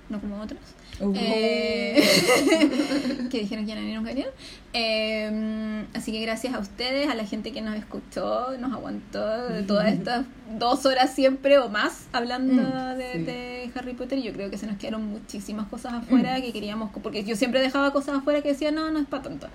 no 0.10 0.20
como 0.20 0.42
otros. 0.42 0.60
Uh. 1.00 1.14
Eh, 1.16 2.02
que 3.30 3.40
dijeron 3.40 3.66
que 3.66 3.72
eran 3.72 3.88
y 3.88 3.94
nunca 3.94 4.10
vinieron. 4.10 4.34
Eh, 4.74 5.86
así 5.94 6.12
que 6.12 6.22
gracias 6.22 6.54
a 6.54 6.60
ustedes, 6.60 7.10
a 7.10 7.16
la 7.16 7.26
gente 7.26 7.52
que 7.52 7.62
nos 7.62 7.76
escuchó, 7.76 8.58
nos 8.58 8.74
aguantó 8.74 9.50
de 9.50 9.64
todas 9.64 9.88
estas 9.94 10.26
dos 10.58 10.86
horas 10.86 11.14
siempre 11.14 11.58
o 11.60 11.70
más 11.70 12.08
hablando 12.14 12.62
Mm, 12.64 12.98
de, 12.98 13.12
sí. 13.14 13.20
de 13.24 13.72
Harry 13.76 13.94
Potter. 13.94 14.18
Y 14.20 14.24
yo 14.24 14.34
creo 14.34 14.50
que 14.50 14.58
se 14.58 14.68
nos 14.68 14.78
quedaron 14.78 15.06
muchísimas 15.06 15.68
cosas 15.68 15.94
afuera 15.94 16.42
que 16.42 16.52
queríamos, 16.54 16.92
porque 17.04 17.24
yo 17.24 17.36
siempre 17.36 17.60
dejaba 17.62 17.92
cosas 17.92 18.16
afuera 18.16 18.42
que 18.42 18.50
decía, 18.50 18.72
no, 18.72 18.90
no 18.92 19.00
es 19.00 19.08
para 19.08 19.24
tanto. 19.24 19.48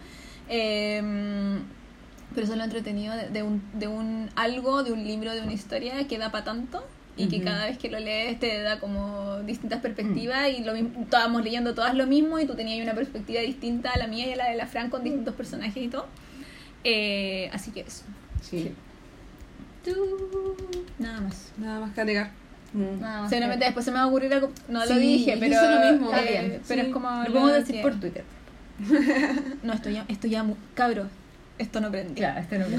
Eh, 0.49 1.59
pero 2.35 2.45
eso 2.45 2.53
es 2.53 2.59
lo 2.59 2.65
entretenido 2.65 3.15
de, 3.15 3.29
de 3.29 3.43
un, 3.43 3.63
de 3.75 3.89
un 3.89 4.31
algo, 4.37 4.83
de 4.83 4.93
un 4.93 5.05
libro, 5.05 5.33
de 5.35 5.43
una 5.43 5.53
historia 5.53 6.07
que 6.09 6.19
da 6.19 6.31
para 6.31 6.45
tanto 6.45 6.85
y 7.17 7.29
que 7.29 7.43
cada 7.43 7.67
vez 7.67 7.77
que 7.79 7.91
lo 7.91 7.99
lees 8.01 8.39
te 8.41 8.63
da 8.63 8.81
como 8.81 9.41
distintas 9.41 9.81
perspectivas 9.81 10.49
y 10.51 10.65
lo 10.65 10.73
mismo, 10.73 11.03
estábamos 11.03 11.45
leyendo 11.45 11.75
todas 11.75 11.95
lo 11.95 12.07
mismo 12.07 12.39
y 12.39 12.47
tú 12.47 12.55
tenías 12.55 12.83
una 12.83 12.95
perspectiva 12.95 13.41
distinta 13.43 13.91
a 13.91 13.99
la 13.99 14.07
mía 14.07 14.29
y 14.29 14.33
a 14.33 14.37
la 14.37 14.49
de 14.51 14.57
la 14.57 14.67
Fran 14.67 14.89
con 14.91 15.05
distintos 15.05 15.35
personajes 15.35 15.77
y 15.83 15.89
todo. 15.89 16.07
Eh, 16.85 17.51
así 17.53 17.71
que 17.71 17.81
eso. 17.83 18.05
Sí. 18.41 18.73
Nada 20.99 21.21
más. 21.21 21.53
Nada 21.59 21.81
más 21.81 21.93
que 21.95 22.01
agregar. 22.01 22.31
Mm. 22.73 23.01
Nada 23.01 23.21
más 23.23 23.31
Seguramente 23.31 23.61
que- 23.65 23.67
después 23.67 23.85
se 23.85 23.91
me 23.91 23.99
va 23.99 24.05
a 24.05 24.07
ocurrir 24.07 24.33
algo, 24.33 24.51
no 24.69 24.83
Sí, 24.87 24.93
lo 24.95 24.99
dije, 24.99 25.37
pero, 25.39 25.53
hice 25.55 25.69
lo 25.71 25.93
mismo. 25.93 26.13
eh, 26.13 26.17
Está 26.19 26.31
bien, 26.31 26.63
pero 26.67 26.81
sí. 26.83 26.87
es 26.89 26.93
como 26.95 27.09
Lo 27.11 27.25
podemos 27.27 27.53
decir 27.53 27.75
que- 27.77 27.83
por 27.83 28.01
Twitter. 28.01 28.25
No, 29.63 29.73
esto 29.75 29.91
ya, 29.91 30.05
esto 30.09 30.27
ya, 30.29 30.43
mu- 30.43 30.57
cabro, 30.75 31.09
esto 31.59 31.81
no 31.81 31.91
prende. 31.91 32.15
Claro, 32.15 32.41
este 32.41 32.59
no. 32.59 32.67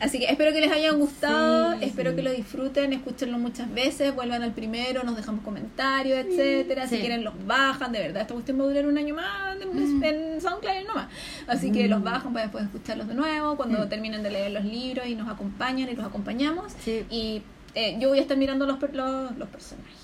Así 0.00 0.18
que 0.18 0.26
espero 0.26 0.52
que 0.52 0.60
les 0.60 0.70
hayan 0.72 0.98
gustado, 0.98 1.78
Sí, 1.78 1.84
espero 1.84 2.10
sí. 2.10 2.16
que 2.16 2.22
lo 2.22 2.32
disfruten, 2.32 2.92
escúchenlo 2.92 3.38
muchas 3.38 3.72
veces, 3.72 4.14
vuelvan 4.14 4.42
al 4.42 4.52
primero, 4.52 5.02
nos 5.04 5.16
dejamos 5.16 5.42
comentarios, 5.44 6.18
etcétera. 6.26 6.86
Si 6.86 6.98
quieren 6.98 7.24
los 7.24 7.34
bajan, 7.46 7.92
de 7.92 8.00
verdad, 8.00 8.22
esta 8.22 8.34
cuestión 8.34 8.58
va 8.60 8.64
a 8.64 8.66
durar 8.68 8.86
un 8.86 8.98
año 8.98 9.14
más 9.14 9.56
en, 9.60 10.02
en 10.04 10.40
SoundCloud 10.40 10.80
y 10.80 10.84
no 10.84 10.94
más. 10.94 11.08
Así 11.46 11.70
que 11.72 11.88
los 11.88 12.02
bajan 12.02 12.32
para 12.32 12.46
después 12.46 12.64
escucharlos 12.64 13.08
de 13.08 13.14
nuevo, 13.14 13.56
cuando 13.56 13.84
Mm. 13.84 13.88
terminen 13.88 14.22
de 14.22 14.30
leer 14.30 14.50
los 14.52 14.64
libros 14.64 15.06
y 15.06 15.14
nos 15.14 15.28
acompañan 15.28 15.88
y 15.88 15.94
los 15.94 16.04
acompañamos. 16.06 16.72
Y 16.86 17.42
eh, 17.74 17.96
yo 18.00 18.08
voy 18.08 18.18
a 18.18 18.22
estar 18.22 18.36
mirando 18.36 18.66
los, 18.66 18.78
los, 18.92 19.36
los 19.36 19.48
personajes, 19.48 19.94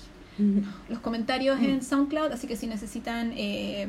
los 0.89 0.99
comentarios 0.99 1.59
en 1.61 1.81
SoundCloud, 1.83 2.31
así 2.31 2.47
que 2.47 2.55
si 2.55 2.67
necesitan 2.67 3.31
eh, 3.35 3.87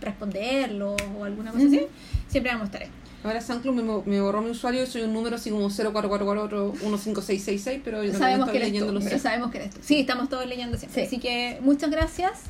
responderlo 0.00 0.96
o 1.18 1.24
alguna 1.24 1.50
cosa 1.52 1.66
así, 1.66 1.86
siempre 2.28 2.52
vamos 2.52 2.64
a 2.64 2.66
estar 2.66 2.82
ahí. 2.82 2.88
Ahora 3.22 3.42
SoundCloud 3.42 3.74
me, 3.74 3.82
me 4.10 4.18
borró 4.22 4.40
mi 4.40 4.48
usuario 4.50 4.82
y 4.82 4.86
soy 4.86 5.02
un 5.02 5.12
número 5.12 5.36
así 5.36 5.50
como 5.50 5.68
0444415666, 5.68 7.82
pero 7.84 8.02
yo 8.02 8.14
sabemos 8.14 8.48
que 8.50 8.56
eres 8.56 8.68
tú, 8.70 8.74
leyendo 8.74 8.98
pero 9.00 9.18
sabemos 9.18 9.50
que 9.50 9.58
eres 9.58 9.74
tú. 9.74 9.80
Sí, 9.82 10.00
estamos 10.00 10.30
todos 10.30 10.46
leyendo 10.46 10.78
siempre. 10.78 11.02
Sí. 11.02 11.06
Así 11.06 11.18
que 11.20 11.58
muchas 11.60 11.90
gracias. 11.90 12.40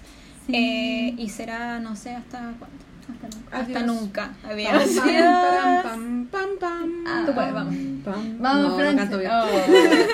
Sí. 0.46 0.54
Eh, 0.54 1.14
y 1.18 1.28
será, 1.28 1.80
no 1.80 1.96
sé, 1.96 2.10
hasta 2.10 2.54
cuándo. 2.58 2.76
Hasta 3.50 3.82
nunca. 3.82 4.26
Hasta 4.26 4.50
Adiós. 4.50 4.52
nunca. 4.52 4.52
Pam, 4.52 4.52
Adiós. 4.52 4.88
pam, 4.96 5.82
param, 5.82 6.26
pam, 6.30 6.48
pam, 6.58 7.04
pam. 7.04 7.26
Tú 7.26 7.34
puedes, 7.34 7.52
vamos. 7.52 7.74
Pam. 8.04 8.38
Vamos, 8.38 8.62
no, 8.62 8.68
no 8.68 8.76
Francis. 8.76 9.00
canto 9.00 9.18
bien. 9.18 9.30
Oh. 9.32 9.46